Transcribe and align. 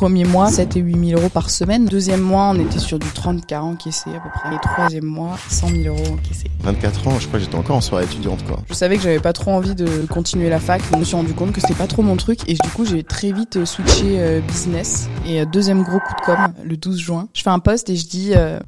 Premier 0.00 0.24
mois, 0.24 0.50
7 0.50 0.78
et 0.78 0.80
8 0.80 1.08
000 1.10 1.20
euros 1.20 1.28
par 1.28 1.50
semaine. 1.50 1.84
Deuxième 1.84 2.22
mois, 2.22 2.52
on 2.54 2.58
était 2.58 2.78
sur 2.78 2.98
du 2.98 3.06
30-40 3.08 3.58
encaissé 3.58 4.08
à 4.08 4.18
peu 4.20 4.30
près. 4.32 4.48
Et 4.54 4.58
troisième 4.58 5.04
mois, 5.04 5.36
100 5.50 5.68
000 5.68 5.94
euros 5.94 6.14
encaissés. 6.14 6.50
24 6.60 7.08
ans, 7.08 7.18
je 7.20 7.26
crois 7.26 7.38
que 7.38 7.44
j'étais 7.44 7.56
encore 7.56 7.76
en 7.76 7.82
soirée 7.82 8.04
étudiante, 8.04 8.42
quoi. 8.46 8.60
Je 8.66 8.72
savais 8.72 8.96
que 8.96 9.02
j'avais 9.02 9.20
pas 9.20 9.34
trop 9.34 9.50
envie 9.50 9.74
de 9.74 10.06
continuer 10.08 10.48
la 10.48 10.58
fac. 10.58 10.80
Je 10.90 10.96
me 10.96 11.04
suis 11.04 11.16
rendu 11.16 11.34
compte 11.34 11.52
que 11.52 11.60
c'était 11.60 11.74
pas 11.74 11.86
trop 11.86 12.00
mon 12.00 12.16
truc. 12.16 12.40
Et 12.48 12.54
du 12.54 12.68
coup, 12.70 12.86
j'ai 12.86 13.02
très 13.02 13.30
vite 13.30 13.58
euh, 13.58 13.66
switché 13.66 14.18
euh, 14.20 14.40
business. 14.40 15.10
Et 15.26 15.42
euh, 15.42 15.44
deuxième 15.44 15.82
gros 15.82 15.98
coup 15.98 16.14
de 16.18 16.24
com, 16.24 16.54
le 16.64 16.78
12 16.78 16.98
juin. 16.98 17.28
Je 17.34 17.42
fais 17.42 17.50
un 17.50 17.58
post 17.58 17.90
et 17.90 17.96
je 17.96 18.06
dis... 18.06 18.32
euh, 18.34 18.58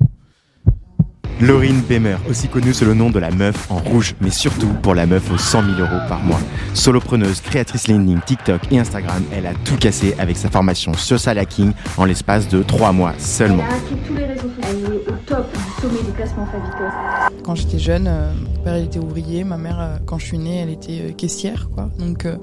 Laurine 1.43 1.81
Bemer, 1.81 2.19
aussi 2.31 2.47
connue 2.47 2.73
sous 2.73 2.85
le 2.85 2.95
nom 2.95 3.11
de 3.11 3.19
la 3.19 3.33
meuf 3.33 3.69
en 3.69 3.79
rouge, 3.79 4.15
mais 4.21 4.31
surtout 4.31 4.69
pour 4.81 4.95
la 4.95 5.07
meuf 5.07 5.29
aux 5.29 5.39
100 5.39 5.77
000 5.77 5.81
euros 5.81 6.01
par 6.09 6.23
mois. 6.23 6.39
Solopreneuse, 6.73 7.41
créatrice 7.41 7.89
LinkedIn, 7.89 8.21
TikTok 8.21 8.61
et 8.71 8.79
Instagram, 8.79 9.25
elle 9.33 9.47
a 9.47 9.55
tout 9.65 9.75
cassé 9.77 10.15
avec 10.21 10.37
sa 10.37 10.49
formation 10.51 10.95
Social 10.95 11.39
Hacking 11.39 11.73
en 11.99 12.05
l'espace 12.05 12.47
de 12.47 12.63
3 12.63 12.93
mois 12.93 13.15
seulement. 13.19 13.65
Elle 13.67 13.73
a 13.73 13.77
hacké 13.77 13.95
tous 14.07 14.15
les 14.15 14.25
réseaux 14.27 14.43
sociaux. 14.43 14.63
Elle 14.71 14.95
est 14.95 15.09
au 15.09 15.17
top 15.27 15.53
du 15.53 15.83
sommet 15.83 16.03
des 16.07 16.13
classements 16.13 16.47
favicos. 16.47 17.43
Quand 17.43 17.57
j'étais 17.57 17.79
jeune, 17.81 18.07
euh, 18.07 18.33
mon 18.35 18.63
père 18.63 18.79
il 18.79 18.85
était 18.85 19.01
ouvrier, 19.01 19.43
ma 19.43 19.57
mère 19.57 19.81
euh, 19.81 19.97
quand 20.07 20.21
je 20.21 20.27
suis 20.27 20.39
née 20.39 20.59
elle 20.59 20.71
était 20.71 21.01
euh, 21.09 21.13
caissière 21.13 21.71
quoi. 21.75 21.91
Donc 21.99 22.25
euh, 22.25 22.37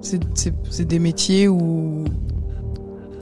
c'est 0.00 0.88
des 0.88 0.98
métiers 0.98 1.46
où 1.46 2.04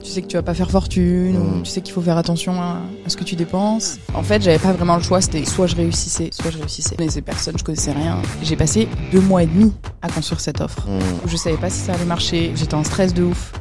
tu 0.03 0.09
sais 0.09 0.21
que 0.21 0.27
tu 0.27 0.35
vas 0.35 0.43
pas 0.43 0.53
faire 0.53 0.69
fortune, 0.69 1.35
ou 1.37 1.43
Mm. 1.59 1.63
tu 1.63 1.71
sais 1.71 1.81
qu'il 1.81 1.93
faut 1.93 2.01
faire 2.01 2.17
attention 2.17 2.53
à, 2.61 2.77
à 3.05 3.09
ce 3.09 3.15
que 3.17 3.23
tu 3.23 3.35
dépenses. 3.35 3.97
En 4.13 4.23
fait 4.23 4.41
j'avais 4.41 4.59
pas 4.59 4.73
vraiment 4.73 4.95
le 4.97 5.01
choix, 5.03 5.21
c'était 5.21 5.45
soit 5.45 5.67
je 5.67 5.75
réussissais, 5.75 6.29
soit 6.31 6.51
je 6.51 6.57
réussissais. 6.57 6.91
Je 6.91 6.97
connaissais 6.97 7.21
personne, 7.21 7.55
je 7.57 7.63
connaissais 7.63 7.91
rien. 7.93 8.17
J'ai 8.43 8.55
passé 8.55 8.87
deux 9.11 9.21
mois 9.21 9.43
et 9.43 9.47
demi 9.47 9.73
à 10.01 10.09
construire 10.09 10.39
cette 10.41 10.61
offre. 10.61 10.87
Mmh. 10.87 10.99
Je 11.27 11.35
savais 11.37 11.57
pas 11.57 11.69
si 11.69 11.79
ça 11.79 11.93
allait 11.93 12.05
marcher, 12.05 12.51
j'étais 12.55 12.75
en 12.75 12.83
stress 12.83 13.13
de 13.13 13.23
ouf. 13.23 13.53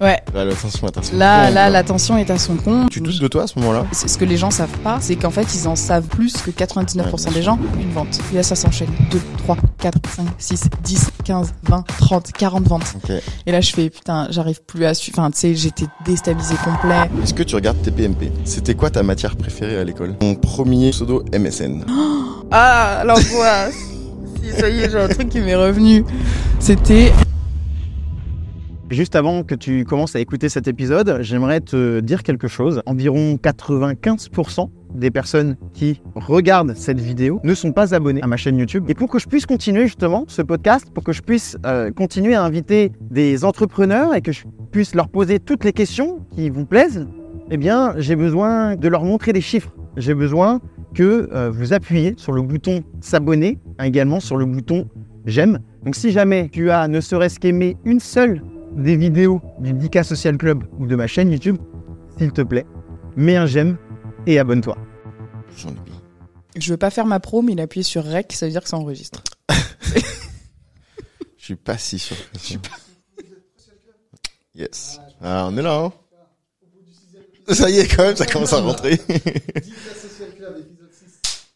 Ouais, 0.00 0.20
Là, 0.34 0.44
l'attention 0.44 0.86
est 0.88 0.98
à 0.98 1.02
son 1.02 1.16
là, 1.16 1.50
là, 1.50 1.70
la 1.70 1.82
tension 1.84 2.16
est 2.18 2.30
à 2.30 2.38
son 2.38 2.56
compte. 2.56 2.90
Tu 2.90 3.00
doutes 3.00 3.20
de 3.20 3.28
toi 3.28 3.44
à 3.44 3.46
ce 3.46 3.58
moment-là 3.60 3.86
C'est 3.92 4.08
ce 4.08 4.18
que 4.18 4.24
les 4.24 4.36
gens 4.36 4.50
savent 4.50 4.76
pas, 4.82 4.98
c'est 5.00 5.16
qu'en 5.16 5.30
fait, 5.30 5.46
ils 5.54 5.68
en 5.68 5.76
savent 5.76 6.06
plus 6.06 6.34
que 6.38 6.50
99% 6.50 7.32
des 7.32 7.42
gens. 7.42 7.58
Une 7.80 7.92
vente. 7.92 8.18
Et 8.32 8.36
là, 8.36 8.42
ça 8.42 8.56
s'enchaîne. 8.56 8.88
2, 9.10 9.20
3, 9.38 9.56
4, 9.78 9.98
5, 10.16 10.26
6, 10.38 10.64
10, 10.82 11.10
15, 11.24 11.54
20, 11.62 11.84
30, 11.98 12.32
40 12.32 12.68
ventes. 12.68 12.94
Ok. 12.96 13.12
Et 13.46 13.52
là, 13.52 13.60
je 13.60 13.70
fais, 13.70 13.88
putain, 13.90 14.26
j'arrive 14.30 14.62
plus 14.62 14.84
à 14.84 14.94
suivre. 14.94 15.18
Enfin, 15.20 15.30
tu 15.30 15.38
sais, 15.38 15.54
j'étais 15.54 15.86
déstabilisée 16.04 16.56
complet. 16.64 17.08
Est-ce 17.22 17.34
que 17.34 17.42
tu 17.42 17.54
regardes 17.54 17.80
tes 17.82 17.90
PMP 17.90 18.32
C'était 18.44 18.74
quoi 18.74 18.90
ta 18.90 19.02
matière 19.02 19.36
préférée 19.36 19.78
à 19.78 19.84
l'école? 19.84 20.16
Mon 20.22 20.34
premier 20.34 20.90
pseudo 20.90 21.24
MSN. 21.32 21.84
Ah, 22.50 23.02
l'angoisse. 23.04 23.74
si, 24.42 24.60
ça 24.60 24.68
y 24.68 24.80
est, 24.80 24.90
j'ai 24.90 24.98
un 24.98 25.08
truc 25.08 25.28
qui 25.28 25.40
m'est 25.40 25.54
revenu. 25.54 26.04
C'était 26.58 27.12
Juste 28.94 29.16
avant 29.16 29.42
que 29.42 29.56
tu 29.56 29.84
commences 29.84 30.14
à 30.14 30.20
écouter 30.20 30.48
cet 30.48 30.68
épisode, 30.68 31.18
j'aimerais 31.20 31.60
te 31.60 31.98
dire 31.98 32.22
quelque 32.22 32.46
chose. 32.46 32.80
Environ 32.86 33.34
95% 33.42 34.70
des 34.94 35.10
personnes 35.10 35.56
qui 35.72 36.00
regardent 36.14 36.76
cette 36.76 37.00
vidéo 37.00 37.40
ne 37.42 37.54
sont 37.54 37.72
pas 37.72 37.92
abonnées 37.92 38.22
à 38.22 38.28
ma 38.28 38.36
chaîne 38.36 38.56
YouTube. 38.56 38.84
Et 38.88 38.94
pour 38.94 39.08
que 39.08 39.18
je 39.18 39.26
puisse 39.26 39.46
continuer 39.46 39.86
justement 39.86 40.26
ce 40.28 40.42
podcast, 40.42 40.92
pour 40.94 41.02
que 41.02 41.10
je 41.10 41.22
puisse 41.22 41.58
euh, 41.66 41.90
continuer 41.90 42.36
à 42.36 42.44
inviter 42.44 42.92
des 43.00 43.44
entrepreneurs 43.44 44.14
et 44.14 44.22
que 44.22 44.30
je 44.30 44.44
puisse 44.70 44.94
leur 44.94 45.08
poser 45.08 45.40
toutes 45.40 45.64
les 45.64 45.72
questions 45.72 46.24
qui 46.30 46.48
vous 46.48 46.64
plaisent, 46.64 47.08
eh 47.50 47.56
bien, 47.56 47.94
j'ai 47.98 48.14
besoin 48.14 48.76
de 48.76 48.86
leur 48.86 49.02
montrer 49.02 49.32
des 49.32 49.40
chiffres. 49.40 49.74
J'ai 49.96 50.14
besoin 50.14 50.60
que 50.94 51.28
euh, 51.32 51.50
vous 51.50 51.72
appuyez 51.72 52.14
sur 52.16 52.30
le 52.30 52.42
bouton 52.42 52.84
s'abonner, 53.00 53.58
également 53.82 54.20
sur 54.20 54.36
le 54.36 54.46
bouton 54.46 54.88
j'aime. 55.26 55.58
Donc 55.84 55.96
si 55.96 56.12
jamais 56.12 56.48
tu 56.48 56.70
as 56.70 56.86
ne 56.86 57.00
serait-ce 57.00 57.40
qu'aimé 57.40 57.76
une 57.84 57.98
seule 57.98 58.40
des 58.76 58.96
vidéos 58.96 59.40
du 59.60 59.72
10K 59.72 60.02
Social 60.02 60.36
Club 60.36 60.64
ou 60.78 60.86
de 60.86 60.96
ma 60.96 61.06
chaîne 61.06 61.30
YouTube, 61.30 61.58
s'il 62.18 62.32
te 62.32 62.42
plaît, 62.42 62.66
mets 63.16 63.36
un 63.36 63.46
j'aime 63.46 63.76
et 64.26 64.38
abonne-toi. 64.38 64.76
J'en 65.56 65.70
oublie. 65.70 65.92
Je 66.56 66.70
veux 66.72 66.76
pas 66.76 66.90
faire 66.90 67.06
ma 67.06 67.20
pro, 67.20 67.42
mais 67.42 67.52
il 67.52 67.60
a 67.60 67.64
appuyé 67.64 67.82
sur 67.82 68.04
REC, 68.04 68.32
ça 68.32 68.46
veut 68.46 68.52
dire 68.52 68.62
que 68.62 68.68
ça 68.68 68.76
enregistre. 68.76 69.22
Je 71.36 71.44
suis 71.44 71.56
pas 71.56 71.76
si 71.76 71.98
sûr. 71.98 72.16
que 72.32 72.38
ça. 72.38 72.58
Yes. 74.56 75.00
Ah, 75.20 75.48
on 75.50 75.58
est 75.58 75.62
là, 75.62 75.74
hein 75.84 75.92
Ça 77.52 77.68
y 77.68 77.80
est, 77.80 77.88
quand 77.88 78.04
même, 78.04 78.14
ça 78.14 78.24
commence 78.24 78.52
à 78.52 78.60
rentrer. 78.60 79.00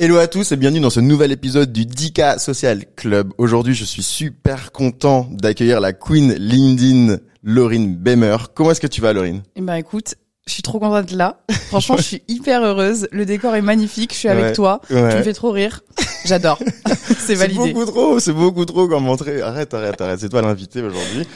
Hello 0.01 0.17
à 0.19 0.29
tous 0.29 0.53
et 0.53 0.57
bienvenue 0.57 0.81
dans 0.81 0.91
ce 0.91 1.01
nouvel 1.01 1.33
épisode 1.33 1.73
du 1.73 1.85
10K 1.85 2.39
Social 2.39 2.85
Club. 2.95 3.33
Aujourd'hui, 3.37 3.75
je 3.75 3.85
suis 3.85 4.05
super 4.05 4.71
content 4.71 5.27
d'accueillir 5.33 5.81
la 5.81 5.93
queen 5.93 6.35
LinkedIn, 6.35 7.17
Laurine 7.43 7.97
Bemer. 7.97 8.37
Comment 8.55 8.71
est-ce 8.71 8.81
que 8.81 8.87
tu 8.87 9.01
vas, 9.01 9.13
Laurine? 9.13 9.43
Eh 9.57 9.61
ben 9.61 9.75
écoute, 9.75 10.15
je 10.47 10.53
suis 10.53 10.63
trop 10.63 10.79
contente 10.79 11.05
d'être 11.07 11.17
là. 11.17 11.41
Franchement, 11.67 11.97
je 11.97 12.03
suis 12.05 12.23
hyper 12.29 12.63
heureuse. 12.63 13.09
Le 13.11 13.27
décor 13.27 13.57
est 13.57 13.61
magnifique. 13.63 14.13
Je 14.13 14.19
suis 14.19 14.29
avec 14.29 14.45
Ouais. 14.45 14.53
toi. 14.53 14.81
Tu 14.89 14.95
me 14.95 15.23
fais 15.23 15.33
trop 15.35 15.51
rire. 15.51 15.81
J'adore. 16.25 16.61
C'est 16.87 17.15
C'est 17.19 17.35
validé. 17.35 17.73
beaucoup 17.73 17.85
trop, 17.91 18.21
c'est 18.21 18.33
beaucoup 18.33 18.65
trop 18.67 18.87
comme 18.87 19.09
entrée. 19.09 19.43
Arrête, 19.43 19.75
arrête, 19.75 20.01
arrête. 20.01 20.21
C'est 20.21 20.29
toi 20.29 20.43
l'invité 20.43 20.81
aujourd'hui. 20.81 21.27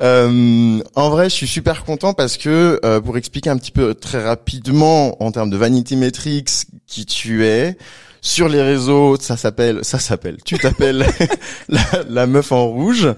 Euh, 0.00 0.80
en 0.96 1.10
vrai, 1.10 1.30
je 1.30 1.34
suis 1.34 1.46
super 1.46 1.84
content 1.84 2.12
parce 2.12 2.36
que 2.36 2.80
euh, 2.84 3.00
pour 3.00 3.16
expliquer 3.18 3.50
un 3.50 3.56
petit 3.56 3.70
peu 3.70 3.94
très 3.94 4.22
rapidement 4.24 5.22
en 5.22 5.30
termes 5.32 5.50
de 5.50 5.56
vanity 5.56 5.96
metrics 5.96 6.48
qui 6.92 7.06
tu 7.06 7.46
es 7.46 7.76
sur 8.20 8.48
les 8.48 8.60
réseaux, 8.62 9.16
ça 9.18 9.36
s'appelle, 9.38 9.80
ça 9.82 9.98
s'appelle. 9.98 10.36
Tu 10.44 10.58
t'appelles 10.58 11.06
la, 11.68 11.80
la 12.08 12.26
meuf 12.26 12.52
en 12.52 12.66
rouge. 12.66 13.08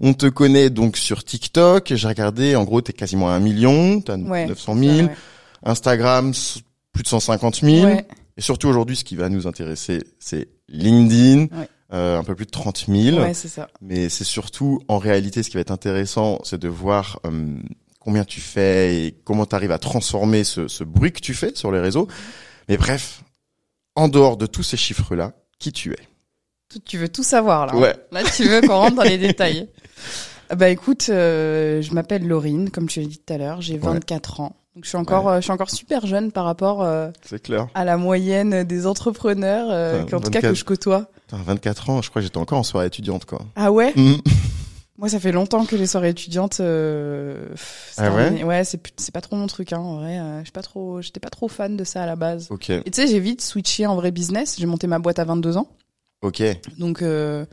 On 0.00 0.14
te 0.14 0.26
connaît 0.26 0.70
donc 0.70 0.96
sur 0.96 1.24
TikTok. 1.24 1.92
J'ai 1.94 2.08
regardé, 2.08 2.54
en 2.56 2.62
gros, 2.64 2.80
t'es 2.80 2.92
quasiment 2.92 3.28
à 3.30 3.32
un 3.34 3.40
million, 3.40 4.00
t'as 4.00 4.16
Ouais. 4.16 4.46
900 4.46 4.74
000. 4.76 4.92
Ouais. 5.06 5.08
Instagram, 5.64 6.32
plus 6.92 7.02
de 7.02 7.08
150 7.08 7.56
000. 7.60 7.86
Ouais. 7.86 8.06
Et 8.36 8.40
surtout 8.40 8.68
aujourd'hui, 8.68 8.96
ce 8.96 9.04
qui 9.04 9.16
va 9.16 9.28
nous 9.28 9.46
intéresser, 9.46 10.00
c'est 10.18 10.48
LinkedIn, 10.68 11.46
euh, 11.92 12.18
un 12.18 12.24
peu 12.24 12.34
plus 12.34 12.46
de 12.46 12.50
30 12.50 12.86
000. 12.88 13.18
Ouais, 13.18 13.34
c'est 13.34 13.48
ça. 13.48 13.68
Mais 13.80 14.08
c'est 14.08 14.24
surtout, 14.24 14.80
en 14.88 14.98
réalité, 14.98 15.42
ce 15.42 15.50
qui 15.50 15.56
va 15.56 15.60
être 15.60 15.70
intéressant, 15.72 16.38
c'est 16.44 16.60
de 16.60 16.68
voir 16.68 17.18
euh, 17.26 17.56
combien 18.00 18.24
tu 18.24 18.40
fais 18.40 19.04
et 19.06 19.14
comment 19.24 19.46
tu 19.46 19.54
arrives 19.54 19.72
à 19.72 19.78
transformer 19.78 20.44
ce, 20.44 20.68
ce 20.68 20.84
bruit 20.84 21.12
que 21.12 21.20
tu 21.20 21.34
fais 21.34 21.52
sur 21.54 21.70
les 21.72 21.80
réseaux. 21.80 22.08
Mais 22.68 22.76
bref, 22.76 23.22
en 23.96 24.08
dehors 24.08 24.36
de 24.36 24.46
tous 24.46 24.62
ces 24.62 24.76
chiffres-là, 24.76 25.32
qui 25.58 25.72
tu 25.72 25.92
es 25.92 25.98
Tu 26.84 26.98
veux 26.98 27.08
tout 27.08 27.22
savoir 27.22 27.66
là. 27.66 27.76
Ouais. 27.76 27.94
Là, 28.12 28.22
tu 28.24 28.44
veux 28.48 28.60
qu'on 28.60 28.76
rentre 28.78 28.96
dans 28.96 29.02
les 29.02 29.18
détails. 29.28 29.68
Ah 30.50 30.56
Bah 30.56 30.68
écoute, 30.68 31.06
euh, 31.08 31.80
je 31.82 31.92
m'appelle 31.94 32.26
Laurine, 32.26 32.70
comme 32.70 32.88
tu 32.88 33.00
l'as 33.00 33.06
dit 33.06 33.18
tout 33.18 33.32
à 33.32 33.38
l'heure. 33.38 33.60
J'ai 33.60 33.78
24 33.78 34.40
ans. 34.40 34.56
Donc 34.74 34.84
je 34.84 34.88
suis 34.88 34.98
encore, 34.98 35.28
euh, 35.28 35.36
je 35.36 35.42
suis 35.42 35.52
encore 35.52 35.70
super 35.70 36.04
jeune 36.06 36.32
par 36.32 36.44
rapport 36.44 36.82
euh, 36.82 37.08
clair. 37.44 37.68
à 37.74 37.84
la 37.84 37.96
moyenne 37.96 38.64
des 38.64 38.86
entrepreneurs, 38.88 39.66
Enfin, 39.68 40.04
qu'en 40.10 40.20
tout 40.20 40.30
cas 40.30 40.40
24. 40.40 40.48
que 40.50 40.54
je 40.54 40.64
côtoie. 40.64 41.06
Putain, 41.28 41.38
24 41.44 41.90
ans, 41.90 42.02
je 42.02 42.10
crois 42.10 42.20
que 42.20 42.24
j'étais 42.26 42.38
encore 42.38 42.58
en 42.58 42.64
soirée 42.64 42.88
étudiante, 42.88 43.24
quoi. 43.24 43.42
Ah 43.54 43.70
ouais? 43.70 43.92
Mhm. 43.94 44.18
Moi, 44.96 45.08
ça 45.08 45.18
fait 45.18 45.32
longtemps 45.32 45.64
que 45.66 45.74
les 45.74 45.86
soirées 45.88 46.10
étudiantes. 46.10 46.60
Euh, 46.60 47.48
Ah 47.96 48.12
ouais. 48.14 48.44
Ouais, 48.44 48.62
c'est 48.64 48.78
pas 49.12 49.20
trop 49.20 49.34
mon 49.34 49.48
truc, 49.48 49.72
hein. 49.72 49.78
En 49.78 49.96
vrai, 49.96 50.18
euh, 50.20 50.38
je 50.40 50.44
suis 50.44 50.52
pas 50.52 50.62
trop, 50.62 51.02
j'étais 51.02 51.18
pas 51.20 51.30
trop 51.30 51.48
fan 51.48 51.76
de 51.76 51.82
ça 51.82 52.04
à 52.04 52.06
la 52.06 52.14
base. 52.14 52.46
Ok, 52.50 52.70
Et 52.70 52.82
tu 52.84 52.92
sais, 53.02 53.08
j'ai 53.08 53.18
vite 53.18 53.40
switché 53.42 53.86
en 53.86 53.96
vrai 53.96 54.12
business. 54.12 54.54
J'ai 54.58 54.66
monté 54.66 54.86
ma 54.86 55.00
boîte 55.00 55.18
à 55.18 55.24
22 55.24 55.56
ans, 55.56 55.68
ok. 56.22 56.42
donc. 56.78 57.02
Euh, 57.02 57.44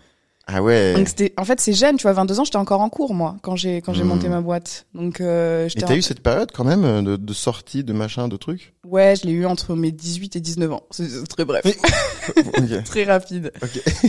Ah 0.48 0.62
ouais. 0.62 0.94
Donc 0.96 1.08
c'était, 1.08 1.34
en 1.38 1.46
fait, 1.46 1.60
c'est 1.62 1.72
jeune, 1.74 1.98
tu 1.98 2.04
vois, 2.04 2.14
22 2.14 2.40
ans, 2.40 2.44
j'étais 2.44 2.58
encore 2.58 2.82
en 2.82 2.90
cours, 2.90 3.14
moi, 3.14 3.38
quand 3.42 3.56
j'ai, 3.56 3.82
quand 3.82 3.94
j'ai 3.94 4.04
Hmm. 4.04 4.08
monté 4.08 4.28
ma 4.30 4.42
boîte. 4.42 4.86
Donc, 4.94 5.20
euh, 5.22 5.68
Et 5.76 5.82
t'as 5.82 5.94
en- 5.94 5.96
eu 5.96 6.02
cette 6.02 6.22
période 6.22 6.52
quand 6.54 6.64
même 6.66 7.04
de, 7.04 7.16
de 7.16 7.34
sortie, 7.34 7.84
de 7.84 7.94
machin, 7.94 8.28
de 8.28 8.38
trucs? 8.38 8.74
Ouais, 8.86 9.16
je 9.16 9.26
l'ai 9.28 9.34
eu 9.34 9.46
entre 9.46 9.76
mes 9.76 9.92
18 9.92 10.36
et 10.36 10.40
19 10.42 10.72
ans. 10.74 10.84
C'est 10.92 11.28
très 11.28 11.46
bref. 11.46 11.64
Très 12.86 13.04
rapide. 13.04 13.52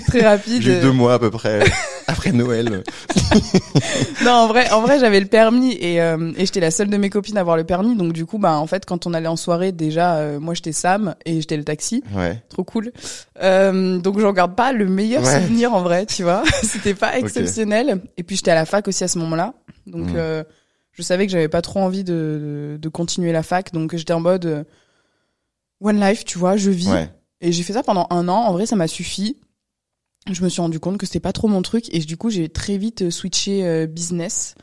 Très 0.09 0.22
rapide. 0.22 0.62
J'ai 0.62 0.78
eu 0.78 0.81
deux 0.81 0.93
mois 0.93 1.14
à 1.14 1.19
peu 1.19 1.31
près 1.31 1.60
après 2.12 2.32
Noël. 2.32 2.82
non, 4.24 4.30
en 4.32 4.46
vrai, 4.46 4.70
en 4.70 4.80
vrai, 4.82 4.98
j'avais 4.98 5.20
le 5.20 5.26
permis 5.26 5.72
et, 5.80 6.00
euh, 6.00 6.32
et 6.36 6.46
j'étais 6.46 6.60
la 6.60 6.70
seule 6.70 6.88
de 6.90 6.96
mes 6.96 7.10
copines 7.10 7.36
à 7.36 7.40
avoir 7.40 7.56
le 7.56 7.64
permis. 7.64 7.96
Donc, 7.96 8.12
du 8.12 8.26
coup, 8.26 8.38
bah, 8.38 8.56
en 8.58 8.66
fait, 8.66 8.84
quand 8.87 9.06
on 9.06 9.14
allait 9.14 9.28
en 9.28 9.37
soirée, 9.37 9.72
déjà, 9.72 10.16
euh, 10.16 10.38
moi, 10.40 10.54
j'étais 10.54 10.72
Sam 10.72 11.14
et 11.25 11.40
j'étais 11.40 11.56
le 11.56 11.64
taxi. 11.64 12.02
Ouais. 12.14 12.42
Trop 12.48 12.64
cool. 12.64 12.92
Euh, 13.42 13.98
donc, 13.98 14.19
j'en 14.20 14.32
garde 14.32 14.54
pas 14.54 14.72
le 14.72 14.87
meilleur 14.87 15.22
Ouais. 15.25 15.40
souvenir, 15.40 15.72
en 15.75 15.82
vrai, 15.82 16.06
tu 16.06 16.22
vois. 16.22 16.42
C'était 16.62 16.94
pas 16.94 17.19
exceptionnel. 17.19 18.00
Et 18.16 18.22
puis, 18.22 18.37
j'étais 18.37 18.50
à 18.50 18.54
la 18.56 18.66
fac 18.66 18.87
aussi 18.88 19.02
à 19.04 19.08
ce 19.08 19.19
moment-là. 19.19 19.54
Donc, 19.87 20.08
Mm. 20.10 20.14
euh, 20.16 20.44
je 20.92 21.02
savais 21.02 21.26
que 21.26 21.32
j'avais 21.32 21.48
pas 21.48 21.62
trop 21.62 21.81
envie 21.81 22.04
de, 22.04 22.12
de, 22.75 22.78
de 22.81 22.88
continuer 22.88 23.32
la 23.32 23.42
fac. 23.42 23.72
Donc, 23.72 23.96
j'étais 23.96 24.12
en 24.12 24.20
mode 24.20 24.66
one 25.81 26.00
life, 26.00 26.25
tu 26.25 26.38
vois, 26.38 26.56
je 26.56 26.70
vis. 26.70 26.90
Ouais. 26.90 27.08
Et 27.40 27.50
j'ai 27.50 27.62
fait 27.62 27.72
ça 27.72 27.82
pendant 27.82 28.06
un 28.10 28.28
an. 28.28 28.37
En 28.37 28.52
vrai, 28.52 28.66
ça 28.66 28.76
m'a 28.76 28.87
suffi. 28.87 29.37
Je 30.30 30.42
me 30.44 30.48
suis 30.48 30.60
rendu 30.60 30.78
compte 30.78 30.98
que 30.98 31.06
c'était 31.06 31.19
pas 31.20 31.32
trop 31.32 31.48
mon 31.48 31.62
truc. 31.62 31.92
Et 31.92 31.98
du 31.98 32.16
coup, 32.16 32.30
j'ai 32.30 32.48
très 32.48 32.76
vite 32.78 33.02
euh, 33.02 33.10
switché 33.10 33.64
euh, 33.66 33.86
business. 33.88 34.54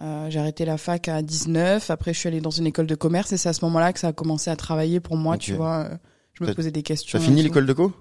Euh, 0.00 0.26
j'ai 0.28 0.38
arrêté 0.38 0.64
la 0.66 0.76
fac 0.76 1.08
à 1.08 1.22
19. 1.22 1.90
Après, 1.90 2.12
je 2.12 2.18
suis 2.18 2.28
allée 2.28 2.42
dans 2.42 2.50
une 2.50 2.66
école 2.66 2.86
de 2.86 2.94
commerce. 2.94 3.32
Et 3.32 3.38
c'est 3.38 3.48
à 3.48 3.54
ce 3.54 3.64
moment-là 3.64 3.92
que 3.94 3.98
ça 3.98 4.08
a 4.08 4.12
commencé 4.12 4.50
à 4.50 4.56
travailler 4.56 5.00
pour 5.00 5.16
moi, 5.16 5.38
tu 5.38 5.54
vois. 5.54 5.88
Je 6.34 6.44
me 6.44 6.48
T'as- 6.48 6.54
posais 6.54 6.70
des 6.70 6.82
questions. 6.82 7.08
Tu 7.08 7.16
as 7.16 7.26
fini 7.26 7.42
l'école 7.42 7.64
de 7.64 7.72
co? 7.72 7.92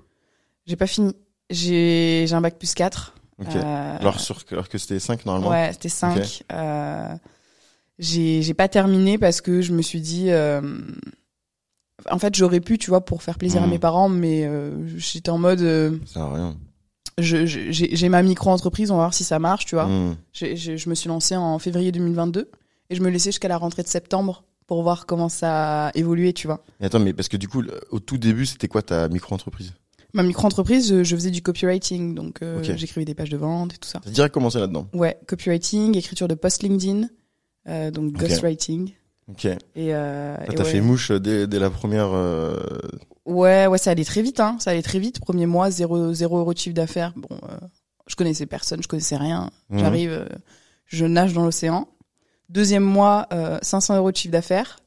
J'ai 0.65 0.75
pas 0.75 0.87
fini. 0.87 1.13
J'ai 1.49 2.27
un 2.31 2.41
bac 2.41 2.57
plus 2.57 2.73
4. 2.73 3.13
Ok. 3.39 3.47
Euh, 3.55 3.97
Alors, 3.99 4.19
sur, 4.19 4.41
alors 4.51 4.67
que 4.67 4.77
c'était 4.77 4.99
5 4.99 5.25
normalement. 5.25 5.51
Ouais, 5.51 5.69
c'était 5.71 5.87
5. 5.89 6.43
Euh, 6.51 7.15
j'ai 7.97 8.53
pas 8.55 8.67
terminé 8.67 9.17
parce 9.17 9.39
que 9.39 9.61
je 9.61 9.71
me 9.71 9.81
suis 9.81 10.01
dit 10.01 10.31
euh, 10.31 10.61
en 12.11 12.19
fait 12.19 12.35
j'aurais 12.35 12.59
pu 12.59 12.77
tu 12.77 12.89
vois 12.89 13.05
pour 13.05 13.23
faire 13.23 13.37
plaisir 13.37 13.61
à 13.61 13.65
Mhm. 13.65 13.71
mes 13.71 13.79
parents 13.79 14.09
mais 14.09 14.49
j'étais 14.97 15.29
en 15.29 15.37
mode 15.37 15.59
Ça 16.05 16.13
sert 16.13 16.21
à 16.23 16.33
rien. 16.33 16.57
J'ai 17.17 18.09
ma 18.09 18.21
micro 18.23 18.49
entreprise 18.49 18.91
on 18.91 18.95
va 18.95 19.03
voir 19.03 19.13
si 19.13 19.23
ça 19.23 19.39
marche 19.39 19.65
tu 19.65 19.75
vois. 19.75 19.89
J'ai- 20.33 20.55
je 20.55 20.89
me 20.89 20.95
suis 20.95 21.07
lancée 21.07 21.35
en 21.35 21.59
février 21.59 21.91
2022 21.91 22.49
et 22.89 22.95
je 22.95 23.01
me 23.01 23.09
laissais 23.09 23.29
jusqu'à 23.31 23.47
la 23.47 23.57
rentrée 23.57 23.83
de 23.83 23.87
septembre 23.87 24.43
pour 24.67 24.83
voir 24.83 25.05
comment 25.05 25.29
ça 25.29 25.87
a 25.87 25.91
évolué 25.95 26.33
tu 26.33 26.47
vois. 26.47 26.63
Et 26.81 26.85
attends, 26.85 26.99
mais 26.99 27.13
parce 27.13 27.27
que 27.29 27.37
du 27.37 27.47
coup, 27.47 27.63
au 27.91 27.99
tout 27.99 28.17
début, 28.17 28.45
c'était 28.45 28.67
quoi 28.67 28.81
ta 28.81 29.07
micro-entreprise? 29.09 29.73
Ma 30.13 30.23
micro 30.23 30.45
entreprise 30.47 31.03
je, 31.03 31.15
faisais 31.15 31.29
du 31.31 31.41
copywriting 31.41 32.15
donc 32.15 32.41
euh, 32.41 32.63
j'écrivais 32.63 33.05
des 33.05 33.13
pages 33.15 33.29
de 33.29 33.37
vente 33.37 33.73
et 33.73 33.77
tout 33.77 33.89
ça. 33.89 33.99
T'as 34.03 34.09
direct 34.11 34.33
commencé 34.33 34.59
là-dedans? 34.59 34.87
ouais 34.93 35.17
copywriting 35.27 35.97
écriture 35.97 36.27
de 36.29 36.35
post 36.35 36.63
LinkedIn 36.63 37.07
euh, 37.67 37.91
donc 37.91 38.13
ghostwriting 38.13 38.93
Ok. 39.29 39.45
et, 39.45 39.57
euh, 39.77 40.35
et 40.47 40.53
t'as 40.53 40.63
ouais. 40.63 40.69
fait 40.69 40.81
mouche 40.81 41.11
dès, 41.11 41.47
dès 41.47 41.59
la 41.59 41.69
première. 41.69 42.09
euh, 42.13 42.57
Ouais, 43.25 43.65
ouais, 43.65 43.77
ça 43.79 43.89
allait 43.91 44.03
très 44.05 44.21
vite, 44.21 44.39
hein. 44.39 44.57
Ça 44.59 44.69
allait 44.71 44.83
très 44.83 44.99
vite. 44.99 45.19
Premier 45.19 45.47
mois, 45.47 45.71
zéro, 45.71 46.13
zéro 46.13 46.37
euro 46.37 46.53
de 46.53 46.59
chiffre 46.59 46.75
d'affaires. 46.75 47.11
Bon, 47.15 47.27
euh, 47.49 47.57
je 48.07 48.15
connaissais 48.15 48.45
personne, 48.45 48.83
je 48.83 48.87
connaissais 48.87 49.17
rien. 49.17 49.49
Mhm. 49.69 49.79
J'arrive, 49.79 50.11
euh, 50.11 50.25
je 50.85 51.05
nage 51.05 51.33
dans 51.33 51.43
l'océan. 51.43 51.87
Deuxième 52.49 52.83
mois, 52.83 53.27
euh, 53.33 53.57
500 53.63 53.97
euros 53.97 54.11
de 54.11 54.15
chiffre 54.17 54.31
d'affaires. 54.31 54.79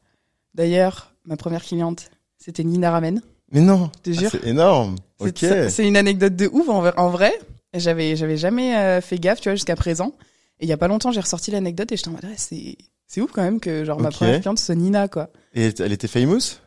D'ailleurs, 0.55 1.13
ma 1.25 1.37
première 1.37 1.63
cliente, 1.65 2.11
c'était 2.39 2.63
Nina 2.63 2.93
Ramen. 2.93 3.21
Mais 3.51 3.61
non. 3.61 3.91
Je 4.07 4.13
te 4.13 4.25
Ah, 4.25 4.29
c'est 4.31 4.47
énorme. 4.47 4.97
C'est- 5.21 5.27
Ok. 5.45 5.71
C'est 5.71 5.87
une 5.89 5.97
anecdote 5.97 6.37
de 6.37 6.49
ouf 6.53 6.69
en, 6.69 6.81
vrai- 6.81 6.95
en 6.97 7.11
vrai. 7.11 7.33
Et 7.73 7.81
J'avais, 7.81 8.15
j'avais 8.15 8.37
jamais 8.37 8.77
euh, 8.77 9.01
fait 9.01 9.19
gaffe, 9.19 9.41
tu 9.41 9.49
vois, 9.49 9.57
jusqu'à 9.57 9.75
présent. 9.77 10.13
Et 10.61 10.67
il 10.67 10.69
y 10.69 10.73
a 10.73 10.77
pas 10.77 10.87
longtemps, 10.89 11.11
j'ai 11.11 11.21
ressorti 11.21 11.51
l'anecdote 11.51 11.91
et 11.93 11.97
j'étais 11.97 12.09
en 12.09 12.13
mode, 12.13 12.25
ouais, 12.25 12.35
c'est, 12.37 12.77
c'est 13.09 13.21
ouf 13.21 13.33
quand 13.33 13.43
même 13.43 13.59
que 13.59 13.85
genre 13.85 13.99
ma 14.01 14.11
première 14.11 14.41
cliente 14.41 14.59
soit 14.59 14.75
Nina, 14.77 15.09
quoi. 15.09 15.31
Et 15.55 15.71
elle 15.81 15.93
était 15.93 16.07
famous? 16.09 16.61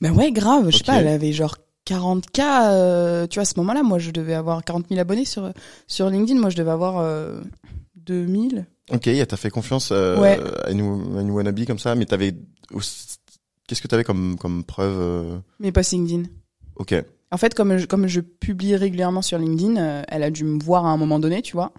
Ben 0.00 0.12
ouais, 0.12 0.30
grave. 0.30 0.70
Je 0.70 0.76
sais 0.78 0.84
pas, 0.84 1.00
elle 1.00 1.08
avait 1.08 1.32
genre 1.32 1.56
40K, 1.86 2.40
euh, 2.70 3.26
tu 3.26 3.36
vois, 3.36 3.42
à 3.42 3.46
ce 3.46 3.54
moment-là, 3.56 3.82
moi, 3.82 3.98
je 3.98 4.10
devais 4.10 4.34
avoir 4.34 4.62
40 4.62 4.86
000 4.90 5.00
abonnés 5.00 5.24
sur, 5.24 5.50
sur 5.86 6.08
LinkedIn. 6.10 6.38
Moi, 6.38 6.50
je 6.50 6.56
devais 6.56 6.70
avoir 6.70 6.98
euh, 6.98 7.40
2000. 7.96 8.66
Ok, 8.92 9.06
elle 9.06 9.26
t'a 9.26 9.36
fait 9.36 9.50
confiance 9.50 9.88
euh, 9.92 10.20
Ouais. 10.20 10.38
à, 10.64 10.70
une, 10.70 11.16
à 11.16 11.20
une 11.22 11.30
wannabe 11.30 11.64
comme 11.64 11.78
ça, 11.78 11.94
mais 11.94 12.04
t'avais. 12.04 12.34
Qu'est-ce 13.66 13.82
que 13.82 13.88
t'avais 13.88 14.04
comme, 14.04 14.36
comme 14.38 14.64
preuve 14.64 14.96
euh, 14.98 15.38
Mais 15.60 15.72
pas 15.72 15.82
sur 15.82 15.98
LinkedIn. 15.98 16.24
Ok. 16.76 16.94
En 17.30 17.36
fait, 17.36 17.54
comme 17.54 17.76
je, 17.76 17.86
comme 17.86 18.06
je 18.06 18.20
publie 18.20 18.76
régulièrement 18.76 19.20
sur 19.20 19.38
LinkedIn, 19.38 20.04
elle 20.08 20.22
a 20.22 20.30
dû 20.30 20.44
me 20.44 20.62
voir 20.62 20.86
à 20.86 20.90
un 20.90 20.96
moment 20.96 21.18
donné, 21.18 21.42
tu 21.42 21.52
vois. 21.54 21.72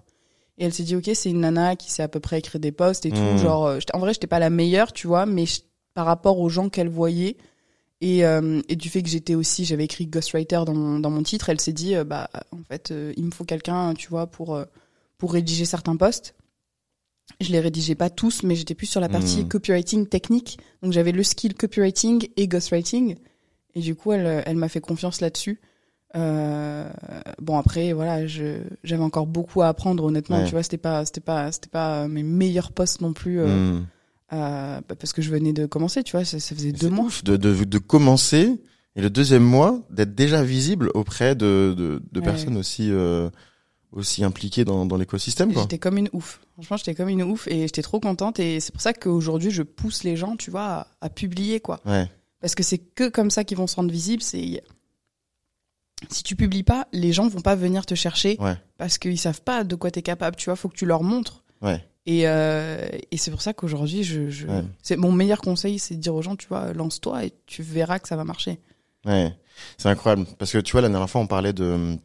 Et 0.60 0.64
elle 0.66 0.72
s'est 0.74 0.82
dit, 0.84 0.94
ok, 0.94 1.10
c'est 1.14 1.30
une 1.30 1.40
nana 1.40 1.74
qui 1.74 1.90
sait 1.90 2.02
à 2.04 2.08
peu 2.08 2.20
près 2.20 2.38
écrire 2.38 2.60
des 2.60 2.70
posts 2.70 3.06
et 3.06 3.10
tout. 3.10 3.16
Mhm. 3.16 3.38
Genre, 3.38 3.66
euh, 3.66 3.78
en 3.94 3.98
vrai, 3.98 4.12
j'étais 4.12 4.26
pas 4.28 4.38
la 4.38 4.50
meilleure, 4.50 4.92
tu 4.92 5.06
vois, 5.08 5.26
mais 5.26 5.46
je- 5.46 5.62
par 5.94 6.06
rapport 6.06 6.38
aux 6.38 6.48
gens 6.50 6.68
qu'elle 6.68 6.88
voyait 6.90 7.36
et, 8.02 8.24
euh, 8.24 8.60
et 8.68 8.76
du 8.76 8.88
fait 8.90 9.02
que 9.02 9.08
j'étais 9.08 9.34
aussi, 9.34 9.64
j'avais 9.64 9.84
écrit 9.86 10.06
ghostwriter 10.06 10.60
dans 10.66 10.74
mon, 10.74 11.00
dans 11.00 11.10
mon 11.10 11.22
titre, 11.24 11.48
elle 11.48 11.60
s'est 11.60 11.72
dit, 11.72 11.96
euh, 11.96 12.04
bah, 12.04 12.30
en 12.52 12.62
fait, 12.68 12.90
euh, 12.92 13.12
il 13.16 13.24
me 13.24 13.30
faut 13.32 13.44
quelqu'un, 13.44 13.94
tu 13.94 14.08
vois, 14.08 14.26
pour, 14.26 14.62
pour 15.18 15.32
rédiger 15.32 15.64
certains 15.64 15.96
posts. 15.96 16.34
Je 17.40 17.50
les 17.52 17.60
rédigeais 17.60 17.94
pas 17.94 18.10
tous, 18.10 18.42
mais 18.42 18.54
j'étais 18.54 18.74
plus 18.74 18.86
sur 18.86 19.00
la 19.00 19.08
partie 19.08 19.38
Mhm. 19.42 19.48
copywriting 19.48 20.06
technique. 20.06 20.58
Donc 20.82 20.92
j'avais 20.92 21.12
le 21.12 21.22
skill 21.22 21.54
copywriting 21.54 22.28
et 22.36 22.48
ghostwriting. 22.48 23.16
Et 23.74 23.80
du 23.80 23.94
coup, 23.94 24.12
elle, 24.12 24.42
elle 24.46 24.56
m'a 24.56 24.68
fait 24.68 24.80
confiance 24.80 25.20
là-dessus. 25.20 25.60
Euh, 26.16 26.88
bon 27.40 27.56
après, 27.58 27.92
voilà, 27.92 28.26
je 28.26 28.62
j'avais 28.84 29.02
encore 29.02 29.26
beaucoup 29.26 29.62
à 29.62 29.68
apprendre. 29.68 30.04
Honnêtement, 30.04 30.38
Ouais. 30.38 30.44
tu 30.44 30.52
vois, 30.52 30.62
c'était 30.62 30.76
pas 30.78 31.04
c'était 31.04 31.20
pas 31.20 31.52
c'était 31.52 31.68
pas 31.68 32.08
mes 32.08 32.22
meilleurs 32.22 32.72
posts 32.72 33.00
non 33.00 33.12
plus, 33.12 33.40
euh, 33.40 33.46
Hmm. 33.46 33.86
euh, 34.32 34.80
bah, 34.88 34.94
parce 34.98 35.12
que 35.12 35.22
je 35.22 35.30
venais 35.30 35.52
de 35.52 35.66
commencer. 35.66 36.02
Tu 36.02 36.12
vois, 36.16 36.24
ça, 36.24 36.40
ça 36.40 36.54
faisait 36.54 36.72
deux 36.72 36.90
mois. 36.90 37.08
de, 37.24 37.36
de, 37.36 37.64
de 37.64 37.78
commencer 37.78 38.60
et 38.96 39.00
le 39.02 39.10
deuxième 39.10 39.44
mois 39.44 39.80
d'être 39.90 40.14
déjà 40.16 40.42
visible 40.42 40.90
auprès 40.94 41.34
de, 41.36 41.74
de, 41.76 42.02
de 42.10 42.20
Ouais. 42.20 42.24
personnes 42.26 42.56
aussi 42.56 42.90
euh, 42.90 43.30
aussi 43.92 44.24
impliquées 44.24 44.64
dans, 44.64 44.86
dans 44.86 44.96
l'écosystème. 44.96 45.52
J'étais 45.52 45.78
comme 45.78 45.98
une 45.98 46.08
ouf. 46.12 46.40
Franchement, 46.54 46.76
j'étais 46.76 46.94
comme 46.94 47.08
une 47.08 47.22
ouf 47.22 47.46
et 47.48 47.62
j'étais 47.62 47.82
trop 47.82 48.00
contente. 48.00 48.38
Et 48.40 48.58
c'est 48.60 48.72
pour 48.72 48.80
ça 48.82 48.92
qu'aujourd'hui, 48.92 49.50
je 49.50 49.62
pousse 49.62 50.02
les 50.04 50.16
gens, 50.16 50.36
tu 50.36 50.50
vois, 50.50 50.62
à, 50.62 50.86
à 51.00 51.08
publier 51.08 51.60
quoi. 51.60 51.80
Ouais. 51.86 52.08
Parce 52.40 52.54
que 52.54 52.62
c'est 52.62 52.78
que 52.78 53.08
comme 53.08 53.30
ça 53.30 53.44
qu'ils 53.44 53.56
vont 53.58 53.66
se 53.66 53.76
rendre 53.76 53.90
visibles. 53.92 54.22
C'est 54.22 54.62
si 56.08 56.22
tu 56.22 56.36
publies 56.36 56.62
pas, 56.62 56.86
les 56.92 57.12
gens 57.12 57.28
vont 57.28 57.40
pas 57.40 57.54
venir 57.56 57.84
te 57.86 57.94
chercher 57.94 58.36
Ouais. 58.40 58.56
parce 58.78 58.98
qu'ils 58.98 59.18
savent 59.18 59.42
pas 59.42 59.64
de 59.64 59.74
quoi 59.74 59.90
t'es 59.90 60.02
capable. 60.02 60.36
Tu 60.36 60.46
vois, 60.46 60.56
faut 60.56 60.68
que 60.68 60.76
tu 60.76 60.86
leur 60.86 61.02
montres. 61.02 61.44
Ouais. 61.62 61.84
Et, 62.06 62.22
euh, 62.26 62.88
et 63.10 63.16
c'est 63.18 63.30
pour 63.30 63.42
ça 63.42 63.52
qu'aujourd'hui, 63.52 64.02
je, 64.04 64.30
je... 64.30 64.46
Ouais. 64.46 64.64
c'est 64.82 64.96
mon 64.96 65.12
meilleur 65.12 65.40
conseil, 65.42 65.78
c'est 65.78 65.94
de 65.96 66.00
dire 66.00 66.14
aux 66.14 66.22
gens, 66.22 66.34
tu 66.36 66.48
vois, 66.48 66.72
lance-toi 66.72 67.24
et 67.26 67.32
tu 67.46 67.62
verras 67.62 67.98
que 67.98 68.08
ça 68.08 68.16
va 68.16 68.24
marcher. 68.24 68.58
Ouais, 69.04 69.34
c'est 69.78 69.88
incroyable 69.88 70.26
parce 70.38 70.52
que 70.52 70.58
tu 70.58 70.72
vois 70.72 70.80
la 70.82 70.88
dernière 70.90 71.08
fois 71.08 71.20
on 71.22 71.26
parlait 71.26 71.52
de 71.54 71.96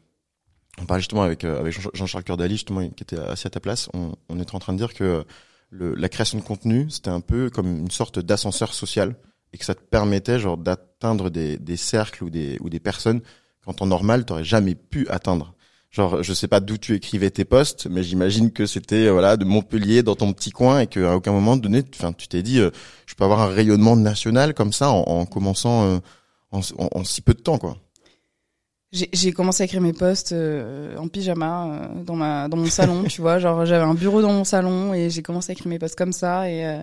on 0.81 0.86
parlait 0.86 1.01
justement 1.01 1.24
avec 1.24 1.44
euh, 1.44 1.59
avec 1.59 1.74
Jean- 1.74 1.89
Jean-Charles 1.94 2.24
Cordali 2.24 2.56
justement 2.56 2.88
qui 2.89 3.03
était 3.03 3.18
assis 3.19 3.47
à 3.47 3.50
ta 3.50 3.59
place, 3.59 3.89
on, 3.94 4.13
on 4.30 4.39
était 4.39 4.56
en 4.56 4.59
train 4.59 4.71
de 4.74 4.77
dire 4.77 4.94
que 4.94 5.25
le, 5.71 5.94
la 5.95 6.07
création 6.09 6.38
de 6.38 6.44
contenu, 6.44 6.89
c'était 6.89 7.09
un 7.09 7.19
peu 7.21 7.50
comme 7.50 7.68
une 7.68 7.92
sorte 7.92 8.19
d'ascenseur 8.19 8.74
social 8.74 9.15
et 9.51 9.57
que 9.57 9.65
ça 9.65 9.75
te 9.75 9.81
permettait 9.81 10.39
genre 10.39 10.57
d'atteindre 10.57 11.30
des, 11.30 11.57
des 11.57 11.77
cercles 11.77 12.24
ou 12.24 12.30
des 12.30 12.57
ou 12.62 12.69
des 12.69 12.80
personnes 12.80 13.21
qu'en 13.66 13.74
temps 13.74 13.86
normal 13.88 14.26
t'aurais 14.26 14.44
jamais 14.44 14.76
pu 14.76 15.08
atteindre. 15.10 15.54
Genre 15.92 16.22
je 16.24 16.34
sais 16.34 16.48
pas 16.50 16.60
d'où 16.60 16.78
tu 16.78 16.94
écrivais 16.96 17.30
tes 17.30 17.46
posts, 17.46 17.88
mais 17.90 18.04
j'imagine 18.04 18.52
que 18.52 18.66
c'était 18.66 19.08
euh, 19.08 19.12
voilà 19.14 19.38
de 19.38 19.46
Montpellier 19.46 20.04
dans 20.04 20.16
ton 20.16 20.34
petit 20.34 20.52
coin 20.52 20.82
et 20.82 20.88
qu'à 20.88 21.16
aucun 21.16 21.32
moment 21.32 21.56
donné, 21.58 21.84
enfin 21.94 22.12
tu 22.14 22.28
t'es 22.28 22.44
dit 22.44 22.60
euh, 22.60 22.70
je 23.06 23.16
peux 23.16 23.24
avoir 23.24 23.40
un 23.42 23.48
rayonnement 23.48 23.96
national 23.96 24.54
comme 24.54 24.74
ça 24.74 24.90
en, 24.92 25.04
en 25.04 25.26
commençant 25.26 25.86
euh, 25.86 25.98
en, 26.52 26.60
en- 26.78 26.90
en 27.00 27.04
si 27.06 27.22
peu 27.22 27.34
de 27.34 27.40
temps, 27.42 27.58
quoi. 27.58 27.78
J'ai 28.92 29.34
commencé 29.34 29.62
à 29.62 29.66
écrire 29.66 29.82
mes 29.82 29.92
posts 29.92 30.32
euh, 30.32 30.96
en 30.98 31.10
pyjama 31.10 31.68
euh, 31.68 32.04
dans 32.04 32.16
ma 32.16 32.48
dans 32.48 32.56
mon 32.56 32.68
salon, 32.68 33.04
tu 33.10 33.20
vois, 33.20 33.40
genre 33.40 33.66
j'avais 33.66 33.84
un 33.84 33.94
bureau 33.94 34.22
dans 34.22 34.32
mon 34.32 34.46
salon 34.46 34.94
et 34.94 35.10
j'ai 35.10 35.22
commencé 35.22 35.52
à 35.52 35.54
écrire 35.54 35.68
mes 35.68 35.80
posts 35.80 35.98
comme 35.98 36.14
ça 36.14 36.50
et 36.50 36.66
euh, 36.66 36.82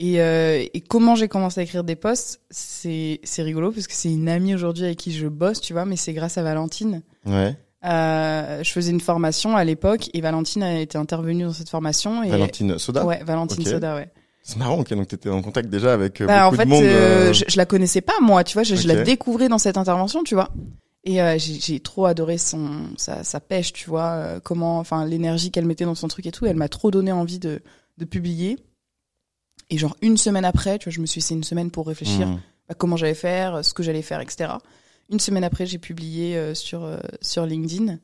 et, 0.00 0.20
euh, 0.20 0.64
et 0.74 0.80
comment 0.80 1.14
j'ai 1.14 1.28
commencé 1.28 1.60
à 1.60 1.62
écrire 1.62 1.84
des 1.84 1.94
posts, 1.94 2.40
c'est 2.50 3.20
c'est 3.22 3.42
rigolo 3.42 3.70
parce 3.70 3.86
que 3.86 3.92
c'est 3.94 4.10
une 4.12 4.28
amie 4.28 4.54
aujourd'hui 4.54 4.84
avec 4.86 4.98
qui 4.98 5.12
je 5.12 5.28
bosse, 5.28 5.60
tu 5.60 5.72
vois, 5.74 5.84
mais 5.84 5.94
c'est 5.96 6.12
grâce 6.14 6.38
à 6.38 6.42
Valentine. 6.42 7.02
Ouais. 7.26 7.54
Euh, 7.84 8.62
je 8.62 8.70
faisais 8.72 8.90
une 8.90 9.00
formation 9.00 9.56
à 9.56 9.64
l'époque 9.64 10.10
et 10.12 10.20
Valentine 10.20 10.62
a 10.62 10.80
été 10.80 10.98
intervenue 10.98 11.44
dans 11.44 11.52
cette 11.52 11.68
formation 11.70 12.22
et 12.22 12.28
Valentine 12.30 12.78
Soda. 12.78 13.04
ouais, 13.06 13.22
Valentine. 13.24 13.64
Soda, 13.64 13.94
ouais. 13.94 14.10
C'est 14.42 14.56
marrant, 14.58 14.78
ok. 14.80 14.92
Donc 14.94 15.08
t'étais 15.08 15.28
en 15.28 15.42
contact 15.42 15.68
déjà 15.68 15.92
avec 15.92 16.20
euh, 16.20 16.26
Bah, 16.26 16.46
en 16.46 16.50
beaucoup 16.50 16.56
fait, 16.62 16.64
de 16.66 16.70
monde. 16.70 16.82
euh, 16.84 17.28
euh, 17.28 17.32
je, 17.32 17.44
je 17.46 17.56
la 17.56 17.66
connaissais 17.66 18.00
pas 18.00 18.14
moi, 18.22 18.42
tu 18.42 18.54
vois, 18.54 18.62
je, 18.64 18.74
je 18.74 18.88
la 18.88 19.02
découvrais 19.02 19.48
dans 19.48 19.58
cette 19.58 19.76
intervention, 19.76 20.22
tu 20.24 20.34
vois. 20.34 20.48
Et 21.04 21.22
euh, 21.22 21.38
j'ai 21.38 21.54
j'ai 21.60 21.80
trop 21.80 22.04
adoré 22.06 22.36
son 22.38 22.68
sa, 22.98 23.22
sa 23.24 23.40
pêche, 23.40 23.72
tu 23.72 23.88
vois, 23.88 24.10
euh, 24.12 24.40
comment, 24.42 24.78
enfin 24.78 25.06
l'énergie 25.06 25.50
qu'elle 25.50 25.64
mettait 25.66 25.84
dans 25.86 25.94
son 25.94 26.08
truc 26.08 26.26
et 26.26 26.30
tout. 26.32 26.44
Elle 26.46 26.56
m'a 26.56 26.68
trop 26.68 26.90
donné 26.90 27.12
envie 27.12 27.38
de 27.38 27.60
de 27.98 28.04
publier. 28.04 28.58
Et 29.70 29.78
genre 29.78 29.96
une 30.02 30.16
semaine 30.16 30.44
après, 30.44 30.78
tu 30.78 30.84
vois, 30.88 30.92
je 30.92 31.00
me 31.00 31.06
suis 31.06 31.20
laissé 31.20 31.34
une 31.34 31.44
semaine 31.44 31.70
pour 31.70 31.86
réfléchir 31.86 32.26
hmm. 32.26 32.40
à 32.68 32.74
comment 32.74 32.96
j'allais 32.96 33.14
faire, 33.14 33.64
ce 33.64 33.72
que 33.72 33.82
j'allais 33.82 34.02
faire, 34.02 34.20
etc. 34.20 34.50
Une 35.10 35.20
semaine 35.20 35.44
après, 35.44 35.66
j'ai 35.66 35.78
publié 35.78 36.36
euh, 36.36 36.54
sur 36.54 36.84
euh, 36.84 36.98
sur 37.20 37.46
LinkedIn 37.46 37.98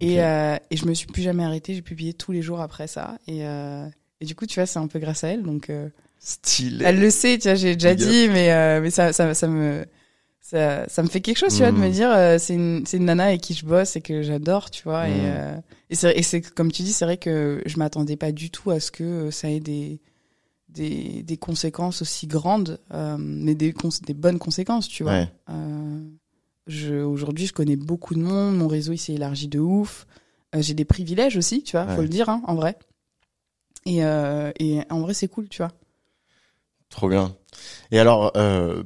et 0.00 0.12
Ok. 0.14 0.18
euh, 0.18 0.56
et 0.70 0.76
je 0.76 0.86
me 0.86 0.94
suis 0.94 1.06
plus 1.06 1.22
jamais 1.22 1.44
arrêtée. 1.44 1.74
J'ai 1.74 1.82
publié 1.82 2.12
tous 2.14 2.32
les 2.32 2.42
jours 2.42 2.60
après 2.60 2.86
ça 2.86 3.18
et 3.26 3.46
euh, 3.46 3.86
et 4.20 4.24
du 4.24 4.34
coup, 4.34 4.46
tu 4.46 4.60
vois, 4.60 4.66
c'est 4.66 4.78
un 4.78 4.86
peu 4.86 4.98
grâce 4.98 5.24
à 5.24 5.28
elle, 5.28 5.42
donc. 5.42 5.70
Stylé. 6.20 6.84
elle 6.84 6.98
le 6.98 7.10
sait, 7.10 7.38
tu 7.38 7.46
vois, 7.48 7.54
j'ai 7.54 7.74
déjà 7.74 7.94
dit, 7.94 8.28
mais 8.28 8.80
mais 8.80 8.90
ça, 8.90 9.12
ça, 9.12 9.32
ça 9.34 9.46
me 9.46 9.84
ça, 10.40 10.88
ça 10.88 11.02
me 11.02 11.08
fait 11.08 11.20
quelque 11.20 11.36
chose, 11.36 11.52
tu 11.52 11.58
vois, 11.58 11.72
de 11.72 11.76
me 11.76 11.90
dire 11.90 12.10
euh, 12.10 12.38
c'est 12.38 12.54
une 12.54 12.84
c'est 12.86 12.96
une 12.96 13.04
nana 13.04 13.24
avec 13.26 13.40
qui 13.42 13.52
je 13.54 13.66
bosse 13.66 13.96
et 13.96 14.00
que 14.00 14.22
j'adore, 14.22 14.70
tu 14.70 14.82
vois, 14.82 15.08
et 15.08 15.12
Mm. 15.12 15.20
euh, 15.26 15.56
et 15.90 15.94
c'est 15.94 16.18
et 16.18 16.22
c'est 16.22 16.40
comme 16.40 16.72
tu 16.72 16.82
dis, 16.82 16.92
c'est 16.92 17.04
vrai 17.04 17.18
que 17.18 17.62
je 17.66 17.76
m'attendais 17.76 18.16
pas 18.16 18.32
du 18.32 18.50
tout 18.50 18.70
à 18.70 18.80
ce 18.80 18.90
que 18.90 19.30
ça 19.30 19.50
ait 19.50 19.60
des 19.60 20.00
des 20.68 21.22
des 21.22 21.36
conséquences 21.36 22.02
aussi 22.02 22.26
grandes, 22.26 22.78
euh, 22.92 23.16
mais 23.18 23.54
des 23.54 23.72
bonnes 24.14 24.38
conséquences, 24.38 24.88
tu 24.88 25.02
vois. 25.02 25.12
Ouais. 25.12 25.32
Euh, 25.50 27.04
aujourd'hui, 27.04 27.46
je 27.46 27.52
connais 27.52 27.76
beaucoup 27.76 28.14
de 28.14 28.20
monde, 28.20 28.56
mon 28.56 28.68
réseau 28.68 28.92
il 28.92 28.98
s'est 28.98 29.14
élargi 29.14 29.48
de 29.48 29.58
ouf. 29.58 30.06
Euh, 30.54 30.62
j'ai 30.62 30.74
des 30.74 30.84
privilèges 30.84 31.36
aussi, 31.36 31.62
tu 31.62 31.72
vois, 31.76 31.86
Ouais. 31.86 31.96
faut 31.96 32.02
le 32.02 32.08
dire, 32.08 32.28
hein, 32.28 32.42
en 32.46 32.54
vrai. 32.54 32.76
Et 33.86 33.98
et 33.98 34.80
en 34.90 35.00
vrai, 35.00 35.14
c'est 35.14 35.28
cool, 35.28 35.48
tu 35.48 35.58
vois. 35.58 35.72
Trop 36.90 37.08
bien. 37.08 37.34
Et 37.90 37.98
alors, 37.98 38.32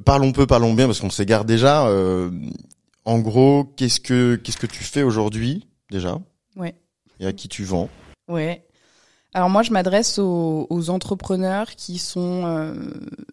parlons 0.05 0.31
peu, 0.31 0.47
parlons 0.47 0.73
bien, 0.73 0.85
parce 0.85 0.99
qu'on 1.01 1.09
s'égare 1.09 1.43
déjà. 1.45 1.89
en 3.05 3.19
gros, 3.19 3.65
qu'est-ce 3.75 3.99
que 3.99 4.35
qu'est-ce 4.35 4.57
que 4.57 4.67
tu 4.67 4.83
fais 4.83 5.03
aujourd'hui 5.03 5.67
déjà? 5.91 6.19
Ouais. 6.55 6.75
Et 7.19 7.25
à 7.25 7.33
qui 7.33 7.49
tu 7.49 7.63
vends? 7.65 7.89
Ouais. 8.29 8.65
Alors 9.33 9.49
moi, 9.49 9.63
je 9.63 9.71
m'adresse 9.71 10.19
aux, 10.19 10.67
aux 10.69 10.89
entrepreneurs 10.89 11.71
qui 11.75 11.97
sont 11.97 12.43
euh, 12.45 12.73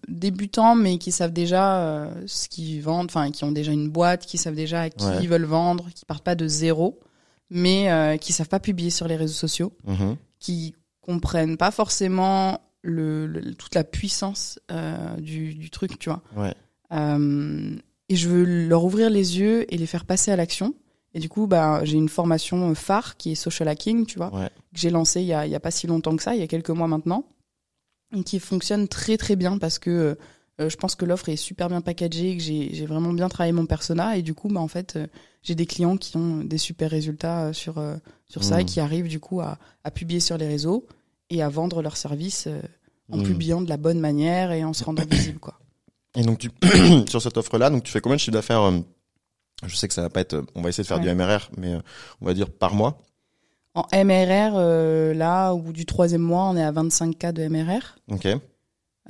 débutants, 0.09 0.75
mais 0.75 0.97
qui 0.99 1.13
savent 1.13 1.33
déjà 1.33 1.81
euh, 1.83 2.11
ce 2.27 2.49
qu'ils 2.49 2.81
vendent, 2.83 3.07
enfin 3.11 3.31
qui 3.31 3.45
ont 3.45 3.53
déjà 3.53 3.73
une 3.73 3.89
boîte, 3.91 4.25
qui 4.27 4.39
savent 4.39 4.55
déjà 4.55 4.83
à 4.83 4.91
qui 4.91 5.05
Ouais. 5.05 5.19
ils 5.23 5.29
veulent 5.29 5.45
vendre, 5.45 5.89
qui 5.95 6.05
partent 6.07 6.25
pas 6.25 6.35
de 6.35 6.49
zéro, 6.49 6.99
mais 7.51 7.91
euh, 7.93 8.17
qui 8.17 8.33
savent 8.33 8.49
pas 8.49 8.61
publier 8.61 8.91
sur 8.91 9.09
les 9.09 9.17
réseaux 9.17 9.35
sociaux, 9.35 9.73
Mhm. 9.87 10.17
qui 10.39 10.75
comprennent 11.03 11.57
pas 11.59 11.71
forcément 11.71 12.61
le, 12.83 13.27
le- 13.27 13.55
toute 13.55 13.75
la 13.75 13.85
puissance 13.85 14.59
euh, 14.71 15.17
du, 15.17 15.55
du 15.55 15.69
truc, 15.69 15.99
tu 15.99 16.09
vois. 16.09 16.23
Ouais. 16.35 16.55
Euh, 16.93 17.77
et 18.09 18.17
je 18.17 18.29
veux 18.29 18.45
leur 18.69 18.85
ouvrir 18.85 19.11
les 19.11 19.39
yeux 19.39 19.73
et 19.73 19.77
les 19.77 19.87
faire 19.87 20.05
passer 20.07 20.31
à 20.31 20.37
l'action. 20.37 20.75
Et 21.15 21.19
du 21.21 21.29
coup, 21.29 21.47
bah, 21.47 21.81
j'ai 21.85 21.97
une 21.97 22.09
formation 22.09 22.75
phare 22.75 23.17
qui 23.17 23.33
est 23.33 23.35
social 23.35 23.69
hacking, 23.69 24.07
tu 24.07 24.19
vois, 24.19 24.33
Ouais. 24.35 24.49
que 24.73 24.79
j'ai 24.81 24.91
lancée 24.91 25.21
il 25.21 25.27
y 25.27 25.33
a, 25.35 25.45
il 25.47 25.51
y 25.53 25.57
a 25.57 25.61
pas 25.61 25.71
si 25.73 25.87
longtemps 25.87 26.15
que 26.17 26.23
ça, 26.23 26.35
il 26.35 26.41
y 26.41 26.45
a 26.45 26.47
quelques 26.47 26.71
mois 26.71 26.87
maintenant, 26.87 27.25
et 28.17 28.23
qui 28.23 28.39
fonctionne 28.39 28.87
très 28.89 29.17
très 29.17 29.37
bien 29.37 29.59
parce 29.59 29.79
que 29.79 30.17
euh, 30.61 30.69
je 30.69 30.77
pense 30.77 30.95
que 30.95 31.05
l'offre 31.05 31.29
est 31.31 31.37
super 31.37 31.69
bien 31.69 31.81
packagée, 31.81 32.37
que 32.37 32.43
j'ai 32.43 32.87
vraiment 32.87 33.13
bien 33.13 33.29
travaillé 33.29 33.53
mon 33.53 33.67
persona, 33.67 34.17
et 34.17 34.23
du 34.23 34.35
coup, 34.35 34.49
bah, 34.49 34.61
en 34.61 34.69
fait, 34.69 34.97
euh, 34.97 35.07
j'ai 35.43 35.55
des 35.55 35.67
clients 35.67 35.97
qui 35.97 36.17
ont 36.17 36.45
des 36.45 36.59
super 36.59 36.91
résultats 36.91 37.47
euh, 37.47 37.53
sur, 37.53 37.79
euh, 37.79 37.97
sur 38.27 38.45
ça 38.45 38.61
et 38.61 38.65
qui 38.65 38.79
arrivent 38.79 39.09
du 39.09 39.19
coup 39.21 39.41
à, 39.41 39.59
à 39.85 39.91
publier 39.91 40.21
sur 40.21 40.37
les 40.39 40.47
réseaux 40.47 40.87
et 41.31 41.43
à 41.43 41.49
vendre 41.49 41.83
leurs 41.83 41.97
services 41.97 42.47
euh, 42.47 42.61
en 43.11 43.17
Mhm. 43.17 43.25
publiant 43.25 43.61
de 43.63 43.69
la 43.69 43.77
bonne 43.79 43.99
manière 43.99 44.53
et 44.53 44.63
en 44.63 44.73
se 44.73 44.85
rendant 44.85 45.05
visible, 45.11 45.39
quoi. 45.41 45.59
Et 46.15 46.23
donc 46.23 46.39
tu 46.39 46.51
sur 47.09 47.21
cette 47.23 47.37
offre-là, 47.37 47.71
donc 47.71 47.83
tu 47.85 47.91
fais 47.91 48.01
combien 48.01 48.17
de 48.17 48.21
chiffre 48.21 48.33
d'affaires 48.33 48.63
euh, 48.63 48.79
Je 49.67 49.75
sais 49.77 49.89
que 49.89 49.95
ça 49.95 50.03
va 50.03 50.09
pas 50.11 50.21
être. 50.21 50.35
euh, 50.35 50.43
On 50.55 50.63
va 50.63 50.69
essayer 50.71 50.83
de 50.85 50.89
faire 50.89 50.99
Ouais. 50.99 51.03
du 51.05 51.15
MRR, 51.15 51.51
mais 51.59 51.75
euh, 51.75 51.81
on 52.21 52.27
va 52.27 52.35
dire 52.35 52.51
par 52.51 52.75
mois. 52.75 52.99
En 53.75 53.83
MRR, 53.93 54.55
euh, 54.57 55.15
là, 55.15 55.53
au 55.53 55.59
bout 55.59 55.73
du 55.73 55.87
troisième 55.87 56.23
mois, 56.23 56.45
on 56.45 56.57
est 56.57 56.63
à 56.63 56.73
25K 56.73 57.33
de 57.33 57.47
MRR. 57.47 57.97
Ok. 58.11 58.27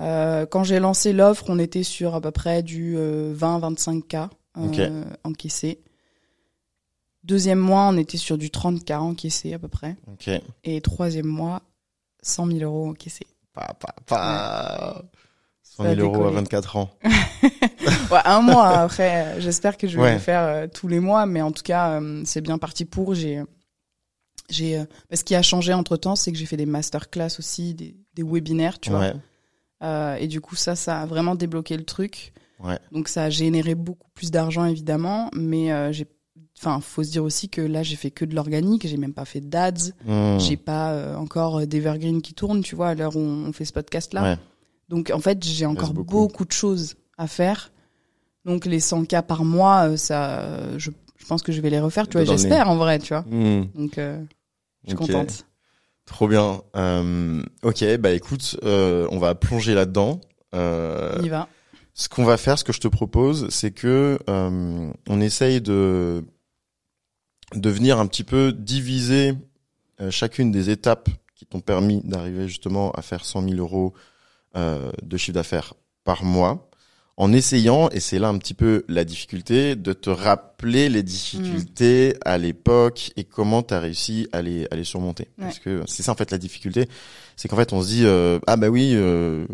Euh, 0.00 0.46
quand 0.46 0.64
j'ai 0.64 0.80
lancé 0.80 1.12
l'offre, 1.12 1.44
on 1.48 1.58
était 1.58 1.82
sur 1.82 2.14
à 2.14 2.20
peu 2.20 2.30
près 2.30 2.62
du 2.62 2.94
euh, 2.96 3.34
20-25K 3.34 4.28
euh, 4.58 4.66
Ok. 4.66 4.80
encaissé. 5.24 5.80
Deuxième 7.24 7.58
mois, 7.58 7.88
on 7.88 7.96
était 7.98 8.16
sur 8.16 8.38
du 8.38 8.48
30K 8.48 8.96
encaissé 8.96 9.52
à 9.54 9.58
peu 9.58 9.68
près. 9.68 9.96
Ok. 10.10 10.30
Et 10.64 10.80
troisième 10.80 11.26
mois, 11.26 11.62
100 12.22 12.46
000 12.46 12.58
euros 12.60 12.88
encaissés. 12.90 13.26
Pa, 13.52 13.74
pa, 13.78 13.94
pa. 14.06 15.02
100 15.80 15.84
Ça 15.84 15.90
a 15.90 15.94
000 15.94 16.06
euros 16.06 16.14
à 16.16 16.18
décollé. 16.28 16.34
24 16.36 16.76
ans. 16.76 16.90
Ouais, 18.10 18.18
un 18.24 18.40
mois 18.40 18.68
après, 18.68 19.24
euh, 19.24 19.40
j'espère 19.40 19.76
que 19.78 19.86
je 19.86 19.96
vais 19.96 20.02
Ouais. 20.02 20.12
le 20.14 20.18
faire 20.18 20.42
euh, 20.42 20.66
tous 20.72 20.88
les 20.88 20.98
mois, 21.00 21.26
mais 21.26 21.42
en 21.42 21.52
tout 21.52 21.62
cas, 21.62 22.00
euh, 22.00 22.22
c'est 22.24 22.40
bien 22.40 22.58
parti 22.58 22.84
pour. 22.84 23.14
J'ai, 23.14 23.40
j'ai, 24.48 24.78
euh, 24.78 24.84
ce 25.14 25.22
qui 25.24 25.34
a 25.36 25.42
changé 25.42 25.72
entre 25.72 25.96
temps, 25.96 26.16
c'est 26.16 26.32
que 26.32 26.38
j'ai 26.38 26.46
fait 26.46 26.56
des 26.56 26.66
masterclass 26.66 27.36
aussi, 27.38 27.72
des, 27.74 27.94
des 28.14 28.22
webinaires, 28.24 28.80
tu 28.80 28.90
vois. 28.90 29.12
ouais. 29.82 30.22
Et 30.22 30.26
du 30.26 30.40
coup, 30.40 30.56
ça, 30.56 30.74
ça 30.76 31.00
a 31.00 31.06
vraiment 31.06 31.34
débloqué 31.36 31.76
le 31.76 31.84
truc. 31.84 32.32
Donc, 32.92 33.08
ça 33.08 33.24
a 33.24 33.30
généré 33.30 33.74
beaucoup 33.74 34.08
plus 34.14 34.30
d'argent, 34.30 34.64
évidemment. 34.66 35.30
Mais 35.34 35.92
j'ai, 35.94 36.06
enfin, 36.58 36.80
faut 36.80 37.02
se 37.02 37.10
dire 37.10 37.24
aussi 37.24 37.48
que 37.48 37.60
là, 37.62 37.82
j'ai 37.82 37.96
fait 37.96 38.10
que 38.10 38.24
de 38.26 38.34
l'organique. 38.34 38.86
J'ai 38.86 38.98
même 38.98 39.14
pas 39.14 39.24
fait 39.24 39.40
d'ads. 39.40 39.92
Hmm. 40.04 40.38
J'ai 40.38 40.56
pas 40.58 40.90
euh, 40.92 41.16
encore 41.16 41.66
d'Evergreen 41.66 42.20
qui 42.20 42.34
tourne, 42.34 42.62
tu 42.62 42.74
vois, 42.76 42.88
à 42.88 42.94
l'heure 42.94 43.16
où 43.16 43.20
on 43.20 43.52
fait 43.52 43.64
ce 43.64 43.72
podcast-là. 43.72 44.22
Ouais. 44.22 44.38
Donc, 44.90 45.10
en 45.14 45.20
fait, 45.20 45.42
j'ai 45.42 45.64
encore 45.64 45.94
beaucoup. 45.94 46.26
beaucoup. 46.26 46.44
de 46.44 46.52
choses 46.52 46.96
à 47.16 47.26
faire. 47.26 47.72
Donc, 48.44 48.66
les 48.66 48.80
100 48.80 49.06
cas 49.06 49.22
par 49.22 49.44
mois, 49.44 49.88
euh, 49.88 49.96
ça, 49.96 50.76
je, 50.78 50.90
je 51.20 51.26
pense 51.26 51.42
que 51.42 51.52
je 51.52 51.60
vais 51.60 51.70
les 51.70 51.80
refaire, 51.80 52.08
tu 52.08 52.16
vois, 52.16 52.24
j'espère, 52.24 52.68
en 52.68 52.76
vrai, 52.76 52.98
tu 52.98 53.14
vois. 53.14 53.22
Hmm. 53.22 53.66
Donc, 53.74 53.98
euh, 53.98 54.20
je 54.84 54.90
suis 54.90 54.96
contente. 54.96 55.46
Trop 56.06 56.26
bien. 56.26 56.62
Euh, 56.74 57.42
ok, 57.62 57.84
bah 57.98 58.10
écoute, 58.10 58.56
euh, 58.64 59.06
on 59.12 59.18
va 59.18 59.34
plonger 59.34 59.74
là-dedans. 59.74 60.20
On 60.52 61.22
y 61.22 61.28
va. 61.28 61.46
ce 61.94 62.08
qu'on 62.08 62.24
va 62.24 62.36
faire, 62.36 62.58
ce 62.58 62.64
que 62.64 62.72
je 62.72 62.80
te 62.80 62.88
propose, 62.88 63.48
c'est 63.50 63.70
que 63.70 64.18
on 64.26 65.20
essaye 65.20 65.60
de 65.60 66.24
de 67.54 67.70
venir 67.70 67.98
un 67.98 68.06
petit 68.06 68.24
peu 68.24 68.52
diviser 68.52 69.34
chacune 70.08 70.50
des 70.50 70.70
étapes 70.70 71.10
qui 71.36 71.46
t'ont 71.46 71.60
permis 71.60 72.00
d'arriver 72.02 72.48
justement 72.48 72.90
à 72.92 73.02
faire 73.02 73.24
100 73.24 73.42
000 73.42 73.56
euros 73.56 73.92
euh, 74.56 74.90
de 75.02 75.16
chiffre 75.16 75.34
d'affaires 75.34 75.74
par 76.04 76.24
mois, 76.24 76.70
en 77.16 77.34
essayant, 77.34 77.90
et 77.90 78.00
c'est 78.00 78.18
là 78.18 78.28
un 78.28 78.38
petit 78.38 78.54
peu 78.54 78.82
la 78.88 79.04
difficulté, 79.04 79.76
de 79.76 79.92
te 79.92 80.08
rappeler 80.08 80.88
les 80.88 81.02
difficultés 81.02 82.14
à 82.24 82.38
l'époque 82.38 83.12
et 83.16 83.24
comment 83.24 83.62
tu 83.62 83.74
as 83.74 83.80
réussi 83.80 84.26
à 84.32 84.40
les, 84.40 84.66
à 84.70 84.76
les 84.76 84.84
surmonter. 84.84 85.28
Parce 85.38 85.58
que 85.58 85.82
c'est 85.86 86.02
ça 86.02 86.12
en 86.12 86.14
fait 86.14 86.30
la 86.30 86.38
difficulté, 86.38 86.88
c'est 87.36 87.48
qu'en 87.48 87.56
fait 87.56 87.74
on 87.74 87.82
se 87.82 87.88
dit, 87.88 88.06
euh, 88.06 88.38
ah 88.46 88.56
bah 88.56 88.68
oui, 88.68 88.92
euh, 88.94 89.46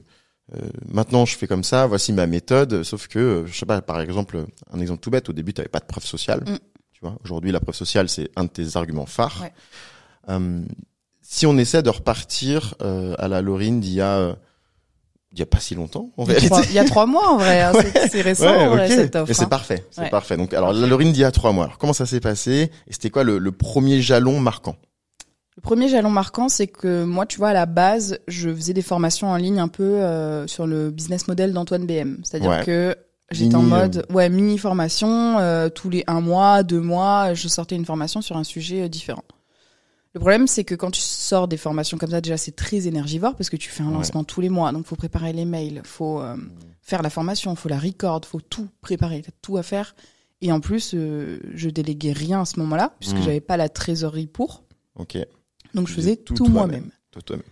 euh, 0.54 0.60
maintenant 0.88 1.24
je 1.24 1.36
fais 1.36 1.48
comme 1.48 1.64
ça, 1.64 1.88
voici 1.88 2.12
ma 2.12 2.28
méthode, 2.28 2.84
sauf 2.84 3.08
que, 3.08 3.42
je 3.46 3.58
sais 3.58 3.66
pas, 3.66 3.82
par 3.82 4.00
exemple, 4.00 4.44
un 4.72 4.80
exemple 4.80 5.00
tout 5.00 5.10
bête, 5.10 5.28
au 5.28 5.32
début 5.32 5.52
tu 5.52 5.60
n'avais 5.60 5.68
pas 5.68 5.80
de 5.80 5.86
preuve 5.86 6.04
sociale, 6.04 6.44
Mm. 6.46 6.58
tu 6.92 7.00
vois, 7.02 7.18
aujourd'hui 7.24 7.50
la 7.50 7.58
preuve 7.58 7.74
sociale 7.74 8.08
c'est 8.08 8.30
un 8.36 8.44
de 8.44 8.50
tes 8.50 8.76
arguments 8.76 9.06
phares. 9.06 9.40
Ouais. 9.42 9.52
Euh, 10.28 10.62
si 11.20 11.46
on 11.46 11.58
essaie 11.58 11.82
de 11.82 11.90
repartir 11.90 12.76
euh, 12.80 13.16
à 13.18 13.26
la 13.26 13.42
Laurine 13.42 13.80
d'il 13.80 13.94
y 13.94 14.00
a 14.00 14.36
il 15.36 15.40
y 15.40 15.42
a 15.42 15.46
pas 15.46 15.60
si 15.60 15.74
longtemps 15.74 16.10
en 16.16 16.24
Il 16.24 16.30
réalité. 16.32 16.56
il 16.70 16.72
y 16.74 16.78
a 16.78 16.84
trois 16.84 17.06
mois, 17.06 17.28
en 17.30 17.36
vrai. 17.36 17.60
hein, 17.60 17.72
c'est- 17.94 18.08
C'est 18.08 18.20
récent, 18.22 18.46
en 18.48 18.68
vrai, 18.70 18.86
ok. 18.86 18.92
cette 18.92 19.16
offre. 19.16 19.24
Mais 19.28 19.34
c'est 19.34 19.42
hein. 19.44 19.48
parfait, 19.48 19.84
c'est 19.90 20.00
Ouais. 20.02 20.08
parfait. 20.10 20.36
Donc 20.36 20.54
alors 20.54 20.72
la 20.72 20.86
Laurine 20.86 21.12
d'il 21.12 21.20
y 21.20 21.24
a 21.24 21.30
trois 21.30 21.52
mois. 21.52 21.64
Alors 21.66 21.78
comment 21.78 21.92
ça 21.92 22.06
s'est 22.06 22.20
passé 22.20 22.70
et 22.86 22.92
c'était 22.92 23.10
quoi 23.10 23.22
le, 23.24 23.38
le 23.38 23.52
premier 23.52 24.00
jalon 24.00 24.40
marquant? 24.40 24.76
Le 25.56 25.62
premier 25.62 25.88
jalon 25.88 26.10
marquant, 26.10 26.48
c'est 26.50 26.66
que 26.66 27.04
moi, 27.04 27.24
tu 27.24 27.38
vois, 27.38 27.48
à 27.48 27.52
la 27.54 27.64
base, 27.66 28.18
je 28.28 28.54
faisais 28.54 28.74
des 28.74 28.82
formations 28.82 29.28
en 29.28 29.36
ligne 29.36 29.58
un 29.58 29.68
peu 29.68 29.82
euh, 29.84 30.46
sur 30.46 30.66
le 30.66 30.90
business 30.90 31.28
model 31.28 31.52
d'Antoine 31.54 31.86
BM. 31.86 32.18
C'est-à-dire 32.24 32.62
que 32.64 32.94
j'étais 33.30 33.54
en 33.54 33.62
mode, 33.62 34.04
ouais, 34.12 34.28
mini 34.28 34.58
formation, 34.58 35.38
euh, 35.38 35.70
tous 35.70 35.88
les 35.88 36.04
un 36.08 36.20
mois, 36.20 36.62
deux 36.62 36.80
mois, 36.80 37.32
je 37.32 37.48
sortais 37.48 37.74
une 37.74 37.86
formation 37.86 38.20
sur 38.20 38.36
un 38.36 38.44
sujet 38.44 38.82
euh, 38.82 38.88
différent. 38.88 39.24
Le 40.16 40.20
problème, 40.20 40.46
c'est 40.46 40.64
que 40.64 40.74
quand 40.74 40.90
tu 40.90 41.02
sors 41.02 41.46
des 41.46 41.58
formations 41.58 41.98
comme 41.98 42.08
ça, 42.08 42.22
déjà, 42.22 42.38
c'est 42.38 42.56
très 42.56 42.86
énergivore 42.86 43.36
parce 43.36 43.50
que 43.50 43.56
tu 43.58 43.68
fais 43.68 43.82
un 43.82 43.88
Ouais. 43.88 43.92
lancement 43.92 44.24
tous 44.24 44.40
les 44.40 44.48
mois. 44.48 44.72
Donc, 44.72 44.86
faut 44.86 44.96
préparer 44.96 45.34
les 45.34 45.44
mails, 45.44 45.82
faut 45.84 46.22
euh, 46.22 46.34
faire 46.80 47.02
la 47.02 47.10
formation, 47.10 47.54
faut 47.54 47.68
la 47.68 47.78
record, 47.78 48.22
faut 48.24 48.40
tout 48.40 48.66
préparer, 48.80 49.20
t'as 49.20 49.32
tout 49.42 49.58
à 49.58 49.62
faire. 49.62 49.94
Et 50.40 50.50
en 50.52 50.60
plus, 50.60 50.92
euh, 50.94 51.38
je 51.52 51.68
déléguais 51.68 52.12
rien 52.12 52.40
à 52.40 52.44
ce 52.46 52.58
moment-là 52.60 52.94
puisque 52.98 53.18
Mm. 53.18 53.22
j'avais 53.24 53.40
pas 53.42 53.58
la 53.58 53.68
trésorerie 53.68 54.26
pour. 54.26 54.62
Ok. 54.94 55.18
Donc, 55.74 55.86
je 55.86 55.92
faisais 55.92 56.16
tout 56.16 56.32
tout, 56.32 56.46
moi-même. 56.48 56.90
Toi, 57.10 57.20
toi-même. 57.20 57.44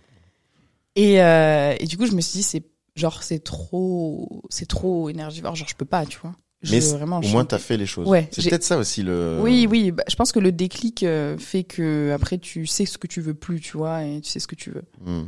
Et, 0.95 1.21
euh, 1.21 1.75
et 1.79 1.85
du 1.85 1.97
coup, 1.97 2.07
je 2.07 2.13
me 2.13 2.21
suis 2.21 2.37
dit, 2.39 2.43
c'est 2.43 2.63
genre, 2.95 3.21
c'est 3.21 3.43
trop, 3.43 4.41
c'est 4.49 4.65
trop 4.67 5.07
énergivore. 5.09 5.55
Genre, 5.55 5.67
je 5.67 5.75
peux 5.75 5.85
pas, 5.85 6.03
tu 6.07 6.17
vois. 6.17 6.33
Mais 6.71 6.79
vraiment, 6.79 7.19
Au 7.19 7.27
moins 7.29 7.45
t'as 7.45 7.59
fait 7.59 7.77
les 7.77 7.85
choses. 7.85 8.07
Ouais, 8.07 8.27
c'est 8.31 8.49
peut-être 8.49 8.63
ça 8.63 8.77
aussi 8.77 9.03
le. 9.03 9.39
Oui, 9.41 9.67
oui. 9.69 9.91
bah, 9.91 10.03
je 10.09 10.15
pense 10.15 10.31
que 10.31 10.39
le 10.39 10.51
déclic 10.51 11.03
euh, 11.03 11.37
fait 11.37 11.63
que 11.63 12.11
après, 12.13 12.37
tu 12.37 12.65
sais 12.65 12.85
ce 12.85 12.97
que 12.97 13.07
tu 13.07 13.21
veux 13.21 13.33
plus, 13.33 13.59
tu 13.61 13.77
vois, 13.77 14.03
et 14.03 14.21
tu 14.21 14.29
sais 14.29 14.39
ce 14.39 14.47
que 14.47 14.55
tu 14.55 14.71
veux. 14.71 14.83
Hmm. 15.05 15.25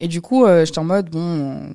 Et 0.00 0.08
du 0.08 0.20
coup, 0.20 0.44
euh, 0.44 0.64
j'étais 0.64 0.78
en 0.78 0.84
mode, 0.84 1.10
bon, 1.10 1.72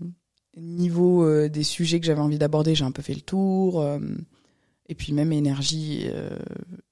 niveau 0.58 1.24
euh, 1.25 1.50
des 1.50 1.63
sujets 1.63 2.00
que 2.00 2.05
j'avais 2.05 2.20
envie 2.22 2.38
d'aborder, 2.38 2.75
j'ai 2.75 2.86
un 2.86 2.91
peu 2.91 3.01
fait 3.01 3.13
le 3.15 3.22
tour. 3.22 3.81
euh, 3.81 4.00
et 4.89 4.96
puis 4.96 5.13
même 5.13 5.31
énergie 5.31 6.05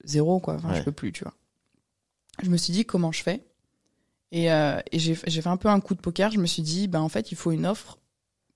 zéro, 0.05 0.39
quoi. 0.39 0.53
Enfin, 0.55 0.69
Ouais. 0.69 0.77
je 0.77 0.83
peux 0.83 0.91
plus, 0.93 1.11
tu 1.11 1.23
vois. 1.25 1.33
Je 2.41 2.49
me 2.49 2.55
suis 2.55 2.71
dit, 2.71 2.85
comment 2.85 3.11
je 3.11 3.21
fais? 3.21 3.43
Et, 4.31 4.45
et 4.45 4.99
j'ai 4.99 5.17
j'ai 5.27 5.41
fait 5.41 5.49
un 5.49 5.57
peu 5.57 5.67
un 5.67 5.79
coup 5.81 5.95
de 5.95 5.99
poker. 5.99 6.31
Je 6.31 6.39
me 6.39 6.45
suis 6.45 6.61
dit, 6.61 6.87
ben 6.87 7.01
en 7.01 7.09
fait, 7.09 7.31
il 7.31 7.35
faut 7.35 7.51
une 7.51 7.65
offre 7.65 7.99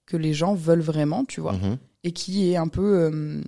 que 0.05 0.15
les 0.15 0.33
gens 0.33 0.53
veulent 0.53 0.79
vraiment, 0.81 1.25
tu 1.25 1.41
vois, 1.41 1.53
Mhm. 1.53 1.77
Et 2.03 2.11
qui 2.11 2.51
est 2.51 2.55
un 2.57 2.67
peu 2.67 2.99
euh, 3.11 3.41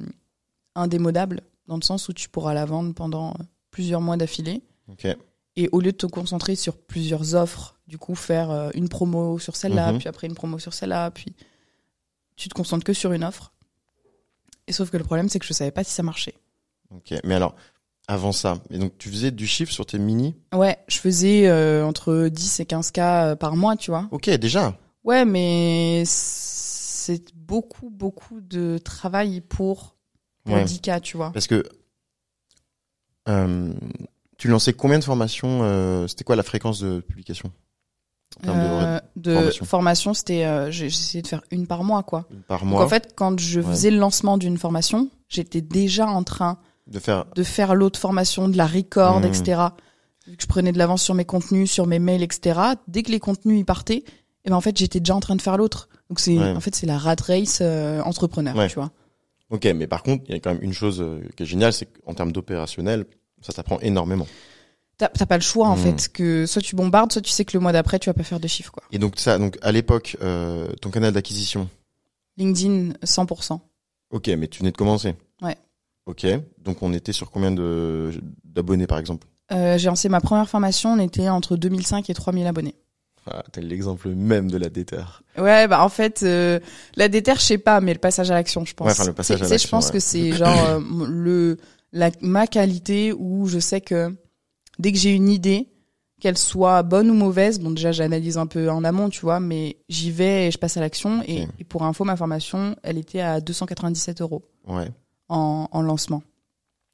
indémodable, 0.76 1.42
dans 1.68 1.76
le 1.78 1.82
sens 1.82 2.10
où 2.10 2.14
tu 2.14 2.30
pourras 2.30 2.54
la 2.54 2.66
vendre 2.66 2.94
pendant 2.94 3.32
euh, 3.32 3.44
plusieurs 3.72 4.02
mois 4.02 4.18
d'affilée. 4.18 4.62
Et 5.58 5.70
au 5.72 5.80
lieu 5.80 5.92
de 5.92 5.98
te 5.98 6.06
concentrer 6.06 6.56
sur 6.56 6.78
plusieurs 6.78 7.34
offres, 7.36 7.80
du 7.88 7.98
coup 7.98 8.16
faire 8.16 8.52
euh, 8.52 8.70
une 8.74 8.90
promo 8.90 9.40
sur 9.40 9.56
celle-là, 9.56 9.94
Mhm. 9.94 10.00
puis 10.00 10.08
après 10.08 10.28
une 10.28 10.36
promo 10.36 10.60
sur 10.60 10.74
celle-là, 10.74 11.12
puis 11.12 11.34
tu 12.36 12.50
te 12.50 12.54
concentres 12.54 12.84
que 12.84 12.94
sur 12.94 13.14
une 13.14 13.24
offre. 13.24 13.54
Et 14.68 14.74
sauf 14.74 14.90
que 14.90 14.98
le 14.98 15.04
problème, 15.04 15.30
c'est 15.30 15.40
que 15.40 15.46
je 15.46 15.54
savais 15.54 15.72
pas 15.72 15.84
si 15.84 15.92
ça 15.92 16.04
marchait. 16.04 16.36
Ok. 16.94 17.14
Mais 17.24 17.36
alors, 17.36 17.56
avant 18.08 18.32
ça, 18.32 18.62
et 18.70 18.78
donc 18.78 18.98
tu 18.98 19.10
faisais 19.10 19.32
du 19.32 19.48
chiffre 19.48 19.72
sur 19.72 19.86
tes 19.86 19.98
mini? 20.00 20.36
Ouais, 20.54 20.78
je 20.88 20.98
faisais 20.98 21.48
euh, 21.48 21.86
entre 21.86 22.28
10 22.28 22.60
et 22.60 22.66
15 22.66 22.92
cas 22.92 23.28
euh, 23.32 23.36
par 23.36 23.56
mois, 23.56 23.76
tu 23.76 23.92
vois. 23.92 24.08
Ok, 24.12 24.30
déjà. 24.32 24.78
Ouais, 25.04 25.24
mais 25.26 26.04
c'est 26.06 27.24
beaucoup, 27.48 27.90
beaucoup 27.90 28.42
de 28.42 28.78
travail 28.78 29.42
pour, 29.42 29.96
Ouais. 30.48 30.64
10 30.64 30.80
cas, 30.82 31.00
tu 31.00 31.18
vois. 31.18 31.32
Parce 31.32 31.48
que 31.48 31.64
euh, 33.28 33.74
tu 34.38 34.48
lançais 34.48 34.74
combien 34.74 35.00
de 35.00 35.04
formations 35.04 35.62
euh, 35.64 36.08
C'était 36.08 36.24
quoi 36.24 36.36
la 36.36 36.44
fréquence 36.44 36.80
de 36.82 37.00
publication 37.00 37.52
en 38.42 38.44
termes 38.44 38.60
de 38.60 38.66
Euh, 38.66 39.00
de 39.16 39.34
formation. 39.34 39.66
formation, 39.66 40.14
c'était, 40.14 40.72
j'ai 40.72 40.90
j'ai 40.90 41.02
essayé 41.02 41.22
de 41.22 41.28
faire 41.28 41.42
une 41.52 41.68
par 41.68 41.84
mois, 41.84 42.04
quoi. 42.04 42.26
une 42.32 42.42
par 42.44 42.60
Donc 42.62 42.70
mois 42.70 42.84
en 42.86 42.90
fait, 42.90 43.14
quand 43.16 43.40
je 43.40 43.60
Ouais. 43.62 43.66
faisais 43.72 43.92
le 43.92 43.98
lancement 43.98 44.38
d'une 44.38 44.58
formation, 44.58 45.10
j'étais 45.30 45.62
déjà 45.62 46.08
en 46.08 46.24
train 46.24 46.60
de 46.88 47.00
faire 47.00 47.26
de 47.34 47.44
faire 47.44 47.74
l'autre 47.76 48.00
formation, 48.00 48.48
de 48.50 48.58
la 48.58 48.68
record, 48.68 49.20
Mhm. 49.22 49.26
etc. 49.26 49.62
Vu 50.28 50.36
que 50.38 50.44
je 50.44 50.48
prenais 50.48 50.72
de 50.72 50.78
l'avance 50.78 51.02
sur 51.02 51.14
mes 51.16 51.26
contenus, 51.26 51.72
sur 51.72 51.88
mes 51.88 52.00
mails, 52.00 52.24
etc. 52.24 52.60
Dès 52.88 53.04
que 53.04 53.12
les 53.12 53.20
contenus 53.20 53.62
y 53.62 53.64
partaient, 53.64 54.04
et 54.44 54.50
ben 54.50 54.56
en 54.56 54.62
fait 54.62 54.78
j'étais 54.78 55.00
déjà 55.00 55.16
en 55.16 55.20
train 55.22 55.36
de 55.36 55.42
faire 55.42 55.58
l'autre. 55.58 55.88
Donc 56.10 56.20
c'est 56.20 56.38
Ouais. 56.38 56.52
en 56.56 56.60
fait 56.60 56.76
c'est 56.76 56.86
la 56.86 56.98
rat 56.98 57.16
race 57.28 57.60
euh, 57.62 58.02
entrepreneur, 58.02 58.56
Ouais. 58.56 58.68
tu 58.68 58.76
vois. 58.76 58.92
Ok, 59.50 59.66
mais 59.66 59.88
par 59.88 60.02
contre, 60.04 60.24
il 60.28 60.34
y 60.34 60.36
a 60.36 60.40
quand 60.40 60.54
même 60.54 60.64
une 60.64 60.74
chose 60.74 61.02
euh, 61.02 61.22
qui 61.36 61.44
est 61.44 61.46
géniale, 61.46 61.72
c'est 61.74 61.86
qu'en 61.86 62.14
termes 62.14 62.32
d'opérationnel, 62.32 63.06
ça 63.42 63.54
t'apprend 63.54 63.80
énormément. 63.82 64.28
t'as 64.98 65.10
pas 65.10 65.36
le 65.38 65.42
choix 65.44 65.68
en 65.68 65.76
Mm. 65.76 65.80
fait 65.80 66.10
que 66.12 66.46
soit 66.46 66.62
tu 66.62 66.76
bombardes, 66.76 67.12
soit 67.12 67.22
tu 67.22 67.30
sais 67.30 67.44
que 67.46 67.56
le 67.58 67.60
mois 67.62 67.72
d'après 67.74 68.00
tu 68.00 68.10
vas 68.10 68.14
pas 68.14 68.24
faire 68.24 68.40
de 68.40 68.48
chiffre 68.48 68.72
quoi. 68.72 68.84
Et 68.92 68.98
donc 68.98 69.20
ça, 69.20 69.38
donc 69.38 69.58
à 69.62 69.72
l'époque, 69.72 70.16
euh, 70.22 70.68
ton 70.82 70.90
canal 70.90 71.12
d'acquisition? 71.14 71.68
LinkedIn 72.38 72.94
100%. 73.04 73.60
Ok, 74.12 74.28
mais 74.30 74.48
tu 74.48 74.60
venais 74.60 74.72
de 74.72 74.78
commencer? 74.78 75.16
Ouais. 75.42 75.58
Ok, 76.06 76.26
donc 76.60 76.82
on 76.84 76.94
était 76.94 77.12
sur 77.14 77.30
combien 77.32 77.52
de 77.52 78.12
d'abonnés 78.44 78.88
par 78.88 79.00
exemple? 79.00 79.28
Euh, 79.52 79.78
j'ai 79.78 79.88
lancé 79.88 80.08
ma 80.10 80.22
première 80.22 80.50
formation, 80.50 80.94
on 80.94 81.00
était 81.00 81.30
entre 81.30 81.56
2005 81.58 82.10
et 82.10 82.14
3000 82.14 82.48
abonnés. 82.48 82.76
Ah, 83.28 83.44
T'as 83.52 83.62
l'exemple 83.62 84.10
même 84.10 84.50
de 84.52 84.58
la 84.58 84.70
déter. 84.70 85.04
Ouais, 85.38 85.68
bah 85.68 85.84
en 85.84 85.90
fait, 85.90 86.22
euh, 86.24 86.60
la 86.96 87.08
déterre, 87.08 87.38
je 87.38 87.42
sais 87.44 87.58
pas, 87.58 87.82
mais 87.82 87.94
le 87.94 88.00
passage 88.00 88.32
à 88.32 88.34
l'action, 88.36 88.66
je 88.66 88.74
pense. 88.74 88.86
Ouais, 88.88 88.92
enfin, 88.94 89.06
le 89.06 89.14
passage 89.14 89.42
à 89.42 89.46
c'est- 89.46 89.50
Je 89.50 89.54
l'action, 89.54 89.70
pense 89.78 89.88
ouais. 89.88 89.94
que 89.94 90.00
c'est 90.00 90.32
genre 90.34 90.66
euh, 90.70 90.80
le 91.10 91.58
la 91.92 92.12
ma 92.22 92.46
qualité 92.48 93.14
où 93.14 93.48
je 93.48 93.60
sais 93.60 93.82
que 93.82 94.14
dès 94.80 94.92
que 94.92 94.98
j'ai 94.98 95.12
une 95.12 95.30
idée, 95.30 95.70
qu'elle 96.20 96.38
soit 96.38 96.82
bonne 96.84 97.10
ou 97.10 97.14
mauvaise, 97.14 97.60
bon 97.60 97.72
déjà 97.72 97.92
j'analyse 97.92 98.38
un 98.38 98.48
peu 98.48 98.70
en 98.70 98.84
amont, 98.84 99.10
tu 99.10 99.22
vois, 99.22 99.40
mais 99.40 99.78
j'y 99.90 100.12
vais 100.12 100.48
et 100.48 100.52
je 100.52 100.58
passe 100.58 100.78
à 100.78 100.80
l'action. 100.82 101.24
Et, 101.28 101.48
pour 101.70 101.84
info, 101.84 102.04
ma 102.04 102.16
formation, 102.16 102.76
elle 102.84 102.98
était 102.98 103.20
à 103.22 103.40
297 103.42 104.22
euros 104.22 104.44
Ouais. 104.68 104.90
en, 105.30 105.68
en 105.72 105.82
lancement. 105.82 106.22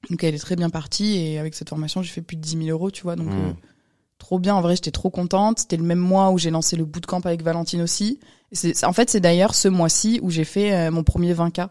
Donc 0.09 0.23
elle 0.23 0.33
est 0.35 0.39
très 0.39 0.55
bien 0.55 0.69
partie 0.71 1.17
et 1.17 1.37
avec 1.39 1.53
cette 1.53 1.69
formation, 1.69 2.01
j'ai 2.01 2.09
fait 2.11 2.21
plus 2.23 2.35
de 2.35 2.41
10 2.41 2.57
000 2.65 2.69
euros, 2.69 2.89
tu 2.91 3.03
vois, 3.03 3.15
donc 3.15 3.27
Mm. 3.27 3.31
euh, 3.39 3.53
trop 4.21 4.39
bien. 4.39 4.55
En 4.55 4.61
vrai, 4.61 4.75
j'étais 4.75 4.91
trop 4.91 5.09
contente. 5.09 5.59
C'était 5.59 5.77
le 5.77 5.83
même 5.83 5.99
mois 5.99 6.29
où 6.31 6.37
j'ai 6.37 6.49
lancé 6.51 6.75
le 6.77 6.85
bootcamp 6.85 7.19
avec 7.25 7.41
Valentine 7.43 7.81
aussi. 7.81 8.19
Et 8.51 8.55
c'est- 8.55 8.85
en 8.85 8.93
fait, 8.93 9.09
c'est 9.09 9.19
d'ailleurs 9.19 9.53
ce 9.55 9.67
mois-ci 9.67 10.19
où 10.21 10.29
j'ai 10.29 10.43
fait 10.45 10.73
euh, 10.73 10.91
mon 10.91 11.03
premier 11.03 11.33
20K. 11.33 11.69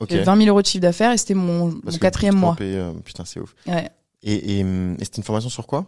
Ok. 0.00 0.08
J'ai 0.10 0.22
20 0.22 0.36
000 0.36 0.48
euros 0.48 0.62
de 0.62 0.66
chiffre 0.66 0.82
d'affaires 0.82 1.12
et 1.12 1.18
c'était 1.18 1.34
mon, 1.34 1.72
quatrième 2.00 2.34
mois. 2.36 2.56
est, 2.60 2.62
euh, 2.76 2.92
putain, 3.04 3.24
c'est 3.24 3.40
ouf. 3.40 3.54
Ouais. 3.66 3.90
Et, 4.22 4.58
et, 4.58 4.62
hum, 4.62 4.96
et 4.98 5.04
c'était 5.04 5.18
une 5.18 5.22
formation 5.24 5.50
sur 5.50 5.66
quoi? 5.66 5.86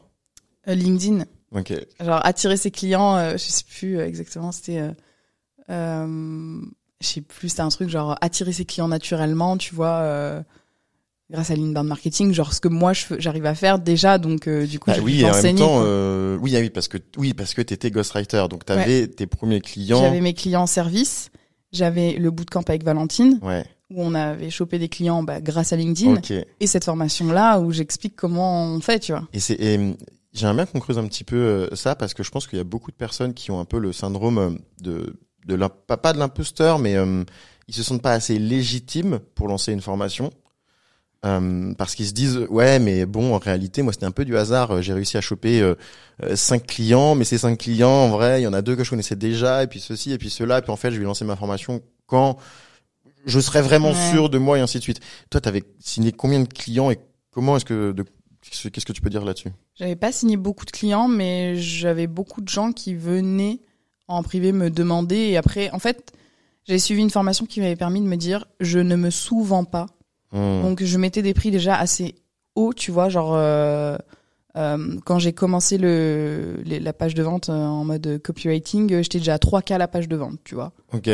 Euh, 0.69 0.75
LinkedIn, 0.75 1.25
Ok. 1.53 1.73
genre 2.01 2.21
attirer 2.25 2.57
ses 2.57 2.71
clients, 2.71 3.33
je 3.33 3.37
sais 3.39 3.65
plus 3.69 3.99
exactement, 4.01 4.51
c'était, 4.53 4.81
je 5.69 7.07
sais 7.07 7.21
plus, 7.21 7.49
c'était 7.51 7.61
un 7.63 7.69
truc 7.69 7.89
genre 7.89 8.17
attirer 8.21 8.53
ses 8.53 8.65
clients 8.65 8.89
naturellement, 8.89 9.57
tu 9.57 9.75
vois, 9.75 10.43
grâce 11.35 11.51
à 11.51 11.57
l'inbound 11.57 11.89
marketing, 11.89 12.33
genre 12.33 12.53
ce 12.55 12.61
que 12.61 12.69
moi 12.69 12.93
j'arrive 13.19 13.47
à 13.47 13.55
faire 13.55 13.79
déjà, 13.79 14.19
donc 14.19 14.47
euh, 14.47 14.67
du 14.67 14.79
coup 14.79 14.91
j'ai 14.95 15.01
oui, 15.01 15.21
et 15.23 15.31
en 15.31 15.43
même 15.43 15.57
temps, 15.57 15.81
euh, 15.83 16.39
oui, 16.41 16.57
ah 16.57 16.61
oui, 16.61 16.71
parce 16.71 16.89
que 16.89 16.99
oui, 17.17 17.35
parce 17.35 17.55
que 17.55 17.63
t'étais 17.63 17.91
ghostwriter, 17.91 18.47
donc 18.49 18.65
t'avais 18.65 19.09
tes 19.09 19.27
premiers 19.27 19.61
clients. 19.61 20.01
J'avais 20.01 20.21
mes 20.21 20.35
clients 20.35 20.63
en 20.63 20.67
service, 20.67 21.31
j'avais 21.73 22.13
le 22.13 22.31
bootcamp 22.31 22.63
avec 22.69 22.85
Valentine 22.85 23.41
Ouais. 23.43 23.65
où 23.91 24.03
on 24.03 24.15
avait 24.15 24.51
chopé 24.51 24.79
des 24.79 24.89
clients 24.89 25.23
bah, 25.25 25.41
grâce 25.41 25.73
à 25.73 25.77
LinkedIn 25.77 26.21
et 26.61 26.67
cette 26.67 26.85
formation 26.85 27.27
là 27.33 27.59
où 27.59 27.73
j'explique 27.73 28.15
comment 28.17 28.67
on 28.67 28.81
fait, 28.81 29.01
tu 29.01 29.13
vois. 29.13 29.27
Et 29.33 29.41
c'est, 29.41 29.77
hum, 29.77 29.97
j'aimerais 30.33 30.55
bien 30.55 30.67
qu'on 30.67 30.81
creuse 30.81 30.99
un 30.99 31.07
petit 31.09 31.25
peu 31.25 31.37
euh, 31.37 31.75
ça 31.75 31.97
parce 31.97 32.15
que 32.15 32.23
je 32.23 32.31
pense 32.31 32.47
qu'il 32.47 32.59
y 32.59 32.61
a 32.61 32.65
beaucoup 32.65 32.91
de 32.93 32.97
personnes 32.97 33.35
qui 33.35 33.51
ont 33.51 33.59
un 33.59 33.65
peu 33.65 33.79
le 33.79 33.93
syndrome 33.93 34.39
euh, 34.39 34.51
de, 34.81 35.17
de 35.47 35.57
pas 35.87 36.13
de 36.13 36.19
l'imposteur, 36.19 36.79
mais 36.79 36.95
euh, 36.97 37.25
ils 37.67 37.75
se 37.75 37.83
sentent 37.83 38.03
pas 38.03 38.13
assez 38.13 38.39
légitimes 38.39 39.19
pour 39.35 39.49
lancer 39.49 39.73
une 39.73 39.81
formation. 39.81 40.31
Euh, 41.25 41.73
parce 41.79 41.95
qu'ils 41.95 42.07
se 42.07 42.13
disent 42.13 42.39
ouais 42.51 42.79
mais 42.79 43.07
bon 43.07 43.35
en 43.35 43.39
réalité 43.39 43.81
moi 43.83 43.93
c'était 43.95 44.05
un 44.05 44.11
peu 44.11 44.25
du 44.27 44.37
hasard 44.37 44.73
Euh, 44.73 44.83
j'ai 44.83 44.93
réussi 44.93 45.17
à 45.17 45.21
choper 45.23 45.63
euh, 45.63 45.75
cinq 46.35 46.67
clients 46.67 47.15
mais 47.15 47.25
ces 47.25 47.39
cinq 47.39 47.59
clients 47.59 47.89
en 47.89 48.09
vrai 48.11 48.41
il 48.41 48.45
y 48.45 48.47
en 48.47 48.53
a 48.53 48.61
deux 48.63 48.77
que 48.77 48.85
je 48.85 48.91
connaissais 48.91 49.17
déjà 49.17 49.63
et 49.63 49.67
puis 49.67 49.81
ceci 49.81 50.13
et 50.13 50.19
puis 50.19 50.29
cela 50.29 50.59
et 50.59 50.63
puis 50.63 50.71
en 50.71 50.77
fait 50.77 50.91
je 50.91 50.99
vais 50.99 51.05
lancer 51.05 51.25
ma 51.25 51.37
formation 51.37 51.81
quand 52.07 52.37
je 53.25 53.41
serai 53.41 53.63
vraiment 53.63 53.93
Ouais. 53.93 54.11
sûr 54.11 54.29
de 54.29 54.37
moi 54.39 54.59
et 54.59 54.61
ainsi 54.61 54.77
de 54.79 54.83
suite 54.83 55.01
toi 55.31 55.41
t'avais 55.41 55.63
signé 55.81 56.13
combien 56.13 56.41
de 56.41 56.49
clients 56.49 56.91
et 56.91 56.99
comment 57.31 57.57
est-ce 57.57 57.65
que 57.65 57.93
de 57.93 58.05
qu'est-ce 58.43 58.85
que 58.85 58.93
tu 58.93 59.01
peux 59.01 59.09
dire 59.09 59.25
là-dessus? 59.25 59.49
J'avais 59.75 59.97
pas 59.97 60.13
signé 60.13 60.37
beaucoup 60.37 60.67
de 60.67 60.71
clients, 60.71 61.09
mais 61.09 61.57
j'avais 61.57 62.07
beaucoup 62.07 62.43
de 62.43 62.49
gens 62.49 62.73
qui 62.73 62.95
venaient 62.95 63.61
en 64.07 64.23
privé 64.23 64.53
me 64.53 64.69
demander. 64.69 65.17
Et 65.17 65.39
après, 65.39 65.71
en 65.71 65.79
fait, 65.79 66.13
j'ai 66.69 66.79
suivi 66.79 67.01
une 67.01 67.09
formation 67.09 67.47
qui 67.47 67.61
m'avait 67.61 67.75
permis 67.75 68.03
de 68.03 68.07
me 68.07 68.17
dire, 68.17 68.45
je 68.61 68.79
ne 68.81 68.97
me 68.97 69.09
sous-vends 69.09 69.65
pas. 69.65 69.87
Hmm. 70.35 70.63
Donc, 70.63 70.83
je 70.85 70.99
mettais 70.99 71.23
des 71.23 71.33
prix 71.33 71.51
déjà 71.51 71.77
assez 71.77 72.17
hauts, 72.57 72.75
tu 72.75 72.91
vois, 72.91 73.09
genre 73.09 73.35
euh, 73.35 73.97
euh, 74.57 74.97
quand 75.07 75.19
j'ai 75.19 75.33
commencé 75.33 75.79
le 75.79 76.57
les- 76.65 76.81
la 76.81 76.93
page 76.93 77.15
de 77.15 77.23
vente 77.23 77.49
euh, 77.49 77.53
en 77.53 77.85
mode 77.85 78.21
copywriting, 78.23 78.93
euh, 78.93 79.03
j'étais 79.03 79.19
déjà 79.19 79.35
à 79.35 79.39
3K 79.39 79.79
la 79.79 79.89
page 79.89 80.09
de 80.09 80.17
vente, 80.17 80.39
tu 80.45 80.55
vois. 80.55 80.73
ok 80.93 81.09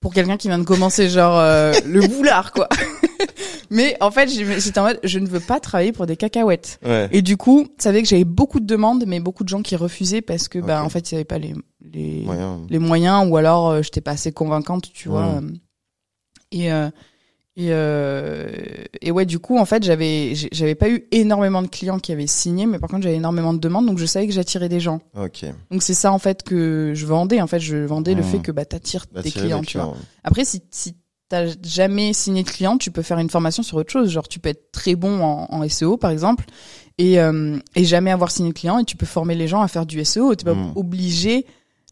Pour 0.00 0.14
quelqu'un 0.14 0.36
qui 0.36 0.48
vient 0.48 0.58
de 0.58 0.64
commencer, 0.64 1.08
genre 1.08 1.38
euh, 1.38 1.72
le 1.86 2.06
boulard, 2.06 2.52
quoi. 2.52 2.68
mais 3.70 3.96
en 4.00 4.10
fait, 4.10 4.28
j'étais 4.28 4.78
en 4.78 4.84
mode, 4.84 5.00
je 5.04 5.18
ne 5.18 5.26
veux 5.26 5.40
pas 5.40 5.60
travailler 5.60 5.92
pour 5.92 6.06
des 6.06 6.16
cacahuètes. 6.16 6.78
ouais 6.84 7.08
Et 7.12 7.20
du 7.22 7.36
coup, 7.36 7.64
ça 7.78 7.84
savais 7.84 8.02
que 8.02 8.08
j'avais 8.08 8.24
beaucoup 8.24 8.60
de 8.60 8.66
demandes, 8.66 9.04
mais 9.06 9.20
beaucoup 9.20 9.44
de 9.44 9.48
gens 9.50 9.62
qui 9.62 9.76
refusaient 9.76 10.22
parce 10.22 10.48
que, 10.48 10.58
bah, 10.58 10.80
Ok. 10.80 10.86
en 10.86 10.88
fait, 10.88 11.10
ils 11.10 11.14
n'avaient 11.14 11.24
pas 11.24 11.38
les, 11.38 11.54
les, 11.82 12.22
moyen 12.22 12.60
les 12.70 12.78
moyens 12.78 13.26
ou 13.30 13.36
alors 13.36 13.68
euh, 13.70 13.82
j'étais 13.82 14.00
pas 14.00 14.12
assez 14.12 14.32
convaincante, 14.32 14.90
tu 14.92 15.08
vois. 15.08 15.40
Mm. 15.40 15.58
Et, 16.52 16.72
euh, 16.72 16.88
et, 17.58 17.72
euh, 17.72 18.46
et 19.02 19.10
ouais, 19.10 19.26
du 19.26 19.40
coup, 19.40 19.58
en 19.58 19.64
fait, 19.64 19.82
j'avais, 19.82 20.32
j'avais 20.52 20.76
pas 20.76 20.88
eu 20.88 21.04
énormément 21.10 21.60
de 21.60 21.66
clients 21.66 21.98
qui 21.98 22.12
avaient 22.12 22.28
signé, 22.28 22.66
mais 22.66 22.78
par 22.78 22.88
contre, 22.88 23.02
j'avais 23.02 23.16
énormément 23.16 23.52
de 23.52 23.58
demandes, 23.58 23.84
donc 23.86 23.98
je 23.98 24.06
savais 24.06 24.28
que 24.28 24.32
j'attirais 24.32 24.68
des 24.68 24.78
gens. 24.78 25.00
ok 25.20 25.44
Donc 25.72 25.82
c'est 25.82 25.94
ça, 25.94 26.12
en 26.12 26.20
fait, 26.20 26.44
que 26.44 26.92
je 26.94 27.04
vendais. 27.04 27.40
En 27.40 27.48
fait, 27.48 27.58
je 27.58 27.76
vendais 27.78 28.14
le 28.14 28.20
Mm. 28.22 28.24
fait 28.24 28.38
que, 28.38 28.52
bah, 28.52 28.64
t'attires 28.64 29.06
des 29.12 29.22
clients, 29.32 29.60
tu 29.62 29.76
vois. 29.78 29.96
Après, 30.22 30.44
si, 30.44 30.62
si 30.70 30.94
t'as 31.28 31.46
jamais 31.64 32.12
signé 32.12 32.44
de 32.44 32.48
client, 32.48 32.78
tu 32.78 32.90
peux 32.92 33.02
faire 33.02 33.18
une 33.18 33.28
formation 33.28 33.62
sur 33.64 33.76
autre 33.76 33.92
chose. 33.92 34.08
Genre, 34.08 34.28
tu 34.28 34.38
peux 34.38 34.50
être 34.50 34.70
très 34.70 34.94
bon 34.94 35.20
en, 35.20 35.46
en 35.50 35.68
SEO, 35.68 35.96
par 35.96 36.10
exemple, 36.12 36.44
et, 36.96 37.18
euh, 37.20 37.58
et 37.74 37.84
jamais 37.84 38.12
avoir 38.12 38.30
signé 38.30 38.50
de 38.50 38.54
client, 38.54 38.78
et 38.78 38.84
tu 38.84 38.96
peux 38.96 39.04
former 39.04 39.34
les 39.34 39.48
gens 39.48 39.62
à 39.62 39.68
faire 39.68 39.84
du 39.84 39.98
SEO. 40.04 40.34
T'es 40.36 40.44
pas 40.44 40.54
Mm. 40.54 40.72
obligé 40.76 41.44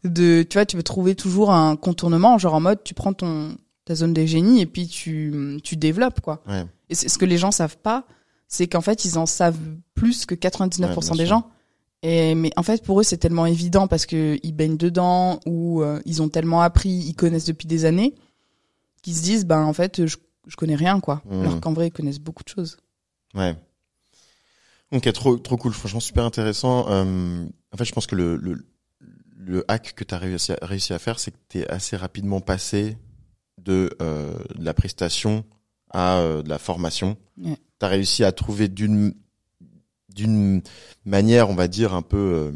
de, 0.05 0.43
tu 0.49 0.57
vois, 0.57 0.65
tu 0.65 0.77
peux 0.77 0.83
trouver 0.83 1.13
toujours 1.13 1.51
un 1.51 1.75
contournement, 1.75 2.37
genre 2.37 2.53
en 2.53 2.61
mode, 2.61 2.79
tu 2.85 2.93
prends 2.93 3.11
ton 3.13 3.57
ta 3.87 3.95
zone 3.95 4.13
de 4.13 4.25
génie 4.25 4.61
et 4.61 4.65
puis 4.65 4.87
tu 4.87 5.59
tu 5.63 5.75
développes 5.77 6.21
quoi. 6.21 6.43
Ouais. 6.47 6.65
Et 6.89 6.95
c'est 6.95 7.09
ce 7.09 7.17
que 7.17 7.25
les 7.25 7.37
gens 7.37 7.51
savent 7.51 7.77
pas, 7.77 8.05
c'est 8.47 8.67
qu'en 8.67 8.81
fait, 8.81 9.03
ils 9.05 9.17
en 9.17 9.25
savent 9.25 9.57
plus 9.95 10.25
que 10.25 10.35
99% 10.35 11.11
Ouais, 11.11 11.17
des 11.17 11.17
sûr. 11.17 11.25
gens. 11.25 11.49
Et 12.03 12.35
mais 12.35 12.51
en 12.55 12.63
fait, 12.63 12.83
pour 12.83 12.99
eux, 12.99 13.03
c'est 13.03 13.17
tellement 13.17 13.45
évident 13.45 13.87
parce 13.87 14.05
que 14.05 14.37
ils 14.43 14.51
baignent 14.53 14.77
dedans 14.77 15.39
ou 15.45 15.81
euh, 15.81 15.99
ils 16.05 16.21
ont 16.21 16.29
tellement 16.29 16.61
appris, 16.61 16.89
ils 16.89 17.15
connaissent 17.15 17.45
depuis 17.45 17.67
des 17.67 17.85
années, 17.85 18.13
qu'ils 19.01 19.15
se 19.15 19.23
disent, 19.23 19.45
ben 19.45 19.63
en 19.63 19.73
fait, 19.73 20.05
je, 20.05 20.15
je 20.47 20.55
connais 20.55 20.75
rien 20.75 20.99
quoi. 20.99 21.21
Mhm. 21.29 21.41
Alors 21.41 21.59
qu'en 21.61 21.73
vrai, 21.73 21.87
ils 21.87 21.91
connaissent 21.91 22.19
beaucoup 22.19 22.43
de 22.43 22.49
choses. 22.49 22.77
Ouais. 23.33 23.55
Ok, 24.91 25.11
trop, 25.11 25.37
trop 25.37 25.57
cool. 25.57 25.73
Franchement, 25.73 25.99
super 25.99 26.23
intéressant. 26.23 26.85
Euh, 26.89 27.45
en 27.73 27.77
fait, 27.77 27.83
je 27.85 27.91
pense 27.91 28.07
que 28.07 28.15
le, 28.15 28.37
le, 28.37 28.65
le 29.37 29.65
hack 29.67 29.93
que 29.95 30.03
tu 30.05 30.13
as 30.15 30.17
réussi 30.17 30.53
à, 30.53 30.57
réussi 30.61 30.93
à 30.93 30.99
faire, 30.99 31.19
c'est 31.19 31.31
que 31.31 31.37
tu 31.49 31.59
es 31.59 31.67
assez 31.67 31.97
rapidement 31.97 32.39
passé 32.39 32.97
de, 33.67 33.89
euh, 34.01 34.33
de 34.55 34.63
la 34.63 34.73
prestation 34.73 35.43
à 35.91 36.17
euh, 36.19 36.41
de 36.41 36.49
la 36.49 36.57
formation. 36.57 37.17
Ouais. 37.37 37.57
Tu 37.79 37.85
as 37.85 37.89
réussi 37.89 38.23
à 38.23 38.31
trouver 38.31 38.67
d'une 38.69 39.13
d'une 40.09 40.63
manière, 41.05 41.49
on 41.49 41.53
va 41.53 41.67
dire, 41.67 41.93
un 41.93 42.01
peu, 42.01 42.17
euh, 42.17 42.51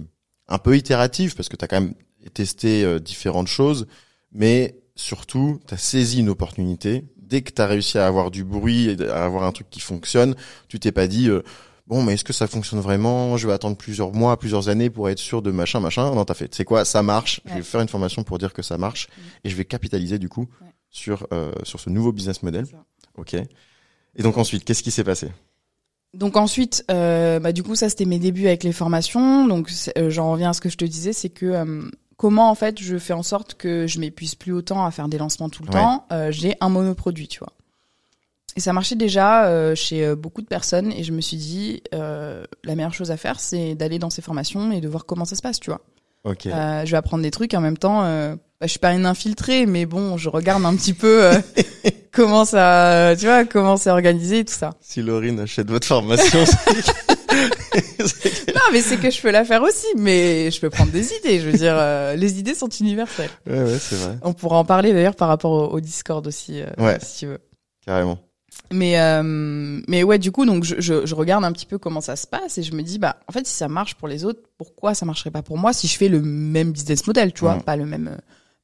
un 0.48 0.58
peu 0.58 0.76
itérative, 0.76 1.36
parce 1.36 1.48
que 1.48 1.56
tu 1.56 1.64
as 1.64 1.68
quand 1.68 1.80
même 1.80 1.94
testé 2.34 2.84
euh, 2.84 2.98
différentes 2.98 3.50
choses, 3.50 3.86
mais 4.32 4.82
surtout, 4.96 5.60
tu 5.68 5.74
as 5.76 5.78
saisi 5.78 6.22
une 6.22 6.30
opportunité. 6.30 7.06
Dès 7.18 7.44
que 7.44 7.52
tu 7.52 7.62
as 7.62 7.68
réussi 7.68 8.00
à 8.00 8.08
avoir 8.08 8.32
du 8.32 8.44
bruit, 8.44 8.90
et 8.90 9.08
à 9.08 9.26
avoir 9.26 9.44
un 9.44 9.52
truc 9.52 9.70
qui 9.70 9.80
fonctionne, 9.80 10.34
tu 10.70 10.80
t'es 10.80 10.92
pas 10.92 11.08
dit, 11.08 11.30
euh, 11.30 11.44
bon, 11.86 12.02
mais 12.02 12.14
est-ce 12.16 12.24
que 12.24 12.34
ça 12.34 12.48
fonctionne 12.48 12.80
vraiment? 12.80 13.38
Je 13.38 13.46
vais 13.46 13.54
attendre 13.54 13.78
plusieurs 13.78 14.12
mois, 14.12 14.40
plusieurs 14.40 14.68
années 14.68 14.90
pour 14.90 15.08
être 15.08 15.20
sûr 15.20 15.44
de 15.44 15.52
machin, 15.52 15.80
machin. 15.80 16.16
Non, 16.16 16.26
t'as 16.26 16.34
fait, 16.34 16.54
c'est 16.56 16.66
quoi? 16.66 16.84
Ça 16.84 17.04
marche. 17.04 17.42
Je 17.46 17.54
vais 17.54 17.62
faire 17.62 17.82
une 17.82 17.90
formation 17.90 18.24
pour 18.24 18.40
dire 18.40 18.54
que 18.54 18.64
ça 18.64 18.80
marche, 18.80 19.08
et 19.44 19.52
je 19.52 19.56
vais 19.56 19.66
capitaliser 19.66 20.18
du 20.18 20.30
coup 20.30 20.48
Ouais. 20.62 20.71
Sur 20.92 21.26
euh, 21.34 21.52
sur 21.64 21.80
ce 21.80 21.90
nouveau 21.90 22.12
business 22.12 22.44
model. 22.44 22.66
Ok. 23.18 23.34
Et 23.34 24.24
donc 24.24 24.38
ensuite, 24.38 24.64
qu'est-ce 24.66 24.84
qui 24.84 24.92
s'est 24.92 25.04
passé? 25.04 25.30
Donc 26.14 26.36
ensuite, 26.36 26.84
euh, 26.92 27.40
bah 27.40 27.54
du 27.54 27.64
coup 27.64 27.76
ça 27.76 27.88
c'était 27.90 28.04
mes 28.06 28.20
débuts 28.20 28.48
avec 28.48 28.64
les 28.64 28.74
formations. 28.74 29.48
Donc 29.48 29.72
euh, 29.98 30.10
j'en 30.10 30.32
reviens 30.34 30.50
à 30.50 30.54
ce 30.54 30.60
que 30.62 30.68
je 30.70 30.76
te 30.78 30.84
disais, 30.84 31.14
c'est 31.14 31.30
que 31.30 31.46
euh, 31.46 31.90
comment 32.18 32.50
en 32.52 32.56
fait 32.56 32.80
je 32.82 32.98
fais 32.98 33.14
en 33.14 33.24
sorte 33.24 33.54
que 33.56 33.88
je 33.88 34.00
m'épuise 34.00 34.36
plus 34.36 34.52
autant 34.52 34.86
à 34.86 34.92
faire 34.92 35.08
des 35.08 35.18
lancements 35.18 35.50
tout 35.50 35.64
le 35.64 35.70
Ouais. 35.70 35.76
temps. 35.82 36.06
J'ai 36.30 36.56
un 36.60 36.68
monoproduit, 36.70 37.30
tu 37.30 37.40
vois. 37.40 37.54
Et 38.58 38.60
ça 38.60 38.74
marchait 38.74 38.98
déjà 38.98 39.74
chez 39.76 40.14
beaucoup 40.16 40.42
de 40.42 40.48
personnes 40.48 40.92
et 40.92 41.04
je 41.06 41.14
me 41.14 41.22
suis 41.22 41.38
dit 41.38 41.82
la 41.94 42.46
meilleure 42.76 42.94
chose 42.94 43.10
à 43.12 43.16
faire 43.16 43.40
c'est 43.40 43.76
d'aller 43.76 43.98
dans 43.98 44.10
ces 44.10 44.22
formations 44.22 44.74
et 44.74 44.82
de 44.82 44.90
voir 44.90 45.06
comment 45.06 45.24
ça 45.24 45.38
se 45.38 45.42
passe, 45.42 45.62
tu 45.62 45.70
vois. 45.70 45.80
Ok. 46.26 46.42
Je 46.44 46.92
vais 46.92 46.98
apprendre 46.98 47.24
des 47.24 47.32
trucs 47.32 47.54
en 47.54 47.62
même 47.62 47.78
temps. 47.78 48.04
Bah, 48.62 48.68
je 48.68 48.72
suis 48.72 48.80
pas 48.80 48.94
une 48.94 49.08
infiltrée, 49.08 49.66
mais 49.66 49.86
bon, 49.88 50.18
je 50.18 50.30
regarde 50.30 50.64
un 50.66 50.76
petit 50.76 50.94
peu 50.94 51.26
euh, 51.26 51.34
comment 52.14 52.46
ça, 52.46 53.16
tu 53.20 53.26
vois, 53.26 53.44
comment 53.44 53.76
c'est 53.76 53.90
organisé 53.90 54.40
et 54.40 54.46
tout 54.46 54.54
ça. 54.54 54.70
Si 54.80 55.02
Laurine 55.02 55.40
achète 55.40 55.68
votre 55.70 55.88
formation, 55.88 56.40
Non, 58.54 58.62
mais 58.72 58.82
c'est 58.82 58.98
que 58.98 59.10
je 59.10 59.22
peux 59.22 59.32
la 59.32 59.46
faire 59.46 59.64
aussi, 59.64 59.88
mais 59.98 60.52
je 60.52 60.60
peux 60.60 60.70
prendre 60.70 60.92
des 60.92 61.12
idées. 61.16 61.40
Je 61.40 61.50
veux 61.50 61.58
dire, 61.58 61.74
euh, 61.76 62.16
les 62.16 62.40
idées 62.40 62.54
sont 62.54 62.70
universelles. 62.70 63.30
ouais, 63.48 63.64
ouais, 63.64 63.78
c'est 63.80 63.96
vrai. 63.96 64.18
On 64.22 64.34
pourra 64.34 64.58
en 64.58 64.66
parler 64.66 64.94
d'ailleurs 64.94 65.16
par 65.16 65.28
rapport 65.28 65.52
au, 65.52 65.68
au 65.76 65.80
Discord 65.80 66.26
aussi, 66.28 66.62
euh, 66.62 66.68
Ouais. 66.78 66.98
si 67.02 67.20
tu 67.20 67.28
veux. 67.28 67.40
Carrément. 67.86 68.20
mais 68.72 69.00
euh, 69.00 69.24
mais 69.88 70.04
ouais, 70.04 70.20
du 70.20 70.32
coup, 70.32 70.46
donc 70.46 70.64
je, 70.66 70.76
je, 70.80 71.06
je 71.06 71.16
regarde 71.16 71.44
un 71.46 71.52
petit 71.52 71.66
peu 71.66 71.78
comment 71.80 72.02
ça 72.02 72.16
se 72.16 72.28
passe 72.28 72.58
et 72.60 72.64
je 72.64 72.74
me 72.74 72.84
dis 72.84 73.00
bah 73.00 73.18
en 73.28 73.32
fait 73.32 73.48
si 73.48 73.56
ça 73.56 73.68
marche 73.68 73.96
pour 73.96 74.08
les 74.08 74.24
autres, 74.24 74.42
pourquoi 74.58 74.94
ça 74.94 75.06
marcherait 75.06 75.32
pas 75.32 75.42
pour 75.42 75.58
moi 75.58 75.74
si 75.74 75.88
je 75.88 75.98
fais 75.98 76.10
le 76.10 76.22
même 76.22 76.72
business 76.72 77.08
model, 77.08 77.34
tu 77.34 77.40
vois, 77.42 77.56
pas 77.56 77.76
le 77.76 77.86
même 77.88 78.10
euh, 78.10 78.18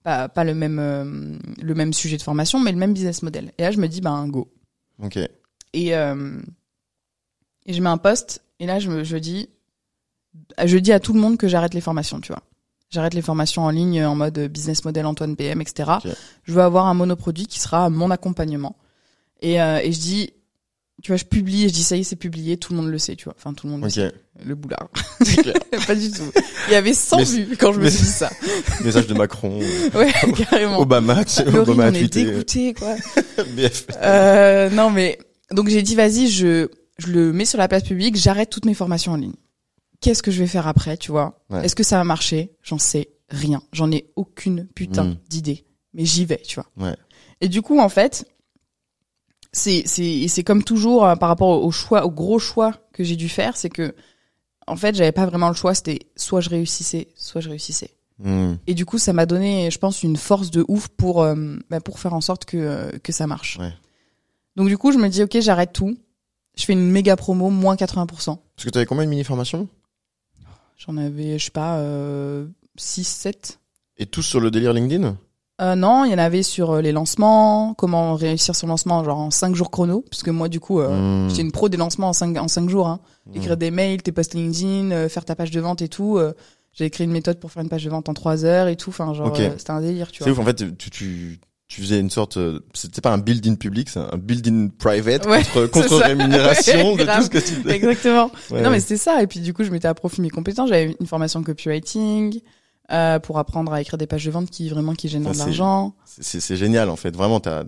pas 0.07 0.29
pas 0.29 0.45
le 0.45 0.55
même 0.55 0.79
euh, 0.79 1.37
le 1.61 1.75
même 1.75 1.91
sujet 1.91 2.15
de 2.15 2.21
formation, 2.21 2.61
mais 2.61 2.71
le 2.71 2.77
même 2.77 2.93
business 2.93 3.23
model. 3.23 3.51
Et 3.57 3.63
là 3.63 3.71
je 3.71 3.77
me 3.77 3.87
dis 3.87 3.99
bah 3.99 4.23
go. 4.27 4.49
Ok. 5.03 5.19
Et 5.73 5.95
euh, 5.95 6.39
et 7.65 7.73
je 7.73 7.81
mets 7.81 7.89
un 7.89 7.97
post 7.97 8.41
et 8.61 8.65
là 8.65 8.79
je 8.79 8.89
me 8.89 9.03
je 9.03 9.17
dis 9.17 9.49
je 10.63 10.77
dis 10.77 10.93
à 10.93 11.01
tout 11.01 11.11
le 11.11 11.19
monde 11.19 11.35
que 11.35 11.49
j'arrête 11.49 11.73
les 11.73 11.81
formations, 11.81 12.21
tu 12.21 12.31
vois. 12.31 12.41
J'arrête 12.89 13.15
les 13.15 13.21
formations 13.21 13.63
en 13.63 13.69
ligne 13.69 14.05
en 14.05 14.15
mode 14.15 14.39
business 14.47 14.85
model 14.85 15.05
Antoine 15.05 15.35
PM, 15.35 15.59
etc. 15.59 15.91
Je 16.43 16.53
veux 16.53 16.61
avoir 16.61 16.85
un 16.85 16.93
monoproduit 16.93 17.45
qui 17.45 17.59
sera 17.59 17.89
mon 17.89 18.11
accompagnement. 18.11 18.77
Et, 19.41 19.61
euh, 19.61 19.79
et 19.83 19.91
je 19.91 19.99
dis, 19.99 20.33
tu 21.03 21.11
vois, 21.11 21.17
je 21.17 21.25
publie 21.25 21.65
et 21.65 21.69
je 21.69 21.73
dis 21.73 21.83
ça 21.83 21.95
y 21.95 21.99
est, 21.99 22.03
c'est 22.03 22.15
publié, 22.15 22.57
tout 22.57 22.73
le 22.73 22.77
monde 22.81 22.89
le 22.89 22.97
sait, 22.97 23.15
tu 23.15 23.25
vois. 23.25 23.35
Enfin, 23.37 23.53
tout 23.53 23.67
le 23.67 23.73
monde 23.73 23.83
le 23.83 23.89
sait. 23.89 24.11
Le 24.43 24.55
boulard. 24.55 24.89
Pas 25.87 25.95
du 25.95 26.09
tout. 26.11 26.23
Il 26.67 26.73
y 26.73 26.75
avait 26.75 26.93
100 26.93 27.17
Mais- 27.17 27.23
vues 27.23 27.57
quand 27.57 27.71
je 27.73 27.79
me 27.79 27.89
suis 27.89 27.99
dit 28.03 28.09
ça. 28.11 28.29
Message 28.83 29.07
de 29.07 29.13
Macron, 29.13 29.59
Ouais, 29.95 30.11
carrément. 30.35 30.79
Obama, 30.79 31.23
tu 31.23 31.31
sais, 31.33 31.47
Obama 31.55 31.85
a 31.85 31.89
on 31.89 31.93
est 31.93 31.99
tweeté. 31.99 32.25
dégoûtés, 32.25 32.73
quoi. 32.73 32.95
Euh, 34.01 34.69
non, 34.69 34.89
mais 34.89 35.17
donc 35.51 35.69
j'ai 35.69 35.81
dit 35.81 35.95
vas-y, 35.95 36.27
je 36.29 36.67
je 36.97 37.07
le 37.07 37.31
mets 37.31 37.45
sur 37.45 37.59
la 37.59 37.67
place 37.67 37.83
publique, 37.83 38.15
j'arrête 38.15 38.49
toutes 38.49 38.65
mes 38.65 38.73
formations 38.73 39.11
en 39.13 39.17
ligne. 39.17 39.35
Qu'est-ce 40.01 40.23
que 40.23 40.31
je 40.31 40.39
vais 40.39 40.47
faire 40.47 40.67
après, 40.67 40.97
tu 40.97 41.11
vois? 41.11 41.43
Ouais. 41.49 41.65
Est-ce 41.65 41.75
que 41.75 41.83
ça 41.83 41.97
va 41.97 42.03
marcher? 42.03 42.51
J'en 42.63 42.77
sais 42.79 43.09
rien. 43.29 43.61
J'en 43.71 43.91
ai 43.91 44.09
aucune 44.15 44.67
putain 44.75 45.03
Mm. 45.05 45.17
d'idée. 45.29 45.65
Mais 45.93 46.05
j'y 46.05 46.25
vais, 46.25 46.41
tu 46.45 46.55
vois. 46.59 46.67
Ouais. 46.77 46.95
Et 47.41 47.47
du 47.49 47.61
coup, 47.61 47.79
en 47.79 47.89
fait, 47.89 48.25
c'est 49.57 50.27
c'est 50.27 50.43
comme 50.43 50.63
toujours 50.63 51.05
euh, 51.05 51.15
par 51.15 51.29
rapport 51.29 51.63
au 51.63 51.71
choix, 51.71 52.05
au 52.05 52.11
gros 52.11 52.39
choix 52.39 52.73
que 52.93 53.03
j'ai 53.03 53.15
dû 53.15 53.29
faire, 53.29 53.57
c'est 53.57 53.69
que 53.69 53.93
en 54.67 54.75
fait, 54.75 54.95
j'avais 54.95 55.13
pas 55.13 55.25
vraiment 55.25 55.47
le 55.47 55.55
choix. 55.55 55.73
C'était 55.73 55.99
soit 56.15 56.41
je 56.41 56.49
réussissais, 56.49 57.07
soit 57.15 57.41
je 57.41 57.49
réussissais. 57.49 57.91
Hmm. 58.19 58.55
Et 58.67 58.73
du 58.73 58.85
coup, 58.85 58.97
ça 58.97 59.13
m'a 59.13 59.25
donné, 59.25 59.71
je 59.71 59.77
pense, 59.77 60.03
une 60.03 60.17
force 60.17 60.51
de 60.51 60.65
ouf 60.67 60.87
pour 60.89 61.23
euh, 61.23 61.55
bah, 61.69 61.79
pour 61.79 61.99
faire 61.99 62.13
en 62.13 62.21
sorte 62.21 62.45
que 62.45 62.57
euh, 62.57 62.91
que 63.03 63.11
ça 63.11 63.27
marche. 63.27 63.57
Ouais. 63.59 63.73
Donc 64.55 64.67
du 64.67 64.77
coup, 64.77 64.91
je 64.91 64.97
me 64.97 65.07
dis 65.07 65.23
ok, 65.23 65.39
j'arrête 65.39 65.73
tout. 65.73 65.97
Je 66.57 66.65
fais 66.65 66.73
une 66.73 66.89
méga 66.89 67.15
promo, 67.15 67.49
moins 67.49 67.75
80%. 67.75 68.07
Parce 68.07 68.39
que 68.63 68.69
t'avais 68.69 68.87
combien 68.87 69.05
de 69.05 69.09
mini-formations? 69.09 69.67
J'en 70.77 70.97
avais, 70.97 71.37
je 71.37 71.45
sais 71.45 71.51
pas, 71.51 71.77
euh, 71.77 72.47
6, 72.75 73.03
7. 73.03 73.59
Et 73.97 74.07
tous 74.07 74.23
sur 74.23 74.39
le 74.39 74.49
délire 74.49 74.73
LinkedIn? 74.73 75.17
Euh, 75.59 75.73
non, 75.75 76.05
il 76.05 76.11
y 76.11 76.13
en 76.13 76.19
avait 76.19 76.43
sur 76.43 76.69
euh, 76.71 76.81
les 76.81 76.91
lancements, 76.91 77.73
comment 77.73 78.13
réussir 78.13 78.55
son 78.55 78.67
lancement, 78.67 79.03
genre 79.03 79.17
en 79.17 79.31
5 79.31 79.55
jours 79.55 79.71
chrono. 79.71 80.05
Puisque 80.09 80.29
moi, 80.29 80.49
du 80.49 80.59
coup, 80.59 80.79
euh, 80.79 81.25
Hmm. 81.25 81.29
j'étais 81.29 81.41
une 81.41 81.51
pro 81.51 81.67
des 81.67 81.77
lancements 81.77 82.09
en 82.09 82.13
5, 82.13 82.37
en 82.37 82.47
cinq 82.47 82.69
jours. 82.69 82.87
Hein. 82.87 82.99
Hmm. 83.25 83.37
Écrire 83.37 83.57
des 83.57 83.71
mails, 83.71 84.03
tes 84.03 84.11
posts 84.11 84.35
LinkedIn, 84.35 84.91
euh, 84.91 85.09
faire 85.09 85.25
ta 85.25 85.35
page 85.35 85.49
de 85.51 85.59
vente 85.59 85.81
et 85.81 85.87
tout. 85.89 86.17
euh, 86.17 86.33
J'ai 86.73 86.85
écrit 86.85 87.05
une 87.05 87.11
méthode 87.11 87.39
pour 87.39 87.51
faire 87.51 87.63
une 87.63 87.69
page 87.69 87.83
de 87.85 87.89
vente 87.89 88.07
en 88.07 88.13
3 88.13 88.45
heures 88.45 88.67
et 88.67 88.75
tout. 88.75 88.91
Enfin, 88.91 89.11
genre, 89.15 89.33
euh, 89.39 89.49
c'était 89.57 89.71
un 89.71 89.81
délire, 89.81 90.11
tu 90.11 90.23
C'est 90.23 90.29
vois. 90.29 90.33
ouf, 90.33 90.39
en 90.39 90.45
fait, 90.45 90.77
tu, 90.77 90.91
tu, 90.91 91.39
tu 91.67 91.81
faisais 91.81 91.99
une 91.99 92.11
sorte, 92.11 92.37
c'était 92.75 93.01
pas 93.01 93.11
un 93.11 93.17
build-in 93.17 93.55
public, 93.55 93.89
c'est 93.89 93.99
un 93.99 94.15
build-in 94.15 94.67
private 94.77 95.25
Ouais, 95.25 95.41
contre, 95.43 95.65
contre 95.71 95.95
rémunération 96.03 96.91
Ouais, 96.93 96.97
de 96.97 97.03
grave. 97.03 97.17
tout 97.17 97.23
ce 97.23 97.29
que 97.31 97.61
tu. 97.63 97.67
Exactement. 97.71 98.29
Ouais, 98.51 98.61
non, 98.61 98.69
mais 98.69 98.79
c'était 98.79 98.97
ça. 98.97 99.23
Et 99.23 99.27
puis, 99.27 99.39
du 99.39 99.55
coup, 99.55 99.63
je 99.63 99.71
mettais 99.71 99.87
à 99.87 99.95
profit 99.95 100.21
mes 100.21 100.29
compétences. 100.29 100.69
J'avais 100.69 100.95
une 100.99 101.07
formation 101.07 101.41
copywriting, 101.41 102.39
euh, 102.91 103.19
pour 103.19 103.37
apprendre 103.39 103.73
à 103.73 103.81
écrire 103.81 103.97
des 103.97 104.07
pages 104.07 104.25
de 104.25 104.31
vente 104.31 104.49
qui, 104.49 104.69
vraiment, 104.69 104.93
qui 104.93 105.07
génèrent 105.09 105.33
de 105.33 105.37
l'argent. 105.37 105.93
C'est- 106.05 106.55
génial, 106.55 106.89
en 106.89 106.95
fait. 106.95 107.15
Vraiment, 107.15 107.39
t'as 107.39 107.63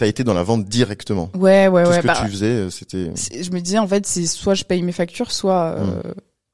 as 0.00 0.06
été 0.06 0.22
dans 0.22 0.34
la 0.34 0.44
vente 0.44 0.64
directement. 0.66 1.28
Ouais, 1.34 1.66
ouais, 1.66 1.82
tout 1.82 1.90
ouais. 1.90 1.96
ce 1.96 2.00
que 2.02 2.06
bah, 2.06 2.18
tu 2.24 2.30
faisais, 2.30 2.46
euh, 2.46 2.70
c'était... 2.70 3.10
c'est- 3.16 3.42
je 3.42 3.50
me 3.50 3.60
disais 3.60 3.78
en 3.78 3.88
fait 3.88 4.06
c'est 4.06 4.26
soit 4.26 4.54
je 4.54 4.62
paye 4.62 4.80
mes 4.82 4.92
factures 4.92 5.32
soit 5.32 5.74
euh, 5.76 6.00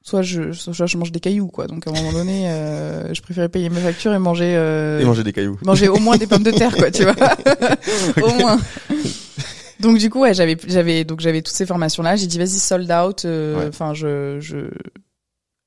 soit 0.01 0.23
je 0.23 0.51
soit 0.51 0.87
je 0.87 0.97
mange 0.97 1.11
des 1.11 1.19
cailloux 1.19 1.45
quoi 1.49 1.67
donc 1.67 1.85
à 1.85 1.91
un 1.91 1.93
moment 1.93 2.11
donné 2.11 2.49
euh, 2.49 3.13
je 3.13 3.21
préférais 3.21 3.47
payer 3.49 3.69
mes 3.69 3.81
factures 3.81 4.13
et 4.15 4.17
manger 4.19 4.55
euh, 4.57 4.99
Et 4.99 5.05
manger 5.05 5.23
des 5.23 5.31
cailloux. 5.31 5.59
manger 5.63 5.89
au 5.89 5.99
moins 5.99 6.17
des 6.17 6.25
pommes 6.25 6.41
de 6.41 6.49
terre 6.49 6.75
quoi 6.75 6.89
tu 6.89 7.03
vois 7.03 7.13
au 8.23 8.33
moins 8.39 8.59
donc 9.79 9.97
du 9.99 10.09
coup 10.09 10.21
ouais 10.21 10.33
j'avais 10.33 10.57
j'avais 10.67 11.03
donc 11.03 11.19
j'avais 11.19 11.41
toutes 11.43 11.55
ces 11.55 11.65
formations 11.67 12.01
là 12.01 12.15
j'ai 12.15 12.25
dit 12.27 12.37
vas-y 12.39 12.49
sold 12.49 12.91
out 12.91 13.25
euh, 13.25 13.59
Ouais. 13.59 13.67
enfin 13.67 13.93
je 13.93 14.39
je 14.39 14.69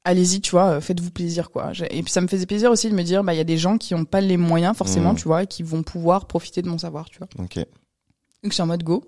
allez-y 0.08 0.40
tu 0.40 0.50
vois 0.52 0.66
euh, 0.70 0.80
faites-vous 0.80 1.10
plaisir 1.10 1.50
quoi 1.50 1.72
et 1.90 2.02
puis 2.02 2.10
ça 2.10 2.20
me 2.20 2.28
faisait 2.28 2.46
plaisir 2.46 2.70
aussi 2.70 2.88
de 2.90 2.94
me 2.94 3.02
dire 3.02 3.22
bah 3.24 3.34
il 3.34 3.36
y 3.36 3.40
a 3.40 3.44
des 3.44 3.58
gens 3.58 3.76
qui 3.78 3.94
ont 3.94 4.04
pas 4.04 4.20
les 4.20 4.36
moyens 4.36 4.76
forcément 4.76 5.12
Mm. 5.12 5.16
tu 5.16 5.24
vois 5.24 5.42
et 5.42 5.46
qui 5.46 5.62
vont 5.62 5.82
pouvoir 5.82 6.26
profiter 6.26 6.62
de 6.62 6.68
mon 6.68 6.78
savoir 6.78 7.10
tu 7.10 7.18
vois 7.18 7.28
Ok. 7.38 7.56
donc 7.56 7.66
je 8.44 8.52
suis 8.52 8.62
en 8.62 8.66
mode 8.66 8.82
go. 8.82 9.04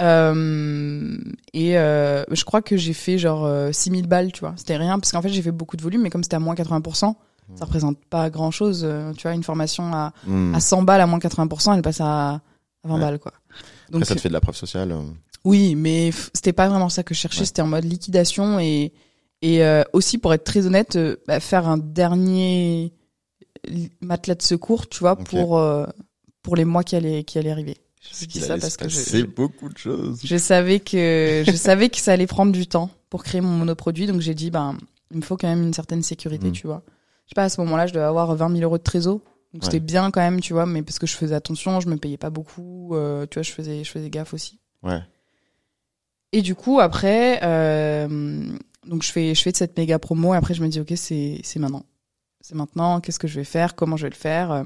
Euh, 0.00 1.16
et 1.54 1.78
euh, 1.78 2.24
je 2.30 2.44
crois 2.44 2.62
que 2.62 2.76
j'ai 2.76 2.92
fait 2.92 3.18
genre 3.18 3.46
euh, 3.46 3.72
6000 3.72 4.06
balles, 4.06 4.30
tu 4.32 4.40
vois. 4.40 4.52
C'était 4.56 4.76
rien 4.76 4.98
parce 4.98 5.10
qu'en 5.12 5.22
fait 5.22 5.30
j'ai 5.30 5.40
fait 5.42 5.52
beaucoup 5.52 5.76
de 5.76 5.82
volume, 5.82 6.02
mais 6.02 6.10
comme 6.10 6.22
c'était 6.22 6.36
à 6.36 6.40
moins 6.40 6.54
80%, 6.54 7.14
ça 7.54 7.64
représente 7.64 7.98
pas 8.10 8.28
grand 8.28 8.50
chose. 8.50 8.86
tu 9.16 9.22
vois, 9.22 9.32
une 9.34 9.42
formation 9.42 9.84
à, 9.94 10.12
Hmm. 10.26 10.54
à 10.54 10.60
100 10.60 10.82
balles 10.82 11.00
à 11.00 11.06
moins 11.06 11.18
80%, 11.18 11.74
elle 11.74 11.82
passe 11.82 12.00
à, 12.00 12.28
à 12.34 12.40
20 12.84 12.94
Ouais. 12.94 13.00
balles, 13.00 13.18
quoi. 13.18 13.32
Après, 13.88 13.92
Donc 13.92 14.04
ça 14.04 14.14
te 14.14 14.20
fait 14.20 14.28
de 14.28 14.34
la 14.34 14.40
preuve 14.40 14.56
sociale. 14.56 14.92
euh. 14.92 15.00
oui, 15.44 15.74
mais 15.76 16.10
c'était 16.34 16.52
pas 16.52 16.68
vraiment 16.68 16.88
ça 16.90 17.02
que 17.02 17.14
je 17.14 17.20
cherchais. 17.20 17.40
Ouais. 17.40 17.46
C'était 17.46 17.62
en 17.62 17.66
mode 17.68 17.84
liquidation 17.84 18.58
et 18.60 18.92
et 19.46 19.62
euh, 19.62 19.84
aussi 19.92 20.18
pour 20.18 20.34
être 20.34 20.42
très 20.42 20.66
honnête, 20.66 20.96
euh, 20.96 21.16
bah, 21.28 21.38
faire 21.38 21.68
un 21.68 21.78
dernier 21.78 22.92
matelas 24.00 24.34
de 24.34 24.42
secours, 24.42 24.88
tu 24.88 24.98
vois, 24.98 25.14
pour 25.14 25.56
euh, 25.58 25.86
pour 26.42 26.56
les 26.56 26.64
mois 26.64 26.82
qui 26.82 26.96
allaient 26.96 27.22
qui 27.22 27.38
allaient 27.38 27.52
arriver. 27.52 27.76
Je 28.20 28.26
dis 28.26 28.40
ça 28.40 28.58
parce 28.58 28.76
que 28.76 28.88
je, 28.88 29.22
beaucoup 29.24 29.68
de 29.68 29.78
choses. 29.78 30.20
je 30.24 30.36
savais 30.36 30.80
que 30.80 31.44
je 31.46 31.52
savais 31.56 31.90
que 31.90 31.98
ça 31.98 32.12
allait 32.12 32.26
prendre 32.26 32.50
du 32.50 32.66
temps 32.66 32.90
pour 33.08 33.22
créer 33.22 33.40
mon 33.40 33.50
monoproduit, 33.50 34.08
donc 34.08 34.20
j'ai 34.20 34.34
dit 34.34 34.50
ben 34.50 34.76
il 35.12 35.18
me 35.18 35.22
faut 35.22 35.36
quand 35.36 35.48
même 35.48 35.62
une 35.62 35.74
certaine 35.74 36.02
sécurité, 36.02 36.48
Mm. 36.48 36.52
tu 36.52 36.66
vois. 36.66 36.82
Je 37.26 37.30
sais 37.30 37.34
pas 37.36 37.44
à 37.44 37.48
ce 37.48 37.60
moment-là, 37.60 37.86
je 37.86 37.92
devais 37.92 38.04
avoir 38.04 38.34
20 38.34 38.50
000 38.50 38.62
euros 38.62 38.78
de 38.78 38.82
trésor, 38.82 39.20
donc 39.54 39.62
c'était 39.62 39.78
bien 39.80 40.10
quand 40.10 40.20
même, 40.20 40.40
tu 40.40 40.54
vois, 40.54 40.66
mais 40.66 40.82
parce 40.82 40.98
que 40.98 41.06
je 41.06 41.16
faisais 41.16 41.34
attention, 41.36 41.78
je 41.78 41.88
me 41.88 41.96
payais 41.96 42.16
pas 42.16 42.30
beaucoup, 42.30 42.94
euh, 42.94 43.26
tu 43.30 43.36
vois, 43.38 43.42
je 43.44 43.52
faisais 43.52 43.84
je 43.84 43.90
faisais 43.90 44.10
gaffe 44.10 44.34
aussi. 44.34 44.58
Ouais. 44.82 45.00
Et 46.32 46.42
du 46.42 46.56
coup 46.56 46.80
après, 46.80 47.40
euh, 47.44 48.56
donc 48.86 49.02
je 49.02 49.12
fais 49.12 49.34
je 49.34 49.42
fais 49.42 49.52
de 49.52 49.56
cette 49.56 49.76
méga 49.76 49.98
promo, 49.98 50.34
et 50.34 50.36
après 50.36 50.54
je 50.54 50.62
me 50.62 50.68
dis 50.68 50.80
ok 50.80 50.92
c'est 50.96 51.40
c'est 51.44 51.58
maintenant, 51.58 51.84
c'est 52.40 52.54
maintenant, 52.54 53.00
qu'est-ce 53.00 53.18
que 53.18 53.28
je 53.28 53.36
vais 53.36 53.44
faire, 53.44 53.74
comment 53.74 53.96
je 53.96 54.04
vais 54.04 54.10
le 54.10 54.14
faire? 54.16 54.50
euh. 54.52 54.64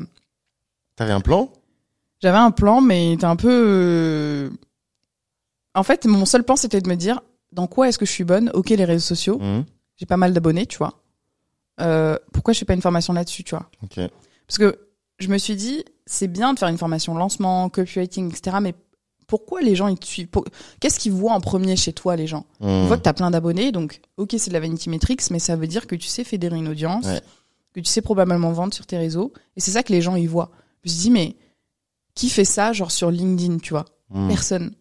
T'avais 0.96 1.12
un 1.12 1.20
plan? 1.20 1.50
J'avais 2.22 2.36
un 2.38 2.50
plan, 2.50 2.80
mais 2.82 3.14
était 3.14 3.24
un 3.24 3.36
peu. 3.36 3.48
euh, 3.50 4.50
En 5.74 5.82
fait, 5.82 6.04
mon 6.06 6.24
seul 6.26 6.42
plan, 6.44 6.56
c'était 6.56 6.80
de 6.80 6.88
me 6.88 6.96
dire 6.96 7.20
dans 7.52 7.66
quoi 7.66 7.88
est-ce 7.88 7.98
que 7.98 8.04
je 8.06 8.10
suis 8.12 8.24
bonne? 8.24 8.50
Ok, 8.54 8.70
les 8.70 8.84
réseaux 8.84 9.04
sociaux, 9.06 9.38
Hmm. 9.38 9.62
j'ai 9.96 10.06
pas 10.06 10.16
mal 10.18 10.32
d'abonnés, 10.34 10.66
tu 10.66 10.78
vois. 10.78 11.00
Euh, 11.80 12.18
pourquoi 12.32 12.52
je 12.52 12.58
fais 12.58 12.64
pas 12.66 12.74
une 12.74 12.82
formation 12.82 13.12
là-dessus, 13.14 13.42
tu 13.44 13.54
vois? 13.56 13.70
Ok. 13.82 13.98
Parce 14.46 14.58
que 14.58 14.78
je 15.18 15.28
me 15.28 15.38
suis 15.38 15.56
dit, 15.56 15.84
c'est 16.06 16.28
bien 16.28 16.52
de 16.52 16.58
faire 16.58 16.68
une 16.68 16.76
formation 16.78 17.14
lancement, 17.14 17.68
copywriting, 17.70 18.30
etc. 18.30 18.58
Mais 18.60 18.74
pourquoi 19.30 19.62
les 19.62 19.74
gens 19.76 19.86
ils 19.88 19.96
te 19.98 20.04
suivent? 20.06 20.26
Pour- 20.28 20.44
Qu'est-ce 20.80 20.98
qu'ils 20.98 21.12
voient 21.12 21.32
en 21.32 21.40
premier 21.40 21.76
chez 21.76 21.92
toi, 21.92 22.16
les 22.16 22.26
gens? 22.26 22.44
Hmm. 22.60 22.68
Ils 22.68 22.86
voient 22.88 22.98
que 22.98 23.02
t'as 23.02 23.12
plein 23.14 23.30
d'abonnés, 23.30 23.72
donc 23.72 24.00
ok, 24.18 24.34
c'est 24.36 24.48
de 24.50 24.52
la 24.54 24.60
vanity 24.60 24.90
metrics, 24.90 25.30
mais 25.30 25.38
ça 25.38 25.56
veut 25.56 25.66
dire 25.68 25.86
que 25.86 25.94
tu 25.94 26.08
sais 26.08 26.24
fédérer 26.24 26.56
une 26.56 26.68
audience, 26.68 27.06
Ouais. 27.06 27.22
que 27.72 27.80
tu 27.80 27.86
sais 27.86 28.02
probablement 28.02 28.52
vendre 28.52 28.74
sur 28.74 28.84
tes 28.86 28.98
réseaux, 28.98 29.32
et 29.56 29.60
c'est 29.60 29.70
ça 29.70 29.82
que 29.82 29.92
les 29.92 30.02
gens 30.02 30.16
y 30.16 30.26
voient. 30.26 30.50
Je 30.84 30.90
me 30.90 30.94
suis 30.94 31.02
dit, 31.04 31.10
mais 31.10 31.36
qui 32.14 32.28
fait 32.28 32.44
ça, 32.44 32.72
genre 32.72 32.90
sur 32.90 33.10
LinkedIn, 33.10 33.58
tu 33.58 33.70
vois? 33.70 33.84
Hmm. 34.10 34.28
Personne. 34.28 34.74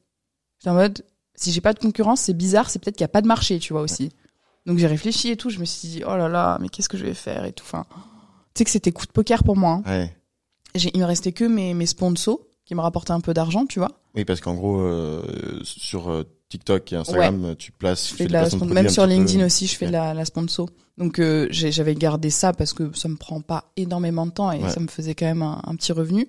J'étais 0.59 0.71
en 0.71 0.73
mode, 0.73 1.05
si 1.35 1.51
j'ai 1.53 1.61
pas 1.61 1.73
de 1.73 1.79
concurrence, 1.79 2.21
c'est 2.21 2.33
bizarre, 2.33 2.69
c'est 2.69 2.79
peut-être 2.79 2.95
qu'il 2.97 3.03
y 3.03 3.05
a 3.05 3.09
pas 3.09 3.21
de 3.21 3.27
marché, 3.27 3.59
tu 3.59 3.71
vois 3.73 3.81
aussi. 3.83 4.09
Donc 4.65 4.77
j'ai 4.77 4.87
réfléchi 4.87 5.29
et 5.29 5.37
tout, 5.37 5.49
je 5.49 5.59
me 5.59 5.65
suis 5.65 5.87
dit, 5.87 6.03
oh 6.05 6.17
là 6.17 6.27
là, 6.27 6.57
mais 6.59 6.67
qu'est-ce 6.69 6.89
que 6.89 6.97
je 6.97 7.05
vais 7.05 7.13
faire 7.13 7.45
et 7.45 7.53
tout. 7.53 7.63
Enfin, 7.65 7.85
tu 8.53 8.59
sais 8.59 8.65
que 8.65 8.71
c'était 8.71 8.91
coup 8.91 9.05
de 9.05 9.11
poker 9.11 9.43
pour 9.43 9.55
moi. 9.55 9.81
hein. 9.85 9.89
Ouais. 9.89 10.15
Il 10.93 10.99
me 10.99 11.05
restait 11.05 11.31
que 11.31 11.45
mes, 11.45 11.73
mes 11.73 11.85
sponsors 11.85 12.39
qui 12.65 12.75
me 12.75 12.81
rapportaient 12.81 13.13
un 13.13 13.21
peu 13.21 13.33
d'argent, 13.33 13.65
tu 13.65 13.79
vois. 13.79 13.98
Oui, 14.15 14.25
parce 14.25 14.41
qu'en 14.41 14.55
gros, 14.55 14.79
euh, 14.81 15.21
sur 15.63 16.09
euh, 16.09 16.23
TikTok 16.49 16.91
et 16.93 16.95
Instagram, 16.95 17.55
tu 17.57 17.71
places, 17.71 18.09
Je 18.09 18.15
fais 18.15 18.25
de 18.25 18.33
la 18.33 18.49
de 18.49 18.65
même 18.73 18.89
sur 18.89 19.03
peu- 19.03 19.09
LinkedIn 19.09 19.45
aussi, 19.45 19.67
je 19.67 19.75
fais 19.75 19.85
de 19.87 19.91
la, 19.91 20.13
la 20.15 20.25
sponsor. 20.25 20.67
Donc 20.97 21.19
euh, 21.19 21.47
j'avais 21.51 21.95
gardé 21.95 22.29
ça 22.31 22.51
parce 22.51 22.73
que 22.73 22.91
ça 22.97 23.07
me 23.07 23.15
prend 23.15 23.39
pas 23.41 23.71
énormément 23.77 24.25
de 24.25 24.31
temps 24.31 24.51
et 24.51 24.61
Ouais. 24.61 24.69
ça 24.69 24.79
me 24.79 24.87
faisait 24.87 25.13
quand 25.15 25.27
même 25.27 25.43
un, 25.43 25.61
un 25.65 25.75
petit 25.75 25.91
revenu. 25.93 26.27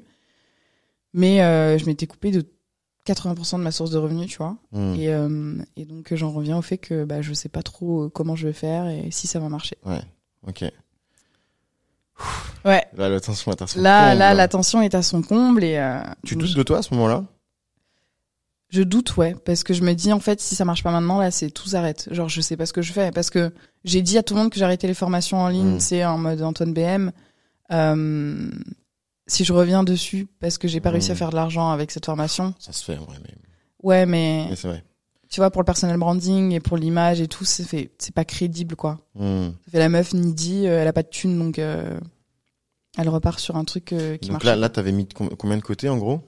Mais 1.15 1.43
euh, 1.43 1.79
je 1.79 1.87
m'étais 1.87 2.07
coupé 2.07 2.31
de 2.31 2.45
80% 3.07 3.57
de 3.59 3.63
ma 3.65 3.73
source 3.73 3.91
de 3.91 3.99
revenus, 3.99 4.29
tu 4.29 4.37
vois. 4.39 4.57
Hmm. 4.73 4.95
Et, 4.95 5.07
et 5.81 5.85
donc 5.87 6.15
j'en 6.15 6.31
reviens 6.31 6.59
au 6.59 6.63
fait 6.63 6.79
que 6.79 7.05
bah, 7.05 7.23
je 7.23 7.33
sais 7.33 7.49
pas 7.49 7.63
trop 7.63 8.11
comment 8.11 8.37
je 8.37 8.47
vais 8.47 8.53
faire 8.53 8.87
et 8.89 9.11
si 9.11 9.27
ça 9.27 9.41
va 9.41 9.49
marcher. 9.49 9.77
Ok. 10.47 10.65
Ouais. 12.65 12.85
Là, 12.95 13.09
la 13.09 13.21
tension 13.21 13.51
est 13.53 13.63
à 13.63 13.67
son 13.67 13.81
Là, 13.81 14.09
comble. 14.11 14.19
là, 14.19 14.35
la 14.35 14.49
tension 14.49 14.83
est 14.83 14.95
à 14.95 15.03
son 15.03 15.23
comble 15.23 15.65
et 15.65 15.83
Tu 16.27 16.37
doutes 16.37 16.55
de 16.55 16.63
toi 16.63 16.79
à 16.79 16.83
ce 16.83 16.93
moment-là? 16.95 17.25
Je 18.71 18.83
doute, 18.83 19.17
ouais, 19.17 19.35
parce 19.45 19.65
que 19.65 19.75
je 19.75 19.83
me 19.83 19.93
dis 19.95 20.13
en 20.13 20.21
fait 20.21 20.41
si 20.41 20.55
ça 20.55 20.65
marche 20.65 20.83
pas 20.83 20.91
maintenant 20.93 21.19
là, 21.19 21.31
c'est 21.31 21.51
tout 21.51 21.69
s'arrête. 21.69 22.09
Genre 22.13 22.29
je 22.29 22.41
sais 22.41 22.57
pas 22.57 22.67
ce 22.67 22.73
que 22.73 22.83
je 22.83 22.93
fais 22.93 23.11
parce 23.11 23.29
que 23.31 23.53
j'ai 23.85 24.01
dit 24.03 24.17
à 24.19 24.23
tout 24.23 24.35
le 24.35 24.41
monde 24.41 24.51
que 24.51 24.59
j'arrêtais 24.59 24.87
les 24.87 24.95
formations 24.95 25.39
en 25.39 25.49
ligne, 25.49 25.75
Mm. 25.77 25.81
c'est 25.81 26.05
en 26.05 26.19
mode 26.19 26.41
Antoine 26.43 26.73
BM. 26.73 27.11
Euh, 27.73 28.51
si 29.27 29.45
je 29.45 29.53
reviens 29.53 29.85
dessus 29.85 30.27
parce 30.41 30.59
que 30.59 30.67
j'ai 30.69 30.81
pas 30.81 30.91
réussi 30.91 31.11
à 31.11 31.15
Mm. 31.15 31.17
faire 31.19 31.31
de 31.31 31.37
l'argent 31.37 31.71
avec 31.71 31.91
cette 31.91 32.07
formation. 32.07 32.55
Ça 32.59 32.73
se 32.73 32.85
fait, 32.85 32.99
ouais, 32.99 33.07
mais, 33.23 33.35
Ouais, 33.83 34.07
mais 34.07 34.47
mais 34.51 34.57
c'est 34.57 34.69
vrai. 34.69 34.85
tu 35.29 35.41
vois, 35.41 35.51
pour 35.51 35.63
le 35.63 35.67
personal 35.67 35.97
branding 35.99 36.53
et 36.53 36.61
pour 36.61 36.77
l'image 36.77 37.21
et 37.21 37.29
tout, 37.29 37.45
c'est 37.45 37.65
fait, 37.65 37.91
c'est 37.99 38.15
pas 38.15 38.25
crédible, 38.25 38.77
quoi. 38.77 38.99
Hmm. 39.15 39.51
Ça 39.67 39.71
fait 39.73 39.79
la 39.79 39.89
meuf 39.89 40.13
needy, 40.15 40.67
euh, 40.67 40.81
elle 40.83 40.89
a 40.89 40.93
pas 40.93 41.03
de 41.05 41.09
thune, 41.09 41.39
donc 41.39 41.59
euh, 41.59 41.99
elle 42.99 43.09
repart 43.09 43.39
sur 43.39 43.57
un 43.57 43.65
truc 43.65 43.93
euh, 43.93 44.17
qui 44.17 44.29
Donc 44.29 44.35
marche. 44.35 44.45
là, 44.45 44.57
là, 44.57 44.69
t'avais 44.69 44.93
mis 44.93 45.07
com- 45.07 45.31
combien 45.39 45.57
de 45.57 45.63
côté 45.63 45.89
en 45.89 45.97
gros? 45.97 46.21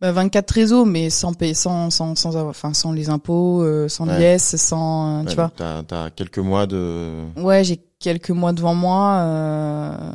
Bah, 0.00 0.10
24 0.12 0.50
réseaux, 0.50 0.84
mais 0.84 1.08
sans 1.08 1.32
payer, 1.34 1.54
sans, 1.54 1.88
sans, 1.90 2.14
sans, 2.16 2.34
enfin, 2.36 2.74
sans 2.74 2.92
les 2.92 3.08
impôts, 3.10 3.62
euh, 3.62 3.88
sans 3.88 4.06
Ouais. 4.08 4.34
l'IS, 4.34 4.56
sans, 4.56 5.20
euh, 5.20 5.22
Ouais, 5.22 5.28
tu 5.30 5.34
vois. 5.36 5.52
T'as, 5.56 6.10
quelques 6.10 6.38
mois 6.38 6.66
de. 6.66 7.22
Ouais, 7.36 7.62
j'ai 7.64 7.80
quelques 8.00 8.30
mois 8.30 8.52
devant 8.52 8.74
moi. 8.74 9.18
Euh, 9.20 10.12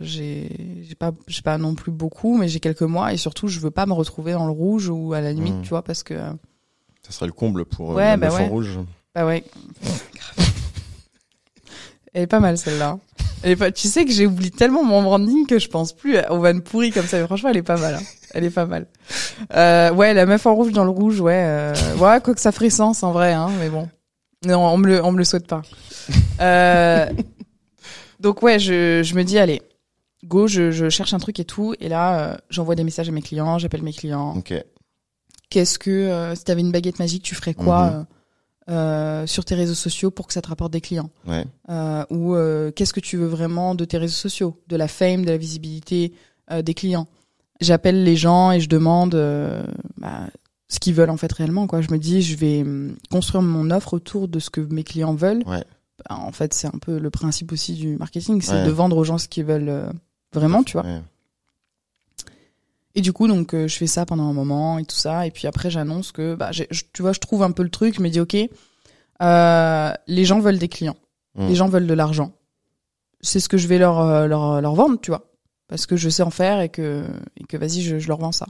j'ai, 0.00 0.82
j'ai 0.82 0.94
pas, 0.94 1.10
j'ai 1.26 1.42
pas 1.42 1.58
non 1.58 1.74
plus 1.74 1.90
beaucoup, 1.90 2.38
mais 2.38 2.48
j'ai 2.48 2.60
quelques 2.60 2.82
mois 2.82 3.12
et 3.12 3.16
surtout, 3.16 3.48
je 3.48 3.58
veux 3.60 3.72
pas 3.72 3.86
me 3.86 3.92
retrouver 3.92 4.32
dans 4.32 4.46
le 4.46 4.52
rouge 4.52 4.88
ou 4.88 5.12
à 5.12 5.20
la 5.20 5.32
limite, 5.32 5.56
Mm. 5.56 5.62
tu 5.62 5.68
vois, 5.70 5.82
parce 5.82 6.02
que, 6.04 6.14
euh, 6.14 6.30
Ça 7.02 7.10
serait 7.12 7.26
le 7.26 7.32
comble 7.32 7.64
pour 7.64 7.88
Ouais, 7.90 8.16
bah 8.16 8.30
ouais. 8.32 8.48
rouge. 8.48 8.78
bah 9.14 9.26
ouais. 9.26 9.42
Elle 12.14 12.22
est 12.22 12.26
pas 12.26 12.40
mal 12.40 12.56
celle-là. 12.56 12.98
Elle 13.42 13.50
est 13.52 13.56
pas, 13.56 13.70
tu 13.70 13.86
sais 13.88 14.04
que 14.04 14.10
j'ai 14.10 14.26
oublié 14.26 14.50
tellement 14.50 14.82
mon 14.82 15.02
branding 15.02 15.46
que 15.46 15.58
je 15.58 15.68
pense 15.68 15.92
plus 15.92 16.16
aux 16.30 16.38
vannes 16.40 16.62
pourries 16.62 16.90
comme 16.92 17.06
ça. 17.06 17.18
Mais 17.20 17.26
franchement, 17.26 17.50
elle 17.50 17.58
est 17.58 17.62
pas 17.62 17.76
mal. 17.76 17.94
hein. 17.96 18.02
Elle 18.34 18.44
est 18.44 18.50
pas 18.50 18.66
mal. 18.66 18.86
Euh, 19.54 19.92
ouais, 19.92 20.12
la 20.14 20.26
meuf 20.26 20.44
en 20.46 20.54
rouge 20.54 20.72
dans 20.72 20.84
le 20.84 20.90
rouge, 20.90 21.20
ouais. 21.20 21.42
Euh, 21.46 21.74
ouais, 21.96 22.20
quoi 22.22 22.34
que 22.34 22.40
ça 22.40 22.52
ferait 22.52 22.70
sens 22.70 23.02
en 23.02 23.12
vrai, 23.12 23.32
hein, 23.32 23.50
mais 23.58 23.68
bon. 23.68 23.88
Non, 24.46 24.60
on 24.66 24.76
me 24.78 24.86
le, 24.86 25.04
on 25.04 25.12
me 25.12 25.18
le 25.18 25.24
souhaite 25.24 25.46
pas. 25.46 25.62
Euh, 26.40 27.06
donc 28.20 28.42
ouais, 28.42 28.58
je, 28.58 29.02
je 29.02 29.14
me 29.14 29.24
dis 29.24 29.38
allez, 29.38 29.62
go, 30.24 30.46
je, 30.46 30.70
je 30.70 30.88
cherche 30.88 31.14
un 31.14 31.18
truc 31.18 31.40
et 31.40 31.44
tout, 31.44 31.74
et 31.80 31.88
là, 31.88 32.38
j'envoie 32.50 32.74
des 32.74 32.84
messages 32.84 33.08
à 33.08 33.12
mes 33.12 33.22
clients, 33.22 33.58
j'appelle 33.58 33.82
mes 33.82 33.92
clients. 33.92 34.36
Ok. 34.36 34.54
Qu'est-ce 35.50 35.78
que 35.78 36.32
si 36.36 36.44
t'avais 36.44 36.60
une 36.60 36.72
baguette 36.72 36.98
magique, 36.98 37.22
tu 37.22 37.34
ferais 37.34 37.54
quoi 37.54 37.90
Mhm. 37.90 38.06
euh, 38.70 39.26
sur 39.26 39.44
tes 39.46 39.54
réseaux 39.54 39.74
sociaux 39.74 40.10
pour 40.10 40.26
que 40.26 40.34
ça 40.34 40.42
te 40.42 40.48
rapporte 40.48 40.72
des 40.72 40.82
clients? 40.82 41.08
Ouais. 41.26 41.44
euh, 41.70 42.04
Ou 42.10 42.34
euh, 42.34 42.70
qu'est-ce 42.70 42.92
que 42.92 43.00
tu 43.00 43.16
veux 43.16 43.26
vraiment 43.28 43.74
de 43.74 43.84
tes 43.86 43.96
réseaux 43.96 44.12
sociaux, 44.14 44.60
de 44.68 44.76
la 44.76 44.88
fame, 44.88 45.24
de 45.24 45.30
la 45.30 45.38
visibilité 45.38 46.12
des 46.62 46.74
clients 46.74 47.06
J'appelle 47.60 48.04
les 48.04 48.16
gens 48.16 48.52
et 48.52 48.60
je 48.60 48.68
demande 48.68 49.14
euh, 49.16 49.64
bah, 49.96 50.20
ce 50.68 50.78
qu'ils 50.78 50.94
veulent 50.94 51.10
en 51.10 51.16
fait 51.16 51.32
réellement. 51.32 51.66
Quoi, 51.66 51.80
je 51.80 51.90
me 51.90 51.98
dis, 51.98 52.22
je 52.22 52.36
vais 52.36 52.62
hum, 52.62 52.94
construire 53.10 53.42
mon 53.42 53.70
offre 53.70 53.94
autour 53.94 54.28
de 54.28 54.38
ce 54.38 54.50
que 54.50 54.60
mes 54.60 54.84
clients 54.84 55.14
veulent. 55.14 55.42
Ouais. 55.46 55.64
Bah, 56.08 56.16
en 56.16 56.30
fait, 56.32 56.54
c'est 56.54 56.68
un 56.68 56.78
peu 56.80 56.98
le 56.98 57.10
principe 57.10 57.50
aussi 57.52 57.74
du 57.74 57.96
marketing, 57.96 58.40
c'est 58.42 58.52
Ouais. 58.52 58.64
de 58.66 58.70
vendre 58.70 58.96
aux 58.96 59.04
gens 59.04 59.18
ce 59.18 59.26
qu'ils 59.28 59.44
veulent 59.44 59.68
euh, 59.68 59.90
vraiment, 60.32 60.62
tu 60.62 60.74
vois. 60.74 60.84
Ouais. 60.86 61.00
Et 62.94 63.00
du 63.00 63.12
coup, 63.12 63.28
donc, 63.28 63.54
euh, 63.54 63.68
je 63.68 63.76
fais 63.76 63.86
ça 63.86 64.06
pendant 64.06 64.28
un 64.28 64.32
moment 64.32 64.78
et 64.78 64.84
tout 64.84 64.96
ça. 64.96 65.26
Et 65.26 65.30
puis 65.30 65.46
après, 65.46 65.70
j'annonce 65.70 66.10
que, 66.12 66.34
bah, 66.34 66.50
je- 66.52 66.64
tu 66.92 67.02
vois, 67.02 67.12
je 67.12 67.20
trouve 67.20 67.42
un 67.42 67.50
peu 67.52 67.62
le 67.62 67.70
truc. 67.70 67.94
Je 67.96 68.00
me 68.02 68.08
dis, 68.08 68.18
OK, 68.20 68.36
euh, 69.22 69.92
les 70.06 70.24
gens 70.24 70.40
veulent 70.40 70.58
des 70.58 70.68
clients. 70.68 70.96
Mm. 71.34 71.48
Les 71.48 71.54
gens 71.54 71.68
veulent 71.68 71.86
de 71.86 71.94
l'argent. 71.94 72.32
C'est 73.20 73.40
ce 73.40 73.48
que 73.48 73.56
je 73.56 73.66
vais 73.68 73.78
leur, 73.78 74.26
leur, 74.28 74.60
leur 74.60 74.74
vendre, 74.74 75.00
tu 75.00 75.10
vois. 75.10 75.24
Parce 75.68 75.86
que 75.86 75.96
je 75.96 76.08
sais 76.08 76.22
en 76.22 76.30
faire 76.30 76.60
et 76.60 76.68
que, 76.70 77.04
et 77.36 77.44
que 77.44 77.56
vas-y, 77.56 77.82
je, 77.82 77.98
je 77.98 78.08
leur 78.08 78.18
vends 78.18 78.32
ça. 78.32 78.46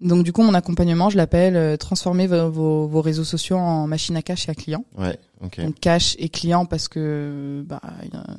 Donc, 0.00 0.24
du 0.24 0.32
coup, 0.32 0.42
mon 0.42 0.54
accompagnement, 0.54 1.08
je 1.10 1.16
l'appelle 1.16 1.54
euh, 1.56 1.76
transformer 1.76 2.26
vos, 2.26 2.50
vos, 2.50 2.86
vos 2.88 3.00
réseaux 3.00 3.22
sociaux 3.22 3.56
en 3.56 3.86
machine 3.86 4.16
à 4.16 4.22
cash 4.22 4.48
et 4.48 4.50
à 4.50 4.54
client. 4.56 4.84
Ouais. 4.98 5.16
Ok. 5.44 5.60
Donc, 5.60 5.78
cash 5.78 6.16
et 6.18 6.28
client 6.28 6.66
parce 6.66 6.88
que, 6.88 7.64
bah, 7.68 7.80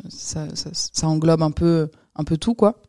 ça, 0.09 0.53
ça, 0.55 0.69
ça 0.73 1.07
englobe 1.07 1.41
un 1.41 1.51
peu, 1.51 1.89
un 2.15 2.25
peu 2.25 2.35
tout, 2.35 2.53
quoi. 2.53 2.81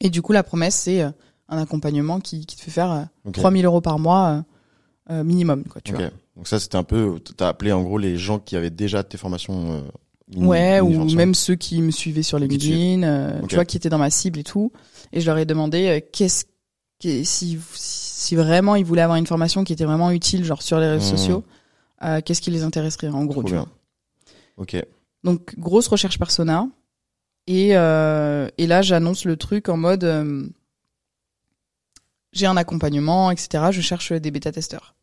Et 0.00 0.10
du 0.10 0.20
coup, 0.20 0.32
la 0.32 0.42
promesse, 0.42 0.74
c'est 0.74 1.00
euh, 1.02 1.10
un 1.48 1.56
accompagnement 1.62 2.20
qui, 2.20 2.44
qui 2.44 2.56
te 2.56 2.60
fait 2.62 2.70
faire 2.70 2.90
euh, 2.92 3.02
Ok. 3.24 3.34
3000 3.36 3.64
euros 3.64 3.80
par 3.80 3.98
mois 3.98 4.44
euh, 5.10 5.24
minimum, 5.24 5.64
quoi, 5.64 5.80
tu 5.80 5.92
Ok. 5.94 6.00
vois. 6.00 6.10
Donc 6.36 6.48
ça, 6.48 6.60
c'était 6.60 6.76
un 6.76 6.84
peu. 6.84 7.18
T'as 7.36 7.48
appelé 7.48 7.72
en 7.72 7.82
gros 7.82 7.96
les 7.98 8.16
gens 8.18 8.38
qui 8.38 8.56
avaient 8.56 8.70
déjà 8.70 9.02
tes 9.02 9.16
formations. 9.16 9.72
euh, 9.72 9.80
Ouais, 10.36 10.80
ou 10.80 11.04
même 11.14 11.34
ceux 11.34 11.54
qui 11.56 11.82
me 11.82 11.90
suivaient 11.90 12.22
sur 12.22 12.38
LinkedIn, 12.38 13.02
euh, 13.02 13.40
tu 13.48 13.54
vois, 13.54 13.64
qui 13.64 13.76
étaient 13.76 13.88
dans 13.90 13.98
ma 13.98 14.10
cible 14.10 14.38
et 14.38 14.44
tout. 14.44 14.72
Et 15.12 15.20
je 15.20 15.26
leur 15.26 15.36
ai 15.38 15.44
demandé 15.44 15.86
euh, 15.88 16.00
qu'est-ce 16.12 16.44
que 17.02 17.24
si 17.24 17.58
si 17.74 18.34
vraiment 18.36 18.76
ils 18.76 18.84
voulaient 18.84 19.02
avoir 19.02 19.18
une 19.18 19.26
formation 19.26 19.64
qui 19.64 19.72
était 19.72 19.84
vraiment 19.84 20.10
utile, 20.10 20.44
genre 20.44 20.62
sur 20.62 20.78
les 20.78 20.86
réseaux 20.88 21.04
Mhm. 21.10 21.16
sociaux, 21.16 21.44
euh, 22.04 22.20
qu'est-ce 22.24 22.40
qui 22.40 22.50
les 22.50 22.62
intéresserait 22.62 23.08
en 23.08 23.24
gros, 23.24 23.40
Trop 23.40 23.44
tu 23.44 23.52
bien. 23.54 23.62
vois. 23.62 23.70
Ok. 24.58 24.76
Donc 25.24 25.58
grosse 25.58 25.88
recherche 25.88 26.18
persona. 26.18 26.68
Et 27.48 27.76
euh, 27.76 28.48
et 28.58 28.66
là 28.68 28.82
j'annonce 28.82 29.24
le 29.24 29.36
truc 29.36 29.68
en 29.68 29.76
mode 29.76 30.52
j'ai 32.32 32.46
un 32.46 32.56
accompagnement, 32.56 33.30
etc. 33.30 33.64
Je 33.72 33.80
cherche 33.80 34.12
des 34.12 34.30
bêta 34.30 34.52
testeurs. 34.52 34.94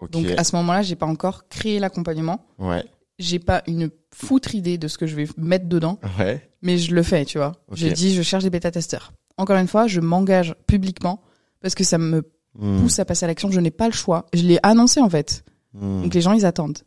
Ok. 0.00 0.10
Donc 0.10 0.26
à 0.36 0.44
ce 0.44 0.54
moment-là, 0.56 0.82
j'ai 0.82 0.96
pas 0.96 1.06
encore 1.06 1.48
créé 1.48 1.78
l'accompagnement. 1.78 2.44
Ouais. 2.58 2.84
J'ai 3.18 3.38
pas 3.38 3.62
une 3.66 3.90
foutre 4.14 4.54
idée 4.54 4.78
de 4.78 4.86
ce 4.88 4.96
que 4.98 5.06
je 5.06 5.16
vais 5.16 5.26
mettre 5.36 5.66
dedans. 5.66 5.98
Ouais. 6.18 6.48
mais 6.62 6.78
je 6.78 6.94
le 6.94 7.02
fais, 7.02 7.24
tu 7.24 7.38
vois. 7.38 7.52
Ok. 7.68 7.76
Je 7.76 7.88
dis, 7.88 8.14
je 8.14 8.22
cherche 8.22 8.44
des 8.44 8.50
bêta-testeurs. 8.50 9.12
Encore 9.36 9.56
une 9.56 9.68
fois, 9.68 9.86
je 9.86 10.00
m'engage 10.00 10.54
publiquement 10.66 11.22
parce 11.60 11.74
que 11.74 11.84
ça 11.84 11.98
me 11.98 12.22
Hmm. 12.54 12.80
pousse 12.80 12.98
à 12.98 13.04
passer 13.04 13.24
à 13.24 13.28
l'action. 13.28 13.50
Je 13.52 13.60
n'ai 13.60 13.70
pas 13.70 13.86
le 13.86 13.92
choix. 13.92 14.26
Je 14.32 14.42
l'ai 14.42 14.58
annoncé, 14.64 15.00
en 15.00 15.08
fait. 15.08 15.44
Hmm. 15.74 16.02
Donc 16.02 16.14
les 16.14 16.20
gens, 16.20 16.32
ils 16.32 16.44
attendent. 16.46 16.78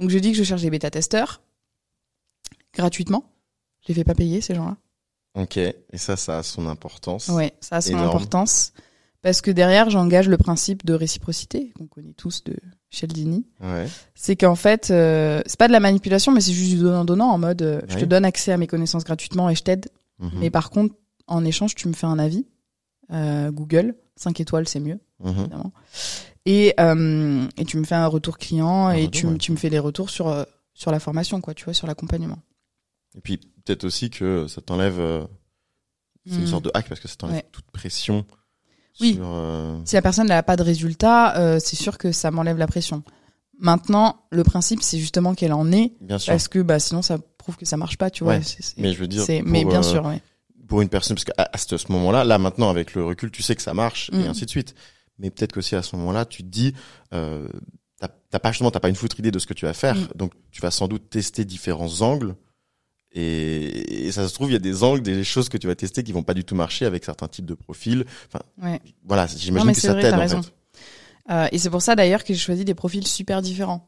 Donc 0.00 0.10
je 0.10 0.18
dis 0.18 0.32
que 0.32 0.36
je 0.38 0.42
cherche 0.42 0.60
des 0.62 0.68
bêta-testeurs 0.70 1.40
gratuitement. 2.74 3.24
Je 3.82 3.88
les 3.88 3.94
fais 3.94 4.04
pas 4.04 4.14
payer, 4.14 4.40
ces 4.40 4.54
gens-là. 4.54 4.76
Ok. 5.34 5.56
Et 5.56 5.74
ça, 5.96 6.16
ça 6.16 6.38
a 6.38 6.42
son 6.42 6.66
importance. 6.66 7.28
Ouais, 7.28 7.52
ça 7.60 7.76
a 7.76 7.80
son 7.80 7.90
Énorme. 7.92 8.08
importance. 8.08 8.72
Parce 9.22 9.40
que 9.40 9.50
derrière, 9.52 9.88
j'engage 9.88 10.28
le 10.28 10.36
principe 10.36 10.84
de 10.84 10.94
réciprocité, 10.94 11.72
qu'on 11.76 11.86
connaît 11.86 12.12
tous 12.12 12.42
de 12.42 12.56
Cialdini. 12.90 13.46
Ouais. 13.60 13.86
C'est 14.16 14.34
qu'en 14.34 14.56
fait, 14.56 14.90
euh, 14.90 15.40
c'est 15.46 15.58
pas 15.58 15.68
de 15.68 15.72
la 15.72 15.78
manipulation, 15.80 16.32
mais 16.32 16.40
c'est 16.40 16.52
juste 16.52 16.70
du 16.70 16.78
donnant-donnant 16.78 17.30
en 17.30 17.38
mode, 17.38 17.62
euh, 17.62 17.80
je 17.88 17.98
te 17.98 18.04
donne 18.04 18.24
accès 18.24 18.50
à 18.52 18.56
mes 18.56 18.66
connaissances 18.66 19.04
gratuitement 19.04 19.48
et 19.48 19.54
je 19.54 19.62
t'aide. 19.62 19.88
Mhm. 20.18 20.30
Mais 20.40 20.50
par 20.50 20.70
contre, 20.70 20.96
en 21.28 21.44
échange, 21.44 21.74
tu 21.76 21.86
me 21.88 21.92
fais 21.92 22.06
un 22.06 22.18
avis. 22.18 22.46
Euh, 23.12 23.52
Google, 23.52 23.94
5 24.16 24.40
étoiles, 24.40 24.66
c'est 24.66 24.80
mieux, 24.80 24.98
Mhm. 25.20 25.38
évidemment. 25.38 25.72
Et, 26.44 26.74
et 26.76 27.64
tu 27.64 27.76
me 27.76 27.84
fais 27.84 27.94
un 27.94 28.08
retour 28.08 28.38
client 28.38 28.88
Un 28.88 28.92
et 28.94 29.02
retour, 29.06 29.10
tu, 29.20 29.26
ouais. 29.28 29.38
tu 29.38 29.52
me 29.52 29.56
fais 29.56 29.70
les 29.70 29.78
retours 29.78 30.10
sur, 30.10 30.44
sur 30.74 30.90
la 30.90 30.98
formation, 30.98 31.40
quoi, 31.40 31.54
tu 31.54 31.64
vois, 31.64 31.74
sur 31.74 31.86
l'accompagnement. 31.86 32.38
Et 33.16 33.20
puis 33.20 33.36
peut-être 33.38 33.84
aussi 33.84 34.10
que 34.10 34.48
ça 34.48 34.60
t'enlève. 34.60 35.00
C'est 36.26 36.34
une 36.36 36.42
Mm. 36.42 36.46
sorte 36.46 36.64
de 36.64 36.70
hack 36.74 36.88
parce 36.88 37.00
que 37.00 37.06
ça 37.08 37.14
t'enlève 37.16 37.42
toute 37.52 37.70
pression. 37.70 38.24
Oui. 39.00 39.14
Sur, 39.14 39.24
euh, 39.26 39.78
Si 39.84 39.94
la 39.94 40.02
personne 40.02 40.28
n'a 40.28 40.42
pas 40.42 40.56
de 40.56 40.62
résultat, 40.62 41.36
euh, 41.38 41.58
c'est 41.58 41.76
sûr 41.76 41.98
que 41.98 42.12
ça 42.12 42.30
m'enlève 42.30 42.58
la 42.58 42.66
pression. 42.66 43.02
Maintenant, 43.58 44.24
le 44.30 44.42
principe, 44.44 44.82
c'est 44.82 44.98
justement 44.98 45.34
qu'elle 45.34 45.52
en 45.52 45.70
ait, 45.72 45.92
Bien 46.00 46.18
sûr. 46.18 46.32
parce 46.32 46.48
que 46.48 46.58
bah, 46.60 46.78
sinon, 46.80 47.00
ça 47.02 47.18
prouve 47.38 47.56
que 47.56 47.64
ça 47.64 47.76
marche 47.76 47.96
pas, 47.96 48.10
tu 48.10 48.24
vois. 48.24 48.34
Ouais. 48.34 48.42
Mais 48.76 48.92
je 48.92 48.98
veux 48.98 49.06
dire. 49.06 49.24
pour, 49.24 49.42
mais 49.44 49.64
bien 49.64 49.80
euh, 49.80 49.82
sûr, 49.82 50.04
ouais. 50.04 50.20
Pour 50.68 50.80
une 50.82 50.88
personne, 50.88 51.16
parce 51.16 51.24
qu'à 51.24 51.34
à 51.36 51.58
ce 51.58 51.76
ce 51.76 51.92
moment-là, 51.92 52.24
là 52.24 52.38
maintenant 52.38 52.70
avec 52.70 52.94
le 52.94 53.04
recul, 53.04 53.30
tu 53.30 53.42
sais 53.42 53.54
que 53.54 53.62
ça 53.62 53.74
marche 53.74 54.10
et 54.12 54.16
Mm. 54.16 54.26
ainsi 54.30 54.44
de 54.46 54.50
suite. 54.50 54.74
Mais 55.18 55.30
peut-être 55.30 55.52
qu'aussi 55.52 55.76
à 55.76 55.82
ce 55.82 55.94
moment-là, 55.96 56.24
tu 56.24 56.42
te 56.42 56.48
dis, 56.48 56.72
euh, 57.12 57.46
t'as 58.00 58.08
t'as 58.30 58.38
pas 58.38 58.50
justement, 58.52 58.70
t'as 58.70 58.80
pas 58.80 58.88
une 58.88 58.94
foutre 58.96 59.18
idée 59.20 59.30
de 59.30 59.38
ce 59.38 59.46
que 59.46 59.54
tu 59.54 59.66
vas 59.66 59.74
faire, 59.74 59.94
Mm. 59.96 60.08
donc 60.16 60.32
tu 60.50 60.60
vas 60.62 60.70
sans 60.70 60.88
doute 60.88 61.08
tester 61.10 61.44
différents 61.44 62.00
angles. 62.00 62.34
Et, 63.14 64.06
et 64.06 64.12
ça 64.12 64.26
se 64.28 64.34
trouve, 64.34 64.48
il 64.50 64.54
y 64.54 64.56
a 64.56 64.60
des 64.60 64.82
angles, 64.82 65.02
des 65.02 65.22
choses 65.24 65.48
que 65.48 65.58
tu 65.58 65.66
vas 65.66 65.74
tester 65.74 66.02
qui 66.02 66.12
vont 66.12 66.22
pas 66.22 66.34
du 66.34 66.44
tout 66.44 66.54
marcher 66.54 66.86
avec 66.86 67.04
certains 67.04 67.28
types 67.28 67.44
de 67.46 67.54
profils. 67.54 68.04
Enfin, 68.28 68.40
Ouais. 68.62 68.80
voilà, 69.04 69.26
j'imagine 69.26 69.72
que 69.72 69.80
ça 69.80 69.94
t'aide 69.94 70.14
en 70.14 70.28
fait. 70.28 70.52
Euh, 71.30 71.46
et 71.52 71.58
c'est 71.58 71.70
pour 71.70 71.82
ça 71.82 71.94
d'ailleurs 71.94 72.24
que 72.24 72.32
j'ai 72.32 72.40
choisi 72.40 72.64
des 72.64 72.74
profils 72.74 73.06
super 73.06 73.42
différents. 73.42 73.86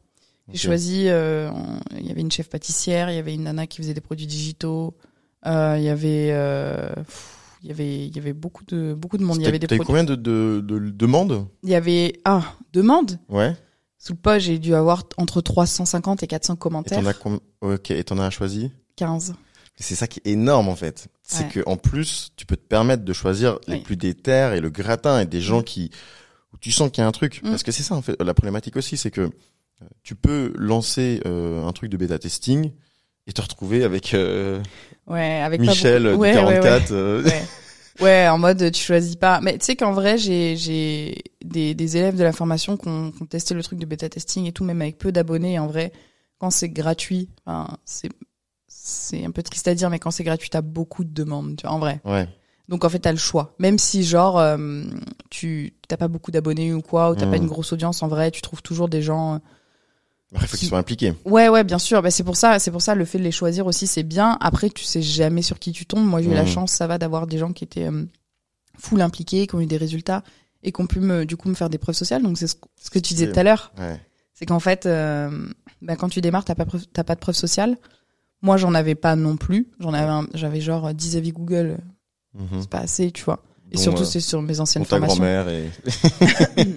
J'ai 0.53 0.59
choisi, 0.59 1.05
euh, 1.07 1.49
il 1.97 2.05
y 2.05 2.11
avait 2.11 2.21
une 2.21 2.31
chef 2.31 2.49
pâtissière, 2.49 3.09
il 3.09 3.15
y 3.15 3.19
avait 3.19 3.33
une 3.33 3.43
nana 3.43 3.65
qui 3.65 3.77
faisait 3.77 3.95
des 3.95 4.01
produits 4.01 4.27
digitaux, 4.27 4.95
euh, 5.47 5.73
il 5.79 5.83
y 5.83 5.89
avait, 5.89 6.29
euh, 6.31 6.87
il 7.63 7.69
y 7.69 7.71
avait, 7.71 8.05
il 8.05 8.15
y 8.15 8.19
avait 8.19 8.33
beaucoup 8.33 8.63
de, 8.63 8.93
beaucoup 8.93 9.17
de 9.17 9.23
monde. 9.23 9.37
Il 9.39 9.43
y 9.43 9.47
avait 9.47 9.57
des 9.57 9.65
combien 9.79 10.03
de, 10.03 10.13
de, 10.13 10.61
de 10.63 10.77
demandes? 10.91 11.47
Il 11.63 11.69
y 11.71 11.75
avait, 11.75 12.13
ah, 12.25 12.43
demande. 12.73 13.17
Ouais. 13.27 13.55
Sous 13.97 14.13
le 14.13 14.19
poste, 14.19 14.45
j'ai 14.45 14.59
dû 14.59 14.75
avoir 14.75 15.03
entre 15.17 15.41
350 15.41 16.21
et 16.21 16.27
400 16.27 16.53
Et 16.53 16.57
commentaires. 16.57 16.99
t'en 16.99 17.05
as 17.07 17.13
com- 17.15 17.39
Ok. 17.61 17.89
Et 17.89 18.03
t'en 18.03 18.19
as 18.19 18.29
choisi? 18.29 18.71
15. 18.95 19.35
C'est 19.77 19.95
ça 19.95 20.07
qui 20.07 20.21
est 20.23 20.31
énorme 20.31 20.69
en 20.69 20.75
fait. 20.75 21.07
C'est 21.21 21.43
Ouais. 21.45 21.49
que 21.49 21.59
en 21.65 21.75
plus, 21.75 22.31
tu 22.37 22.45
peux 22.45 22.55
te 22.55 22.65
permettre 22.65 23.03
de 23.03 23.13
choisir 23.13 23.59
les 23.67 23.75
Oui. 23.75 23.81
plus 23.81 23.97
déterres 23.97 24.53
et 24.53 24.61
le 24.61 24.69
gratin 24.69 25.19
et 25.19 25.25
des 25.25 25.41
gens 25.41 25.61
qui 25.61 25.91
où 26.53 26.57
tu 26.57 26.71
sens 26.71 26.89
qu'il 26.91 27.01
y 27.01 27.03
a 27.03 27.07
un 27.07 27.11
truc. 27.11 27.41
Mm. 27.43 27.49
Parce 27.49 27.63
que 27.63 27.71
c'est 27.73 27.83
ça 27.83 27.95
en 27.95 28.01
fait 28.01 28.15
la 28.21 28.33
problématique 28.33 28.77
aussi, 28.77 28.95
c'est 28.95 29.11
que 29.11 29.21
euh, 29.21 29.29
tu 30.03 30.15
peux 30.15 30.53
lancer 30.55 31.19
euh, 31.25 31.65
un 31.65 31.73
truc 31.73 31.89
de 31.91 31.97
bêta 31.97 32.17
testing 32.17 32.71
et 33.27 33.33
te 33.33 33.41
retrouver 33.41 33.83
avec 33.83 34.13
euh, 34.13 34.61
Ouais, 35.07 35.41
avec 35.41 35.59
Michel 35.59 36.03
du 36.03 36.09
ouais, 36.13 36.35
ouais, 36.37 36.45
ouais. 36.45 36.53
44. 36.61 36.91
euh, 36.93 37.23
Ouais. 37.23 37.43
Ouais, 38.01 38.27
en 38.27 38.37
mode 38.37 38.71
tu 38.71 38.81
choisis 38.83 39.15
pas. 39.15 39.39
Mais 39.41 39.57
tu 39.57 39.65
sais 39.65 39.75
qu'en 39.75 39.93
vrai, 39.93 40.17
j'ai 40.17 40.55
j'ai 40.57 41.15
des, 41.43 41.73
des 41.73 41.97
élèves 41.97 42.15
de 42.17 42.23
la 42.23 42.31
formation 42.33 42.75
qui 42.77 42.87
ont, 42.89 43.11
qui 43.11 43.23
ont 43.23 43.25
testé 43.25 43.53
le 43.53 43.63
truc 43.63 43.79
de 43.79 43.85
bêta 43.85 44.07
testing 44.09 44.45
et 44.45 44.51
tout, 44.51 44.63
même 44.65 44.81
avec 44.81 44.97
peu 44.97 45.11
d'abonnés. 45.13 45.59
En 45.59 45.67
vrai, 45.67 45.91
quand 46.37 46.49
c'est 46.49 46.67
gratuit, 46.69 47.29
enfin, 47.45 47.77
c'est 47.85 48.09
c'est 48.87 49.25
un 49.25 49.31
peu 49.31 49.41
triste 49.41 49.67
à 49.67 49.73
dire, 49.73 49.89
mais 49.89 49.97
quand 49.97 50.11
c'est 50.11 50.23
gratuit, 50.23 50.49
t'as 50.49 50.61
beaucoup 50.61 51.03
de 51.03 51.09
demandes, 51.11 51.55
tu 51.57 51.63
vois, 51.65 51.75
en 51.75 51.79
vrai. 51.79 52.01
Ouais. 52.05 52.29
Donc 52.69 52.83
en 52.85 52.89
fait, 52.89 52.99
t'as 52.99 53.11
le 53.11 53.17
choix. 53.17 53.55
Même 53.59 53.79
si 53.79 54.03
genre 54.03 54.37
euh, 54.39 54.83
tu 55.31 55.73
t'as 55.87 55.97
pas 55.97 56.07
beaucoup 56.07 56.29
d'abonnés 56.31 56.71
ou 56.73 56.81
quoi, 56.81 57.09
ou 57.11 57.15
t'as 57.15 57.25
pas 57.27 57.37
une 57.37 57.47
grosse 57.47 57.73
audience, 57.73 58.03
en 58.03 58.07
vrai, 58.07 58.29
tu 58.31 58.41
trouves 58.41 58.61
toujours 58.61 58.87
des 58.89 59.01
gens. 59.01 59.35
euh, 59.35 59.37
il 60.33 60.39
faut 60.41 60.47
Qui- 60.47 60.57
qu'ils 60.57 60.67
soient 60.69 60.77
impliqués. 60.79 61.13
Ouais, 61.25 61.49
ouais, 61.49 61.63
bien 61.63 61.77
sûr. 61.79 62.01
Bah, 62.01 62.11
c'est 62.11 62.23
pour 62.23 62.35
ça, 62.37 62.59
c'est 62.59 62.71
pour 62.71 62.81
ça 62.81 62.93
le 62.95 63.05
fait 63.05 63.17
de 63.19 63.23
les 63.23 63.31
choisir 63.31 63.65
aussi, 63.67 63.87
c'est 63.87 64.03
bien. 64.03 64.37
Après, 64.41 64.69
tu 64.69 64.83
sais 64.83 65.01
jamais 65.01 65.41
sur 65.41 65.59
qui 65.59 65.71
tu 65.71 65.85
tombes. 65.85 66.05
Moi, 66.05 66.21
j'ai 66.21 66.29
eu 66.29 66.33
la 66.33 66.41
Mhm. 66.43 66.47
chance, 66.47 66.71
ça 66.71 66.87
va, 66.87 66.97
d'avoir 66.97 67.25
des 67.27 67.37
gens 67.37 67.53
qui 67.53 67.63
étaient 67.63 67.85
euh, 67.85 68.05
full 68.77 69.01
impliqués, 69.01 69.47
qui 69.47 69.55
ont 69.55 69.61
eu 69.61 69.65
des 69.67 69.77
résultats 69.77 70.23
et 70.63 70.71
qui 70.71 70.81
ont 70.81 70.87
pu 70.87 70.99
me, 70.99 71.25
du 71.25 71.37
coup, 71.37 71.49
me 71.49 71.53
faire 71.55 71.69
des 71.69 71.77
preuves 71.77 71.95
sociales. 71.95 72.21
Donc 72.23 72.37
c'est 72.37 72.47
ce, 72.47 72.55
ce 72.81 72.89
que 72.89 72.99
tu 72.99 73.13
disais 73.13 73.31
tout 73.31 73.39
à 73.39 73.43
l'heure. 73.43 73.71
Ouais. 73.77 73.99
C'est 74.33 74.45
qu'en 74.47 74.59
fait, 74.59 74.85
euh, 74.87 75.29
bah, 75.83 75.95
quand 75.95 76.09
tu 76.09 76.19
démarres, 76.21 76.43
t'as 76.45 76.55
pas, 76.55 76.65
t'as 76.93 77.03
pas 77.03 77.13
de 77.15 77.19
preuves 77.19 77.35
sociales. 77.35 77.77
Moi, 78.45 78.57
j'en 78.57 78.73
avais 78.75 78.95
pas 78.95 79.15
non 79.15 79.35
plus. 79.37 79.67
J'en 79.79 79.93
avais, 79.93 80.07
un- 80.11 80.27
j'avais 80.33 80.61
genre 80.61 80.93
10 80.93 81.17
avis 81.17 81.31
Google. 81.31 81.77
Mhm. 82.37 82.61
C'est 82.61 82.69
pas 82.69 82.79
assez, 82.79 83.11
tu 83.11 83.23
vois. 83.23 83.39
Et 83.71 83.77
surtout, 83.77 84.03
euh, 84.03 84.05
c'est 84.05 84.19
sur 84.19 84.41
mes 84.41 84.59
anciennes 84.59 84.83
Pour 84.83 84.89
ta 84.89 84.97
formations. 84.97 85.17
grand-mère 85.23 85.49
et. 85.49 85.69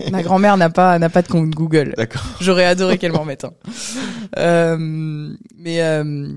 Ma 0.10 0.22
grand-mère 0.22 0.56
n'a 0.56 0.70
pas 0.70 0.98
n'a 0.98 1.10
pas 1.10 1.20
de 1.22 1.28
compte 1.28 1.50
Google. 1.50 1.92
D'accord. 1.96 2.22
J'aurais 2.40 2.64
adoré 2.64 2.96
qu'elle 2.98 3.12
m'en 3.12 3.24
mette 3.26 3.44
un. 3.44 3.52
Euh, 4.38 4.76
mais 5.58 5.82
euh, 5.82 6.32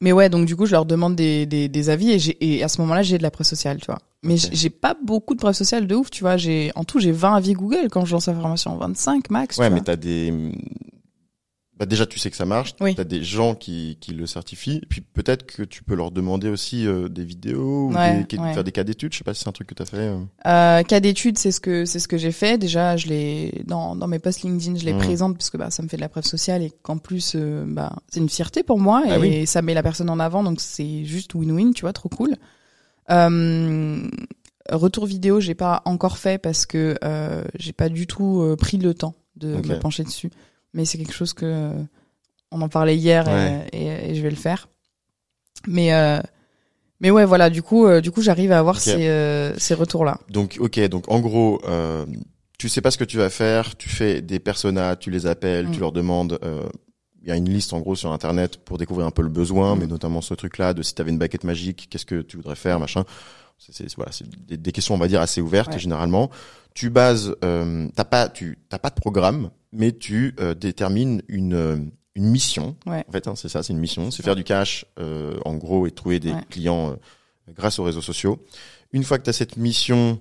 mais 0.00 0.12
ouais, 0.12 0.28
donc 0.30 0.46
du 0.46 0.54
coup, 0.56 0.64
je 0.66 0.72
leur 0.72 0.86
demande 0.86 1.16
des 1.16 1.44
des, 1.46 1.68
des 1.68 1.90
avis 1.90 2.12
et 2.12 2.18
j'ai 2.18 2.36
et 2.58 2.62
à 2.62 2.68
ce 2.68 2.80
moment-là, 2.82 3.02
j'ai 3.02 3.18
de 3.18 3.22
la 3.24 3.30
preuve 3.32 3.46
sociale, 3.46 3.78
tu 3.80 3.86
vois. 3.86 3.98
Mais 4.22 4.36
j'ai- 4.36 4.70
pas 4.70 4.94
beaucoup 5.04 5.34
de 5.34 5.38
preuves 5.40 5.54
sociales 5.54 5.86
de 5.86 5.94
ouf, 5.94 6.10
tu 6.10 6.22
vois. 6.22 6.36
J'ai 6.36 6.70
en 6.76 6.84
tout, 6.84 6.98
j'ai 7.00 7.12
20 7.12 7.34
avis 7.34 7.52
Google 7.54 7.88
quand 7.90 8.04
je 8.04 8.12
lance 8.12 8.26
la 8.28 8.34
formation, 8.34 8.76
25 8.76 9.30
max. 9.30 9.56
tu 9.56 9.60
Ouais, 9.60 9.68
vois. 9.68 9.74
mais 9.76 9.82
t'as 9.82 9.96
des. 9.96 10.32
Bah 11.78 11.86
déjà, 11.86 12.06
tu 12.06 12.18
sais 12.18 12.28
que 12.28 12.36
ça 12.36 12.44
marche. 12.44 12.74
Oui. 12.80 12.94
T'as 12.96 13.04
des 13.04 13.22
gens 13.22 13.54
qui, 13.54 13.98
qui 14.00 14.12
le 14.12 14.26
certifient. 14.26 14.80
Puis 14.88 15.00
peut-être 15.00 15.46
que 15.46 15.62
tu 15.62 15.84
peux 15.84 15.94
leur 15.94 16.10
demander 16.10 16.48
aussi 16.48 16.86
euh, 16.86 17.08
des 17.08 17.24
vidéos 17.24 17.86
ou 17.88 17.94
Ouais, 17.94 18.26
des, 18.28 18.36
ouais. 18.36 18.52
faire 18.52 18.64
des 18.64 18.72
cas 18.72 18.82
d'études. 18.82 19.12
Je 19.12 19.18
sais 19.18 19.24
pas 19.24 19.32
si 19.32 19.42
c'est 19.44 19.48
un 19.48 19.52
truc 19.52 19.68
que 19.68 19.74
t'as 19.74 19.84
fait. 19.84 19.96
euh. 19.98 20.18
Euh, 20.46 20.82
cas 20.82 20.98
d'études, 20.98 21.38
c'est 21.38 21.52
ce 21.52 21.60
que 21.60 21.84
c'est 21.84 22.00
ce 22.00 22.08
que 22.08 22.18
j'ai 22.18 22.32
fait. 22.32 22.58
Déjà, 22.58 22.96
je 22.96 23.06
les 23.06 23.62
dans 23.64 23.94
dans 23.94 24.08
mes 24.08 24.18
posts 24.18 24.42
LinkedIn, 24.42 24.76
je 24.76 24.84
les 24.84 24.92
Mhm. 24.92 24.98
présente 24.98 25.36
parce 25.38 25.50
que 25.50 25.56
bah 25.56 25.70
ça 25.70 25.84
me 25.84 25.88
fait 25.88 25.96
de 25.96 26.00
la 26.02 26.08
preuve 26.08 26.24
sociale 26.24 26.62
et 26.64 26.72
qu'en 26.82 26.98
plus 26.98 27.36
bah 27.36 27.92
c'est 28.08 28.18
une 28.18 28.28
fierté 28.28 28.64
pour 28.64 28.80
moi 28.80 29.02
Ah 29.06 29.16
et 29.16 29.20
oui. 29.20 29.46
ça 29.46 29.62
met 29.62 29.74
la 29.74 29.84
personne 29.84 30.10
en 30.10 30.18
avant 30.18 30.42
donc 30.42 30.60
c'est 30.60 31.04
juste 31.04 31.34
win-win, 31.34 31.72
tu 31.74 31.82
vois, 31.82 31.92
trop 31.92 32.08
cool. 32.08 32.34
Retour 34.70 35.06
vidéo, 35.06 35.40
j'ai 35.40 35.54
pas 35.54 35.80
encore 35.86 36.18
fait 36.18 36.38
parce 36.38 36.66
que 36.66 36.96
j'ai 37.58 37.72
pas 37.72 37.88
du 37.88 38.06
tout 38.06 38.54
pris 38.58 38.76
le 38.78 38.94
temps 38.94 39.14
de 39.36 39.48
me 39.56 39.78
pencher 39.78 40.04
dessus. 40.04 40.30
Mais 40.74 40.84
c'est 40.84 40.98
quelque 40.98 41.12
chose 41.14 41.32
que 41.32 41.46
euh, 41.46 41.72
on 42.50 42.60
en 42.60 42.68
parlait 42.68 42.96
hier 42.96 43.28
et- 43.28 43.32
Ouais. 43.32 43.66
et, 43.72 44.10
et 44.10 44.14
je 44.14 44.22
vais 44.22 44.30
le 44.30 44.36
faire. 44.36 44.68
Mais 45.66 45.92
euh, 45.92 46.20
mais 47.00 47.10
ouais, 47.10 47.24
voilà, 47.24 47.48
du 47.50 47.62
coup, 47.62 47.86
euh, 47.86 48.00
du 48.00 48.10
coup, 48.10 48.22
j'arrive 48.22 48.50
à 48.52 48.58
avoir 48.58 48.80
ces, 48.80 49.08
euh, 49.08 49.56
ces 49.56 49.74
retours-là. 49.74 50.18
Donc, 50.30 50.56
ok. 50.60 50.80
Donc, 50.88 51.04
en 51.10 51.20
gros, 51.20 51.60
euh, 51.66 52.04
tu 52.58 52.68
sais 52.68 52.80
pas 52.80 52.90
ce 52.90 52.98
que 52.98 53.04
tu 53.04 53.18
vas 53.18 53.30
faire. 53.30 53.76
Tu 53.76 53.88
fais 53.88 54.20
des 54.20 54.40
personas, 54.40 54.96
tu 54.96 55.10
les 55.10 55.26
appelles, 55.26 55.68
Mm. 55.68 55.72
tu 55.72 55.80
leur 55.80 55.92
demandes. 55.92 56.38
euh, 56.42 56.68
Il 57.20 57.28
y 57.28 57.32
a 57.32 57.36
une 57.36 57.48
liste 57.50 57.72
en 57.72 57.80
gros 57.80 57.94
sur 57.96 58.12
internet 58.12 58.56
pour 58.64 58.78
découvrir 58.78 59.06
un 59.06 59.10
peu 59.10 59.22
le 59.22 59.28
besoin, 59.28 59.74
Mm. 59.74 59.78
mais 59.80 59.86
notamment 59.86 60.20
ce 60.22 60.34
truc-là 60.34 60.72
de 60.72 60.82
si 60.82 60.94
tu 60.94 61.02
avais 61.02 61.10
une 61.10 61.18
baguette 61.18 61.44
magique, 61.44 61.88
qu'est-ce 61.90 62.06
que 62.06 62.22
tu 62.22 62.36
voudrais 62.36 62.54
faire, 62.56 62.78
machin. 62.80 63.04
C'est 63.58 63.72
c'est- 63.74 63.94
voilà, 63.96 64.12
c'est 64.12 64.24
des, 64.46 64.56
des 64.56 64.72
questions 64.72 64.94
on 64.94 64.98
va 64.98 65.08
dire 65.08 65.20
assez 65.20 65.40
ouvertes 65.40 65.72
Ouais. 65.74 65.78
généralement. 65.80 66.30
Tu 66.74 66.90
bases, 66.90 67.34
euh, 67.44 67.88
t'as 67.96 68.04
pas, 68.04 68.28
tu 68.28 68.58
t'as 68.68 68.78
pas 68.78 68.88
de 68.90 68.94
programme, 68.94 69.50
mais 69.72 69.92
tu 69.92 70.34
euh, 70.40 70.54
détermines 70.54 71.22
une 71.28 71.54
euh, 71.54 71.76
une 72.14 72.30
mission. 72.30 72.76
Ouais. 72.86 73.04
En 73.08 73.12
fait, 73.12 73.28
hein, 73.28 73.34
c'est 73.36 73.48
ça, 73.48 73.62
c'est 73.62 73.72
une 73.72 73.78
mission, 73.78 74.10
c'est 74.10 74.22
faire 74.24 74.34
du 74.36 74.42
cash 74.44 74.84
euh, 74.98 75.38
en 75.44 75.54
gros 75.54 75.86
et 75.86 75.90
trouver 75.92 76.18
des 76.18 76.32
Ouais. 76.32 76.42
clients 76.50 76.90
euh, 76.92 77.52
grâce 77.54 77.78
aux 77.78 77.84
réseaux 77.84 78.02
sociaux. 78.02 78.42
Une 78.92 79.04
fois 79.04 79.18
que 79.18 79.24
tu 79.24 79.30
as 79.30 79.34
cette 79.34 79.56
mission, 79.56 80.20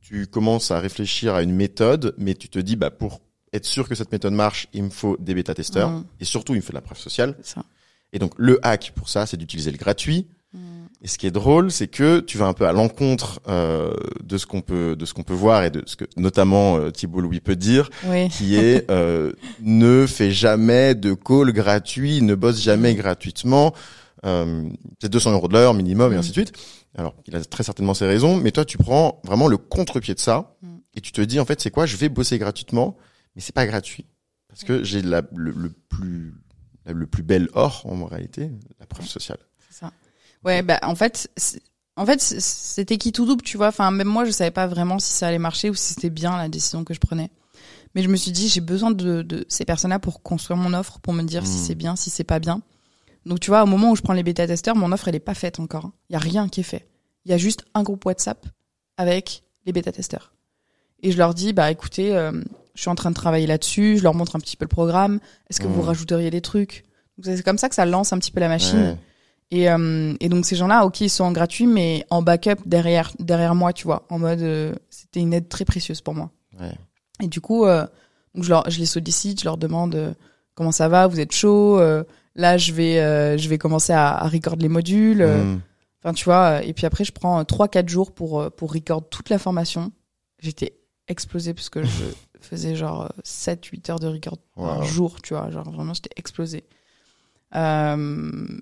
tu 0.00 0.26
commences 0.26 0.70
à 0.70 0.78
réfléchir 0.80 1.34
à 1.34 1.42
une 1.42 1.52
méthode, 1.54 2.14
mais 2.18 2.34
tu 2.34 2.48
te 2.48 2.58
dis 2.58 2.76
bah 2.76 2.90
pour 2.90 3.20
être 3.54 3.64
sûr 3.64 3.88
que 3.88 3.94
cette 3.94 4.12
méthode 4.12 4.34
marche, 4.34 4.68
il 4.74 4.82
me 4.84 4.90
faut 4.90 5.16
des 5.18 5.32
bêta-testeurs 5.34 5.88
Mm. 5.90 6.04
et 6.20 6.24
surtout 6.24 6.52
il 6.52 6.56
me 6.56 6.60
faut 6.62 6.72
de 6.72 6.74
la 6.76 6.82
preuve 6.82 6.98
sociale. 6.98 7.34
Ça. 7.42 7.64
Et 8.12 8.18
donc 8.18 8.32
le 8.36 8.58
hack 8.62 8.92
pour 8.94 9.08
ça, 9.08 9.24
c'est 9.24 9.36
d'utiliser 9.38 9.70
le 9.70 9.78
gratuit. 9.78 10.26
Mm. 10.54 10.86
Et 11.02 11.08
ce 11.08 11.18
qui 11.18 11.26
est 11.26 11.30
drôle, 11.30 11.70
c'est 11.70 11.88
que 11.88 12.20
tu 12.20 12.38
vas 12.38 12.46
un 12.46 12.54
peu 12.54 12.66
à 12.66 12.72
l'encontre 12.72 13.40
euh, 13.48 13.92
de 14.24 14.38
ce 14.38 14.46
qu'on 14.46 14.62
peut 14.62 14.96
de 14.96 15.04
ce 15.04 15.12
qu'on 15.14 15.22
peut 15.22 15.34
voir 15.34 15.62
et 15.64 15.70
de 15.70 15.82
ce 15.86 15.94
que 15.96 16.06
notamment 16.16 16.76
euh, 16.78 16.90
Thibault 16.90 17.20
Louis 17.20 17.40
peut 17.40 17.56
dire, 17.56 17.90
Oui. 18.06 18.28
qui 18.30 18.56
est 18.56 18.84
euh, 18.90 19.32
ne 19.60 20.06
fais 20.06 20.30
jamais 20.30 20.94
de 20.94 21.12
call 21.14 21.52
gratuit, 21.52 22.22
ne 22.22 22.34
bosse 22.34 22.60
jamais 22.62 22.94
gratuitement. 22.94 23.74
Euh, 24.26 24.68
c'est 25.00 25.10
200 25.10 25.32
euros 25.32 25.48
de 25.48 25.52
l'heure 25.52 25.74
minimum 25.74 26.12
et 26.12 26.16
Mm. 26.16 26.18
ainsi 26.18 26.28
de 26.30 26.34
suite. 26.34 26.52
Alors, 26.96 27.14
il 27.26 27.36
a 27.36 27.44
très 27.44 27.62
certainement 27.62 27.94
ses 27.94 28.06
raisons, 28.06 28.36
mais 28.36 28.50
toi, 28.50 28.64
tu 28.64 28.78
prends 28.78 29.20
vraiment 29.24 29.46
le 29.46 29.58
contre-pied 29.58 30.14
de 30.14 30.18
ça 30.20 30.56
Mm. 30.62 30.76
et 30.94 31.00
tu 31.02 31.12
te 31.12 31.20
dis 31.20 31.38
en 31.38 31.44
fait, 31.44 31.60
c'est 31.60 31.70
quoi? 31.70 31.84
Je 31.86 31.96
vais 31.98 32.08
bosser 32.08 32.38
gratuitement, 32.38 32.96
mais 33.36 33.42
c'est 33.42 33.54
pas 33.54 33.66
gratuit 33.66 34.06
parce 34.48 34.64
que 34.64 34.82
j'ai 34.82 35.02
la- 35.02 35.22
le, 35.36 35.50
le 35.52 35.70
plus 35.90 36.34
le 36.86 37.06
plus 37.06 37.22
bel 37.22 37.50
or 37.52 37.82
en 37.84 38.06
réalité, 38.06 38.50
la 38.80 38.86
preuve 38.86 39.06
sociale. 39.06 39.38
Ouais, 40.44 40.62
bah 40.62 40.78
en 40.82 40.94
fait, 40.94 41.30
en 41.96 42.06
fait, 42.06 42.20
c'était 42.20 42.96
qui 42.98 43.12
tout 43.12 43.26
double, 43.26 43.42
tu 43.42 43.56
vois. 43.56 43.68
Enfin, 43.68 43.90
même 43.90 44.06
moi, 44.08 44.24
je 44.24 44.30
savais 44.30 44.50
pas 44.50 44.66
vraiment 44.66 44.98
si 44.98 45.12
ça 45.12 45.28
allait 45.28 45.38
marcher 45.38 45.70
ou 45.70 45.74
si 45.74 45.94
c'était 45.94 46.10
bien 46.10 46.36
la 46.36 46.48
décision 46.48 46.84
que 46.84 46.94
je 46.94 47.00
prenais. 47.00 47.30
Mais 47.94 48.02
je 48.02 48.08
me 48.08 48.16
suis 48.16 48.30
dit, 48.32 48.48
j'ai 48.48 48.60
besoin 48.60 48.90
de, 48.90 49.22
de 49.22 49.44
ces 49.48 49.64
personnes-là 49.64 49.98
pour 49.98 50.22
construire 50.22 50.56
mon 50.58 50.74
offre, 50.74 51.00
pour 51.00 51.12
me 51.12 51.22
dire 51.22 51.46
si 51.46 51.58
Mm. 51.58 51.64
c'est 51.66 51.74
bien, 51.74 51.96
si 51.96 52.10
c'est 52.10 52.24
pas 52.24 52.38
bien. 52.38 52.60
Donc, 53.26 53.40
tu 53.40 53.50
vois, 53.50 53.62
au 53.62 53.66
moment 53.66 53.90
où 53.90 53.96
je 53.96 54.02
prends 54.02 54.12
les 54.12 54.22
bêta-testeurs, 54.22 54.76
mon 54.76 54.92
offre, 54.92 55.08
elle 55.08 55.14
est 55.16 55.20
pas 55.20 55.34
faite 55.34 55.58
encore. 55.58 55.90
Il 56.08 56.12
y 56.12 56.16
a 56.16 56.20
rien 56.20 56.48
qui 56.48 56.60
est 56.60 56.64
fait. 56.64 56.86
Il 57.24 57.30
y 57.30 57.34
a 57.34 57.38
juste 57.38 57.64
un 57.74 57.82
groupe 57.82 58.04
WhatsApp 58.06 58.46
avec 58.96 59.42
les 59.66 59.72
bêta-testeurs. 59.72 60.32
Et 61.02 61.12
je 61.12 61.18
leur 61.18 61.34
dis, 61.34 61.52
bah 61.52 61.70
écoutez, 61.70 62.14
euh, 62.16 62.32
je 62.74 62.80
suis 62.80 62.90
en 62.90 62.94
train 62.94 63.10
de 63.10 63.14
travailler 63.14 63.46
là-dessus, 63.46 63.98
je 63.98 64.02
leur 64.02 64.14
montre 64.14 64.36
un 64.36 64.40
petit 64.40 64.56
peu 64.56 64.64
le 64.64 64.68
programme. 64.68 65.18
Est-ce 65.50 65.60
que 65.60 65.66
vous 65.66 65.82
Mm. 65.82 65.86
rajouteriez 65.86 66.30
des 66.30 66.40
trucs? 66.40 66.84
Donc, 67.16 67.24
C'est 67.36 67.42
comme 67.42 67.58
ça 67.58 67.68
que 67.68 67.74
ça 67.74 67.84
lance 67.86 68.12
un 68.12 68.18
petit 68.18 68.30
peu 68.30 68.40
la 68.40 68.48
machine. 68.48 68.78
Ouais. 68.78 68.96
Et, 69.50 69.70
euh, 69.70 70.14
et 70.20 70.28
donc 70.28 70.44
ces 70.44 70.56
gens-là, 70.56 70.84
ok, 70.84 71.00
ils 71.00 71.08
sont 71.08 71.24
en 71.24 71.32
gratuit, 71.32 71.66
mais 71.66 72.04
en 72.10 72.20
backup 72.22 72.56
derrière 72.66 73.12
derrière 73.18 73.54
moi, 73.54 73.72
tu 73.72 73.84
vois, 73.84 74.04
en 74.10 74.18
mode, 74.18 74.40
euh, 74.42 74.74
c'était 74.90 75.20
une 75.20 75.32
aide 75.32 75.48
très 75.48 75.64
précieuse 75.64 76.00
pour 76.02 76.14
moi. 76.14 76.30
Ouais. 76.60 76.72
Et 77.22 77.28
du 77.28 77.40
coup, 77.40 77.64
euh, 77.64 77.86
donc 78.34 78.44
je, 78.44 78.50
leur, 78.50 78.68
je 78.70 78.78
les 78.78 78.84
sollicite, 78.86 79.40
je 79.40 79.44
leur 79.46 79.56
demande 79.56 79.94
euh, 79.94 80.12
comment 80.54 80.72
ça 80.72 80.88
va, 80.88 81.06
vous 81.06 81.18
êtes 81.18 81.32
chaud. 81.32 81.78
euh, 81.78 82.04
là, 82.34 82.58
je 82.58 82.72
vais 82.72 82.98
euh, 83.00 83.38
je 83.38 83.48
vais 83.48 83.56
commencer 83.58 83.92
à, 83.94 84.16
à 84.18 84.28
record 84.28 84.56
les 84.56 84.68
modules. 84.68 85.22
euh, 85.22 85.44
Mm. 85.44 85.60
Enfin, 86.04 86.12
tu 86.14 86.26
vois. 86.26 86.62
Et 86.62 86.74
puis 86.74 86.86
après, 86.86 87.04
je 87.04 87.10
prends 87.12 87.44
trois 87.44 87.66
quatre 87.68 87.88
jours 87.88 88.12
pour 88.12 88.52
pour 88.52 88.72
record 88.72 89.08
toute 89.08 89.30
la 89.30 89.38
formation. 89.38 89.90
J'étais 90.40 90.74
explosée 91.08 91.54
parce 91.54 91.70
que 91.70 91.82
je 91.82 92.04
faisais 92.40 92.76
genre 92.76 93.10
7 93.24 93.64
8 93.64 93.90
heures 93.90 93.98
de 93.98 94.06
record 94.06 94.36
par 94.54 94.84
jour, 94.84 95.20
tu 95.22 95.34
vois, 95.34 95.50
genre 95.50 95.68
vraiment 95.70 95.94
j'étais 95.94 96.10
explosée. 96.16 96.64
Euh, 97.54 97.96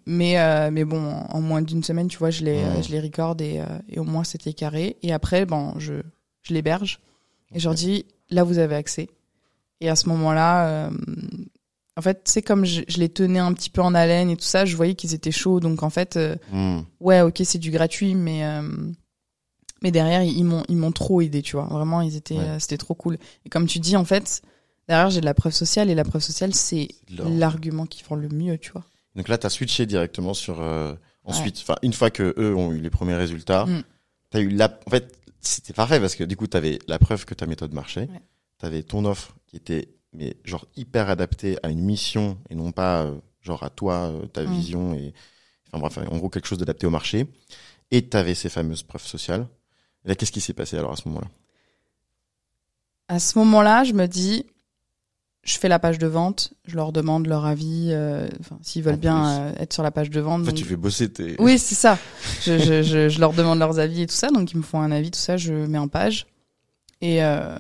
mais 0.07 0.39
euh, 0.39 0.71
mais 0.71 0.85
bon, 0.85 1.03
en 1.29 1.41
moins 1.41 1.61
d'une 1.63 1.83
semaine, 1.83 2.07
tu 2.09 2.19
vois, 2.19 2.31
je 2.31 2.45
les 2.45 2.63
Ouais. 2.65 2.83
je 2.83 2.91
les 2.93 3.01
record 3.01 3.37
et, 3.41 3.61
euh, 3.61 3.65
et 3.89 3.99
au 3.99 4.05
moins 4.05 4.23
c'était 4.25 4.53
carré. 4.53 4.97
Et 5.03 5.13
après, 5.13 5.45
bon, 5.45 5.75
je 5.79 5.95
je 6.43 6.55
l'héberge 6.55 7.01
et 7.55 7.59
je 7.59 7.65
leur 7.65 7.75
dis 7.75 8.07
là 8.31 8.45
vous 8.45 8.59
avez 8.59 8.77
accès. 8.77 9.09
Et 9.81 9.89
à 9.91 9.97
ce 9.97 10.09
moment-là, 10.09 10.69
euh, 10.69 10.91
en 11.97 12.03
fait, 12.03 12.21
c'est 12.25 12.43
comme 12.43 12.65
je, 12.65 12.83
je 12.89 12.99
les 12.99 13.09
tenais 13.09 13.39
un 13.41 13.53
petit 13.53 13.71
peu 13.71 13.81
en 13.83 13.95
haleine 13.95 14.31
et 14.31 14.37
tout 14.37 14.45
ça, 14.45 14.65
je 14.65 14.77
voyais 14.77 14.95
qu'ils 14.95 15.15
étaient 15.15 15.33
chauds. 15.33 15.61
Donc 15.61 15.83
en 15.83 15.91
fait, 15.91 16.17
euh, 16.17 16.37
Mm. 16.53 16.81
ouais, 17.01 17.21
ok, 17.23 17.41
c'est 17.45 17.59
du 17.59 17.71
gratuit, 17.73 18.15
mais 18.15 18.45
euh, 18.45 18.63
mais 19.83 19.91
derrière 19.91 20.23
ils 20.23 20.45
m'ont 20.45 20.63
ils 20.69 20.77
m'ont 20.77 20.93
trop 20.93 21.21
aidé, 21.21 21.43
tu 21.43 21.57
vois. 21.57 21.65
Vraiment, 21.67 22.01
ils 22.03 22.17
étaient 22.17 22.37
Ouais. 22.39 22.61
c'était 22.61 22.79
trop 22.79 22.95
cool. 22.95 23.19
Et 23.45 23.49
comme 23.49 23.67
tu 23.67 23.81
dis, 23.81 23.97
en 23.97 24.05
fait, 24.05 24.43
derrière 24.89 25.11
j'ai 25.11 25.21
de 25.21 25.25
la 25.25 25.35
preuve 25.35 25.53
sociale 25.53 25.91
et 25.91 25.95
la 25.95 26.05
preuve 26.05 26.23
sociale 26.23 26.55
c'est 26.55 26.89
l'argument 27.09 27.87
qui 27.87 28.03
vend 28.03 28.17
le 28.17 28.29
mieux, 28.29 28.59
tu 28.59 28.71
vois. 28.73 28.85
Donc 29.15 29.29
là, 29.29 29.39
tu 29.39 29.47
as 29.47 29.51
switché 29.51 29.87
directement 29.87 30.35
sur 30.35 30.61
euh, 30.61 30.95
ensuite, 31.25 31.59
enfin 31.61 31.77
une 31.83 31.93
fois 31.93 32.11
que 32.11 32.35
eux 32.39 32.55
ont 32.55 32.73
eu 32.73 32.81
les 32.81 32.91
premiers 32.91 33.17
résultats, 33.17 33.65
Mm. 33.67 33.83
tu 34.31 34.37
as 34.37 34.41
eu 34.41 34.49
la 34.51 34.79
en 34.87 34.91
fait, 34.91 35.17
c'était 35.41 35.73
parfait 35.73 36.01
parce 36.01 36.15
que 36.17 36.25
du 36.25 36.37
coup, 36.37 36.47
tu 36.47 36.57
avais 36.57 36.79
la 36.89 36.99
preuve 36.99 37.25
que 37.25 37.35
ta 37.35 37.47
méthode 37.47 37.73
marchait. 37.73 38.09
Ouais. 38.13 38.21
Tu 38.61 38.67
avais 38.67 38.83
ton 38.83 39.05
offre 39.05 39.35
qui 39.47 39.57
était 39.57 39.89
mais 40.13 40.37
genre 40.45 40.67
hyper 40.77 41.09
adaptée 41.11 41.59
à 41.63 41.69
une 41.71 41.81
mission 41.81 42.39
et 42.51 42.55
non 42.55 42.73
pas 42.73 43.03
euh, 43.05 43.15
genre 43.43 43.63
à 43.63 43.71
toi, 43.71 44.09
euh, 44.11 44.27
ta 44.27 44.43
Mm. 44.45 44.53
vision 44.53 44.95
et 44.95 45.15
enfin 45.69 45.79
bref, 45.79 45.99
en 46.11 46.17
gros 46.19 46.29
quelque 46.29 46.47
chose 46.47 46.59
d'adapté 46.59 46.87
au 46.87 46.91
marché. 46.91 47.27
Et 47.91 48.07
tu 48.09 48.17
avais 48.17 48.35
ces 48.35 48.49
fameuses 48.49 48.83
preuves 48.83 49.05
sociales. 49.07 49.47
Et 50.05 50.09
là, 50.09 50.15
qu'est-ce 50.15 50.33
qui 50.33 50.41
s'est 50.41 50.53
passé 50.55 50.77
alors 50.77 50.93
à 50.93 50.97
ce 50.97 51.09
moment-là? 51.09 51.29
À 53.09 53.19
ce 53.21 53.39
moment-là, 53.39 53.85
je 53.85 53.93
me 53.93 54.07
dis, 54.07 54.45
je 55.47 55.57
fais 55.59 55.69
la 55.69 55.79
page 55.79 55.99
de 55.99 56.07
vente, 56.07 56.53
je 56.67 56.75
leur 56.77 56.93
demande 56.93 57.27
leur 57.29 57.45
avis, 57.47 57.89
euh, 57.93 58.29
enfin 58.41 58.59
s'ils 58.63 58.83
veulent 58.83 58.95
En 58.95 58.99
bien 58.99 59.41
euh, 59.41 59.53
être 59.59 59.73
sur 59.73 59.83
la 59.83 59.91
page 59.93 60.11
de 60.11 60.21
vente. 60.21 60.43
En 60.43 60.45
fait, 60.45 60.51
donc- 60.51 60.59
tu 60.59 60.65
fais 60.65 60.77
bosser 60.77 61.11
tes 61.11 61.37
Oui, 61.39 61.59
c'est 61.59 61.75
ça. 61.77 61.99
Je, 62.43 62.59
je, 62.59 62.83
je, 62.83 63.09
je 63.09 63.21
leur 63.21 63.33
demande 63.33 63.59
leurs 63.61 63.79
avis 63.79 64.03
et 64.03 64.07
tout 64.07 64.15
ça, 64.15 64.29
donc 64.31 64.53
ils 64.53 64.57
me 64.59 64.63
font 64.63 64.81
un 64.81 64.91
avis, 64.91 65.11
tout 65.11 65.19
ça, 65.21 65.37
je 65.37 65.55
mets 65.55 65.79
en 65.79 65.89
page. 65.89 66.27
Et 67.01 67.23
euh, 67.23 67.57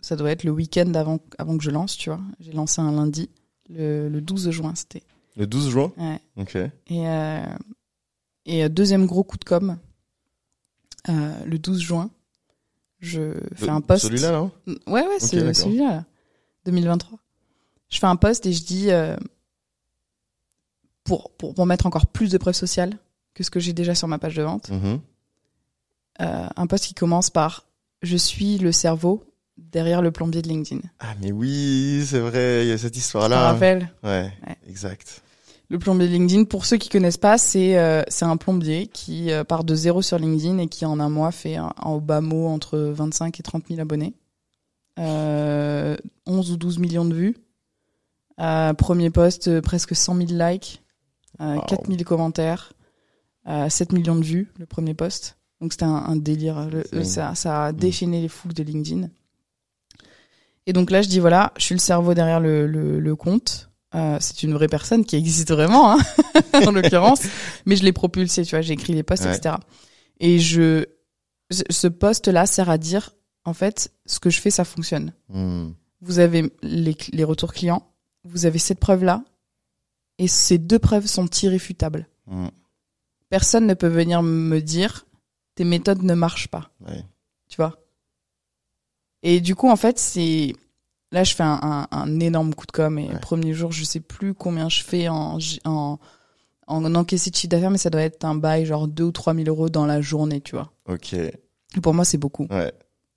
ça 0.00 0.16
doit 0.16 0.30
être 0.30 0.44
le 0.44 0.50
week-end 0.50 0.92
avant, 0.94 1.18
avant 1.38 1.56
que 1.56 1.64
je 1.64 1.70
lance, 1.70 1.96
tu 1.96 2.10
vois. 2.10 2.20
J'ai 2.40 2.52
lancé 2.52 2.80
un 2.82 2.92
lundi, 2.92 3.30
le, 3.70 4.08
le 4.08 4.20
12 4.20 4.50
juin, 4.50 4.74
c'était. 4.74 5.02
Le 5.36 5.46
12 5.46 5.70
juin 5.70 5.92
Ouais. 5.96 6.20
Ok. 6.36 6.56
Et, 6.88 7.04
et 8.44 8.68
deuxième 8.68 9.06
gros 9.06 9.22
coup 9.24 9.38
de 9.38 9.44
com, 9.44 9.78
le 11.08 11.56
12 11.56 11.80
juin, 11.80 12.10
je 12.98 13.32
fais 13.54 13.68
un 13.70 13.80
post. 13.80 14.02
Celui-là, 14.04 14.32
là 14.32 14.50
Ouais, 14.86 15.06
ouais, 15.06 15.20
ce- 15.20 15.36
d'accord. 15.36 15.54
celui-là, 15.54 15.90
là, 15.90 16.04
2023. 16.66 17.18
Je 17.90 17.98
fais 17.98 18.06
un 18.06 18.16
post 18.16 18.46
et 18.46 18.52
je 18.52 18.62
dis, 18.64 18.90
euh, 18.90 19.16
pour, 21.04 21.30
pour, 21.32 21.54
pour 21.54 21.66
mettre 21.66 21.86
encore 21.86 22.06
plus 22.06 22.30
de 22.30 22.38
preuves 22.38 22.54
sociales 22.54 22.96
que 23.34 23.42
ce 23.44 23.50
que 23.50 23.60
j'ai 23.60 23.72
déjà 23.72 23.94
sur 23.94 24.08
ma 24.08 24.18
page 24.18 24.36
de 24.36 24.42
vente, 24.42 24.70
Mhm. 24.70 25.00
euh, 26.20 26.46
un 26.56 26.66
post 26.66 26.84
qui 26.86 26.94
commence 26.94 27.30
par 27.30 27.66
Je 28.02 28.16
suis 28.16 28.56
le 28.58 28.72
cerveau 28.72 29.22
derrière 29.58 30.00
le 30.00 30.10
plombier 30.10 30.40
de 30.40 30.48
LinkedIn. 30.48 30.80
Ah, 31.00 31.14
mais 31.20 31.32
oui, 31.32 32.02
c'est 32.06 32.18
vrai, 32.20 32.64
il 32.64 32.68
y 32.68 32.72
a 32.72 32.78
cette 32.78 32.92
Tu 32.94 32.98
te 33.00 33.04
histoire-là. 33.04 33.52
rappelles 33.52 33.90
Ouais, 34.02 34.32
Ouais. 34.46 34.56
exact. 34.66 35.20
Le 35.68 35.78
plombier 35.78 36.08
de 36.08 36.12
LinkedIn, 36.14 36.44
pour 36.44 36.64
ceux 36.64 36.78
qui 36.78 36.88
connaissent 36.88 37.18
pas, 37.18 37.36
c'est 37.36 37.76
euh, 37.78 38.02
c'est 38.08 38.24
un 38.24 38.36
plombier 38.38 38.86
qui 38.86 39.28
part 39.48 39.64
de 39.64 39.74
zéro 39.74 40.00
sur 40.02 40.18
LinkedIn 40.18 40.56
et 40.58 40.66
qui 40.66 40.84
en 40.86 40.98
un 40.98 41.10
mois 41.10 41.30
fait 41.30 41.56
un, 41.56 41.72
un 41.76 41.90
au 41.90 42.00
bas 42.00 42.20
mot 42.22 42.46
entre 42.48 42.78
25 42.78 43.38
et 43.38 43.42
30 43.42 43.64
000 43.68 43.78
abonnés. 43.80 44.14
Euh, 44.98 45.96
11 46.26 46.50
ou 46.52 46.56
12 46.56 46.78
millions 46.78 47.04
de 47.04 47.14
vues. 47.14 47.36
Euh, 48.40 48.72
premier 48.74 49.10
post, 49.10 49.48
euh, 49.48 49.60
presque 49.60 49.94
100 49.94 50.16
000 50.16 50.28
likes. 50.32 50.82
Euh, 51.40 51.54
Wow. 51.56 51.62
4 51.68 51.86
000 51.86 52.02
commentaires. 52.04 52.72
Euh, 53.48 53.68
7 53.68 53.92
millions 53.92 54.16
de 54.16 54.24
vues, 54.24 54.52
le 54.58 54.66
premier 54.66 54.94
post. 54.94 55.38
Donc 55.60 55.72
c'était 55.72 55.84
un, 55.84 55.94
un 55.94 56.16
délire. 56.16 56.68
Le- 56.92 57.04
ça, 57.04 57.34
ça 57.34 57.66
a 57.66 57.72
déchaîné 57.72 58.20
les 58.20 58.28
foules 58.28 58.52
de 58.54 58.62
LinkedIn. 58.62 59.08
Et 60.66 60.72
donc 60.72 60.90
là, 60.90 61.02
je 61.02 61.08
dis 61.08 61.18
voilà, 61.20 61.52
je 61.58 61.64
suis 61.64 61.74
le 61.74 61.80
cerveau 61.80 62.14
derrière 62.14 62.40
le, 62.40 62.66
le, 62.66 63.00
le 63.00 63.16
compte. 63.16 63.70
Euh, 63.94 64.18
c'est 64.20 64.42
une 64.44 64.52
vraie 64.54 64.68
personne 64.68 65.04
qui 65.04 65.16
existe 65.16 65.50
vraiment, 65.50 65.92
hein, 65.92 65.98
en 66.66 66.70
l'occurrence. 66.70 67.22
Mais 67.66 67.74
je 67.76 67.82
l'ai 67.82 67.92
propulsé, 67.92 68.44
tu 68.44 68.50
vois, 68.50 68.60
j'ai 68.60 68.74
écrit 68.74 68.92
les 68.92 69.02
posts, 69.02 69.24
Ouais. 69.24 69.34
etc. 69.36 69.56
Et 70.20 70.38
je, 70.38 70.84
ce- 71.50 71.88
post-là 71.88 72.46
sert 72.46 72.70
à 72.70 72.78
dire, 72.78 73.10
en 73.44 73.52
fait, 73.54 73.92
ce 74.06 74.20
que 74.20 74.30
je 74.30 74.40
fais, 74.40 74.50
ça 74.50 74.64
fonctionne. 74.64 75.12
Hmm. 75.28 75.70
Vous 76.02 76.18
avez 76.20 76.52
les, 76.62 76.96
les 77.12 77.24
retours 77.24 77.52
clients, 77.52 77.84
vous 78.24 78.46
avez 78.46 78.58
cette 78.58 78.80
preuve-là, 78.80 79.22
et 80.18 80.28
ces 80.28 80.58
deux 80.58 80.78
preuves 80.78 81.06
sont 81.06 81.26
irréfutables. 81.42 82.06
Hmm. 82.26 82.48
Personne 83.28 83.66
ne 83.66 83.74
peut 83.74 83.88
venir 83.88 84.22
me 84.22 84.60
dire, 84.60 85.06
tes 85.54 85.64
méthodes 85.64 86.02
ne 86.02 86.14
marchent 86.14 86.48
pas 86.48 86.70
Ouais. 86.80 87.04
tu 87.48 87.56
vois? 87.56 87.76
Et 89.22 89.40
du 89.40 89.54
coup, 89.54 89.68
en 89.68 89.76
fait, 89.76 89.98
c'est 89.98 90.54
là, 91.12 91.24
je 91.24 91.34
fais 91.34 91.42
un, 91.42 91.58
un, 91.62 91.88
un 91.90 92.20
énorme 92.20 92.54
coup 92.54 92.66
de 92.66 92.72
com. 92.72 92.98
Et 92.98 93.06
Ouais. 93.08 93.12
le 93.14 93.20
premier 93.20 93.52
jour, 93.54 93.70
je 93.72 93.84
sais 93.84 94.00
plus 94.00 94.34
combien 94.34 94.68
je 94.68 94.82
fais 94.82 95.08
en 95.08 95.38
en 95.64 95.98
en 96.66 96.94
encaissé 96.94 97.30
de 97.30 97.34
chiffre 97.36 97.48
d'affaires, 97.50 97.70
mais 97.72 97.78
ça 97.78 97.90
doit 97.90 98.02
être 98.02 98.24
un 98.24 98.36
bail 98.36 98.64
genre 98.64 98.86
2 98.86 99.02
ou 99.04 99.10
3 99.12 99.34
000 99.34 99.48
euros 99.48 99.68
dans 99.68 99.86
la 99.86 100.00
journée, 100.00 100.40
tu 100.40 100.54
vois. 100.54 100.72
Ok. 100.88 101.14
Et 101.14 101.32
pour 101.82 101.94
moi, 101.94 102.04
c'est 102.04 102.16
beaucoup, 102.18 102.46
Ouais. 102.48 102.72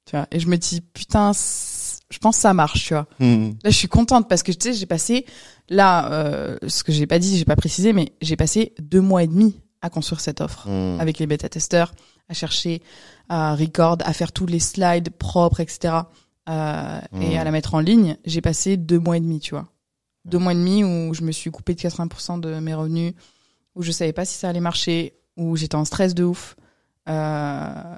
tu 0.05 0.15
vois? 0.15 0.25
Et 0.31 0.39
je 0.39 0.47
me 0.47 0.57
dis 0.57 0.81
putain, 0.81 1.33
c'est- 1.33 1.72
je 2.13 2.19
pense 2.19 2.35
que 2.35 2.41
ça 2.41 2.53
marche, 2.53 2.85
tu 2.85 2.93
vois. 2.93 3.07
Hmm. 3.19 3.51
Là, 3.63 3.69
je 3.69 3.75
suis 3.75 3.87
contente 3.87 4.29
parce 4.29 4.43
que 4.43 4.51
tu 4.51 4.59
sais, 4.61 4.73
j'ai 4.73 4.85
passé 4.85 5.25
là, 5.69 6.11
euh, 6.11 6.57
ce 6.67 6.83
que 6.83 6.91
j'ai 6.91 7.07
pas 7.07 7.17
dit, 7.19 7.37
j'ai 7.37 7.45
pas 7.45 7.55
précisé, 7.55 7.91
mais 7.93 8.13
j'ai 8.21 8.35
passé 8.35 8.73
deux 8.79 9.01
mois 9.01 9.23
et 9.23 9.27
demi 9.27 9.59
à 9.81 9.89
construire 9.89 10.19
cette 10.21 10.39
offre 10.41 10.67
Hmm. 10.69 10.99
avec 10.99 11.17
les 11.19 11.27
bêta-testeurs, 11.27 11.93
à 12.29 12.33
chercher, 12.33 12.81
à 13.29 13.55
record, 13.55 13.97
à 14.05 14.13
faire 14.13 14.31
tous 14.31 14.45
les 14.45 14.59
slides 14.59 15.09
propres, 15.09 15.59
etc. 15.59 15.95
euh, 16.49 16.99
et 17.21 17.37
à 17.37 17.43
la 17.43 17.51
mettre 17.51 17.73
en 17.73 17.79
ligne. 17.79 18.17
J'ai 18.25 18.41
passé 18.41 18.77
deux 18.77 18.99
mois 18.99 19.17
et 19.17 19.19
demi, 19.21 19.39
tu 19.39 19.51
vois. 19.55 19.67
Deux 20.25 20.37
mois 20.37 20.51
et 20.53 20.55
demi 20.55 20.83
où 20.83 21.13
je 21.13 21.21
me 21.23 21.31
suis 21.31 21.51
coupé 21.51 21.73
de 21.73 21.79
80% 21.81 22.39
de 22.39 22.59
mes 22.59 22.73
revenus, 22.73 23.13
où 23.75 23.81
je 23.81 23.91
savais 23.91 24.13
pas 24.13 24.23
si 24.25 24.37
ça 24.37 24.49
allait 24.49 24.59
marcher, 24.61 25.15
où 25.35 25.55
j'étais 25.57 25.75
en 25.75 25.83
stress 25.85 26.13
de 26.13 26.23
ouf. 26.23 26.55
Euh, 27.09 27.95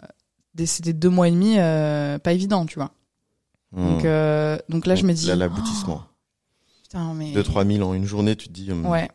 C'était 0.66 0.94
deux 0.94 1.10
mois 1.10 1.28
et 1.28 1.32
demi 1.32 1.56
euh, 1.58 2.18
pas 2.18 2.32
évident, 2.34 2.66
tu 2.66 2.80
vois. 2.80 2.92
Donc, 3.76 4.06
euh, 4.06 4.58
donc 4.70 4.86
là, 4.86 4.96
je 4.96 5.04
me 5.06 5.14
dis... 5.14 5.28
Là, 5.28 5.36
l'aboutissement. 5.36 6.02
oh, 6.06 6.72
putain, 6.84 7.14
mais... 7.14 7.34
2-3 7.34 7.76
000 7.78 7.90
en 7.90 7.94
une 7.94 8.06
journée, 8.06 8.36
tu 8.36 8.48
te 8.48 8.54
dis. 8.54 8.72
hmm. 8.72 8.86
Ouais. 8.86 9.10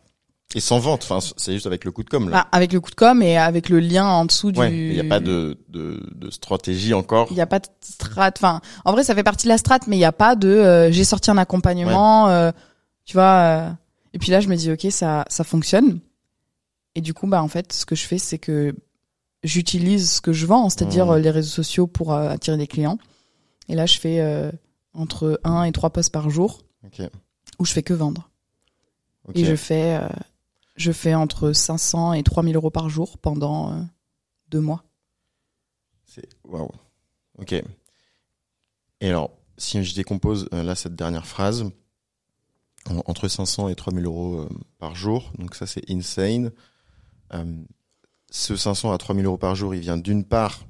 Et 0.55 0.61
sans 0.61 0.81
vente, 0.81 1.05
enfin, 1.09 1.21
c'est 1.37 1.53
juste 1.53 1.67
avec 1.67 1.85
le 1.85 1.93
coup 1.93 2.03
de 2.03 2.11
com, 2.11 2.29
là. 2.29 2.39
Bah, 2.43 2.49
avec 2.51 2.73
le 2.73 2.81
coup 2.81 2.91
de 2.91 2.97
com 2.97 3.23
et 3.23 3.37
avec 3.39 3.69
le 3.69 3.79
lien 3.79 4.05
en 4.07 4.25
dessous 4.25 4.51
ouais, 4.57 4.69
du... 4.69 4.89
il 4.89 4.95
n'y 4.95 5.01
a 5.01 5.05
pas 5.09 5.21
de, 5.21 5.57
de, 5.69 6.03
de 6.13 6.31
stratégie 6.31 6.93
encore. 6.93 7.29
Il 7.31 7.35
n'y 7.37 7.41
a 7.41 7.47
pas 7.47 7.61
de 7.61 7.67
strat. 7.81 8.33
Enfin, 8.37 8.61
en 8.85 8.91
vrai, 8.93 9.05
ça 9.05 9.15
fait 9.15 9.23
partie 9.23 9.47
de 9.47 9.51
la 9.51 9.59
strat, 9.59 9.79
mais 9.87 9.95
il 9.95 10.01
n'y 10.01 10.05
a 10.05 10.11
pas 10.13 10.35
de 10.35 10.49
euh, 10.49 10.91
j'ai 10.91 11.05
sorti 11.05 11.31
un 11.31 11.39
accompagnement, 11.39 12.29
euh, 12.29 12.51
tu 13.05 13.13
vois. 13.15 13.23
euh. 13.69 13.71
et 14.13 14.19
puis 14.19 14.33
là, 14.33 14.41
je 14.41 14.49
me 14.49 14.57
dis 14.57 14.73
ok, 14.73 14.87
ça 14.91 15.25
ça 15.29 15.45
fonctionne. 15.45 16.01
Et 16.97 17.01
du 17.01 17.15
coup, 17.15 17.29
bah 17.29 17.41
en 17.45 17.49
fait, 17.49 17.73
ce 17.73 17.87
que 17.87 17.95
je 17.95 18.05
fais, 18.05 18.19
c'est 18.19 18.39
que 18.39 18.75
j'utilise 19.45 20.11
ce 20.15 20.21
que 20.21 20.33
je 20.33 20.47
vends, 20.47 20.69
c'est-à-dire 20.69 21.07
Mhm. 21.07 21.13
euh, 21.13 21.19
les 21.21 21.31
réseaux 21.31 21.49
sociaux 21.63 21.87
pour 21.87 22.13
euh, 22.13 22.29
attirer 22.29 22.57
des 22.57 22.67
clients. 22.67 22.99
Et 23.71 23.75
là, 23.77 23.87
je 23.87 23.99
fais 23.99 24.21
euh, 24.21 24.51
entre 24.95 25.41
1 25.45 25.63
et 25.65 25.73
3 25.73 25.91
posts 25.91 26.13
par 26.13 26.29
jour 26.29 26.63
où 27.61 27.65
je 27.65 27.73
fais 27.73 27.83
que 27.83 27.95
vendre. 27.95 28.31
Et 29.35 29.45
je 29.45 29.55
fais 29.57 29.97
euh, 29.97 30.09
je 30.77 30.93
fais 30.93 31.15
entre 31.15 31.53
500 31.53 32.15
et 32.15 32.23
3000 32.23 32.57
euros 32.57 32.71
par 32.71 32.89
jour 32.89 33.19
pendant 33.19 33.73
euh, 33.73 33.83
deux 34.49 34.61
mois. 34.61 34.83
C'est 36.05 36.29
waouh. 36.45 36.71
Ok. 37.39 37.53
Et 37.53 39.09
alors, 39.09 39.31
si 39.57 39.83
je 39.85 39.95
décompose 39.95 40.49
là 40.53 40.75
cette 40.75 40.97
dernière 40.97 41.27
phrase, 41.27 41.65
en- 42.89 43.03
entre 43.07 43.29
500 43.29 43.69
et 43.69 43.75
3000 43.77 44.07
euros 44.07 44.49
par 44.79 44.95
jour, 44.97 45.31
donc 45.39 45.55
ça 45.55 45.67
c'est 45.67 45.89
insane. 45.91 46.51
Ce 48.31 48.57
500 48.57 48.91
à 48.93 48.99
3000 48.99 49.27
euros 49.27 49.39
par 49.39 49.55
jour, 49.55 49.75
il 49.75 49.81
vient 49.81 49.97
d'une 49.99 50.25
part 50.25 50.67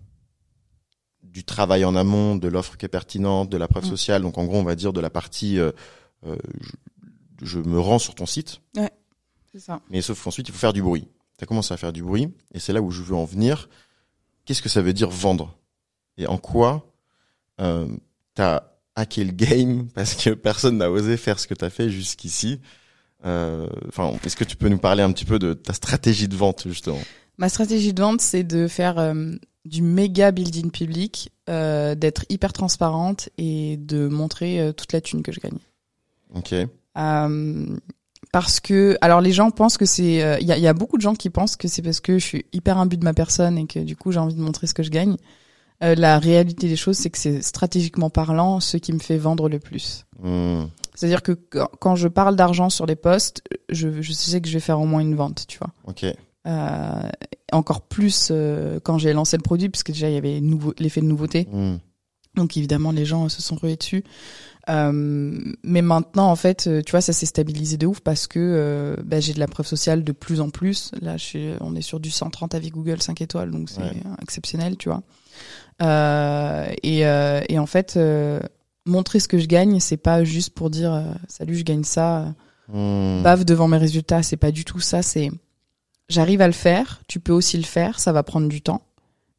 du 1.32 1.44
travail 1.44 1.84
en 1.84 1.94
amont, 1.94 2.36
de 2.36 2.48
l'offre 2.48 2.76
qui 2.76 2.84
est 2.84 2.88
pertinente, 2.88 3.48
de 3.50 3.56
la 3.56 3.68
preuve 3.68 3.84
Mm. 3.84 3.88
sociale. 3.90 4.22
Donc 4.22 4.36
en 4.38 4.44
gros, 4.44 4.58
on 4.58 4.64
va 4.64 4.74
dire 4.74 4.92
de 4.92 5.00
la 5.00 5.10
partie, 5.10 5.58
euh, 5.58 5.70
euh, 6.26 6.36
je, 7.40 7.46
je 7.46 7.58
me 7.60 7.78
rends 7.80 7.98
sur 7.98 8.14
ton 8.14 8.26
site, 8.26 8.60
C'est 9.52 9.60
ça. 9.60 9.80
mais 9.90 10.02
sauf 10.02 10.22
qu'ensuite, 10.22 10.48
il 10.48 10.52
faut 10.52 10.58
faire 10.58 10.72
du 10.72 10.82
bruit. 10.82 11.08
Tu 11.38 11.44
as 11.44 11.46
commencé 11.46 11.72
à 11.72 11.76
faire 11.76 11.92
du 11.92 12.02
bruit, 12.02 12.28
et 12.52 12.58
c'est 12.60 12.72
là 12.72 12.82
où 12.82 12.90
je 12.90 13.02
veux 13.02 13.14
en 13.14 13.24
venir. 13.24 13.68
Qu'est-ce 14.44 14.60
que 14.62 14.68
ça 14.68 14.82
veut 14.82 14.92
dire 14.92 15.08
vendre? 15.10 15.56
Et 16.18 16.26
en 16.26 16.36
quoi 16.38 16.86
euh, 17.60 17.86
tu 18.34 18.42
as 18.42 18.72
hacké 18.96 19.24
le 19.24 19.32
game 19.32 19.88
parce 19.94 20.14
que 20.14 20.30
personne 20.30 20.78
n'a 20.78 20.90
osé 20.90 21.16
faire 21.16 21.38
ce 21.38 21.46
que 21.46 21.54
tu 21.54 21.64
as 21.64 21.70
fait 21.70 21.88
jusqu'ici? 21.90 22.60
Euh, 23.24 23.68
Enfin, 23.88 24.12
est-ce 24.24 24.36
que 24.36 24.44
tu 24.44 24.56
peux 24.56 24.68
nous 24.68 24.78
parler 24.78 25.02
un 25.02 25.12
petit 25.12 25.24
peu 25.24 25.38
de 25.38 25.52
ta 25.54 25.72
stratégie 25.74 26.26
de 26.28 26.34
vente, 26.36 26.64
justement? 26.66 26.98
Ma 27.38 27.48
stratégie 27.48 27.94
de 27.94 28.02
vente, 28.02 28.20
c'est 28.20 28.44
de 28.44 28.66
faire 28.68 28.98
euh, 28.98 29.34
du 29.64 29.82
méga 29.82 30.30
building 30.30 30.70
public, 30.70 31.30
euh, 31.48 31.94
d'être 31.94 32.24
hyper 32.28 32.52
transparente 32.52 33.28
et 33.38 33.76
de 33.76 34.08
montrer 34.08 34.60
euh, 34.60 34.72
toute 34.72 34.92
la 34.92 35.00
thune 35.00 35.22
que 35.22 35.32
je 35.32 35.40
gagne. 35.40 35.58
Ok. 36.34 36.54
Euh, 36.98 37.76
parce 38.32 38.60
que, 38.60 38.96
alors 39.00 39.20
les 39.20 39.32
gens 39.32 39.50
pensent 39.50 39.76
que 39.76 39.84
c'est, 39.86 40.38
il 40.40 40.46
y, 40.46 40.52
a, 40.52 40.56
il 40.56 40.62
y 40.62 40.66
a 40.68 40.72
beaucoup 40.74 40.96
de 40.96 41.02
gens 41.02 41.14
qui 41.14 41.30
pensent 41.30 41.56
que 41.56 41.68
c'est 41.68 41.82
parce 41.82 42.00
que 42.00 42.18
je 42.18 42.24
suis 42.24 42.46
hyper 42.52 42.78
imbu 42.78 42.96
de 42.96 43.04
ma 43.04 43.14
personne 43.14 43.58
et 43.58 43.66
que 43.66 43.80
du 43.80 43.96
coup 43.96 44.12
j'ai 44.12 44.18
envie 44.18 44.34
de 44.34 44.40
montrer 44.40 44.66
ce 44.66 44.74
que 44.74 44.82
je 44.82 44.90
gagne. 44.90 45.16
La 45.80 46.18
réalité 46.18 46.68
des 46.68 46.76
choses, 46.76 46.98
c'est 46.98 47.08
que 47.08 47.16
c'est 47.16 47.40
stratégiquement 47.40 48.10
parlant 48.10 48.60
ce 48.60 48.76
qui 48.76 48.92
me 48.92 48.98
fait 48.98 49.16
vendre 49.16 49.48
le 49.48 49.58
plus. 49.58 50.04
Hmm. 50.22 50.64
C'est-à-dire 50.94 51.22
que 51.22 51.32
quand- 51.32 51.96
je 51.96 52.06
parle 52.06 52.36
d'argent 52.36 52.68
sur 52.68 52.84
les 52.84 52.96
posts, 52.96 53.42
je, 53.70 54.02
je 54.02 54.12
sais 54.12 54.42
que 54.42 54.48
je 54.48 54.52
vais 54.52 54.60
faire 54.60 54.78
au 54.78 54.84
moins 54.84 55.00
une 55.00 55.14
vente, 55.14 55.46
tu 55.48 55.56
vois. 55.58 55.70
Ok. 55.86 56.04
Euh, 56.46 57.08
encore 57.52 57.82
plus 57.82 58.28
euh, 58.30 58.80
quand 58.82 58.96
j'ai 58.96 59.12
lancé 59.12 59.36
le 59.36 59.42
produit, 59.42 59.68
puisque 59.68 59.90
déjà 59.92 60.08
il 60.08 60.14
y 60.14 60.16
avait 60.16 60.40
l'effet 60.78 61.00
de 61.02 61.06
nouveauté. 61.06 61.46
Hmm. 61.52 61.76
Donc 62.36 62.56
évidemment 62.56 62.92
les 62.92 63.04
gens 63.04 63.26
euh, 63.26 63.28
se 63.28 63.42
sont 63.42 63.56
rués 63.56 63.76
dessus. 63.76 64.04
Euh, 64.68 64.92
mais 65.64 65.82
maintenant 65.82 66.30
en 66.30 66.36
fait, 66.36 66.68
tu 66.86 66.90
vois, 66.92 67.00
ça 67.00 67.12
s'est 67.12 67.26
stabilisé 67.26 67.76
de 67.76 67.86
ouf 67.86 68.00
parce 68.00 68.26
que 68.26 68.96
bah, 69.04 69.18
j'ai 69.20 69.34
de 69.34 69.38
la 69.40 69.48
preuve 69.48 69.66
sociale 69.66 70.04
de 70.04 70.12
plus 70.12 70.40
en 70.40 70.48
plus. 70.50 70.92
Là, 71.02 71.16
je 71.16 71.24
suis, 71.24 71.48
on 71.60 71.74
est 71.74 71.82
sur 71.82 71.98
du 72.00 72.10
130 72.10 72.54
avis 72.54 72.70
Google 72.70 73.02
5 73.02 73.20
étoiles, 73.20 73.50
donc 73.50 73.68
c'est 73.68 73.80
Ouais. 73.82 73.92
exceptionnel, 74.22 74.76
tu 74.76 74.88
vois. 74.90 75.02
Et, 76.82 77.00
et 77.00 77.58
en 77.58 77.66
fait, 77.66 77.98
montrer 78.86 79.18
ce 79.20 79.28
que 79.28 79.38
je 79.38 79.46
gagne, 79.46 79.80
c'est 79.80 79.96
pas 79.96 80.24
juste 80.24 80.50
pour 80.54 80.70
dire 80.70 81.04
salut, 81.28 81.56
je 81.56 81.64
gagne 81.64 81.84
ça 81.84 82.34
Hmm. 82.72 83.22
bave 83.24 83.44
devant 83.44 83.66
mes 83.66 83.78
résultats. 83.78 84.22
C'est 84.22 84.36
pas 84.36 84.52
du 84.52 84.64
tout 84.64 84.78
ça. 84.78 85.02
C'est 85.02 85.32
j'arrive 86.10 86.40
à 86.42 86.46
le 86.46 86.52
faire. 86.52 87.00
Tu 87.08 87.20
peux 87.20 87.32
aussi 87.32 87.56
le 87.56 87.62
faire. 87.64 87.98
Ça 88.00 88.12
va 88.12 88.22
prendre 88.22 88.48
du 88.48 88.60
temps. 88.60 88.82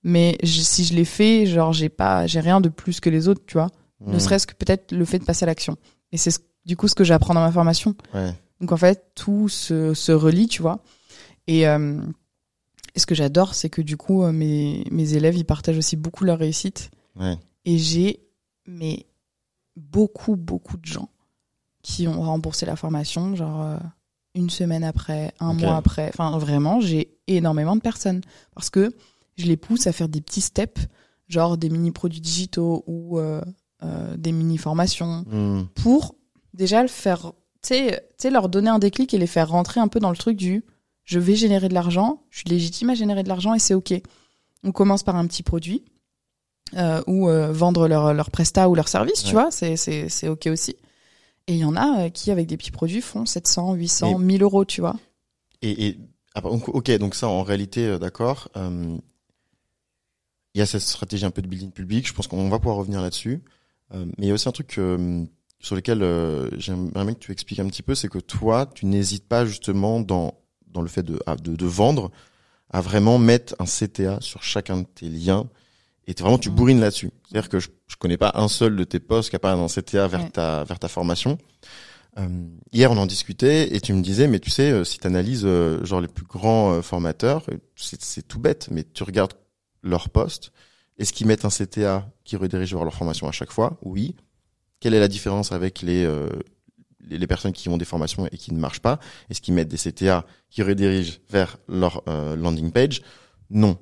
Mais 0.03 0.37
je- 0.41 0.61
si 0.61 0.83
je 0.83 0.95
l'ai 0.95 1.05
fait, 1.05 1.45
genre 1.45 1.73
j'ai 1.73 1.89
pas, 1.89 2.25
j'ai 2.25 2.39
rien 2.39 2.59
de 2.61 2.69
plus 2.69 2.99
que 2.99 3.09
les 3.09 3.27
autres, 3.27 3.43
tu 3.45 3.53
vois. 3.53 3.69
Ne 3.99 4.15
Hmm. 4.15 4.19
serait-ce 4.19 4.47
que 4.47 4.55
peut-être 4.55 4.91
le 4.93 5.05
fait 5.05 5.19
de 5.19 5.25
passer 5.25 5.43
à 5.43 5.45
l'action. 5.45 5.77
Et 6.11 6.17
c'est 6.17 6.31
ce- 6.31 6.39
du 6.65 6.75
coup 6.75 6.87
ce 6.87 6.95
que 6.95 7.03
j'apprends 7.03 7.35
dans 7.35 7.41
ma 7.41 7.51
formation. 7.51 7.93
Ouais. 8.15 8.33
Donc 8.59 8.71
en 8.71 8.77
fait 8.77 9.11
tout 9.13 9.47
se, 9.49 9.93
se 9.93 10.11
relie, 10.11 10.47
tu 10.47 10.61
vois. 10.63 10.79
Et, 11.47 11.67
euh, 11.67 12.01
et 12.95 12.99
ce 12.99 13.05
que 13.05 13.13
j'adore, 13.15 13.53
c'est 13.53 13.69
que 13.69 13.81
du 13.83 13.95
coup 13.97 14.23
euh, 14.23 14.31
mes 14.31 14.83
mes 14.91 15.13
élèves 15.13 15.37
ils 15.37 15.45
partagent 15.45 15.77
aussi 15.77 15.95
beaucoup 15.97 16.23
leur 16.23 16.39
réussite. 16.39 16.89
Ouais. 17.15 17.37
Et 17.65 17.77
j'ai 17.77 18.21
mais 18.67 19.05
beaucoup 19.75 20.35
beaucoup 20.35 20.77
de 20.77 20.85
gens 20.85 21.09
qui 21.83 22.07
ont 22.07 22.21
remboursé 22.21 22.65
la 22.65 22.75
formation, 22.75 23.35
genre 23.35 23.61
euh, 23.61 23.77
une 24.35 24.49
semaine 24.49 24.83
après, 24.83 25.33
un 25.39 25.53
mois 25.53 25.75
après. 25.77 26.09
Enfin, 26.09 26.37
vraiment, 26.37 26.79
j'ai 26.79 27.17
énormément 27.27 27.75
de 27.75 27.81
personnes. 27.81 28.21
Parce 28.55 28.69
que 28.69 28.93
je 29.37 29.45
les 29.45 29.57
pousse 29.57 29.87
à 29.87 29.91
faire 29.91 30.07
des 30.09 30.21
petits 30.21 30.41
steps, 30.41 30.87
genre 31.27 31.57
des 31.57 31.69
mini-produits 31.69 32.21
digitaux 32.21 32.83
ou 32.87 33.19
euh, 33.19 33.41
euh, 33.83 34.15
des 34.17 34.31
mini-formations, 34.31 35.23
Hmm. 35.29 35.63
pour 35.75 36.15
déjà 36.53 36.81
le 36.81 36.87
faire, 36.87 37.31
tu 37.63 37.69
sais, 37.69 38.03
tu 38.17 38.23
sais, 38.23 38.29
leur 38.29 38.49
donner 38.49 38.69
un 38.69 38.79
déclic 38.79 39.13
et 39.13 39.17
les 39.17 39.27
faire 39.27 39.49
rentrer 39.49 39.79
un 39.79 39.87
peu 39.87 39.99
dans 39.99 40.11
le 40.11 40.17
truc 40.17 40.37
du 40.37 40.63
je 41.03 41.19
vais 41.19 41.35
générer 41.35 41.67
de 41.67 41.73
l'argent, 41.73 42.21
je 42.29 42.39
suis 42.39 42.49
légitime 42.49 42.89
à 42.91 42.93
générer 42.95 43.23
de 43.23 43.27
l'argent 43.29 43.53
et 43.53 43.59
c'est 43.59 43.73
ok. 43.73 43.93
On 44.63 44.71
commence 44.71 45.01
par 45.03 45.15
un 45.15 45.25
petit 45.25 45.41
produit 45.43 45.83
euh, 46.77 47.01
ou 47.07 47.27
euh, 47.27 47.51
vendre 47.51 47.87
leur, 47.87 48.13
leur 48.13 48.29
prestat 48.31 48.69
ou 48.69 48.75
leur 48.75 48.87
service, 48.87 49.23
Ouais. 49.23 49.27
tu 49.29 49.33
vois, 49.33 49.51
c'est, 49.51 49.75
c'est, 49.77 50.07
c'est 50.09 50.27
ok 50.29 50.47
aussi. 50.47 50.75
Et 51.47 51.53
il 51.53 51.59
y 51.59 51.65
en 51.65 51.75
a 51.75 52.05
euh, 52.05 52.09
qui, 52.09 52.31
avec 52.31 52.47
des 52.47 52.57
petits 52.57 52.71
produits, 52.71 53.01
font 53.01 53.25
700, 53.25 53.73
800, 53.73 54.17
Mais- 54.19 54.25
1000 54.25 54.43
euros, 54.43 54.65
tu 54.65 54.81
vois. 54.81 54.95
Et, 55.61 55.87
et 55.87 55.99
ah, 56.35 56.41
donc, 56.41 56.69
ok, 56.69 56.89
donc 56.97 57.15
ça 57.15 57.27
en 57.27 57.43
réalité, 57.43 57.85
euh, 57.85 57.97
d'accord. 57.99 58.49
euh, 58.57 58.97
Il 60.53 60.59
y 60.59 60.61
a 60.61 60.65
cette 60.65 60.81
stratégie 60.81 61.25
un 61.25 61.31
peu 61.31 61.41
de 61.41 61.47
building 61.47 61.71
public. 61.71 62.07
Je 62.07 62.13
pense 62.13 62.27
qu'on 62.27 62.49
va 62.49 62.59
pouvoir 62.59 62.77
revenir 62.77 63.01
là-dessus. 63.01 63.41
Euh, 63.93 64.05
mais 64.17 64.25
il 64.25 64.27
y 64.27 64.31
a 64.31 64.33
aussi 64.33 64.47
un 64.49 64.51
truc 64.53 64.77
euh, 64.77 65.25
sur 65.59 65.75
lequel 65.75 66.01
euh, 66.03 66.49
j'aimerais 66.57 67.03
bien 67.05 67.13
que 67.13 67.19
tu 67.19 67.31
expliques 67.31 67.59
un 67.59 67.67
petit 67.67 67.83
peu, 67.83 67.95
c'est 67.95 68.07
que 68.07 68.19
toi, 68.19 68.65
tu 68.73 68.85
n'hésites 68.85 69.27
pas 69.27 69.45
justement 69.45 69.99
dans 69.99 70.35
dans 70.67 70.81
le 70.81 70.87
fait 70.87 71.03
de, 71.03 71.19
à- 71.25 71.35
de 71.35 71.55
de 71.55 71.65
vendre 71.65 72.11
à 72.69 72.79
vraiment 72.79 73.17
mettre 73.17 73.53
un 73.59 73.65
CTA 73.65 74.19
sur 74.21 74.41
chacun 74.43 74.77
de 74.77 74.85
tes 74.85 75.09
liens. 75.09 75.49
Et 76.11 76.21
vraiment 76.21 76.37
tu 76.37 76.49
bourrines 76.49 76.81
là-dessus. 76.81 77.09
C'est-à-dire 77.29 77.47
que 77.49 77.59
je, 77.59 77.69
je 77.87 77.95
connais 77.95 78.17
pas 78.17 78.33
un 78.35 78.47
seul 78.49 78.75
de 78.75 78.83
tes 78.83 78.99
posts 78.99 79.29
qui 79.29 79.35
a 79.37 79.39
pas 79.39 79.53
un 79.53 79.67
CTA 79.67 80.07
vers 80.07 80.23
Ouais. 80.23 80.29
ta 80.29 80.63
vers 80.65 80.77
ta 80.77 80.87
formation. 80.89 81.37
Euh, 82.19 82.27
hier, 82.73 82.91
on 82.91 82.97
en 82.97 83.05
discutait 83.05 83.73
et 83.73 83.79
tu 83.79 83.93
me 83.93 84.01
disais, 84.01 84.27
mais 84.27 84.39
tu 84.39 84.49
sais, 84.49 84.71
euh, 84.71 84.83
si 84.83 84.99
tu 84.99 85.07
analyses 85.07 85.47
genre 85.83 86.01
les 86.01 86.09
plus 86.09 86.25
grands 86.25 86.73
euh, 86.73 86.81
formateurs, 86.81 87.45
euh, 87.49 87.57
c'est 87.77 88.27
tout 88.27 88.39
bête, 88.39 88.67
mais 88.71 88.83
tu 88.83 89.03
regardes 89.03 89.33
leurs 89.83 90.09
posts, 90.09 90.51
est-ce 90.97 91.13
qu'ils 91.13 91.27
mettent 91.27 91.45
un 91.45 91.49
CTA 91.49 92.11
qui 92.25 92.35
redirige 92.35 92.73
vers 92.73 92.83
leur 92.83 92.93
formation 92.93 93.29
à 93.29 93.31
chaque 93.31 93.51
fois? 93.51 93.79
Oui. 93.81 94.15
Quelle 94.81 94.93
est 94.93 94.99
la 94.99 95.07
différence 95.07 95.53
avec 95.53 95.81
les, 95.81 96.03
euh, 96.03 96.27
les, 97.07 97.17
les 97.17 97.27
personnes 97.27 97.53
qui 97.53 97.69
ont 97.69 97.77
des 97.77 97.85
formations 97.85 98.27
et 98.27 98.37
qui 98.37 98.53
ne 98.53 98.59
marchent 98.59 98.81
pas? 98.81 98.99
Est-ce 99.29 99.39
qu'ils 99.39 99.53
mettent 99.53 99.69
des 99.69 99.77
CTA 99.77 100.25
qui 100.49 100.61
redirigent 100.63 101.19
vers 101.29 101.57
leur 101.69 102.03
euh, 102.09 102.35
landing 102.35 102.71
page? 102.71 103.01
Non. 103.49 103.77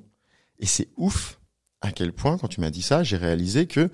Et 0.59 0.67
c'est 0.67 0.89
ouf 0.97 1.38
à 1.81 1.91
quel 1.91 2.13
point, 2.13 2.37
quand 2.37 2.47
tu 2.47 2.61
m'as 2.61 2.69
dit 2.69 2.81
ça, 2.81 3.03
j'ai 3.03 3.17
réalisé 3.17 3.67
que 3.67 3.89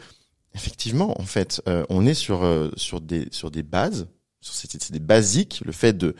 effectivement, 0.53 1.19
en 1.19 1.25
fait, 1.25 1.61
euh, 1.67 1.85
on 1.89 2.05
est 2.05 2.13
sur 2.13 2.43
euh, 2.43 2.71
sur 2.77 3.01
des 3.01 3.27
sur 3.31 3.51
des 3.51 3.63
bases, 3.63 4.07
sur 4.41 4.53
c'est 4.53 4.91
des 4.91 4.99
basiques, 4.99 5.61
le 5.65 5.71
fait 5.71 5.93
de 5.93 6.15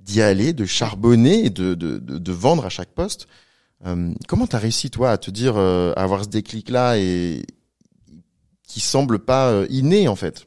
d'y 0.00 0.22
aller, 0.22 0.52
de 0.52 0.64
charbonner 0.64 1.44
et 1.44 1.50
de 1.50 1.74
de 1.74 1.98
de, 1.98 2.32
vendre 2.32 2.64
à 2.64 2.68
chaque 2.68 2.90
poste. 2.90 3.28
Euh, 3.86 4.12
comment 4.26 4.46
t'as 4.46 4.58
réussi 4.58 4.90
toi 4.90 5.12
à 5.12 5.18
te 5.18 5.30
dire, 5.30 5.56
euh, 5.56 5.92
à 5.96 6.02
avoir 6.02 6.24
ce 6.24 6.28
déclic 6.28 6.68
là 6.68 6.98
et 6.98 7.44
qui 8.66 8.80
semble 8.80 9.18
pas 9.18 9.50
euh, 9.50 9.66
inné 9.70 10.08
en 10.08 10.16
fait? 10.16 10.46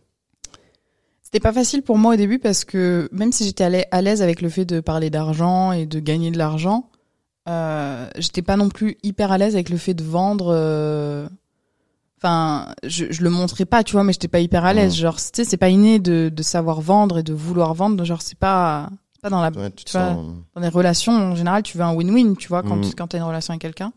C'était 1.21 1.39
pas 1.39 1.53
facile 1.53 1.81
pour 1.81 1.97
moi 1.97 2.15
au 2.15 2.17
début 2.17 2.39
parce 2.39 2.65
que 2.65 3.07
même 3.13 3.31
si 3.31 3.45
j'étais 3.45 3.85
à 3.89 4.01
l'aise 4.01 4.21
avec 4.21 4.41
le 4.41 4.49
fait 4.49 4.65
de 4.65 4.81
parler 4.81 5.09
d'argent 5.09 5.71
et 5.71 5.85
de 5.85 5.99
gagner 5.99 6.29
de 6.29 6.37
l'argent, 6.37 6.89
euh, 7.49 8.07
j'étais 8.17 8.41
pas 8.41 8.55
non 8.57 8.69
plus 8.69 8.97
hyper 9.03 9.31
à 9.31 9.37
l'aise 9.37 9.55
avec 9.55 9.69
le 9.69 9.77
fait 9.77 9.93
de 9.93 10.03
vendre. 10.03 10.47
euh, 10.55 11.27
Enfin, 12.23 12.75
je, 12.83 13.05
je 13.09 13.23
le 13.23 13.31
montrais 13.31 13.65
pas, 13.65 13.83
tu 13.83 13.93
vois, 13.93 14.03
mais 14.03 14.13
j'étais 14.13 14.27
pas 14.27 14.39
hyper 14.41 14.63
à 14.63 14.73
l'aise. 14.73 14.93
Mhm. 14.93 14.99
Genre, 15.01 15.15
tu 15.15 15.23
sais, 15.33 15.43
c'est 15.43 15.57
pas 15.57 15.69
inné 15.69 15.97
de, 15.97 16.29
de 16.31 16.43
savoir 16.43 16.79
vendre 16.79 17.17
et 17.17 17.23
de 17.23 17.33
vouloir 17.33 17.73
vendre. 17.73 18.03
Genre, 18.05 18.21
c'est 18.21 18.37
pas 18.37 18.89
pas 19.23 19.29
dans 19.31 19.41
la 19.41 19.49
Ouais, 19.49 19.71
tu 19.71 19.91
vois, 19.91 20.13
sens- 20.13 20.31
dans 20.55 20.61
les 20.61 20.67
relations, 20.67 21.13
en 21.13 21.35
général, 21.35 21.63
tu 21.63 21.77
veux 21.77 21.83
un 21.83 21.93
win-win, 21.95 22.35
tu 22.37 22.47
vois, 22.47 22.61
quand, 22.63 22.75
Mhm. 22.77 22.93
quand 22.95 23.07
tu 23.07 23.15
as 23.15 23.19
une 23.19 23.25
relation 23.25 23.51
avec 23.53 23.61
quelqu'un. 23.61 23.91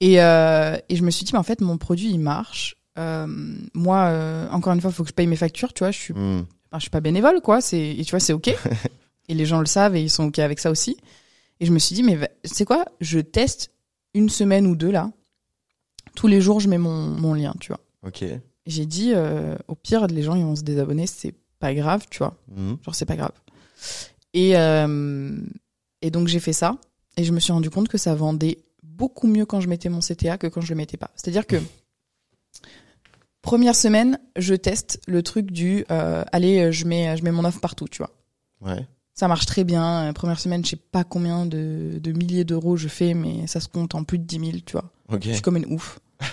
Et, 0.00 0.20
euh, 0.22 0.76
et 0.90 0.96
je 0.96 1.02
me 1.02 1.10
suis 1.10 1.24
dit, 1.24 1.32
mais 1.32 1.38
en 1.38 1.42
fait, 1.42 1.60
mon 1.62 1.78
produit, 1.78 2.10
il 2.10 2.18
marche. 2.18 2.76
Euh, 2.98 3.26
moi, 3.74 4.04
euh, 4.08 4.46
encore 4.50 4.72
une 4.74 4.80
fois, 4.82 4.90
il 4.90 4.94
faut 4.94 5.02
que 5.02 5.08
je 5.10 5.14
paye 5.14 5.26
mes 5.26 5.36
factures, 5.36 5.72
tu 5.72 5.80
vois, 5.84 5.90
je 5.90 5.98
suis, 5.98 6.12
enfin, 6.14 6.44
je 6.74 6.80
suis 6.80 6.90
pas 6.90 7.00
bénévole, 7.00 7.40
quoi, 7.42 7.60
c'est, 7.62 7.78
et 7.96 8.04
tu 8.04 8.10
vois, 8.10 8.20
c'est 8.20 8.32
OK. 8.34 8.48
et 9.28 9.34
les 9.34 9.46
gens 9.46 9.60
le 9.60 9.66
savent 9.66 9.96
et 9.96 10.02
ils 10.02 10.10
sont 10.10 10.24
OK 10.24 10.38
avec 10.38 10.58
ça 10.60 10.70
aussi. 10.70 10.96
Et 11.60 11.66
je 11.66 11.72
me 11.72 11.78
suis 11.78 11.94
dit, 11.94 12.02
mais 12.02 12.18
sais 12.44 12.64
quoi, 12.64 12.84
je 13.00 13.18
teste 13.18 13.70
une 14.14 14.28
semaine 14.28 14.66
ou 14.66 14.76
deux, 14.76 14.90
là. 14.90 15.10
Tous 16.14 16.26
les 16.26 16.40
jours, 16.40 16.60
je 16.60 16.68
mets 16.68 16.78
mon, 16.78 17.06
mon 17.06 17.34
lien, 17.34 17.54
tu 17.60 17.68
vois. 17.68 17.80
Ok. 18.02 18.24
J'ai 18.66 18.86
dit, 18.86 19.12
euh, 19.14 19.56
au 19.68 19.74
pire, 19.74 20.06
les 20.06 20.22
gens, 20.22 20.34
ils 20.34 20.44
vont 20.44 20.56
se 20.56 20.62
désabonner, 20.62 21.06
c'est 21.06 21.34
pas 21.58 21.74
grave, 21.74 22.06
tu 22.10 22.18
vois. 22.18 22.36
Hmm. 22.48 22.74
Genre, 22.82 22.94
c'est 22.94 23.04
pas 23.06 23.16
grave. 23.16 23.32
Et, 24.34 24.56
euh, 24.56 25.38
et 26.02 26.10
donc, 26.10 26.28
j'ai 26.28 26.40
fait 26.40 26.52
ça. 26.52 26.78
Et 27.16 27.24
je 27.24 27.32
me 27.32 27.40
suis 27.40 27.52
rendu 27.52 27.70
compte 27.70 27.88
que 27.88 27.98
ça 27.98 28.14
vendait 28.14 28.58
beaucoup 28.82 29.26
mieux 29.26 29.46
quand 29.46 29.60
je 29.60 29.68
mettais 29.68 29.88
mon 29.88 30.00
CTA 30.00 30.38
que 30.38 30.46
quand 30.46 30.60
je 30.60 30.70
le 30.70 30.76
mettais 30.76 30.96
pas. 30.96 31.10
C'est-à-dire 31.14 31.46
que, 31.46 31.56
première 33.42 33.76
semaine, 33.76 34.18
je 34.36 34.54
teste 34.54 35.00
le 35.06 35.22
truc 35.22 35.50
du, 35.50 35.84
euh, 35.90 36.24
allez, 36.32 36.72
je 36.72 36.86
mets, 36.86 37.16
je 37.16 37.24
mets 37.24 37.32
mon 37.32 37.44
offre 37.44 37.60
partout, 37.60 37.88
tu 37.88 37.98
vois. 37.98 38.10
Ouais. 38.60 38.86
Ça 39.18 39.28
marche 39.28 39.46
très 39.46 39.64
bien. 39.64 40.08
Euh, 40.08 40.12
Première 40.12 40.38
semaine, 40.38 40.64
je 40.64 40.70
sais 40.70 40.76
pas 40.76 41.02
combien 41.02 41.46
de, 41.46 41.98
de 42.00 42.12
milliers 42.12 42.44
d'euros 42.44 42.76
je 42.76 42.86
fais, 42.88 43.14
mais 43.14 43.46
ça 43.46 43.60
se 43.60 43.68
compte 43.68 43.94
en 43.94 44.04
plus 44.04 44.18
de 44.18 44.24
10 44.24 44.38
000, 44.38 44.50
tu 44.66 44.72
vois. 44.72 44.84
Ok. 45.10 45.22
Je 45.24 45.32
suis 45.32 45.42
comme 45.42 45.56
une 45.56 45.72
ouf. 45.72 45.98
Je 46.20 46.26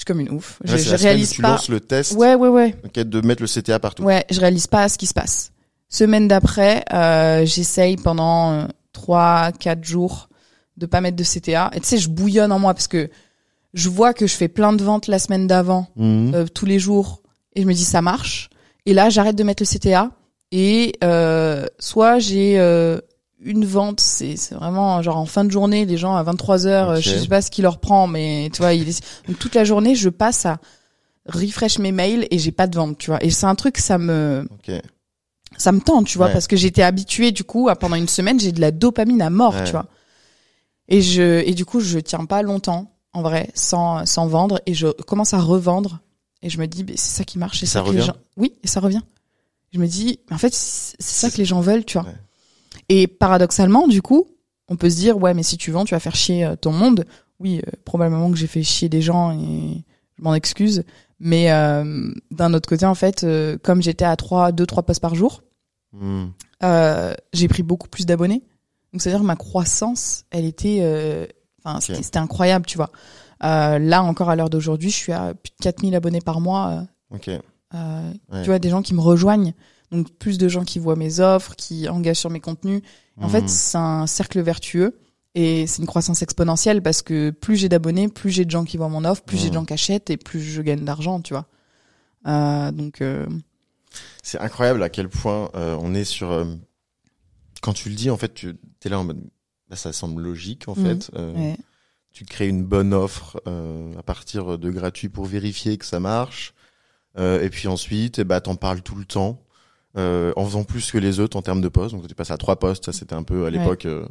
suis 0.00 0.04
comme 0.04 0.20
une 0.20 0.30
ouf. 0.30 0.60
Ouais, 0.64 0.76
je 0.78 0.84
je 0.84 0.90
la 0.92 0.96
réalise 0.96 1.30
tu 1.30 1.42
pas. 1.42 1.50
lances 1.50 1.68
le 1.68 1.80
test 1.80 2.12
Ouais, 2.12 2.34
ouais, 2.34 2.48
ouais. 2.48 2.74
ok, 2.84 2.94
de 3.00 3.20
mettre 3.20 3.42
le 3.42 3.48
CTA 3.48 3.78
partout. 3.80 4.02
Ouais, 4.04 4.24
je 4.30 4.40
réalise 4.40 4.66
pas 4.66 4.88
ce 4.88 4.96
qui 4.98 5.06
se 5.06 5.14
passe. 5.14 5.52
Semaine 5.88 6.26
d'après, 6.28 6.84
euh, 6.92 7.44
j'essaye 7.46 7.96
pendant 7.96 8.52
euh, 8.52 8.66
trois, 8.92 9.52
quatre 9.52 9.84
jours 9.84 10.28
de 10.76 10.86
pas 10.86 11.00
mettre 11.00 11.16
de 11.16 11.22
CTA. 11.24 11.70
Et 11.74 11.80
tu 11.80 11.86
sais, 11.86 11.98
je 11.98 12.08
bouillonne 12.08 12.50
en 12.50 12.58
moi 12.58 12.74
parce 12.74 12.88
que 12.88 13.08
je 13.72 13.88
vois 13.88 14.14
que 14.14 14.26
je 14.26 14.34
fais 14.34 14.48
plein 14.48 14.72
de 14.72 14.82
ventes 14.82 15.06
la 15.08 15.18
semaine 15.20 15.46
d'avant, 15.46 15.86
Hmm. 15.96 16.32
euh, 16.34 16.46
tous 16.46 16.66
les 16.66 16.78
jours, 16.80 17.22
et 17.54 17.62
je 17.62 17.66
me 17.66 17.72
dis 17.72 17.84
ça 17.84 18.02
marche. 18.02 18.50
Et 18.86 18.94
là, 18.94 19.10
j'arrête 19.10 19.36
de 19.36 19.42
mettre 19.44 19.62
le 19.62 19.66
CTA 19.68 20.10
et 20.56 20.92
euh, 21.02 21.66
soit 21.80 22.20
j'ai 22.20 22.60
euh, 22.60 23.00
une 23.40 23.64
vente, 23.64 23.98
c'est 23.98 24.36
c'est 24.36 24.54
vraiment 24.54 25.02
genre 25.02 25.16
en 25.16 25.26
fin 25.26 25.44
de 25.44 25.50
journée, 25.50 25.84
les 25.84 25.96
gens 25.96 26.14
à 26.14 26.22
23 26.22 26.66
heures, 26.68 26.90
euh, 26.90 27.00
je 27.00 27.10
sais 27.10 27.26
pas 27.26 27.42
ce 27.42 27.50
qui 27.50 27.60
leur 27.60 27.78
prend, 27.80 28.06
mais 28.06 28.50
tu 28.52 28.58
vois, 28.62 28.72
il 28.72 28.88
est... 28.88 29.04
donc 29.26 29.36
toute 29.38 29.56
la 29.56 29.64
journée, 29.64 29.96
je 29.96 30.08
passe 30.08 30.46
à 30.46 30.58
refresh 31.26 31.78
mes 31.80 31.90
mails 31.90 32.28
et 32.30 32.38
j'ai 32.38 32.52
pas 32.52 32.68
de 32.68 32.76
vente, 32.76 32.98
tu 32.98 33.10
vois. 33.10 33.22
Et 33.24 33.30
c'est 33.30 33.46
un 33.46 33.56
truc, 33.56 33.78
ça 33.78 33.98
me 33.98 34.46
Ok. 34.52 34.80
ça 35.58 35.72
me 35.72 35.80
tente, 35.80 36.06
tu 36.06 36.18
vois, 36.18 36.28
Ouais. 36.28 36.32
parce 36.32 36.46
que 36.46 36.56
j'étais 36.56 36.82
habituée 36.82 37.32
du 37.32 37.42
coup 37.42 37.68
à 37.68 37.74
pendant 37.76 37.96
une 37.96 38.08
semaine, 38.08 38.38
j'ai 38.38 38.52
de 38.52 38.60
la 38.60 38.70
dopamine 38.70 39.22
à 39.22 39.30
mort, 39.30 39.54
Ouais. 39.54 39.64
tu 39.64 39.72
vois. 39.72 39.86
Et 40.88 41.02
je 41.02 41.42
et 41.44 41.54
du 41.54 41.64
coup, 41.64 41.80
je 41.80 41.98
tiens 41.98 42.24
pas 42.26 42.42
longtemps 42.42 42.92
en 43.12 43.22
vrai 43.22 43.50
sans 43.54 44.06
sans 44.06 44.26
vendre 44.28 44.60
et 44.66 44.74
je 44.74 44.86
commence 45.02 45.34
à 45.34 45.40
revendre 45.40 45.98
et 46.42 46.50
je 46.50 46.58
me 46.58 46.66
dis 46.66 46.84
c'est 46.96 47.16
ça 47.18 47.24
qui 47.24 47.38
marche, 47.38 47.58
c'est 47.60 47.64
Et 47.64 47.68
ça, 47.68 47.80
ça 47.80 47.80
que 47.80 47.90
les 47.90 47.96
revient 48.00 48.06
gens 48.06 48.16
Oui, 48.36 48.52
et 48.62 48.68
ça 48.68 48.80
revient. 48.80 49.00
Je 49.74 49.78
me 49.80 49.86
dis 49.86 50.20
en 50.30 50.38
fait 50.38 50.54
c'est 50.54 50.96
ça 51.00 51.30
que 51.30 51.36
les 51.36 51.44
gens 51.44 51.60
veulent, 51.60 51.84
tu 51.84 51.98
vois. 51.98 52.06
Ouais. 52.08 52.14
Et 52.88 53.06
paradoxalement, 53.06 53.86
du 53.88 54.00
coup, 54.02 54.26
on 54.68 54.76
peut 54.76 54.88
se 54.88 54.96
dire 54.96 55.18
ouais, 55.18 55.34
mais 55.34 55.42
si 55.42 55.56
tu 55.58 55.70
vends, 55.70 55.84
tu 55.84 55.94
vas 55.94 56.00
faire 56.00 56.14
chier 56.16 56.44
euh, 56.44 56.56
ton 56.56 56.72
monde. 56.72 57.04
Oui, 57.40 57.60
euh, 57.66 57.70
probablement 57.84 58.30
que 58.30 58.36
j'ai 58.36 58.46
fait 58.46 58.62
chier 58.62 58.88
des 58.88 59.02
gens 59.02 59.32
et 59.32 59.82
je 60.16 60.22
m'en 60.22 60.34
excuse, 60.34 60.84
mais 61.18 61.50
euh, 61.50 62.12
d'un 62.30 62.54
autre 62.54 62.68
côté 62.68 62.86
en 62.86 62.94
fait, 62.94 63.24
euh, 63.24 63.58
comme 63.62 63.82
j'étais 63.82 64.04
à 64.04 64.14
trois 64.16 64.52
deux 64.52 64.64
trois 64.66 64.82
posts 64.84 65.00
par 65.02 65.14
jour, 65.14 65.42
Hmm. 65.92 66.26
j'ai 67.32 67.46
pris 67.48 67.62
beaucoup 67.62 67.88
plus 67.88 68.04
d'abonnés. 68.06 68.42
Donc 68.92 69.00
c'est-à-dire 69.02 69.20
que 69.20 69.26
ma 69.26 69.36
croissance, 69.36 70.24
elle 70.30 70.44
était, 70.44 71.28
enfin 71.64 71.80
c'était- 71.80 72.18
incroyable, 72.18 72.66
tu 72.66 72.76
vois. 72.76 72.90
Là 73.40 74.02
encore 74.02 74.28
à 74.30 74.34
l'heure 74.36 74.50
d'aujourd'hui, 74.50 74.90
je 74.90 74.96
suis 74.96 75.12
à 75.12 75.34
plus 75.34 75.50
de 75.50 75.62
4000 75.62 75.94
abonnés 75.94 76.20
par 76.20 76.40
mois. 76.40 76.84
Ok. 77.10 77.30
Euh, 77.74 78.12
Ouais. 78.32 78.42
Tu 78.42 78.46
vois, 78.48 78.58
des 78.58 78.70
gens 78.70 78.82
qui 78.82 78.94
me 78.94 79.00
rejoignent. 79.00 79.52
Donc 79.90 80.10
plus 80.12 80.38
de 80.38 80.48
gens 80.48 80.64
qui 80.64 80.78
voient 80.78 80.96
mes 80.96 81.20
offres, 81.20 81.54
qui 81.56 81.88
engagent 81.88 82.18
sur 82.18 82.30
mes 82.30 82.40
contenus. 82.40 82.82
En 83.20 83.26
Hmm. 83.26 83.30
fait, 83.30 83.48
c'est 83.48 83.78
un 83.78 84.06
cercle 84.06 84.40
vertueux 84.40 84.98
et 85.34 85.66
c'est 85.66 85.80
une 85.82 85.86
croissance 85.86 86.22
exponentielle 86.22 86.82
parce 86.82 87.02
que 87.02 87.30
plus 87.30 87.56
j'ai 87.56 87.68
d'abonnés, 87.68 88.08
plus 88.08 88.30
j'ai 88.30 88.44
de 88.44 88.50
gens 88.50 88.64
qui 88.64 88.76
voient 88.76 88.88
mon 88.88 89.04
offre, 89.04 89.22
plus 89.22 89.36
j'ai 89.36 89.44
de 89.44 89.48
Mhm. 89.50 89.54
gens 89.60 89.64
qui 89.66 89.72
achètent 89.74 90.10
et 90.10 90.16
plus 90.16 90.40
je 90.42 90.62
gagne 90.62 90.84
d'argent, 90.84 91.20
tu 91.20 91.34
vois. 91.34 91.46
Euh, 92.26 92.70
donc 92.72 93.00
euh, 93.02 93.26
C'est 94.22 94.40
incroyable 94.40 94.82
à 94.82 94.88
quel 94.88 95.08
point 95.08 95.50
euh, 95.54 95.76
on 95.80 95.94
est 95.94 96.04
sur. 96.04 96.44
quand 97.62 97.72
tu 97.72 97.88
le 97.88 97.94
dis, 97.94 98.10
en 98.10 98.16
fait, 98.16 98.34
tu 98.34 98.54
es 98.84 98.88
là 98.88 98.98
en 98.98 99.04
mode. 99.04 99.20
bah, 99.70 99.76
ça 99.76 99.92
semble 99.92 100.22
logique, 100.22 100.68
en 100.68 100.74
Mhm. 100.76 100.84
fait. 101.00 101.10
Ouais. 101.16 101.56
Tu 102.12 102.24
crées 102.24 102.48
une 102.48 102.64
bonne 102.64 102.92
offre 102.94 103.40
à 103.46 104.02
partir 104.02 104.58
de 104.58 104.70
gratuit 104.70 105.08
pour 105.08 105.24
vérifier 105.26 105.78
que 105.78 105.84
ça 105.86 106.00
marche. 106.00 106.52
Euh, 107.18 107.42
et 107.42 107.48
puis 107.50 107.68
ensuite, 107.68 108.18
eh 108.18 108.24
bah, 108.24 108.40
t'en 108.40 108.56
parles 108.56 108.82
tout 108.82 108.96
le 108.96 109.04
temps. 109.04 109.40
Euh, 109.96 110.32
en 110.34 110.44
faisant 110.44 110.64
plus 110.64 110.90
que 110.90 110.98
les 110.98 111.20
autres 111.20 111.36
en 111.36 111.42
termes 111.42 111.60
de 111.60 111.68
postes. 111.68 111.94
Donc 111.94 112.08
tu 112.08 112.14
passes 112.16 112.32
à 112.32 112.36
trois 112.36 112.56
postes. 112.56 112.86
Ça, 112.86 112.92
c'était 112.92 113.14
un 113.14 113.22
peu 113.22 113.46
à 113.46 113.50
l'époque. 113.50 113.86
euh, 113.86 114.04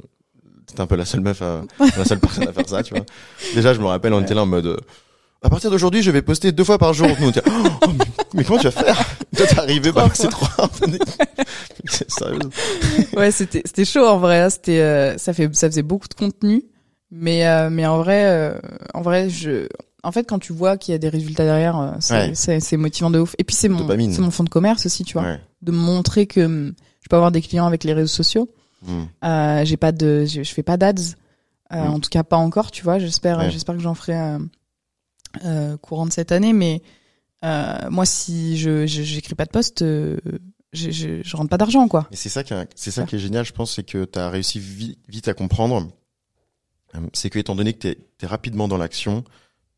C'était 0.70 0.80
un 0.80 0.88
peu 0.88 0.96
la 0.96 1.04
seule 1.04 1.20
meuf, 1.20 1.42
à, 1.42 1.64
la 1.98 2.06
seule 2.06 2.20
personne 2.22 2.48
à 2.48 2.54
faire 2.54 2.70
ça, 2.70 2.82
tu 2.84 2.94
vois. 2.94 3.06
Déjà, 3.54 3.74
je 3.74 3.82
me 3.82 3.86
rappelle, 3.88 4.14
on 4.14 4.22
était 4.22 4.34
là 4.34 4.44
en 4.44 4.46
mode. 4.46 4.66
euh, 4.68 4.78
à 5.42 5.50
partir 5.50 5.70
d'aujourd'hui, 5.70 6.02
je 6.02 6.10
vais 6.10 6.22
poster 6.22 6.54
deux 6.54 6.64
fois 6.64 6.78
par 6.78 6.94
jour. 6.94 7.10
Nous, 7.20 7.28
on 7.28 7.32
dit, 7.32 7.40
oh, 7.46 7.88
mais, 7.98 8.06
mais 8.34 8.44
comment 8.46 8.60
tu 8.60 8.70
vas 8.70 8.72
faire? 8.72 8.98
Toi, 9.36 9.46
t'es 9.46 9.60
arrivé, 9.60 9.92
bah, 9.92 10.08
c'est 11.86 12.10
sérieux. 12.10 12.40
ouais, 13.18 13.32
c'était 13.32 13.62
c'était 13.66 13.86
chaud 13.86 14.06
en 14.08 14.20
vrai. 14.20 14.40
hein. 14.40 14.50
C'était 14.50 14.80
euh, 14.80 15.18
ça 15.18 15.34
fait 15.34 15.54
ça 15.54 15.68
faisait 15.70 15.84
beaucoup 15.84 16.08
de 16.08 16.14
contenu, 16.14 16.64
mais 17.12 17.46
euh, 17.48 17.70
mais 17.70 17.86
en 17.86 17.98
vrai 17.98 18.24
euh, 18.26 18.58
en 18.94 19.02
vrai 19.02 19.30
je 19.30 19.68
en 20.04 20.12
fait 20.12 20.26
quand 20.28 20.40
tu 20.40 20.54
vois 20.54 20.78
qu'il 20.78 20.92
y 20.92 20.96
a 20.96 20.98
des 20.98 21.10
résultats 21.10 21.44
derrière, 21.46 21.78
euh, 21.80 21.92
c'est 22.00 22.72
Ouais. 22.72 22.78
motivant 22.78 23.10
de 23.10 23.20
ouf. 23.20 23.36
Et 23.38 23.44
puis 23.44 23.56
c'est 23.56 23.70
mon 23.70 23.88
c'est 23.88 24.20
mon 24.22 24.32
fond 24.32 24.44
de 24.44 24.50
commerce 24.50 24.86
aussi, 24.86 25.04
tu 25.04 25.14
vois, 25.14 25.24
Ouais. 25.24 25.42
de 25.62 25.72
montrer 25.72 26.28
que 26.28 26.42
hum, 26.42 26.74
je 27.02 27.08
peux 27.10 27.16
avoir 27.16 27.32
des 27.32 27.42
clients 27.42 27.66
avec 27.66 27.84
les 27.84 27.94
réseaux 27.94 28.08
sociaux. 28.08 28.50
Mm. 28.86 29.04
Euh, 29.24 29.66
j'ai 29.66 29.78
pas 29.78 29.92
de 29.92 30.26
je, 30.26 30.44
je 30.44 30.54
fais 30.54 30.64
pas 30.64 30.78
d'ads. 30.78 30.94
Euh, 31.72 31.76
Mm. 31.88 31.94
En 31.94 32.00
tout 32.00 32.10
cas 32.10 32.24
pas 32.24 32.38
encore, 32.38 32.70
tu 32.72 32.84
vois. 32.84 33.00
J'espère 33.00 33.40
Ouais. 33.40 33.50
j'espère 33.50 33.76
que 33.76 33.82
j'en 33.82 33.96
ferai 33.96 34.38
euh, 35.46 35.78
courant 35.78 36.06
de 36.06 36.12
cette 36.12 36.32
année, 36.32 36.54
mais 36.54 36.82
moi 37.90 38.06
si 38.06 38.58
je 38.58 38.86
j'écris 38.86 39.36
pas 39.36 39.46
de 39.46 39.50
post, 39.52 39.82
euh, 39.82 40.18
je, 40.74 40.92
je 40.92 41.22
je 41.24 41.38
rentre 41.38 41.50
pas 41.50 41.58
d'argent 41.58 41.88
quoi. 41.88 42.08
Et 42.12 42.16
c'est 42.16 42.30
ça 42.30 42.44
qui 42.44 42.54
est, 42.54 42.68
c'est 42.76 42.92
ça 42.92 43.02
Ça. 43.02 43.08
qui 43.08 43.16
est 43.16 43.20
génial, 43.20 43.46
je 43.46 43.54
pense, 43.54 43.74
c'est 43.76 43.84
que 43.84 44.06
tu 44.06 44.20
as 44.20 44.30
réussi 44.30 44.60
vi- 44.60 44.98
vite 45.08 45.28
à 45.28 45.34
comprendre. 45.34 45.88
C'est 47.14 47.32
que 47.32 47.40
étant 47.40 47.56
donné 47.56 47.74
que 47.74 47.80
tu 47.80 47.88
es, 47.90 48.28
rapidement 48.28 48.68
dans 48.68 48.78
l'action, 48.78 49.24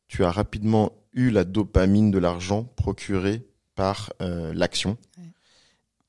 tu 0.08 0.24
as 0.24 0.32
rapidement 0.32 0.92
eu 1.14 1.30
la 1.32 1.44
dopamine 1.44 2.12
de 2.12 2.18
l'argent 2.20 2.64
procurée 2.76 3.44
par 3.76 4.12
euh, 4.22 4.54
l'action. 4.54 4.98
Ouais. 5.18 5.24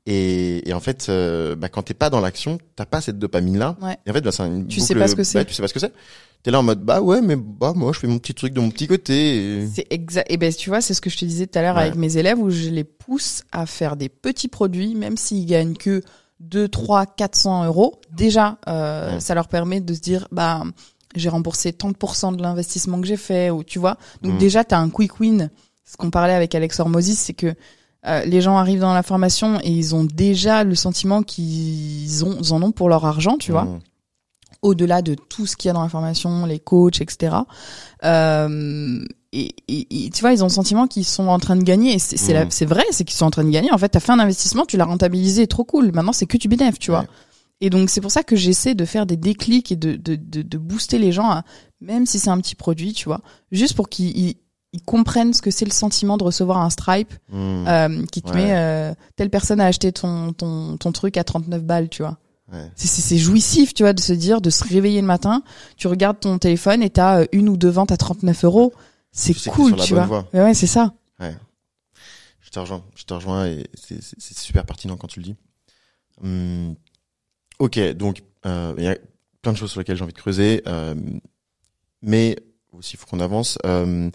Et, 0.09 0.69
et 0.69 0.73
en 0.73 0.79
fait, 0.81 1.07
euh, 1.09 1.57
bah, 1.57 1.69
quand 1.69 1.83
t'es 1.83 1.95
pas 1.95 2.11
dans 2.11 2.21
l'action, 2.21 2.59
t'as 2.77 2.87
pas 2.87 3.01
cette 3.01 3.19
dopamine-là. 3.19 3.77
Ouais. 3.83 3.97
Et 4.07 4.11
en 4.11 4.13
fait, 4.13 4.21
bah, 4.21 4.31
c'est 4.31 4.47
une 4.47 4.67
Tu 4.69 4.79
boucle- 4.79 4.87
sais 4.87 4.95
pas 4.95 5.09
ce 5.09 5.17
que 5.17 5.25
c'est. 5.25 5.39
bah, 5.39 5.45
tu 5.45 5.53
sais 5.55 5.63
pas 5.63 5.69
ce 5.69 5.75
que 5.75 5.81
c'est. 5.81 5.93
T'es 6.45 6.53
là 6.53 6.61
en 6.61 6.63
mode, 6.63 6.81
bah 6.85 7.01
ouais, 7.01 7.21
mais 7.23 7.35
bah 7.35 7.73
moi, 7.75 7.93
je 7.93 7.99
fais 7.99 8.07
mon 8.07 8.19
petit 8.19 8.35
truc 8.35 8.53
de 8.53 8.61
mon 8.61 8.71
petit 8.71 8.87
côté. 8.87 9.63
et- 9.63 9.67
C'est 9.67 9.87
exact. 9.91 10.31
Et 10.31 10.37
ben 10.37 10.53
tu 10.53 10.71
vois, 10.71 10.81
c'est 10.81 10.95
ce 10.95 11.01
que 11.01 11.11
je 11.11 11.17
te 11.19 11.25
disais 11.25 11.49
tout 11.49 11.59
à 11.59 11.63
l'heure 11.63 11.75
Ouais. 11.75 11.83
avec 11.83 11.97
mes 11.97 12.17
élèves 12.19 12.39
où 12.39 12.51
je 12.51 12.69
les 12.69 12.85
pousse 12.85 13.43
à 13.51 13.67
faire 13.67 13.97
des 13.97 14.09
petits 14.09 14.47
produits, 14.49 14.95
même 14.95 15.17
s'ils 15.17 15.47
gagnent 15.47 15.75
que 15.75 16.03
2, 16.39 16.69
3, 16.69 17.07
400 17.07 17.65
euros. 17.65 18.01
Déjà, 18.13 18.59
euh, 18.69 19.15
Ouais. 19.15 19.21
ça 19.21 19.35
leur 19.35 19.49
permet 19.49 19.81
de 19.81 19.93
se 19.93 20.01
dire, 20.01 20.29
bah 20.31 20.63
j'ai 21.15 21.29
remboursé 21.29 21.71
30% 21.73 22.37
de 22.37 22.43
l'investissement 22.43 23.01
que 23.01 23.07
j'ai 23.07 23.17
fait, 23.17 23.51
ou 23.51 23.65
tu 23.65 23.79
vois. 23.79 23.97
Donc 24.23 24.35
Mm. 24.35 24.39
déjà, 24.39 24.65
t'as 24.65 24.79
un 24.79 24.91
quick 24.91 25.21
win. 25.21 25.51
Ce 25.85 25.97
qu'on 25.97 26.11
parlait 26.11 26.35
avec 26.35 26.55
Alex 26.55 26.81
Hormozis, 26.81 27.15
c'est 27.17 27.33
que 27.35 27.55
euh, 28.07 28.25
les 28.25 28.41
gens 28.41 28.57
arrivent 28.57 28.81
dans 28.81 28.95
la 28.95 29.03
formation 29.03 29.59
et 29.63 29.71
ils 29.71 29.95
ont 29.95 30.05
déjà 30.05 30.63
le 30.65 30.75
sentiment 30.75 31.23
qu'ils 31.23 32.25
ont, 32.25 32.37
ils 32.41 32.53
en 32.53 32.63
ont 32.63 32.73
pour 32.73 32.89
leur 32.89 33.05
argent, 33.07 33.37
tu 33.39 33.53
vois 33.53 33.65
Mm. 33.65 33.81
au-delà 34.63 35.01
de 35.03 35.15
tout 35.15 35.47
ce 35.47 35.57
qu'il 35.57 35.69
y 35.69 35.71
a 35.71 35.75
dans 35.75 35.83
la 35.83 35.89
formation, 35.89 36.45
les 36.47 36.59
coachs, 36.59 37.01
etc. 37.01 37.37
Euh, 38.05 39.05
et, 39.33 39.55
et- 39.69 40.07
et 40.07 40.11
tu 40.11 40.21
vois, 40.21 40.33
ils 40.33 40.43
ont 40.43 40.47
le 40.47 40.53
sentiment 40.53 40.87
qu'ils 40.87 41.05
sont 41.05 41.29
en 41.29 41.39
train 41.39 41.57
de 41.57 41.63
gagner. 41.63 41.95
Et 41.95 41.99
c'est 41.99 42.17
c'est 42.51 42.65
vrai, 42.65 42.85
c'est 42.91 43.05
qu'ils 43.05 43.17
sont 43.17 43.27
en 43.27 43.31
train 43.31 43.45
de 43.45 43.51
gagner. 43.51 43.73
En 43.73 43.79
fait, 43.79 43.89
t'as 43.91 44.01
fait 44.01 44.13
un 44.13 44.19
investissement, 44.19 44.65
tu 44.67 44.77
l'as 44.77 44.85
rentabilisé, 44.85 45.47
trop 45.47 45.65
cool. 45.65 45.93
Maintenant, 45.93 46.13
c'est 46.13 46.27
que 46.27 46.37
tu 46.37 46.49
bénéfices, 46.49 46.79
tu 46.79 46.91
vois. 46.91 47.05
Ouais. 47.61 47.67
Et 47.67 47.71
donc, 47.71 47.91
c'est 47.91 48.01
pour 48.01 48.11
ça 48.11 48.23
que 48.23 48.37
j'essaie 48.37 48.75
de 48.75 48.85
faire 48.85 49.07
des 49.07 49.17
déclics 49.17 49.73
et 49.73 49.77
de, 49.77 49.97
de, 49.97 50.15
de, 50.17 50.43
de 50.43 50.59
booster 50.59 50.99
les 50.99 51.13
gens, 51.13 51.31
à, 51.31 51.45
même 51.81 52.07
si 52.07 52.19
c'est 52.19 52.31
un 52.31 52.39
petit 52.41 52.55
produit, 52.55 52.93
tu 52.93 53.05
vois, 53.07 53.21
juste 53.53 53.75
pour 53.75 53.89
qu'ils 53.89 54.17
ils- 54.19 54.37
comprennent 54.85 55.33
ce 55.33 55.41
que 55.41 55.51
c'est 55.51 55.65
le 55.65 55.71
sentiment 55.71 56.19
de 56.19 56.25
recevoir 56.25 56.59
un 56.59 56.69
Stripe 56.69 57.15
Mm. 57.33 57.67
euh, 57.67 58.05
qui 58.13 58.21
te 58.21 58.29
Ouais. 58.31 58.35
met 58.45 58.53
euh, 58.57 58.95
telle 59.17 59.31
personne 59.31 59.59
a 59.59 59.65
acheté 59.65 59.91
ton, 59.91 60.35
ton, 60.35 60.77
ton 60.77 60.93
truc 60.93 61.17
à 61.17 61.25
39 61.25 61.63
balles, 61.65 61.89
tu 61.89 62.03
vois. 62.03 62.19
Ouais. 62.53 62.71
C'est- 62.77 63.17
jouissif, 63.17 63.73
tu 63.73 63.85
vois, 63.85 63.95
de 63.95 64.01
se 64.01 64.13
dire, 64.13 64.43
de 64.43 64.51
se 64.51 64.63
réveiller 64.65 65.01
le 65.01 65.07
matin, 65.07 65.43
tu 65.79 65.87
regardes 65.89 66.21
ton 66.21 66.37
téléphone 66.39 66.83
et 66.83 66.91
t'as 66.91 67.21
euh, 67.23 67.27
une 67.33 67.49
ou 67.49 67.57
deux 67.57 67.71
ventes 67.71 67.91
à 67.91 67.97
39 67.97 68.45
euros. 68.45 68.75
C'est 69.13 69.33
cool, 69.49 69.75
tu 69.77 69.95
vois. 69.95 70.05
voie. 70.05 70.29
Ouais, 70.35 70.43
ouais, 70.43 70.55
c'est 70.55 70.67
ça. 70.67 70.93
Je 72.41 72.51
te 72.51 72.59
rejoins, 72.61 72.85
je 72.95 73.05
te 73.05 73.15
rejoins 73.15 73.47
et 73.47 73.65
c'est 73.75 74.39
super 74.39 74.65
pertinent 74.67 74.97
quand 74.97 75.09
tu 75.09 75.21
le 75.21 75.25
dis. 75.25 75.37
Hum, 76.23 76.75
ok, 77.59 77.79
donc 77.93 78.23
euh, 78.45 78.75
il 78.79 78.85
y 78.85 78.89
a 78.89 78.97
plein 79.43 79.53
de 79.53 79.57
choses 79.57 79.71
sur 79.71 79.81
lesquelles 79.81 79.97
j'ai 79.97 80.05
envie 80.05 80.13
de 80.13 80.19
creuser, 80.19 80.63
euh, 80.67 80.95
mais 82.03 82.37
aussi 82.73 82.95
il 82.95 82.99
faut 82.99 83.07
qu'on 83.07 83.21
avance. 83.21 83.59
Euh, 83.67 84.11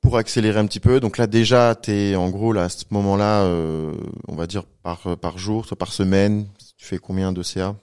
pour 0.00 0.18
accélérer 0.18 0.60
un 0.60 0.66
petit 0.66 0.80
peu, 0.80 1.00
donc 1.00 1.16
là 1.16 1.26
déjà 1.26 1.74
t'es 1.74 2.14
en 2.14 2.28
gros 2.28 2.52
là 2.52 2.64
à 2.64 2.68
ce 2.68 2.84
moment-là, 2.90 3.44
euh, 3.44 3.94
on 4.28 4.34
va 4.34 4.46
dire 4.46 4.64
par 4.82 5.16
par 5.16 5.38
jour, 5.38 5.64
soit 5.64 5.78
par 5.78 5.92
semaine, 5.94 6.46
tu 6.76 6.84
fais 6.84 6.98
combien 6.98 7.32
de 7.32 7.42
CA 7.42 7.74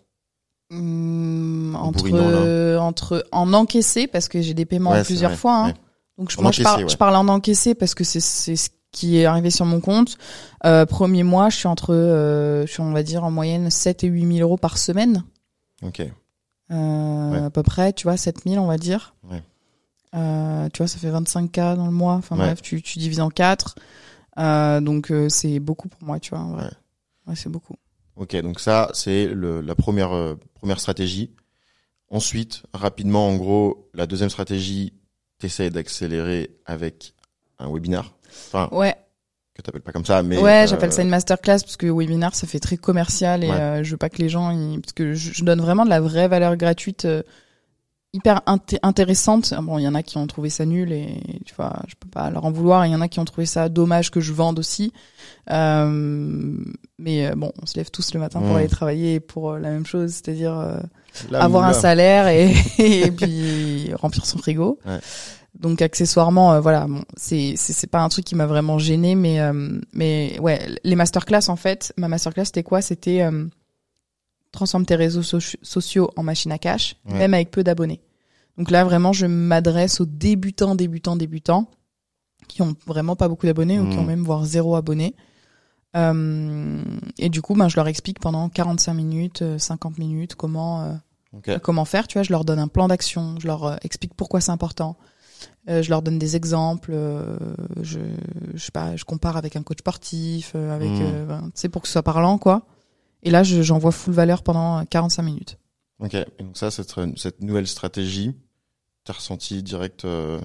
Hum, 0.72 1.76
entre, 1.76 2.06
euh, 2.14 2.78
entre 2.78 3.26
en 3.34 3.52
encaissé 3.54 4.08
parce 4.08 4.30
que 4.30 4.42
j'ai 4.42 4.54
des 4.54 4.66
paiements 4.66 4.92
Ouais, 4.92 5.04
plusieurs 5.04 5.32
vrai, 5.32 5.38
fois. 5.38 5.56
Hein. 5.58 5.68
ouais. 5.68 5.74
Donc 6.18 6.32
je, 6.32 6.38
En 6.38 6.44
moi 6.44 6.52
je, 6.52 6.62
encaissé, 6.62 6.64
parle, 6.64 6.84
ouais. 6.84 6.90
je 6.90 6.96
parle 6.98 7.16
en 7.18 7.28
encaissé 7.28 7.76
parce 7.76 7.94
que 7.94 8.04
c'est 8.06 8.22
c'est 8.22 8.56
ce 8.56 8.70
qui 8.92 9.18
est 9.18 9.26
arrivé 9.26 9.50
sur 9.52 9.66
mon 9.66 9.80
compte. 9.80 10.18
Euh, 10.66 10.86
premier 10.86 11.24
mois, 11.24 11.50
je 11.50 11.58
suis 11.58 11.68
entre, 11.68 11.94
euh, 11.94 12.66
je 12.68 12.72
suis 12.72 12.82
on 12.82 12.92
va 12.92 13.04
dire 13.04 13.24
en 13.24 13.32
moyenne 13.32 13.70
7 13.70 14.04
et 14.04 14.08
8 14.08 14.38
000 14.38 14.40
euros 14.48 14.58
par 14.58 14.78
semaine. 14.78 15.24
Ok. 15.82 16.02
Euh, 16.02 17.32
Ouais. 17.32 17.38
à 17.40 17.50
peu 17.50 17.64
près, 17.64 17.94
tu 17.94 18.04
vois, 18.08 18.18
7000 18.18 18.60
on 18.60 18.68
va 18.68 18.78
dire. 18.78 19.14
Ouais. 19.30 19.42
Euh, 20.16 20.68
tu 20.74 20.80
vois, 20.80 20.88
ça 20.88 20.98
fait 21.00 21.10
25K 21.12 21.76
dans 21.76 21.86
le 21.86 21.92
mois. 21.92 22.14
Enfin 22.16 22.36
Ouais. 22.38 22.46
bref, 22.46 22.62
tu, 22.62 22.82
tu 22.82 23.00
divises 23.00 23.22
en 23.22 23.30
4. 23.30 23.76
Euh, 24.38 24.80
donc 24.82 25.12
c'est 25.30 25.60
beaucoup 25.60 25.88
pour 25.90 26.04
moi, 26.04 26.20
tu 26.20 26.32
vois, 26.32 26.40
en 26.40 26.52
vrai. 26.52 26.64
Ouais. 26.66 26.70
Ouais, 27.28 27.36
c'est 27.36 27.50
beaucoup. 27.50 27.76
Ok, 28.18 28.36
donc 28.42 28.60
ça 28.60 28.90
c'est 28.94 29.30
la 29.34 29.76
première 29.76 30.36
première 30.56 30.80
stratégie. 30.80 31.32
Ensuite, 32.10 32.64
rapidement, 32.74 33.28
en 33.30 33.38
gros, 33.38 33.90
la 33.94 34.06
deuxième 34.06 34.30
stratégie, 34.30 34.92
t'essayes 35.40 35.70
d'accélérer 35.70 36.52
avec 36.66 37.14
un 37.58 37.72
webinar. 37.72 38.14
Enfin, 38.54 38.70
Ouais, 38.72 38.96
que 39.54 39.62
t'appelles 39.62 39.82
pas 39.82 39.92
comme 39.92 40.06
ça, 40.06 40.24
mais 40.24 40.38
ouais, 40.38 40.64
euh, 40.64 40.68
j'appelle 40.68 40.92
ça 40.94 41.02
une 41.02 41.10
masterclass 41.10 41.60
parce 41.62 41.78
que 41.78 41.88
webinar 41.88 42.34
ça 42.36 42.48
fait 42.48 42.60
très 42.60 42.78
commercial 42.78 43.44
et 43.44 43.50
Ouais. 43.50 43.56
euh, 43.56 43.84
je 43.84 43.92
veux 43.92 43.98
pas 43.98 44.10
que 44.10 44.18
les 44.22 44.30
gens 44.30 44.52
ils... 44.52 44.80
parce 44.80 44.94
que 44.94 45.14
je, 45.14 45.44
donne 45.44 45.60
vraiment 45.62 45.84
de 45.86 45.90
la 45.90 46.00
vraie 46.00 46.28
valeur 46.28 46.56
gratuite 46.56 47.06
euh, 47.06 47.22
hyper 48.14 48.42
inté- 48.48 48.80
intéressante. 48.84 49.54
Bon, 49.62 49.78
il 49.78 49.84
y 49.84 49.88
en 49.88 49.96
a 49.96 50.04
qui 50.04 50.18
ont 50.18 50.28
trouvé 50.28 50.50
ça 50.50 50.66
nul 50.66 50.92
et 50.92 51.22
tu 51.46 51.54
vois, 51.56 51.74
je 51.88 51.96
peux 52.00 52.10
pas 52.10 52.30
leur 52.30 52.44
en 52.46 52.52
vouloir. 52.52 52.86
Il 52.86 52.92
y 52.92 52.96
en 52.96 53.02
a 53.02 53.08
qui 53.08 53.20
ont 53.20 53.26
trouvé 53.26 53.46
ça 53.46 53.70
dommage 53.70 54.10
que 54.12 54.20
je 54.20 54.34
vende 54.34 54.60
aussi. 54.60 54.92
Euh, 55.50 56.56
mais 56.98 57.28
euh, 57.28 57.36
bon, 57.36 57.52
on 57.62 57.66
se 57.66 57.76
lève 57.78 57.90
tous 57.92 58.14
le 58.14 58.20
matin 58.20 58.40
pour 58.42 58.56
aller 58.56 58.68
travailler 58.68 59.20
pour 59.20 59.52
euh, 59.52 59.60
la 59.60 59.70
même 59.70 59.86
chose, 59.86 60.12
c'est-à-dire 60.12 60.58
euh, 60.58 60.78
avoir 61.34 61.66
un 61.66 61.74
salaire 61.74 62.28
et, 62.28 62.54
et 62.78 63.12
puis 63.12 63.94
remplir 63.96 64.26
son 64.26 64.38
frigo. 64.38 64.80
Ouais. 64.86 65.00
Donc 65.60 65.82
accessoirement, 65.82 66.54
euh, 66.54 66.60
voilà, 66.62 66.88
bon, 66.88 67.04
c'est 67.18 67.56
c'est 67.58 67.88
pas 67.90 68.02
un 68.02 68.10
truc 68.10 68.26
qui 68.26 68.36
m'a 68.36 68.46
vraiment 68.48 68.80
gêné, 68.80 69.16
mais 69.16 69.40
euh, 69.42 69.80
mais 69.94 70.40
ouais, 70.40 70.60
les 70.84 70.96
masterclass 70.96 71.50
en 71.50 71.56
fait, 71.58 71.94
ma 71.98 72.08
masterclass 72.08 72.46
c'était 72.46 72.64
quoi? 72.64 72.82
C'était 72.82 73.22
euh, 73.22 73.46
transforme 74.54 74.86
tes 74.86 74.96
réseaux 74.96 75.22
soci- 75.22 75.58
sociaux 75.62 76.10
en 76.16 76.24
machine 76.24 76.52
à 76.54 76.58
cash, 76.58 76.96
Ouais. 77.06 77.18
même 77.20 77.34
avec 77.34 77.52
peu 77.52 77.64
d'abonnés. 77.64 78.00
Donc 78.58 78.72
là 78.72 78.84
vraiment, 78.86 79.12
je 79.14 79.26
m'adresse 79.26 80.00
aux 80.02 80.06
débutants, 80.06 80.76
débutants, 80.76 81.16
débutants 81.18 81.70
qui 82.48 82.62
ont 82.62 82.76
vraiment 82.88 83.16
pas 83.16 83.28
beaucoup 83.28 83.46
d'abonnés 83.46 83.80
ou 83.80 83.90
qui 83.90 83.98
ont 83.98 84.04
même 84.04 84.24
voire 84.24 84.46
zéro 84.46 84.76
abonné. 84.76 85.16
Et 85.94 87.30
du 87.30 87.42
coup, 87.42 87.54
ben, 87.56 87.68
je 87.70 87.76
leur 87.76 87.88
explique 87.88 88.20
pendant 88.20 88.50
45 88.50 88.94
minutes, 88.94 89.42
euh, 89.42 89.58
50 89.60 89.98
minutes 89.98 90.36
comment 90.36 90.98
comment 91.64 91.86
faire, 91.86 92.08
tu 92.08 92.18
vois, 92.18 92.24
je 92.24 92.32
leur 92.32 92.44
donne 92.44 92.60
un 92.60 92.68
plan 92.68 92.88
d'action, 92.90 93.36
je 93.40 93.48
leur 93.48 93.78
explique 93.86 94.14
pourquoi 94.16 94.42
c'est 94.42 94.52
important. 94.52 94.98
Euh, 95.70 95.82
je 95.84 95.90
leur 95.90 96.02
donne 96.02 96.18
des 96.20 96.36
exemples, 96.36 96.92
euh, 96.94 97.38
je 97.82 98.00
je 98.56 98.64
sais 98.64 98.72
pas, 98.72 98.96
je 98.96 99.04
compare 99.06 99.38
avec 99.38 99.56
un 99.56 99.64
coach 99.64 99.80
sportif, 99.80 100.54
euh, 100.56 100.76
avec 100.76 100.90
euh, 100.90 101.26
ben, 101.26 101.42
tu 101.46 101.52
sais 101.62 101.70
pour 101.70 101.82
que 101.84 101.88
ce 101.88 101.94
soit 101.94 102.04
parlant 102.04 102.38
quoi. 102.38 102.64
Et 103.24 103.30
là, 103.30 103.44
je- 103.44 103.62
j'envoie 103.62 103.92
full 103.92 104.14
valeur 104.14 104.42
pendant 104.44 104.80
euh, 104.80 104.84
45 104.90 105.22
minutes. 105.24 105.58
Ok. 106.00 106.16
Et 106.16 106.26
donc 106.44 106.58
ça, 106.58 106.72
cette, 106.72 106.94
cette 107.18 107.42
nouvelle 107.42 107.68
stratégie, 107.68 108.36
t'as 109.04 109.14
ressenti 109.14 109.62
direct. 109.62 110.06
euh, 110.06 110.40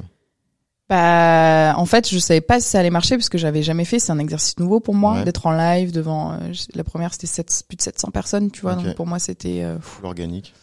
Bah, 0.89 1.75
en 1.79 1.87
fait, 1.87 2.09
je 2.09 2.19
savais 2.19 2.41
pas 2.41 2.61
si 2.61 2.69
ça 2.69 2.79
allait 2.79 2.91
marcher 2.91 3.17
parce 3.17 3.29
que 3.29 3.39
j'avais 3.39 3.63
jamais 3.63 3.85
fait. 3.85 3.99
C'est 3.99 4.13
un 4.13 4.19
exercice 4.21 4.57
nouveau 4.59 4.79
pour 4.79 4.95
moi 4.95 5.15
Ouais. 5.15 5.25
d'être 5.25 5.47
en 5.47 5.53
live 5.53 5.91
devant. 5.93 6.35
euh, 6.35 6.53
la 6.75 6.85
première, 6.85 7.13
c'était 7.15 7.43
plus 7.67 7.77
de 7.77 7.83
700 7.83 8.11
personnes, 8.13 8.51
tu 8.51 8.61
vois. 8.61 8.75
Donc 8.77 8.95
pour 8.95 9.07
moi, 9.07 9.19
c'était. 9.19 9.63
euh, 9.65 9.79
organique. 10.05 10.55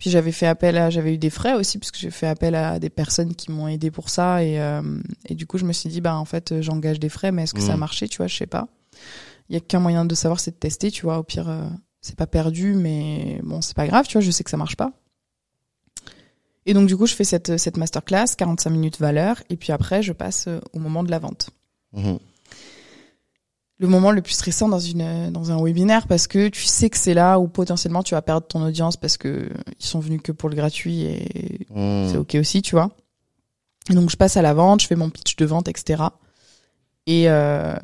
Puis 0.00 0.10
j'avais 0.10 0.32
fait 0.32 0.46
appel 0.46 0.76
à, 0.78 0.90
j'avais 0.90 1.14
eu 1.14 1.18
des 1.18 1.30
frais 1.30 1.54
aussi 1.54 1.78
puisque 1.78 1.96
j'ai 1.98 2.10
fait 2.10 2.26
appel 2.26 2.54
à 2.56 2.78
des 2.80 2.90
personnes 2.90 3.34
qui 3.36 3.52
m'ont 3.52 3.68
aidé 3.68 3.92
pour 3.92 4.08
ça 4.08 4.42
et 4.42 4.58
euh, 4.60 4.82
et 5.26 5.34
du 5.36 5.46
coup 5.46 5.58
je 5.58 5.64
me 5.66 5.72
suis 5.72 5.88
dit 5.90 6.00
bah 6.00 6.16
en 6.16 6.24
fait 6.24 6.50
euh, 6.50 6.62
j'engage 6.62 6.98
des 6.98 7.08
frais 7.10 7.30
mais 7.30 7.42
est-ce 7.44 7.54
que 7.54 7.60
ça 7.60 7.72
a 7.72 7.74
Mhm. 7.76 7.80
marché 7.80 8.08
tu 8.08 8.16
vois? 8.16 8.26
Je 8.26 8.34
sais 8.36 8.46
pas. 8.46 8.66
Il 9.48 9.54
y 9.54 9.56
a 9.56 9.60
qu'un 9.60 9.78
moyen 9.78 10.04
de 10.06 10.14
savoir 10.14 10.40
c'est 10.40 10.52
de 10.52 10.56
tester 10.56 10.90
tu 10.90 11.02
vois 11.02 11.18
au 11.18 11.22
pire 11.22 11.48
euh, 11.50 11.68
c'est 12.00 12.16
pas 12.16 12.26
perdu 12.26 12.72
mais 12.74 13.40
bon 13.44 13.60
c'est 13.60 13.76
pas 13.76 13.86
grave 13.86 14.06
tu 14.08 14.14
vois 14.14 14.22
je 14.22 14.30
sais 14.30 14.42
que 14.42 14.50
ça 14.50 14.56
marche 14.56 14.76
pas. 14.76 14.90
Et 16.66 16.74
donc 16.74 16.86
du 16.88 16.96
coup 16.96 17.06
je 17.06 17.14
fais 17.14 17.24
cette 17.24 17.58
cette 17.58 17.76
masterclass 17.76 18.34
45 18.38 18.70
minutes 18.70 18.98
valeur 18.98 19.42
et 19.50 19.56
puis 19.56 19.70
après 19.72 20.02
je 20.02 20.12
passe 20.12 20.46
euh, 20.48 20.60
au 20.72 20.78
moment 20.78 21.04
de 21.04 21.10
la 21.10 21.18
vente 21.18 21.50
Mhm. 21.92 22.18
Le 23.80 23.88
moment 23.88 24.12
le 24.12 24.20
plus 24.22 24.34
stressant 24.34 24.68
dans 24.68 24.78
une 24.78 25.30
dans 25.32 25.50
un 25.50 25.60
webinaire 25.60 26.06
parce 26.06 26.26
que 26.26 26.48
tu 26.48 26.64
sais 26.64 26.90
que 26.90 26.96
c'est 26.98 27.14
là 27.14 27.38
où 27.40 27.48
potentiellement 27.48 28.02
tu 28.02 28.14
vas 28.14 28.22
perdre 28.22 28.46
ton 28.46 28.62
audience 28.62 28.96
parce 28.96 29.16
que 29.16 29.48
ils 29.80 29.84
sont 29.86 29.98
venus 30.00 30.20
que 30.22 30.32
pour 30.32 30.48
le 30.50 30.54
gratuit 30.54 31.02
et 31.02 31.66
Mhm. 31.74 32.08
c'est 32.10 32.16
ok 32.18 32.34
aussi, 32.38 32.60
tu 32.62 32.74
vois. 32.76 32.90
Et 33.90 33.94
donc 33.94 34.10
je 34.10 34.16
passe 34.16 34.36
à 34.36 34.42
la 34.42 34.52
vente, 34.54 34.82
je 34.82 34.86
fais 34.86 34.96
mon 34.96 35.08
pitch 35.10 35.34
de 35.36 35.46
vente, 35.46 35.66
etc. 35.68 36.02
Et 37.06 37.28
euh, 37.30 37.74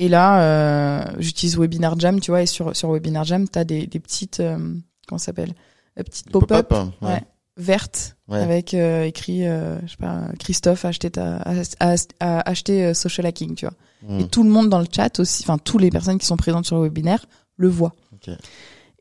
et 0.00 0.08
là, 0.08 0.42
euh, 0.42 1.04
j'utilise 1.18 1.56
Webinar 1.58 1.98
Jam, 1.98 2.20
tu 2.20 2.30
vois, 2.32 2.42
et 2.42 2.46
sur 2.46 2.74
sur 2.74 2.90
Webinar 2.92 3.24
Jam, 3.24 3.48
t'as 3.48 3.64
des 3.64 3.86
des 3.86 4.00
petites 4.00 4.40
euh, 4.40 4.58
comment 5.06 5.18
s'appelle, 5.18 5.54
des 5.96 6.02
petites 6.04 6.30
pop-up 6.30 6.68
Pop-up, 6.68 6.72
hein, 7.02 7.06
ouais. 7.06 7.22
Vertes 7.60 8.16
Ouais. 8.28 8.38
avec 8.40 8.74
euh, 8.74 9.04
écrit 9.04 9.44
euh, 9.46 9.76
je 9.86 9.90
sais 9.90 9.96
pas 9.96 10.28
Christophe 10.38 10.84
a 10.84 10.88
acheté 10.88 11.10
ta 11.10 11.38
a, 11.38 11.62
a- 11.80 11.94
a 12.20 12.48
acheté 12.48 12.84
euh, 12.84 12.94
social 12.94 13.26
hacking, 13.26 13.54
tu 13.56 13.66
vois. 13.66 13.74
Mm. 14.08 14.20
Et 14.20 14.28
tout 14.28 14.44
le 14.44 14.50
monde 14.50 14.68
dans 14.68 14.78
le 14.78 14.86
chat 14.94 15.18
aussi, 15.18 15.42
enfin 15.44 15.58
toutes 15.58 15.80
les 15.82 15.90
personnes 15.90 16.18
qui 16.18 16.26
sont 16.26 16.36
présentes 16.36 16.64
sur 16.66 16.76
le 16.76 16.82
webinaire 16.84 17.26
le 17.56 17.68
voient. 17.68 17.94
Ok. 18.14 18.32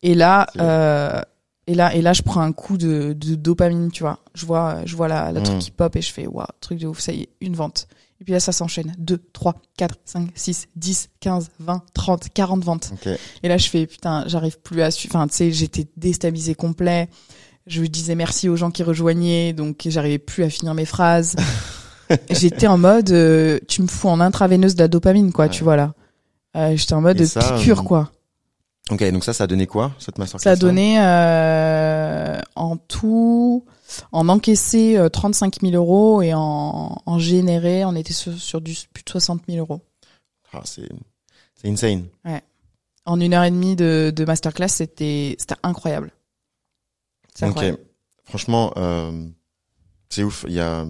Et 0.01 0.15
là, 0.15 0.47
euh, 0.57 1.21
et 1.67 1.75
là, 1.75 1.93
et 1.93 2.01
là, 2.01 2.13
je 2.13 2.23
prends 2.23 2.41
un 2.41 2.51
coup 2.51 2.77
de, 2.77 3.13
de 3.13 3.35
dopamine, 3.35 3.91
tu 3.91 4.01
vois. 4.01 4.17
Je 4.33 4.45
vois, 4.47 4.81
je 4.85 4.95
vois 4.95 5.07
la, 5.07 5.31
la 5.31 5.41
truc 5.41 5.57
Mm. 5.57 5.59
qui 5.59 5.71
pop 5.71 5.95
et 5.95 6.01
je 6.01 6.11
fais, 6.11 6.25
waouh, 6.25 6.47
truc 6.61 6.79
de 6.79 6.87
ouf, 6.87 6.99
ça 6.99 7.11
y 7.13 7.21
est, 7.21 7.29
une 7.41 7.55
vente. 7.55 7.87
Et 8.19 8.23
puis 8.23 8.33
là, 8.33 8.39
ça 8.39 8.51
s'enchaîne. 8.51 8.93
2, 8.97 9.17
3, 9.33 9.55
4, 9.77 9.95
5, 10.03 10.29
6, 10.33 10.67
10, 10.75 11.09
15, 11.19 11.49
20, 11.59 11.83
30, 11.93 12.29
40 12.33 12.63
ventes. 12.63 12.89
Ok. 12.93 13.07
Et 13.43 13.47
là, 13.47 13.57
je 13.57 13.69
fais, 13.69 13.85
putain, 13.85 14.23
j'arrive 14.27 14.59
plus 14.59 14.81
à 14.81 14.89
suivre. 14.91 15.15
Enfin, 15.15 15.27
tu 15.27 15.35
sais, 15.35 15.51
j'étais 15.51 15.87
déstabilisée 15.95 16.55
complet. 16.55 17.07
Je 17.69 17.83
disais 17.83 18.15
merci 18.15 18.49
aux 18.49 18.55
gens 18.55 18.71
qui 18.71 18.81
rejoignaient, 18.83 19.53
donc 19.53 19.83
j'arrivais 19.85 20.17
plus 20.17 20.43
à 20.43 20.49
finir 20.49 20.73
mes 20.73 20.85
phrases. 20.85 21.35
j'étais 22.31 22.65
en 22.67 22.77
mode, 22.79 23.11
euh, 23.11 23.59
tu 23.67 23.83
me 23.83 23.87
fous 23.87 24.09
en 24.09 24.19
intraveineuse 24.19 24.73
de 24.75 24.81
la 24.81 24.87
dopamine, 24.87 25.31
quoi, 25.31 25.45
Ouais. 25.45 25.51
tu 25.51 25.63
vois 25.63 25.75
là. 25.75 25.93
Euh, 26.55 26.75
j'étais 26.75 26.93
en 26.93 27.01
mode 27.01 27.23
ça, 27.25 27.39
piqûre, 27.57 27.81
euh, 27.81 27.83
quoi. 27.83 28.11
Ok, 28.89 29.03
donc 29.11 29.23
ça, 29.23 29.33
ça 29.33 29.43
a 29.43 29.47
donné 29.47 29.67
quoi, 29.67 29.91
cette 29.99 30.17
masterclass 30.17 30.43
Ça 30.43 30.51
a 30.53 30.55
donné 30.55 30.99
euh, 30.99 32.39
en 32.55 32.75
tout, 32.77 33.63
en 34.11 34.27
encaissé 34.29 34.97
euh, 34.97 35.09
35 35.09 35.61
000 35.61 35.73
euros 35.75 36.23
et 36.23 36.33
en, 36.33 36.97
en 37.05 37.19
généré, 37.19 37.85
on 37.85 37.93
était 37.95 38.13
sur, 38.13 38.33
sur 38.33 38.61
du 38.61 38.75
plus 38.91 39.03
de 39.03 39.09
60 39.11 39.43
000 39.47 39.59
euros. 39.59 39.81
Ah, 40.53 40.61
c'est 40.65 40.89
c'est 41.61 41.69
insane. 41.69 42.05
En 43.05 43.19
une 43.19 43.33
heure 43.35 43.43
et 43.43 43.51
demie 43.51 43.75
de, 43.75 44.11
de 44.15 44.25
masterclass, 44.25 44.69
c'était 44.69 45.35
c'était 45.37 45.55
incroyable. 45.61 46.11
Ok. 47.47 47.63
Franchement, 48.25 48.73
euh, 48.77 49.27
c'est 50.09 50.23
ouf. 50.23 50.45
Il 50.47 50.53
y 50.53 50.59
a, 50.59 50.85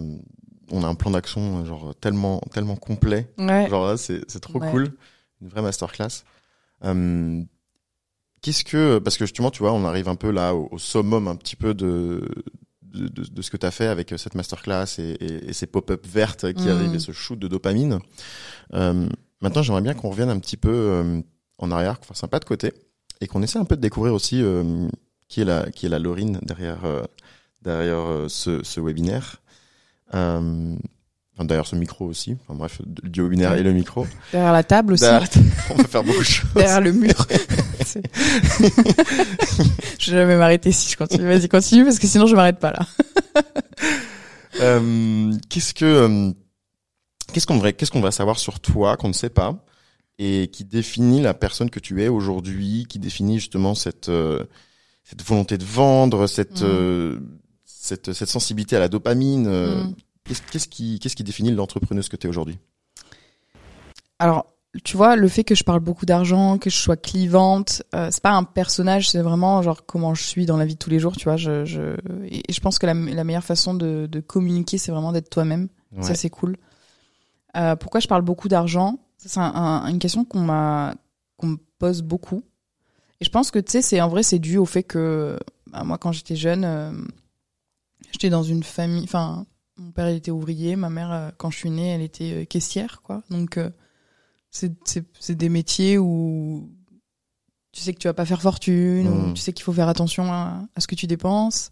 on 0.72 0.84
a 0.84 0.88
un 0.88 0.96
plan 0.96 1.12
d'action 1.12 1.64
genre 1.66 1.94
tellement 1.96 2.42
tellement 2.52 2.76
complet. 2.76 3.32
Ouais. 3.38 3.68
Genre 3.70 3.86
là, 3.88 3.98
c'est 3.98 4.22
c'est 4.30 4.40
trop 4.42 4.60
Ouais. 4.60 4.70
cool. 4.72 4.92
Une 5.42 5.48
vraie 5.50 5.62
masterclass. 5.62 6.24
Euh, 6.84 7.42
Qu'est-ce 8.42 8.64
que 8.64 9.00
parce 9.00 9.18
que 9.18 9.26
justement, 9.26 9.52
tu 9.52 9.60
vois, 9.60 9.74
on 9.74 9.84
arrive 9.86 10.08
un 10.08 10.16
peu 10.16 10.32
là 10.32 10.56
au, 10.56 10.70
au 10.72 10.78
summum 10.78 11.28
un 11.28 11.36
petit 11.36 11.56
peu 11.58 11.74
de 11.74 12.26
de, 12.84 13.08
de, 13.08 13.24
de 13.24 13.42
ce 13.42 13.52
que 13.52 13.58
tu 13.58 13.66
as 13.66 13.72
fait 13.72 13.86
avec 13.88 14.14
cette 14.18 14.34
masterclass 14.34 14.86
et, 14.98 15.12
et, 15.20 15.50
et 15.50 15.54
ces 15.54 15.68
pop-up 15.68 16.08
vertes 16.08 16.52
qui 16.54 16.64
Mm. 16.64 16.70
arrivent 16.72 16.96
et 16.96 17.00
ce 17.00 17.12
shoot 17.12 17.38
de 17.38 17.48
dopamine. 17.48 18.00
Euh, 18.74 19.08
maintenant, 19.42 19.62
j'aimerais 19.62 19.82
bien 19.82 19.94
qu'on 19.94 20.10
revienne 20.10 20.30
un 20.30 20.40
petit 20.40 20.58
peu 20.58 20.72
euh, 20.72 21.22
en 21.58 21.70
arrière, 21.72 22.00
qu'on 22.00 22.06
fasse 22.08 22.24
un 22.24 22.28
pas 22.30 22.40
de 22.40 22.46
côté 22.46 22.74
et 23.22 23.28
qu'on 23.28 23.44
essaie 23.44 23.60
un 23.60 23.66
peu 23.66 23.76
de 23.76 23.82
découvrir 23.82 24.14
aussi 24.14 24.42
euh, 24.42 24.88
qui 25.30 25.40
est 25.42 25.46
la 25.46 25.70
qui 25.72 25.86
est 25.86 25.90
la 25.90 26.00
Laurine 26.00 26.40
derrière 26.42 26.84
euh, 26.86 27.04
derrière 27.62 28.00
euh, 28.00 28.28
ce, 28.28 28.62
ce 28.64 28.82
webinaire. 28.82 29.38
Euh, 30.14 30.76
derrière 31.40 31.66
ce 31.66 31.78
micro 31.78 32.06
aussi. 32.06 32.36
Enfin 32.42 32.56
bref, 32.58 32.82
du 32.86 33.22
webinaire 33.22 33.54
et 33.54 33.64
le 33.64 33.72
micro. 33.72 34.06
Derrière 34.34 34.52
la 34.52 34.64
table 34.64 34.94
aussi. 34.94 35.04
Derrière- 35.06 35.30
on 35.70 35.76
peut 35.78 35.84
faire 35.88 36.04
beaucoup 36.04 36.20
de 36.20 36.24
choses. 36.26 36.50
Derrière 36.54 36.82
le 36.82 36.92
mur. 36.92 37.14
Je 40.00 40.12
vais 40.12 40.18
jamais 40.20 40.36
m'arrêter 40.38 40.72
si 40.72 40.92
je 40.92 40.98
continue. 40.98 41.26
Vas-y, 41.26 41.48
continue 41.50 41.84
parce 41.86 42.00
que 42.00 42.08
sinon 42.08 42.28
je 42.28 42.36
m'arrête 42.36 42.60
pas 42.60 42.72
là. 42.72 42.86
Euh, 44.62 45.32
qu'est-ce 45.48 45.74
que 45.74 45.86
euh, 45.86 46.32
qu'est-ce 47.32 47.48
qu'on 47.48 47.56
devrait 47.56 47.72
qu'est-ce 47.74 47.92
qu'on 47.92 48.02
va 48.02 48.12
savoir 48.12 48.40
sur 48.40 48.60
toi 48.60 48.98
qu'on 48.98 49.08
ne 49.08 49.14
sait 49.14 49.30
pas 49.30 49.64
et 50.18 50.50
qui 50.52 50.66
définit 50.66 51.22
la 51.22 51.34
personne 51.34 51.70
que 51.70 51.80
tu 51.80 52.04
es 52.04 52.10
aujourd'hui, 52.10 52.86
qui 52.90 53.00
définit 53.00 53.40
justement 53.40 53.74
cette 53.74 54.10
euh, 54.10 54.44
cette 55.10 55.24
volonté 55.24 55.58
de 55.58 55.64
vendre, 55.66 56.28
cette 56.28 56.62
Mm. 56.62 56.66
euh, 56.66 57.20
cette 57.66 58.14
cette 58.14 58.30
sensibilité 58.30 58.76
à 58.76 58.80
la 58.80 58.88
dopamine. 58.90 59.48
euh, 59.48 59.84
Mm. 59.86 59.96
Qu'est-ce 60.26 60.42
qu'est-ce 60.52 60.68
qui 60.68 61.00
qu'est-ce 61.00 61.16
qui 61.16 61.24
définit 61.24 61.52
l'entrepreneuse 61.52 62.08
que 62.10 62.16
tu 62.16 62.28
es 62.28 62.30
aujourd'hui? 62.30 62.60
Alors, 64.20 64.46
tu 64.84 64.98
vois, 64.98 65.16
le 65.16 65.28
fait 65.28 65.44
que 65.44 65.56
je 65.56 65.64
parle 65.64 65.80
beaucoup 65.80 66.06
d'argent, 66.06 66.58
que 66.60 66.70
je 66.70 66.76
sois 66.76 66.98
clivante, 66.98 67.82
euh, 67.96 68.10
c'est 68.12 68.22
pas 68.22 68.32
un 68.34 68.44
personnage, 68.44 69.10
c'est 69.10 69.22
vraiment 69.22 69.62
genre 69.64 69.86
comment 69.86 70.14
je 70.14 70.24
suis 70.24 70.46
dans 70.46 70.58
la 70.58 70.66
vie 70.66 70.76
de 70.76 70.80
tous 70.80 70.90
les 70.92 71.00
jours, 71.00 71.16
tu 71.18 71.24
vois. 71.24 71.38
Je, 71.38 71.66
je, 71.66 71.96
et 72.28 72.44
je 72.52 72.60
pense 72.60 72.78
que 72.78 72.86
la, 72.86 72.94
la 72.94 73.24
meilleure 73.24 73.44
façon 73.44 73.74
de, 73.74 74.08
de 74.12 74.20
communiquer, 74.20 74.78
c'est 74.78 74.92
vraiment 74.92 75.12
d'être 75.12 75.30
toi-même. 75.30 75.70
Ça, 76.02 76.14
c'est 76.14 76.30
cool. 76.30 76.56
Euh, 77.58 77.76
pourquoi 77.76 78.00
je 78.00 78.08
parle 78.08 78.22
beaucoup 78.22 78.48
d'argent? 78.48 79.00
C'est 79.18 79.40
un- 79.40 79.52
un- 79.56 79.88
une 79.88 79.98
question 79.98 80.24
qu'on 80.24 80.42
m'a 80.42 80.94
qu'on 81.38 81.48
me 81.48 81.58
pose 81.80 82.04
beaucoup. 82.04 82.44
Et 83.22 83.26
je 83.26 83.30
pense 83.30 83.52
que 83.52 83.60
tu 83.60 83.72
sais, 83.72 83.82
c'est 83.82 84.02
en 84.02 84.08
vrai, 84.08 84.24
c'est 84.24 84.40
dû 84.40 84.58
au 84.58 84.66
fait 84.66 84.84
que 84.84 85.38
bah, 85.72 85.84
moi, 85.84 85.98
quand 85.98 86.12
j'étais 86.12 86.36
jeune, 86.36 86.64
euh, 86.64 86.92
j'étais 88.12 88.30
dans 88.30 88.44
une 88.44 88.64
famille. 88.64 89.04
Enfin, 89.04 89.46
mon 89.78 89.92
père 89.92 90.10
il 90.10 90.16
était 90.18 90.32
ouvrier, 90.32 90.76
ma 90.76 90.90
mère, 90.90 91.12
euh, 91.12 91.30
quand 91.38 91.50
je 91.52 91.58
suis 91.58 91.70
née, 91.70 91.90
elle 91.90 92.02
était 92.02 92.42
euh, 92.42 92.46
caissière, 92.46 93.02
quoi. 93.04 93.22
Donc 93.30 93.58
euh, 93.58 93.70
c'est 94.52 94.74
c'est 95.20 95.36
des 95.36 95.50
métiers 95.50 95.98
où 95.98 96.70
tu 97.72 97.82
sais 97.82 97.94
que 97.94 98.00
tu 98.00 98.08
vas 98.08 98.14
pas 98.14 98.26
faire 98.26 98.42
fortune, 98.42 99.08
Mm. 99.10 99.30
ou 99.32 99.34
tu 99.34 99.42
sais 99.42 99.54
qu'il 99.54 99.64
faut 99.64 99.74
faire 99.74 99.90
attention 99.90 100.32
à, 100.32 100.64
à 100.76 100.80
ce 100.82 100.88
que 100.88 100.96
tu 100.96 101.06
dépenses. 101.08 101.72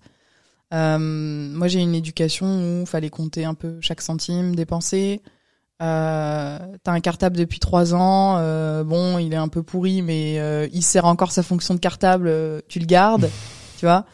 Moi, 0.72 1.68
j'ai 1.70 1.80
une 1.82 1.96
éducation 1.96 2.82
où 2.82 2.86
fallait 2.86 3.10
compter 3.10 3.46
un 3.46 3.54
peu 3.54 3.78
chaque 3.82 4.02
centime 4.02 4.54
dépensé. 4.56 5.22
Euh, 5.82 6.58
T'as 6.84 6.92
un 6.92 7.00
cartable 7.00 7.38
depuis 7.38 7.60
trois 7.60 7.94
ans. 7.94 8.38
euh, 8.40 8.84
bon, 8.84 9.18
il 9.20 9.34
est 9.34 9.38
un 9.38 9.48
peu 9.48 9.64
pourri, 9.64 10.02
mais 10.02 10.40
euh, 10.40 10.68
il 10.74 10.82
sert 10.84 11.06
encore 11.06 11.32
sa 11.32 11.44
fonction 11.44 11.74
de 11.76 11.80
cartable. 11.80 12.28
euh, 12.28 12.62
tu 12.68 12.80
le 12.80 12.86
gardes, 12.86 13.30
tu 13.78 13.86
vois. 13.86 14.06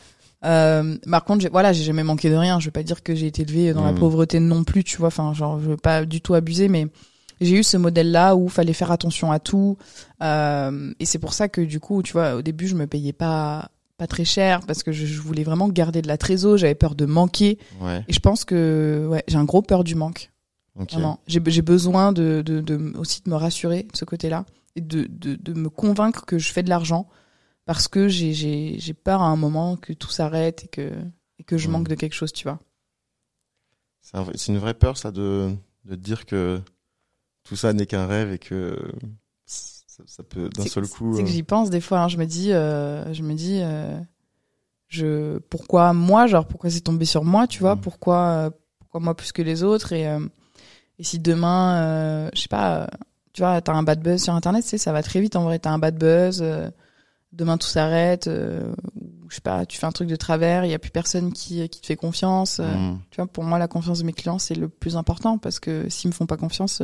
Euh, 0.46 0.98
par 1.10 1.24
contre, 1.24 1.48
voilà, 1.52 1.72
j'ai 1.72 1.84
jamais 1.84 2.04
manqué 2.04 2.30
de 2.30 2.36
rien. 2.36 2.60
Je 2.60 2.66
veux 2.66 2.72
pas 2.72 2.84
dire 2.84 3.02
que 3.02 3.16
j'ai 3.16 3.28
été 3.28 3.44
élevée 3.44 3.74
dans 3.74 3.86
la 3.86 3.94
Mhm. 3.94 4.00
pauvreté 4.00 4.40
non 4.40 4.64
plus, 4.64 4.84
tu 4.84 4.98
vois. 4.98 5.08
Enfin, 5.08 5.34
genre, 5.34 5.60
je 5.62 5.70
veux 5.70 5.78
pas 5.78 6.04
du 6.06 6.20
tout 6.20 6.34
abuser, 6.34 6.68
mais 6.68 6.88
j'ai 7.40 7.58
eu 7.60 7.64
ce 7.64 7.78
modèle-là 7.78 8.36
où 8.36 8.50
fallait 8.50 8.74
faire 8.74 8.92
attention 8.92 9.32
à 9.32 9.40
tout. 9.40 9.78
Euh, 10.22 10.92
et 11.00 11.06
c'est 11.06 11.20
pour 11.20 11.34
ça 11.34 11.48
que 11.48 11.62
du 11.62 11.80
coup, 11.80 12.04
tu 12.04 12.12
vois, 12.14 12.36
au 12.36 12.42
début, 12.42 12.68
je 12.68 12.76
me 12.76 12.88
payais 12.88 13.14
pas 13.14 13.70
pas 13.98 14.08
très 14.08 14.26
cher 14.26 14.62
parce 14.66 14.82
que 14.82 14.92
je, 14.92 15.06
je 15.06 15.22
voulais 15.22 15.44
vraiment 15.44 15.70
garder 15.70 16.02
de 16.02 16.08
la 16.08 16.18
trésor. 16.18 16.58
J'avais 16.58 16.74
peur 16.76 16.96
de 16.96 17.06
manquer. 17.06 17.58
Ouais. 17.80 18.04
Et 18.08 18.14
je 18.14 18.20
pense 18.20 18.44
que 18.44 19.08
ouais, 19.10 19.24
j'ai 19.28 19.38
un 19.38 19.44
gros 19.46 19.62
peur 19.62 19.84
du 19.84 19.94
manque. 19.96 20.32
Ok. 20.80 20.92
Vraiment. 20.94 21.20
J'ai 21.28 21.42
j'ai 21.46 21.62
besoin 21.62 22.12
de, 22.12 22.42
de, 22.46 22.62
de 22.62 22.98
aussi 22.98 23.22
de 23.24 23.30
me 23.30 23.36
rassurer 23.36 23.84
de 23.84 23.96
ce 23.96 24.06
côté-là 24.06 24.46
et 24.76 24.82
de, 24.82 25.06
de, 25.10 25.36
de 25.36 25.54
me 25.54 25.70
convaincre 25.70 26.26
que 26.26 26.40
je 26.40 26.52
fais 26.52 26.64
de 26.64 26.70
l'argent 26.70 27.08
parce 27.66 27.88
que 27.88 28.08
j'ai 28.08 28.34
j'ai 28.34 28.80
j'ai 28.80 28.94
peur 28.94 29.22
à 29.22 29.28
un 29.28 29.36
moment 29.36 29.78
que 29.78 29.94
tout 29.94 30.10
s'arrête 30.10 30.64
et 30.66 30.68
que 30.68 30.92
et 31.40 31.44
que 31.44 31.58
je 31.58 31.68
manque 31.70 31.88
de 31.88 31.96
quelque 31.96 32.14
chose, 32.14 32.34
tu 32.34 32.44
vois. 32.48 32.60
C'est 34.02 34.18
un 34.18 34.26
une 34.50 34.58
vraie 34.58 34.74
peur 34.74 34.98
ça 34.98 35.12
de 35.12 35.54
de 35.86 35.96
dire 35.96 36.26
que 36.26 36.60
tout 37.44 37.56
ça 37.56 37.74
n'est 37.74 37.86
qu'un 37.86 38.08
rêve 38.08 38.32
et 38.32 38.40
que 38.40 38.78
ça, 39.46 40.04
ça 40.08 40.24
peut 40.24 40.50
d'un 40.50 40.66
seul 40.66 40.88
coup. 40.88 41.14
C'est 41.16 41.24
que 41.24 41.30
euh, 41.30 41.32
j'y 41.32 41.44
pense 41.44 41.70
des 41.70 41.82
fois. 41.82 42.00
hein. 42.00 42.08
je 42.08 42.18
me 42.18 42.26
dis, 42.26 42.52
euh, 42.52 43.14
je 43.14 43.22
me 43.22 43.34
dis, 43.36 43.60
euh, 43.62 44.00
je 44.88 45.38
pourquoi 45.50 45.94
moi, 45.94 46.26
genre 46.28 46.48
pourquoi 46.48 46.70
c'est 46.70 46.82
tombé 46.82 47.06
sur 47.06 47.24
moi, 47.24 47.46
tu 47.48 47.60
vois? 47.60 47.76
Mm. 47.76 47.82
Pourquoi 47.82 48.18
euh, 48.18 48.50
pourquoi 48.80 49.00
moi 49.02 49.16
plus 49.16 49.32
que 49.32 49.42
les 49.42 49.62
autres? 49.64 49.94
Et 49.94 50.08
euh, 50.08 50.20
et 51.04 51.06
si 51.06 51.20
demain, 51.20 51.76
euh, 51.76 52.30
je 52.34 52.40
sais 52.40 52.48
pas, 52.48 52.78
euh, 52.78 52.88
tu 53.34 53.42
vois, 53.42 53.60
t'as 53.60 53.74
un 53.74 53.84
bad 53.84 54.02
buzz 54.02 54.24
sur 54.24 54.34
internet, 54.34 54.64
tu 54.64 54.70
sais, 54.70 54.78
ça 54.78 54.94
va 54.94 55.04
très 55.04 55.20
vite 55.20 55.36
en 55.36 55.44
vrai. 55.44 55.60
T'as 55.60 55.72
un 55.72 55.78
bad 55.78 55.98
buzz, 55.98 56.40
euh, 56.42 56.70
demain 57.34 57.58
tout 57.58 57.68
s'arrête, 57.68 58.28
euh, 58.28 58.74
ou 58.96 59.30
je 59.30 59.36
sais 59.36 59.42
pas, 59.42 59.66
tu 59.66 59.78
fais 59.78 59.86
un 59.86 59.92
truc 59.92 60.08
de 60.08 60.16
travers, 60.16 60.64
il 60.64 60.72
y 60.72 60.74
a 60.74 60.80
plus 60.80 60.92
personne 60.92 61.34
qui 61.34 61.68
qui 61.68 61.82
te 61.82 61.88
fait 61.88 61.98
confiance. 61.98 62.60
mm. 62.60 63.00
tu 63.12 63.18
vois, 63.18 63.28
pour 63.28 63.44
moi, 63.44 63.60
la 63.60 63.68
confiance 63.68 64.00
de 64.00 64.06
mes 64.06 64.14
clients 64.14 64.40
c'est 64.40 64.56
le 64.56 64.70
plus 64.70 64.96
important 64.96 65.38
parce 65.38 65.60
que 65.60 65.90
s'ils 65.90 66.08
me 66.08 66.14
font 66.14 66.26
pas 66.26 66.38
confiance, 66.38 66.82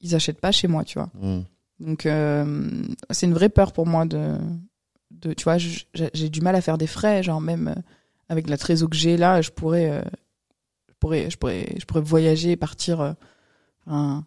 ils 0.00 0.14
achètent 0.14 0.40
pas 0.40 0.52
chez 0.52 0.68
moi, 0.68 0.84
tu 0.84 1.00
vois. 1.00 1.10
Mm. 1.20 1.40
Donc 1.80 2.02
c'est 3.10 3.26
une 3.26 3.34
vraie 3.34 3.48
peur 3.48 3.72
pour 3.72 3.88
moi 3.88 4.04
de, 4.04 4.36
de 5.10 5.32
tu 5.32 5.42
vois, 5.42 5.56
j'ai 5.58 6.28
du 6.28 6.40
mal 6.42 6.54
à 6.54 6.60
faire 6.60 6.78
des 6.78 6.86
frais, 6.86 7.24
genre 7.24 7.40
même 7.40 7.74
avec 8.28 8.48
la 8.48 8.56
trésor 8.56 8.88
que 8.88 8.96
j'ai 8.96 9.16
là, 9.16 9.42
je 9.42 9.50
pourrais, 9.50 10.04
pourrais, 11.00 11.30
je 11.30 11.36
pourrais, 11.36 11.74
je 11.78 11.84
pourrais 11.84 12.00
voyager, 12.00 12.56
partir. 12.56 13.00
euh, 13.00 14.20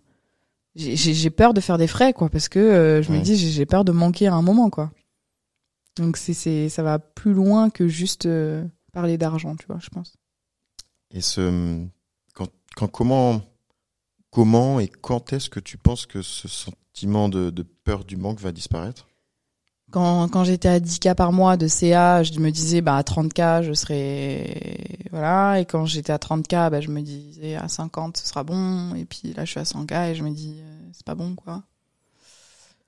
j'ai- 0.76 1.30
peur 1.30 1.54
de 1.54 1.62
faire 1.62 1.78
des 1.78 1.88
frais 1.88 2.14
quoi, 2.14 2.30
parce 2.30 2.48
que 2.48 2.60
euh, 2.60 3.02
je 3.02 3.12
me 3.12 3.20
dis 3.20 3.36
j'ai 3.36 3.66
peur 3.66 3.84
de 3.84 3.92
manquer 3.92 4.28
à 4.28 4.34
un 4.36 4.42
moment 4.42 4.70
quoi. 4.70 4.92
Donc 5.98 6.16
c'est 6.16 6.34
c'est 6.34 6.70
ça 6.70 6.84
va 6.84 7.00
plus 7.00 7.34
loin 7.34 7.70
que 7.70 7.88
juste 7.88 8.26
euh, 8.26 8.66
parler 8.94 9.18
d'argent, 9.18 9.56
tu 9.56 9.66
vois, 9.68 9.80
je 9.82 9.90
pense. 9.90 10.16
Et 11.12 11.22
ce, 11.22 11.84
quand, 12.34 12.48
quand, 12.76 12.88
comment, 12.88 13.42
comment 14.30 14.80
et 14.80 14.88
quand 14.88 15.34
est-ce 15.34 15.50
que 15.50 15.60
tu 15.60 15.78
penses 15.78 16.06
que 16.06 16.22
ce 16.22 16.48
sentiment 16.48 17.28
de, 17.28 17.50
de 17.50 17.64
peur 17.64 18.06
du 18.06 18.16
manque 18.16 18.40
va 18.40 18.52
disparaître? 18.52 19.09
Quand, 19.92 20.28
quand 20.30 20.44
j'étais 20.44 20.70
à 20.70 20.80
10K 20.80 21.16
par 21.16 21.32
mois 21.32 21.58
de 21.58 21.68
CA, 21.68 22.24
je 22.24 22.40
me 22.40 22.52
disais, 22.52 22.82
bah, 22.82 22.96
à 22.96 23.02
30K, 23.02 23.64
je 23.64 23.74
serais, 23.74 24.78
voilà. 25.12 25.60
Et 25.60 25.66
quand 25.66 25.86
j'étais 25.86 26.12
à 26.12 26.18
30K, 26.18 26.70
bah, 26.70 26.82
je 26.82 26.90
me 26.90 27.02
disais, 27.02 27.56
à 27.56 27.68
50, 27.68 28.18
ce 28.18 28.28
sera 28.28 28.44
bon. 28.44 28.94
Et 28.96 29.06
puis 29.06 29.34
là, 29.34 29.46
je 29.46 29.52
suis 29.52 29.60
à 29.60 29.64
100K 29.64 30.12
et 30.12 30.16
je 30.16 30.24
me 30.24 30.30
dis, 30.30 30.60
euh, 30.62 30.90
c'est 30.94 31.06
pas 31.06 31.16
bon, 31.16 31.36
quoi. 31.36 31.64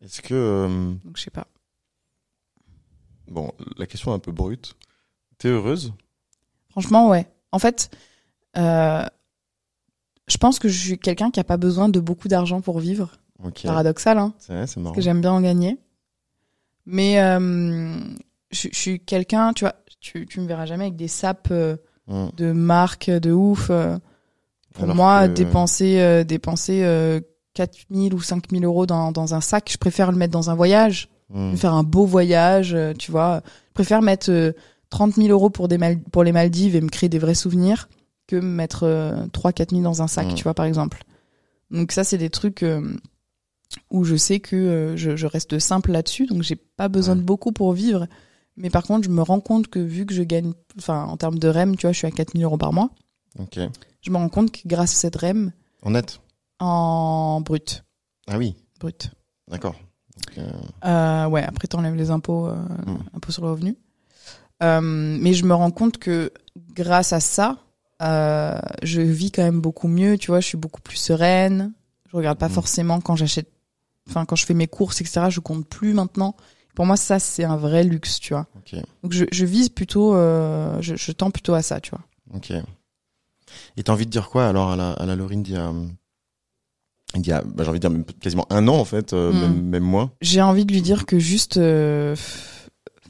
Est-ce 0.03 0.21
que 0.21 0.33
euh, 0.33 0.67
Donc, 1.05 1.17
je 1.17 1.21
sais 1.23 1.31
pas. 1.31 1.47
bon, 3.27 3.51
la 3.77 3.85
question 3.87 4.11
est 4.11 4.15
un 4.15 4.19
peu 4.19 4.31
brute. 4.31 4.75
T'es 5.37 5.49
heureuse? 5.49 5.93
Franchement, 6.69 7.09
ouais. 7.09 7.27
En 7.51 7.59
fait, 7.59 7.89
euh, 8.57 9.05
je 10.27 10.37
pense 10.37 10.59
que 10.59 10.69
je 10.69 10.77
suis 10.77 10.99
quelqu'un 10.99 11.31
qui 11.31 11.39
a 11.39 11.43
pas 11.43 11.57
besoin 11.57 11.89
de 11.89 11.99
beaucoup 11.99 12.27
d'argent 12.27 12.61
pour 12.61 12.79
vivre. 12.79 13.11
Paradoxal, 13.63 14.19
hein. 14.19 14.33
C'est 14.37 14.53
vrai, 14.53 14.67
c'est 14.67 14.79
marrant. 14.79 14.91
Parce 14.91 14.97
que 14.97 15.01
j'aime 15.01 15.21
bien 15.21 15.31
en 15.31 15.41
gagner. 15.41 15.79
Mais 16.85 17.19
euh, 17.21 17.93
je, 18.51 18.67
je 18.71 18.77
suis 18.77 18.99
quelqu'un, 18.99 19.53
tu 19.53 19.63
vois, 19.65 19.75
tu, 19.99 20.25
tu 20.25 20.39
me 20.41 20.47
verras 20.47 20.65
jamais 20.65 20.85
avec 20.85 20.95
des 20.95 21.07
sapes 21.07 21.49
euh, 21.51 21.75
Mm. 22.07 22.29
de 22.35 22.51
marque 22.51 23.09
de 23.11 23.31
ouf. 23.31 23.67
euh. 23.69 23.97
pour 24.73 24.85
Alors 24.85 24.95
moi, 24.95 25.27
que- 25.27 25.33
dépenser, 25.33 25.99
euh, 26.01 26.23
dépenser 26.23 26.81
euh, 26.83 27.19
4000 27.53 28.13
ou 28.15 28.21
5000 28.21 28.65
euros 28.65 28.85
dans, 28.87 29.11
dans 29.11 29.33
un 29.35 29.41
sac, 29.41 29.69
je 29.71 29.77
préfère 29.77 30.11
le 30.11 30.17
mettre 30.17 30.31
dans 30.33 30.49
un 30.49 30.55
voyage, 30.55 31.09
Mm. 31.29 31.55
faire 31.55 31.73
un 31.73 31.83
beau 31.83 32.05
voyage, 32.05 32.73
euh, 32.73 32.93
tu 32.97 33.11
vois. 33.11 33.41
Je 33.69 33.73
préfère 33.75 34.01
mettre 34.01 34.31
euh, 34.31 34.51
30 34.89 35.13
000 35.15 35.29
euros 35.29 35.49
pour, 35.51 35.67
des 35.67 35.77
Mal- 35.77 36.01
pour 36.11 36.23
les 36.23 36.31
Maldives 36.33 36.75
et 36.75 36.81
me 36.81 36.89
créer 36.89 37.07
des 37.07 37.19
vrais 37.19 37.35
souvenirs 37.35 37.87
que 38.27 38.35
me 38.35 38.41
mettre 38.41 38.83
euh, 38.83 39.25
3-4 39.27 39.69
000 39.69 39.81
dans 39.83 40.01
un 40.01 40.07
sac, 40.07 40.27
Mm. 40.31 40.33
tu 40.33 40.43
vois, 40.43 40.55
par 40.55 40.65
exemple. 40.65 41.03
Donc 41.69 41.91
ça, 41.93 42.03
c'est 42.03 42.17
des 42.17 42.29
trucs 42.31 42.63
euh, 42.63 42.81
où 43.89 44.03
je 44.03 44.15
sais 44.15 44.39
que 44.39 44.55
euh, 44.55 44.97
je, 44.97 45.15
je 45.15 45.27
reste 45.27 45.59
simple 45.59 45.91
là-dessus, 45.91 46.25
donc 46.25 46.41
j'ai 46.43 46.55
pas 46.55 46.87
besoin 46.89 47.15
Ouais. 47.15 47.21
de 47.21 47.25
beaucoup 47.25 47.51
pour 47.51 47.73
vivre. 47.73 48.07
Mais 48.57 48.69
par 48.69 48.83
contre, 48.83 49.03
je 49.05 49.09
me 49.09 49.21
rends 49.21 49.39
compte 49.39 49.67
que 49.67 49.79
vu 49.79 50.05
que 50.05 50.13
je 50.13 50.23
gagne, 50.23 50.53
enfin, 50.77 51.05
en 51.05 51.17
termes 51.17 51.39
de 51.39 51.47
REM, 51.47 51.75
tu 51.77 51.83
vois, 51.87 51.93
je 51.93 51.97
suis 51.99 52.07
à 52.07 52.11
4 52.11 52.33
000 52.33 52.43
euros 52.43 52.57
par 52.57 52.73
mois, 52.73 52.89
Ok. 53.39 53.59
je 54.01 54.11
me 54.11 54.17
rends 54.17 54.29
compte 54.29 54.51
que 54.51 54.59
grâce 54.67 54.91
à 54.93 54.95
cette 54.95 55.15
REM, 55.15 55.51
En 55.83 55.91
net? 55.91 56.19
en 56.59 57.41
brut, 57.41 57.83
Ah 58.27 58.37
oui, 58.37 58.55
brut, 58.79 59.11
d'accord. 59.47 59.75
Euh, 60.37 60.51
Euh, 60.85 61.25
ouais, 61.27 61.43
après 61.43 61.67
t'enlèves 61.67 61.95
les 61.95 62.11
impôts, 62.11 62.47
euh, 62.47 62.55
Mm. 62.85 62.97
impôts 63.15 63.31
sur 63.31 63.43
le 63.43 63.51
revenu. 63.51 63.75
Mais 64.61 65.33
je 65.33 65.45
me 65.45 65.53
rends 65.53 65.71
compte 65.71 65.97
que 65.97 66.31
grâce 66.75 67.13
à 67.13 67.19
ça, 67.19 67.57
je 68.01 69.01
vis 69.01 69.31
quand 69.31 69.43
même 69.43 69.61
beaucoup 69.61 69.87
mieux. 69.87 70.17
Tu 70.17 70.27
vois, 70.27 70.39
je 70.39 70.47
suis 70.47 70.57
beaucoup 70.57 70.81
plus 70.81 70.97
sereine. 70.97 71.73
Je 72.11 72.17
regarde 72.17 72.37
pas 72.37 72.49
Mm. 72.49 72.53
forcément 72.53 73.01
quand 73.01 73.15
j'achète, 73.15 73.49
enfin 74.09 74.25
quand 74.25 74.35
je 74.35 74.45
fais 74.45 74.53
mes 74.53 74.67
courses, 74.67 75.01
etc. 75.01 75.27
Je 75.29 75.39
compte 75.39 75.65
plus 75.67 75.93
maintenant. 75.93 76.35
Pour 76.75 76.85
moi, 76.85 76.95
ça 76.97 77.19
c'est 77.19 77.43
un 77.43 77.57
vrai 77.57 77.83
luxe, 77.83 78.19
tu 78.19 78.33
vois. 78.33 78.47
Donc 79.03 79.11
je, 79.11 79.25
je 79.31 79.45
vise 79.45 79.69
plutôt, 79.69 80.15
euh, 80.15 80.77
je, 80.81 80.95
je 80.95 81.11
tends 81.11 81.29
plutôt 81.31 81.53
à 81.53 81.61
ça, 81.61 81.81
tu 81.81 81.91
vois. 81.91 82.01
Ok. 82.33 82.51
Et 83.75 83.83
t'as 83.83 83.91
envie 83.93 84.05
de 84.05 84.11
dire 84.11 84.29
quoi 84.29 84.47
alors 84.47 84.71
à 84.71 84.75
la, 84.77 84.91
à 84.93 85.05
la 85.05 85.15
Laurine 85.17 85.43
d'il 85.43 85.55
y 85.55 85.57
a, 85.57 85.73
il 87.15 87.27
y 87.27 87.31
a 87.33 87.41
bah, 87.41 87.63
j'ai 87.65 87.69
envie 87.69 87.79
de 87.81 87.87
dire 87.89 88.05
quasiment 88.21 88.47
un 88.49 88.67
an 88.69 88.75
en 88.77 88.85
fait, 88.85 89.11
euh, 89.11 89.33
Mm. 89.33 89.39
même, 89.41 89.61
même 89.63 89.83
moins. 89.83 90.11
J'ai 90.21 90.41
envie 90.41 90.65
de 90.65 90.71
lui 90.71 90.81
dire 90.81 91.05
que 91.05 91.19
juste, 91.19 91.57
euh, 91.57 92.15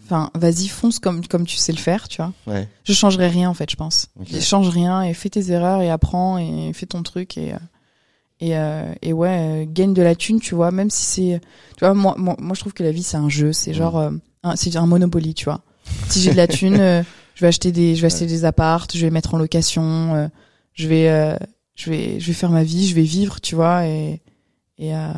enfin, 0.05 0.31
vas-y 0.33 0.67
fonce 0.67 0.97
comme 0.97 1.25
comme 1.27 1.45
tu 1.45 1.57
sais 1.57 1.71
le 1.71 1.77
faire, 1.77 2.07
tu 2.07 2.17
vois. 2.17 2.33
Ouais. 2.47 2.67
Je 2.83 2.93
changerai 2.93 3.27
rien 3.27 3.47
en 3.49 3.53
fait, 3.53 3.69
je 3.69 3.75
pense. 3.75 4.07
Ok. 4.19 4.27
Je 4.31 4.39
change 4.39 4.69
rien 4.69 5.03
et 5.03 5.13
fais 5.13 5.29
tes 5.29 5.51
erreurs 5.51 5.81
et 5.83 5.91
apprends 5.91 6.39
et 6.39 6.73
fais 6.73 6.87
ton 6.87 7.03
truc 7.03 7.37
et 7.37 7.53
et 8.41 8.57
euh, 8.57 8.93
et 9.01 9.13
ouais, 9.13 9.63
euh, 9.63 9.65
gagne 9.67 9.93
de 9.93 10.01
la 10.01 10.15
thune, 10.15 10.39
tu 10.41 10.53
vois, 10.55 10.71
même 10.71 10.89
si 10.89 11.03
c'est 11.05 11.41
tu 11.77 11.85
vois 11.85 11.93
moi 11.93 12.15
moi, 12.17 12.35
moi 12.39 12.53
je 12.55 12.59
trouve 12.59 12.73
que 12.73 12.83
la 12.83 12.91
vie 12.91 13.03
c'est 13.03 13.15
un 13.17 13.29
jeu, 13.29 13.53
c'est 13.53 13.73
genre 13.73 13.97
euh, 13.97 14.11
c'est 14.55 14.75
un 14.75 14.85
monopoly, 14.87 15.33
tu 15.33 15.45
vois. 15.45 15.61
Si 16.09 16.19
j'ai 16.21 16.31
de 16.31 16.37
la 16.37 16.47
thune, 16.57 16.79
euh, 16.79 17.03
je 17.35 17.41
vais 17.41 17.47
acheter 17.47 17.71
des 17.71 17.95
je 17.95 18.01
vais 18.01 18.07
acheter 18.07 18.25
des 18.25 18.43
appartes, 18.43 18.97
je 18.97 19.05
vais 19.05 19.11
mettre 19.11 19.33
en 19.35 19.37
location, 19.37 20.15
euh, 20.15 20.27
je 20.73 20.87
vais 20.87 21.07
euh, 21.09 21.37
je 21.75 21.89
vais 21.89 22.19
je 22.19 22.27
vais 22.27 22.33
faire 22.33 22.49
ma 22.49 22.63
vie, 22.63 22.87
je 22.87 22.95
vais 22.95 23.03
vivre, 23.03 23.39
tu 23.39 23.55
vois 23.55 23.85
et 23.87 24.21
et 24.77 24.95
euh, 24.95 25.11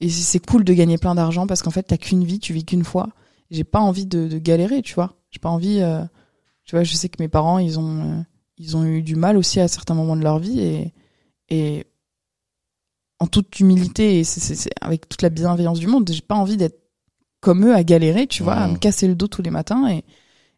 et 0.00 0.08
c'est- 0.08 0.44
cool 0.46 0.62
de 0.64 0.72
gagner 0.72 0.98
plein 0.98 1.14
d'argent 1.14 1.46
parce 1.46 1.62
qu'en 1.62 1.70
fait 1.70 1.82
t'as 1.82 1.96
qu'une 1.96 2.24
vie, 2.24 2.38
tu 2.38 2.52
vis 2.52 2.64
qu'une 2.64 2.84
fois. 2.84 3.08
J'ai 3.50 3.64
pas 3.64 3.80
envie 3.80 4.06
de, 4.06 4.28
de 4.28 4.38
galérer, 4.38 4.80
tu 4.82 4.94
vois. 4.94 5.14
J'ai 5.30 5.40
pas 5.40 5.48
envie 5.48 5.80
euh, 5.80 6.04
tu 6.64 6.76
vois, 6.76 6.84
je 6.84 6.94
sais 6.94 7.08
que 7.08 7.20
mes 7.20 7.28
parents, 7.28 7.58
ils 7.58 7.80
ont, 7.80 8.24
ils 8.58 8.76
ont 8.76 8.84
eu 8.84 9.02
du 9.02 9.16
mal 9.16 9.36
aussi 9.36 9.58
à 9.58 9.66
certains 9.66 9.94
moments 9.94 10.14
de 10.16 10.22
leur 10.22 10.38
vie 10.38 10.60
et, 10.60 10.92
et 11.48 11.84
en 13.20 13.26
toute 13.26 13.60
humilité 13.60 14.18
et 14.18 14.24
c'est, 14.24 14.70
avec 14.80 15.08
toute 15.08 15.22
la 15.22 15.28
bienveillance 15.30 15.78
du 15.78 15.86
monde, 15.86 16.10
j'ai 16.10 16.22
pas 16.22 16.34
envie 16.34 16.56
d'être 16.56 16.78
comme 17.40 17.66
eux 17.66 17.74
à 17.74 17.84
galérer, 17.84 18.26
tu 18.26 18.42
vois, 18.42 18.54
à 18.54 18.66
Mhm. 18.66 18.72
me 18.74 18.78
casser 18.78 19.06
le 19.08 19.14
dos 19.14 19.28
tous 19.28 19.42
les 19.42 19.50
matins 19.50 19.88
et, 19.88 20.04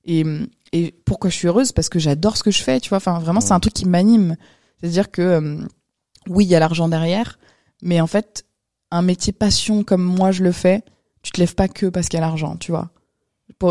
et, 0.05 0.25
et 0.73 0.93
pourquoi 1.05 1.31
je 1.31 1.37
suis 1.37 1.49
heureuse? 1.49 1.73
Parce 1.73 1.89
que 1.89 1.99
j'adore 1.99 2.37
ce 2.37 2.43
que 2.43 2.51
je 2.51 2.63
fais, 2.63 2.81
tu 2.81 2.89
vois. 2.89 2.99
Enfin, 2.99 3.19
vraiment, 3.19 3.41
c'est 3.41 3.51
Mhm. 3.51 3.57
un 3.57 3.61
truc 3.61 3.75
qui 3.75 3.87
m'anime. 3.87 4.37
C'est-à-dire 4.81 5.11
que 5.11 5.23
euh, 5.23 5.59
oui, 6.29 6.45
il 6.45 6.49
y 6.49 6.55
a 6.57 6.61
l'argent 6.61 6.89
derrière, 6.89 7.39
mais 7.83 8.01
en 8.01 8.07
fait, 8.07 8.45
un 8.91 9.03
métier 9.03 9.33
passion 9.33 9.85
comme 9.85 10.03
moi 10.03 10.33
je 10.33 10.43
le 10.43 10.53
fais, 10.53 10.83
tu 11.23 11.31
te 11.33 11.41
lèves 11.41 11.55
pas 11.55 11.69
que 11.69 11.87
parce 11.87 12.09
qu'il 12.09 12.19
y 12.19 12.23
a 12.23 12.27
l'argent, 12.27 12.57
tu 12.57 12.71
vois. 12.73 12.91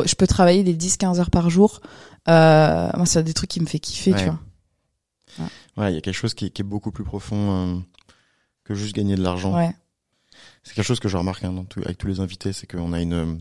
Je 0.06 0.16
peux 0.16 0.28
travailler 0.28 0.64
des 0.64 0.74
10-15 0.74 1.20
heures 1.20 1.32
par 1.32 1.50
jour. 1.50 1.82
Euh, 2.30 2.90
moi, 2.96 3.06
c'est 3.06 3.24
des 3.24 3.34
trucs 3.34 3.50
qui 3.50 3.60
me 3.62 3.66
fait 3.66 3.80
kiffer, 3.80 4.12
Ouais. 4.14 4.18
tu 4.20 4.26
vois. 4.26 4.40
Ouais, 5.78 5.92
il 5.92 5.96
y 5.96 5.98
a 5.98 6.02
quelque 6.02 6.14
chose 6.16 6.34
qui, 6.34 6.46
est- 6.46 6.50
qui 6.50 6.62
est 6.62 6.66
beaucoup 6.66 6.92
plus 6.92 7.04
profond 7.04 7.38
euh, 7.52 7.80
que 8.64 8.74
juste 8.76 8.96
gagner 8.96 9.16
de 9.16 9.24
l'argent. 9.24 9.56
Ouais. 9.56 9.76
C'est 10.64 10.74
quelque 10.76 10.86
chose 10.86 11.00
que 11.00 11.10
je 11.10 11.18
remarque 11.18 11.44
hein, 11.44 11.66
tout- 11.70 11.82
avec 11.84 11.98
tous 11.98 12.08
les 12.08 12.20
invités, 12.20 12.54
c'est 12.54 12.68
qu'on 12.68 12.94
a 12.94 13.02
une. 13.02 13.14
euh, 13.14 13.36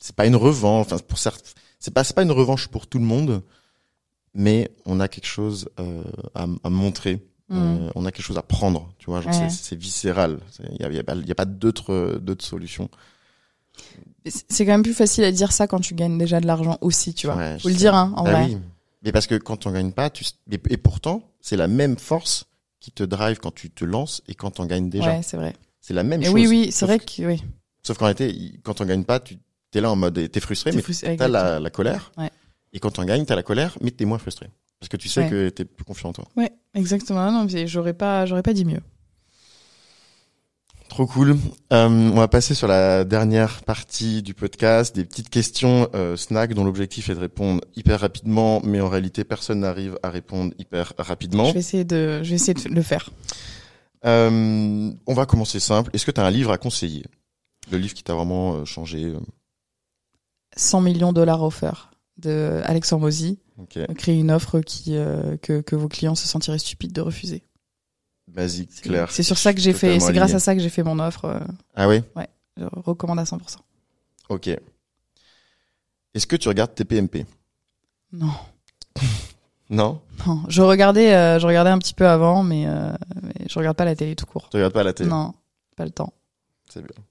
C'est 0.00 0.14
pas 0.14 0.26
une 0.26 0.36
revanche. 0.36 0.86
Enfin, 0.86 0.98
pour 0.98 1.18
certes, 1.18 1.54
c'est 1.78 1.92
pas 1.92 2.04
c'est 2.04 2.14
pas 2.14 2.22
une 2.22 2.30
revanche 2.32 2.68
pour 2.68 2.86
tout 2.86 2.98
le 2.98 3.04
monde, 3.04 3.42
mais 4.34 4.70
on 4.86 5.00
a 5.00 5.08
quelque 5.08 5.26
chose 5.26 5.68
euh, 5.80 6.02
à, 6.34 6.46
à 6.64 6.70
montrer. 6.70 7.16
Mm. 7.48 7.56
Euh, 7.56 7.90
on 7.94 8.04
a 8.06 8.12
quelque 8.12 8.24
chose 8.24 8.38
à 8.38 8.42
prendre. 8.42 8.92
Tu 8.98 9.06
vois, 9.06 9.20
Ouais. 9.20 9.48
c'est- 9.50 9.74
viscéral. 9.76 10.38
Il 10.72 10.82
y 10.82 10.84
a, 10.84 10.90
y 10.92 10.98
a 10.98 11.04
pas, 11.04 11.14
y 11.16 11.32
a 11.32 11.34
pas 11.34 11.44
d'autres 11.46 12.18
d'autres 12.22 12.44
solutions. 12.44 12.88
C'est 14.26 14.66
quand 14.66 14.72
même 14.72 14.82
plus 14.82 14.94
facile 14.94 15.24
à 15.24 15.32
dire 15.32 15.52
ça 15.52 15.66
quand 15.66 15.80
tu 15.80 15.94
gagnes 15.94 16.18
déjà 16.18 16.40
de 16.40 16.46
l'argent 16.46 16.78
aussi, 16.80 17.14
tu 17.14 17.26
vois. 17.26 17.36
Ouais, 17.36 17.58
Faut 17.60 17.68
le 17.68 17.74
sais. 17.74 17.78
dire, 17.80 17.94
hein, 17.94 18.12
en 18.16 18.24
Bah 18.24 18.32
vrai. 18.32 18.44
oui. 18.46 18.58
Mais 19.02 19.12
parce 19.12 19.26
que 19.26 19.36
quand 19.36 19.66
on 19.66 19.70
gagne 19.72 19.92
pas, 19.92 20.10
tu 20.10 20.24
et, 20.50 20.76
pourtant 20.76 21.22
c'est 21.40 21.56
la 21.56 21.68
même 21.68 21.96
force 21.96 22.46
qui 22.80 22.90
te 22.92 23.02
drive 23.02 23.38
quand 23.38 23.54
tu 23.54 23.70
te 23.70 23.84
lances 23.84 24.22
et 24.28 24.34
quand 24.34 24.60
on 24.60 24.66
gagne 24.66 24.90
déjà. 24.90 25.16
Ouais, 25.16 25.22
c'est 25.22 25.36
vrai. 25.36 25.54
C'est 25.80 25.94
la 25.94 26.02
même 26.02 26.22
Et 26.22 26.26
chose. 26.26 26.34
oui, 26.34 26.46
oui, 26.48 26.72
c'est 26.72 26.86
vrai 26.86 26.98
que- 26.98 27.26
oui. 27.26 27.42
Sauf 27.82 27.96
qu'en 27.98 28.06
réalité, 28.06 28.58
quand 28.62 28.80
on 28.80 28.84
gagne 28.84 29.04
pas, 29.04 29.20
tu 29.20 29.36
es 29.74 29.80
là 29.80 29.90
en 29.90 29.96
mode, 29.96 30.30
t'es 30.30 30.40
frustré, 30.40 30.72
mais 30.72 30.82
frustré, 30.82 31.16
t'as 31.16 31.28
la, 31.28 31.58
la 31.60 31.70
colère. 31.70 32.12
Ouais. 32.18 32.30
Et 32.72 32.80
quand 32.80 32.98
on 32.98 33.04
gagne, 33.04 33.24
t'as 33.24 33.36
la 33.36 33.42
colère, 33.42 33.78
mais 33.80 33.90
t'es 33.90 34.04
moins 34.04 34.18
frustré. 34.18 34.48
Parce 34.80 34.88
que 34.88 34.96
tu 34.96 35.08
sais 35.08 35.22
Ouais. 35.22 35.30
que 35.30 35.48
t'es 35.48 35.64
plus 35.64 35.84
confiant 35.84 36.10
en 36.10 36.12
toi. 36.12 36.28
Ouais, 36.36 36.52
exactement. 36.74 37.30
Non, 37.32 37.46
j'aurais 37.66 37.94
pas, 37.94 38.26
j'aurais 38.26 38.42
pas 38.42 38.52
dit 38.52 38.64
mieux. 38.64 38.80
Trop 40.88 41.06
cool. 41.06 41.36
Euh, 41.72 41.88
on 41.88 42.16
va 42.16 42.28
passer 42.28 42.54
sur 42.54 42.66
la 42.66 43.04
dernière 43.04 43.62
partie 43.62 44.22
du 44.22 44.34
podcast, 44.34 44.96
des 44.96 45.04
petites 45.04 45.28
questions 45.28 45.88
euh, 45.94 46.16
snack 46.16 46.54
dont 46.54 46.64
l'objectif 46.64 47.10
est 47.10 47.14
de 47.14 47.20
répondre 47.20 47.60
hyper 47.76 48.00
rapidement, 48.00 48.60
mais 48.64 48.80
en 48.80 48.88
réalité 48.88 49.24
personne 49.24 49.60
n'arrive 49.60 49.98
à 50.02 50.10
répondre 50.10 50.52
hyper 50.58 50.94
rapidement. 50.98 51.46
Je 51.46 51.52
vais 51.52 51.60
essayer 51.60 51.84
de, 51.84 52.22
je 52.22 52.30
vais 52.30 52.36
essayer 52.36 52.54
de 52.54 52.68
le 52.74 52.82
faire. 52.82 53.10
Euh, 54.04 54.90
on 55.06 55.14
va 55.14 55.26
commencer 55.26 55.60
simple. 55.60 55.90
Est-ce 55.92 56.06
que 56.06 56.10
tu 56.10 56.20
as 56.20 56.24
un 56.24 56.30
livre 56.30 56.52
à 56.52 56.58
conseiller? 56.58 57.04
Le 57.70 57.78
livre 57.78 57.94
qui 57.94 58.02
t'a 58.02 58.14
vraiment 58.14 58.54
euh, 58.54 58.64
changé 58.64 59.04
euh, 59.04 59.20
100 60.56 60.80
millions 60.80 61.12
de 61.12 61.16
dollars 61.16 61.42
offerts 61.42 61.90
de 62.16 62.60
Alexandre 62.64 63.02
Mozy. 63.02 63.38
Ok, 63.58 63.78
Créer 63.96 64.18
une 64.18 64.30
offre 64.30 64.60
qui, 64.60 64.96
euh, 64.96 65.36
que, 65.36 65.60
que 65.60 65.76
vos 65.76 65.88
clients 65.88 66.14
se 66.14 66.28
sentiraient 66.28 66.58
stupides 66.58 66.92
de 66.92 67.00
refuser. 67.00 67.42
Basique, 68.28 68.70
C'est- 68.72 68.82
clair. 68.82 69.10
C'est 69.10 69.22
sur 69.22 69.38
ça 69.38 69.52
que 69.54 69.60
j'ai 69.60 69.72
fait, 69.72 69.98
c'est 70.00 70.12
grâce 70.12 70.34
à 70.34 70.38
ça 70.40 70.54
que 70.54 70.60
j'ai 70.60 70.68
fait 70.70 70.82
mon 70.82 70.98
offre. 70.98 71.24
euh, 71.26 71.40
Ah 71.74 71.88
oui? 71.88 72.02
je 72.56 72.64
recommande 72.64 73.18
à 73.20 73.24
100%. 73.24 73.58
Ok. 74.28 74.48
Est-ce 76.14 76.26
que 76.26 76.36
tu 76.36 76.48
regardes 76.48 76.74
TPMP 76.74 77.24
Non. 78.12 78.32
Non? 79.70 80.00
Non, 80.26 80.42
je 80.48 80.62
regardais, 80.62 81.14
euh, 81.14 81.38
je 81.38 81.46
regardais 81.46 81.68
un 81.70 81.78
petit 81.78 81.92
peu 81.92 82.08
avant, 82.08 82.42
mais, 82.42 82.66
euh, 82.66 82.90
mais 83.22 83.34
je 83.50 83.58
regarde 83.58 83.76
pas 83.76 83.84
la 83.84 83.94
télé 83.94 84.16
tout 84.16 84.24
court. 84.24 84.48
Tu 84.50 84.56
regardes 84.56 84.72
pas 84.72 84.82
la 84.82 84.94
télé? 84.94 85.10
Non, 85.10 85.34
pas 85.76 85.84
le 85.84 85.90
temps. 85.90 86.14
C'est 86.70 86.80
bien. 86.80 87.04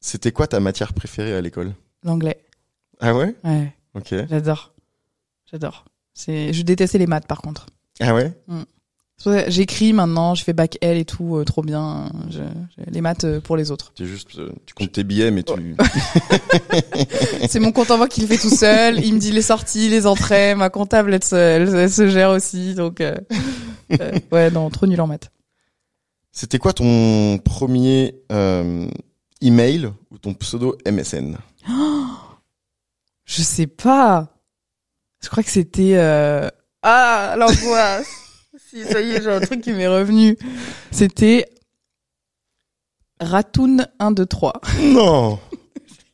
C'était 0.00 0.30
quoi 0.30 0.46
ta 0.46 0.60
matière 0.60 0.92
préférée 0.92 1.34
à 1.34 1.40
l'école? 1.40 1.74
L'anglais, 2.04 2.40
Ah 3.00 3.14
ouais? 3.14 3.34
Ouais, 3.42 3.74
Ok. 3.94 4.14
j'adore, 4.28 4.72
j'adore. 5.50 5.84
C'est, 6.14 6.52
je 6.52 6.62
détestais 6.62 6.98
les 6.98 7.06
maths 7.08 7.26
par 7.26 7.42
contre. 7.42 7.66
Ah 8.00 8.14
ouais? 8.14 8.32
Que 8.48 8.52
J'écris 9.48 9.92
maintenant, 9.92 10.34
je 10.36 10.44
fais 10.44 10.52
bac 10.52 10.78
L 10.82 10.98
et 10.98 11.04
tout, 11.04 11.36
euh, 11.36 11.44
trop 11.44 11.62
bien. 11.62 12.12
Je- 12.30 12.40
les 12.90 13.00
maths 13.00 13.24
euh, 13.24 13.40
pour 13.40 13.56
les 13.56 13.70
autres. 13.70 13.92
Tu 13.96 14.06
juste, 14.06 14.38
euh, 14.38 14.52
tu 14.66 14.74
comptes 14.74 14.92
tes 14.92 15.02
billets, 15.04 15.30
mais 15.32 15.42
tu. 15.42 15.74
C'est 17.48 17.58
mon 17.58 17.72
compte 17.72 17.90
en 17.90 17.98
banque 17.98 18.10
qui 18.10 18.20
le 18.20 18.26
fait 18.26 18.36
tout 18.38 18.54
seul. 18.54 19.02
Il 19.04 19.14
me 19.14 19.18
dit 19.18 19.32
les 19.32 19.42
sorties, 19.42 19.88
les 19.88 20.06
entrées. 20.06 20.54
Ma 20.54 20.70
comptable, 20.70 21.14
elle 21.14 21.24
se, 21.24 21.34
elle, 21.34 21.74
elle 21.74 21.90
se 21.90 22.08
gère 22.08 22.30
aussi. 22.30 22.74
Donc, 22.74 23.00
euh, 23.00 23.16
euh, 24.00 24.12
ouais, 24.30 24.50
non, 24.50 24.68
trop 24.70 24.86
nul 24.86 25.00
en 25.00 25.06
maths. 25.06 25.30
C'était 26.30 26.58
quoi 26.58 26.72
ton 26.74 27.38
premier 27.38 28.16
euh, 28.30 28.86
email 29.40 29.90
ou 30.10 30.18
ton 30.18 30.34
pseudo 30.34 30.76
MSN 30.86 31.36
Je 33.24 33.42
sais 33.42 33.66
pas. 33.66 34.28
Je 35.22 35.28
crois 35.30 35.42
que 35.42 35.50
c'était 35.50 35.94
euh... 35.96 36.48
ah 36.82 37.34
l'angoisse. 37.38 38.06
Si 38.76 38.84
ça 38.92 39.00
y 39.00 39.10
est, 39.10 39.22
j'ai 39.22 39.30
un 39.32 39.40
truc 39.40 39.62
qui 39.62 39.72
m'est 39.72 39.88
revenu. 39.88 40.36
C'était 40.90 41.48
Ratoon 43.20 43.78
1 43.98 44.10
2 44.12 44.26
3. 44.26 44.60
Non 44.82 45.38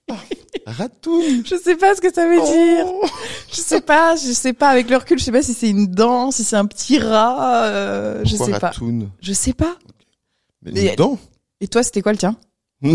Ratoon 0.66 1.42
Je 1.44 1.56
sais 1.56 1.76
pas 1.76 1.94
ce 1.96 2.00
que 2.00 2.12
ça 2.12 2.28
veut 2.28 2.40
dire. 2.40 2.84
Oh. 2.86 3.04
Je 3.50 3.56
sais 3.56 3.80
pas, 3.80 4.14
je 4.14 4.32
sais 4.32 4.52
pas 4.52 4.68
avec 4.68 4.88
le 4.90 4.96
recul, 4.96 5.18
je 5.18 5.24
sais 5.24 5.32
pas 5.32 5.42
si 5.42 5.54
c'est 5.54 5.70
une 5.70 5.86
dent, 5.86 6.30
si 6.30 6.44
c'est 6.44 6.56
un 6.56 6.66
petit 6.66 6.98
rat, 6.98 7.64
euh, 7.66 8.22
je 8.24 8.36
sais 8.36 8.52
pas. 8.52 8.68
Ratoon 8.68 9.10
Je 9.20 9.32
sais 9.32 9.54
pas. 9.54 9.76
Mais 10.62 10.70
Mais- 10.72 10.90
une 10.90 10.94
dent 10.96 11.18
Et 11.60 11.66
toi, 11.68 11.82
c'était 11.82 12.02
quoi 12.02 12.12
le 12.12 12.18
tien? 12.18 12.36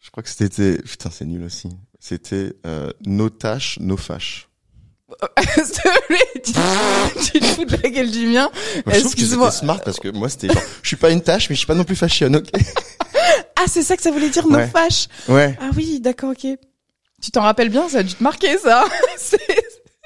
Je 0.00 0.10
crois 0.10 0.22
que 0.22 0.28
c'était... 0.28 0.76
Putain, 0.82 1.08
c'est 1.10 1.24
nul 1.24 1.42
aussi. 1.42 1.70
C'était 1.98 2.52
euh, 2.66 2.92
No 3.06 3.30
tâche, 3.30 3.78
no 3.80 3.96
fâche. 3.96 4.50
Tu, 6.44 7.40
te 7.40 7.44
fous 7.46 7.64
de 7.64 7.76
la 7.82 7.88
gueule 7.90 8.10
du 8.10 8.26
mien. 8.26 8.50
Moi, 8.86 8.94
je 8.94 9.00
trouve 9.00 9.14
que 9.14 9.20
Excuse-moi. 9.20 9.50
c'était 9.50 9.64
smart 9.64 9.80
parce 9.84 9.98
que 10.00 10.08
moi, 10.08 10.28
c'était 10.28 10.48
genre... 10.48 10.62
Je 10.82 10.88
suis 10.88 10.96
pas 10.96 11.10
une 11.10 11.20
tâche, 11.22 11.48
mais 11.48 11.54
je 11.54 11.58
suis 11.58 11.66
pas 11.66 11.74
non 11.74 11.84
plus 11.84 11.96
fashion, 11.96 12.32
ok 12.34 12.48
Ah, 13.56 13.64
c'est 13.68 13.82
ça 13.82 13.96
que 13.96 14.02
ça 14.02 14.10
voulait 14.10 14.30
dire, 14.30 14.46
no 14.48 14.56
Ouais. 14.56 14.66
fâche. 14.66 15.06
Ouais. 15.28 15.56
Ah 15.60 15.70
oui, 15.76 16.00
d'accord, 16.00 16.30
ok. 16.30 16.46
Tu 17.22 17.30
t'en 17.30 17.42
rappelles 17.42 17.68
bien, 17.68 17.88
ça 17.88 17.98
a 17.98 18.02
dû 18.02 18.14
te 18.14 18.22
marquer, 18.22 18.58
ça. 18.58 18.84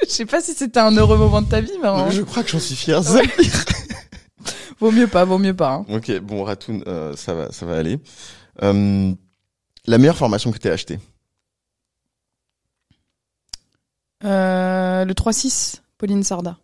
Je 0.05 0.11
sais 0.11 0.27
pas 0.27 0.43
si 0.43 0.53
c'était 0.53 0.79
un 0.81 0.95
heureux 0.97 1.17
moment 1.17 1.41
de 1.41 1.49
ta 1.49 1.61
vie, 1.63 1.73
mais 1.83 1.89
Je 2.11 2.21
crois 2.23 2.43
que 2.43 2.51
j'en 2.51 2.61
suis 2.61 2.77
fier. 2.77 3.01
Ouais. 3.13 3.23
vaut 4.81 4.91
mieux 4.91 5.07
pas, 5.07 5.25
vaut 5.25 5.39
mieux 5.39 5.55
pas. 5.55 5.71
hein. 5.71 5.87
Ok, 5.89 6.13
bon, 6.21 6.45
Ratoon, 6.45 6.83
euh, 6.87 7.15
ça 7.17 7.33
va, 7.35 7.51
ça 7.51 7.65
va 7.65 7.77
aller. 7.79 7.99
Euh, 8.63 9.13
la 9.87 9.99
meilleure 9.99 10.17
formation 10.19 10.53
que 10.53 10.59
t'aies 10.59 10.71
achetée? 10.71 10.99
Euh, 14.25 15.05
le 15.05 15.15
3.6, 15.15 15.83
Pauline 15.99 16.23
Sarda, 16.23 16.59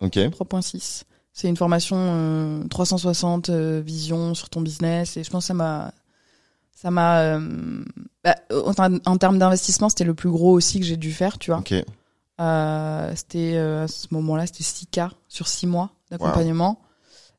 Ok. 0.00 0.16
3.6. 0.16 1.04
C'est 1.32 1.48
une 1.48 1.56
formation 1.56 1.96
euh, 1.98 2.64
360 2.68 3.50
euh, 3.50 3.82
vision 3.84 4.34
sur 4.34 4.48
ton 4.48 4.60
business 4.60 5.16
et 5.16 5.24
je 5.24 5.30
pense 5.30 5.44
que 5.44 5.48
ça 5.48 5.54
m'a 5.54 5.92
ça 6.72 6.90
m'a 6.90 7.20
euh, 7.20 7.84
bah, 8.22 8.36
en, 8.50 9.16
termes 9.16 9.38
d'investissement, 9.38 9.88
c'était 9.88 10.04
le 10.04 10.14
plus 10.14 10.30
gros 10.30 10.52
aussi 10.52 10.78
que 10.80 10.86
j'ai 10.86 10.96
dû 10.96 11.12
faire, 11.12 11.38
tu 11.38 11.50
vois. 11.50 11.60
Ok. 11.60 11.74
Euh, 12.40 13.12
c'était 13.16 13.54
euh, 13.56 13.84
à 13.84 13.88
ce 13.88 14.06
moment-là, 14.12 14.46
c'était 14.46 14.64
6K 14.64 15.10
sur 15.28 15.48
6 15.48 15.66
mois 15.66 15.90
d'accompagnement. 16.10 16.80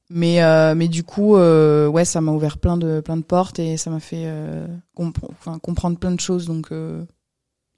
Mais 0.09 0.43
euh, 0.43 0.75
mais 0.75 0.87
du 0.87 1.03
coup 1.03 1.35
euh, 1.35 1.87
ouais, 1.87 2.05
ça 2.05 2.21
m'a 2.21 2.31
ouvert 2.31 2.57
plein 2.59 2.77
de 2.77 2.99
plein 3.01 3.17
de 3.17 3.23
portes 3.23 3.57
et 3.59 3.75
ça 3.77 3.89
m'a 3.89 3.99
fait 3.99 4.25
euh, 4.25 4.67
compre- 4.95 5.29
enfin, 5.31 5.57
comprendre 5.57 5.97
plein 5.97 6.11
de 6.11 6.19
choses 6.19 6.45
donc 6.45 6.69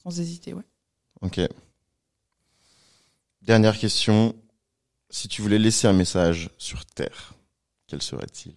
sans 0.04 0.20
hésiter, 0.20 0.54
ouais. 0.54 0.64
Ok. 1.22 1.40
Dernière 3.42 3.78
question. 3.78 4.36
Si 5.10 5.28
tu 5.28 5.42
voulais 5.42 5.58
laisser 5.60 5.88
un 5.88 5.94
message 5.94 6.50
sur 6.58 6.86
Terre, 6.86 7.34
quel 7.88 8.02
serait-il? 8.02 8.54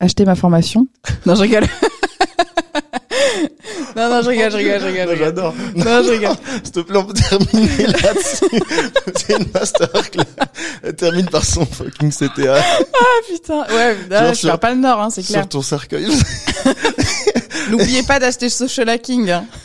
Acheter 0.00 0.24
ma 0.24 0.34
formation? 0.36 0.86
Non, 1.26 1.34
je 1.34 1.42
rigole. 1.42 1.64
non 3.96 4.08
non, 4.10 4.22
je 4.22 4.28
rigole, 4.28 4.50
je 4.52 4.56
rigole, 4.56 4.80
je 4.80 4.86
rigole. 4.86 5.16
J'adore. 5.16 5.54
Non, 5.74 6.02
je 6.04 6.10
rigole. 6.10 6.36
S'il 6.62 6.72
te 6.72 6.80
plaît, 6.80 6.96
on 6.98 7.04
peut 7.06 7.14
terminer 7.14 7.86
là-dessus. 7.86 8.44
C'est 9.16 9.36
une 9.38 9.50
masterclass. 9.52 10.24
Elle 10.82 10.94
termine 10.96 11.26
par 11.26 11.44
son 11.44 11.64
fucking 11.66 12.12
CTA 12.12 12.56
Ah 12.62 13.04
putain, 13.28 13.66
ouais, 13.74 13.96
là, 14.08 14.32
je 14.32 14.38
sur- 14.38 14.48
perds 14.50 14.60
pas 14.60 14.74
le 14.74 14.80
nord 14.80 15.00
hein, 15.00 15.10
c'est 15.10 15.22
clair. 15.22 15.42
sur 15.42 15.48
ton 15.48 15.62
cercueil 15.62 16.06
N'oubliez 17.70 18.02
pas 18.02 18.18
d'acheter 18.18 18.48
Social 18.48 18.88
Hacking. 18.88 19.30
hein. 19.30 19.46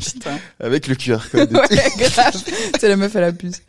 putain. 0.00 0.38
avec 0.60 0.86
le 0.86 0.94
QR 0.94 1.18
code. 1.30 1.52
ouais, 1.52 1.90
grave. 1.98 2.42
C'est 2.80 2.88
la 2.88 2.96
meuf 2.96 3.14
à 3.16 3.20
la 3.20 3.32
puce. 3.32 3.62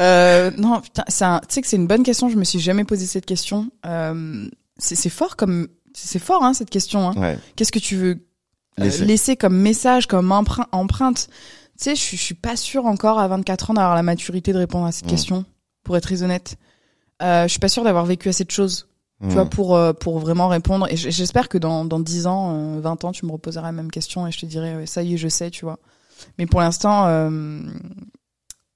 Euh, 0.00 0.50
non, 0.56 0.80
putain, 0.80 1.04
c'est 1.08 1.24
un- 1.24 1.40
tu 1.40 1.54
sais 1.54 1.62
que 1.62 1.68
c'est 1.68 1.76
une 1.76 1.86
bonne 1.86 2.02
question. 2.02 2.28
Je 2.28 2.36
me 2.36 2.44
suis 2.44 2.58
jamais 2.60 2.84
posé 2.84 3.06
cette 3.06 3.26
question. 3.26 3.70
Euh, 3.86 4.46
c'est 4.78 4.96
c'est 4.96 5.10
fort 5.10 5.36
comme, 5.36 5.68
c'est 5.92 6.18
fort 6.18 6.42
hein, 6.44 6.54
cette 6.54 6.70
question. 6.70 7.08
Hein. 7.10 7.14
Ouais. 7.16 7.38
Qu'est-ce 7.56 7.72
que 7.72 7.78
tu 7.78 7.96
veux 7.96 8.10
euh, 8.80 8.84
Laisser. 8.84 9.04
laisser 9.04 9.36
comme 9.36 9.56
message, 9.56 10.06
comme 10.06 10.30
emprunt- 10.32 10.66
empreinte? 10.72 11.28
Tu 11.78 11.84
sais, 11.84 11.94
je, 11.96 12.00
suis- 12.00 12.16
je 12.16 12.22
suis 12.22 12.34
pas 12.34 12.56
sûre 12.56 12.86
encore 12.86 13.18
à 13.18 13.28
24 13.28 13.70
ans 13.70 13.74
d'avoir 13.74 13.94
la 13.94 14.02
maturité 14.02 14.52
de 14.52 14.58
répondre 14.58 14.86
à 14.86 14.92
cette 14.92 15.06
question. 15.06 15.44
Pour 15.84 15.96
être 15.96 16.04
très 16.04 16.22
honnête, 16.22 16.56
euh, 17.22 17.44
je 17.44 17.48
suis 17.48 17.58
pas 17.60 17.68
sûre 17.68 17.84
d'avoir 17.84 18.06
vécu 18.06 18.28
assez 18.28 18.44
de 18.44 18.50
choses 18.50 18.88
Hmm. 19.20 19.28
tu 19.28 19.34
vois, 19.34 19.44
pour, 19.46 19.76
euh, 19.76 19.92
pour 19.92 20.18
vraiment 20.18 20.48
répondre. 20.48 20.86
Et 20.90 20.96
j'espère 20.96 21.48
que 21.48 21.56
dans, 21.56 21.84
dans 21.84 22.00
10 22.00 22.26
ans, 22.26 22.76
euh, 22.76 22.80
20 22.80 23.04
ans, 23.04 23.12
tu 23.12 23.24
me 23.26 23.30
reposeras 23.32 23.62
la 23.66 23.72
même 23.72 23.90
question 23.90 24.26
et 24.26 24.32
je 24.32 24.40
te 24.40 24.46
dirai, 24.46 24.76
ouais, 24.76 24.86
ça 24.86 25.02
y 25.02 25.14
est, 25.14 25.16
je 25.16 25.28
sais, 25.28 25.50
tu 25.50 25.64
vois. 25.64 25.78
Mais 26.38 26.46
pour 26.46 26.60
l'instant, 26.60 27.06
euh, 27.06 27.60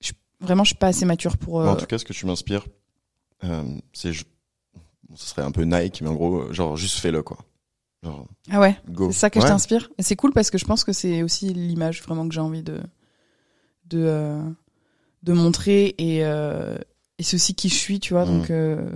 je, 0.00 0.12
vraiment, 0.40 0.62
je 0.64 0.68
suis 0.68 0.76
pas 0.78 0.86
assez 0.88 1.04
mature 1.04 1.36
pour. 1.36 1.60
Bon, 1.60 1.66
euh, 1.66 1.72
en 1.72 1.76
tout 1.76 1.86
cas, 1.86 1.98
ce 1.98 2.04
que 2.04 2.12
tu 2.12 2.24
m'inspires, 2.26 2.66
euh, 3.44 3.64
c'est, 3.92 4.12
je- 4.12 4.24
bon, 5.08 5.16
ce 5.16 5.26
serait 5.26 5.42
un 5.42 5.50
peu 5.50 5.62
Nike, 5.64 6.00
mais 6.02 6.08
en 6.08 6.14
gros, 6.14 6.42
euh, 6.42 6.52
genre, 6.52 6.76
juste 6.76 6.98
fais-le, 7.00 7.22
quoi. 7.22 7.38
Genre, 8.04 8.24
Ah 8.50 8.60
ouais, 8.60 8.76
c'est 9.10 9.12
ça 9.12 9.30
que 9.30 9.40
je 9.40 9.46
t'inspire. 9.50 9.90
Et 9.98 10.02
c'est 10.04 10.14
cool 10.16 10.32
parce 10.32 10.50
que 10.50 10.58
je 10.58 10.64
pense 10.64 10.84
que 10.84 10.92
c'est 10.92 11.24
aussi 11.24 11.52
l'image 11.52 12.00
vraiment 12.02 12.28
que 12.28 12.32
j'ai 12.34 12.40
envie 12.40 12.62
de, 12.62 12.80
de, 13.86 13.98
euh, 14.04 14.40
de 15.24 15.32
montrer 15.32 15.96
et, 15.98 16.24
euh, 16.24 16.78
et 17.18 17.24
c'est 17.24 17.34
aussi 17.34 17.54
qui 17.56 17.68
je 17.68 17.74
suis, 17.74 17.98
tu 17.98 18.14
vois. 18.14 18.24
Mm. 18.24 18.38
Donc, 18.38 18.50
euh, 18.50 18.88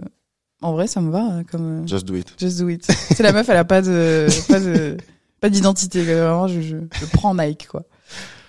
en 0.62 0.72
vrai, 0.72 0.86
ça 0.86 1.00
me 1.00 1.10
va, 1.10 1.38
euh, 1.38 1.42
comme. 1.50 1.82
euh, 1.82 1.86
Just 1.86 2.04
do 2.06 2.14
it. 2.14 2.32
Just 2.38 2.58
do 2.58 2.68
it. 2.68 2.84
c'est 2.84 3.22
la 3.22 3.32
meuf, 3.32 3.48
elle 3.48 3.56
a 3.56 3.64
pas 3.64 3.82
de, 3.82 4.26
pas 4.48 4.60
de, 4.60 4.96
pas 5.40 5.48
d'identité. 5.50 6.02
Vraiment, 6.02 6.48
je, 6.48 6.60
je, 6.60 6.76
je 7.00 7.06
prends 7.12 7.34
Nike, 7.34 7.66
quoi. 7.68 7.84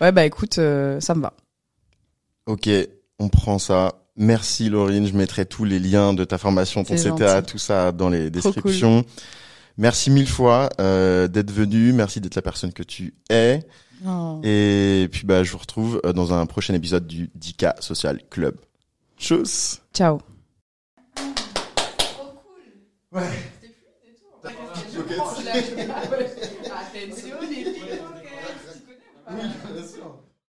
Ouais, 0.02 0.12
bah 0.12 0.26
écoute, 0.26 0.58
euh, 0.60 1.00
ça 1.00 1.16
me 1.16 1.22
va. 1.22 1.34
Ok, 2.46 2.70
on 3.20 3.30
prend 3.30 3.60
ça. 3.60 3.94
Merci 4.16 4.70
Laurine, 4.70 5.08
je 5.08 5.14
mettrai 5.14 5.46
tous 5.46 5.64
les 5.66 5.80
liens 5.80 6.14
de 6.14 6.24
ta 6.24 6.38
formation, 6.38 6.84
ton 6.84 6.96
CTA, 6.96 7.42
tout 7.42 7.58
ça 7.58 7.92
dans 7.92 8.10
les 8.10 8.30
descriptions. 8.30 9.04
Merci 9.78 10.12
mille 10.12 10.28
fois 10.30 10.70
euh, 10.80 11.28
d'être 11.28 11.50
venu, 11.52 11.94
merci 11.94 12.22
d'être 12.22 12.36
la 12.36 12.44
personne 12.44 12.74
que 12.74 12.84
tu 12.84 13.16
es. 13.32 13.62
Oh. 14.06 14.40
Et 14.44 15.08
puis 15.12 15.26
bah 15.26 15.44
je 15.44 15.52
vous 15.52 15.58
retrouve 15.58 16.00
euh, 16.06 16.14
dans 16.14 16.32
un 16.34 16.46
prochain 16.46 16.76
épisode 16.76 17.08
du 17.08 17.32
10K 17.40 17.82
Social 17.82 18.20
Club. 18.30 18.56
Tchuss 19.18 19.82
Ciao. 19.96 20.20
Oui, 23.14 23.22
bien 29.72 29.88
sûr. 29.88 30.23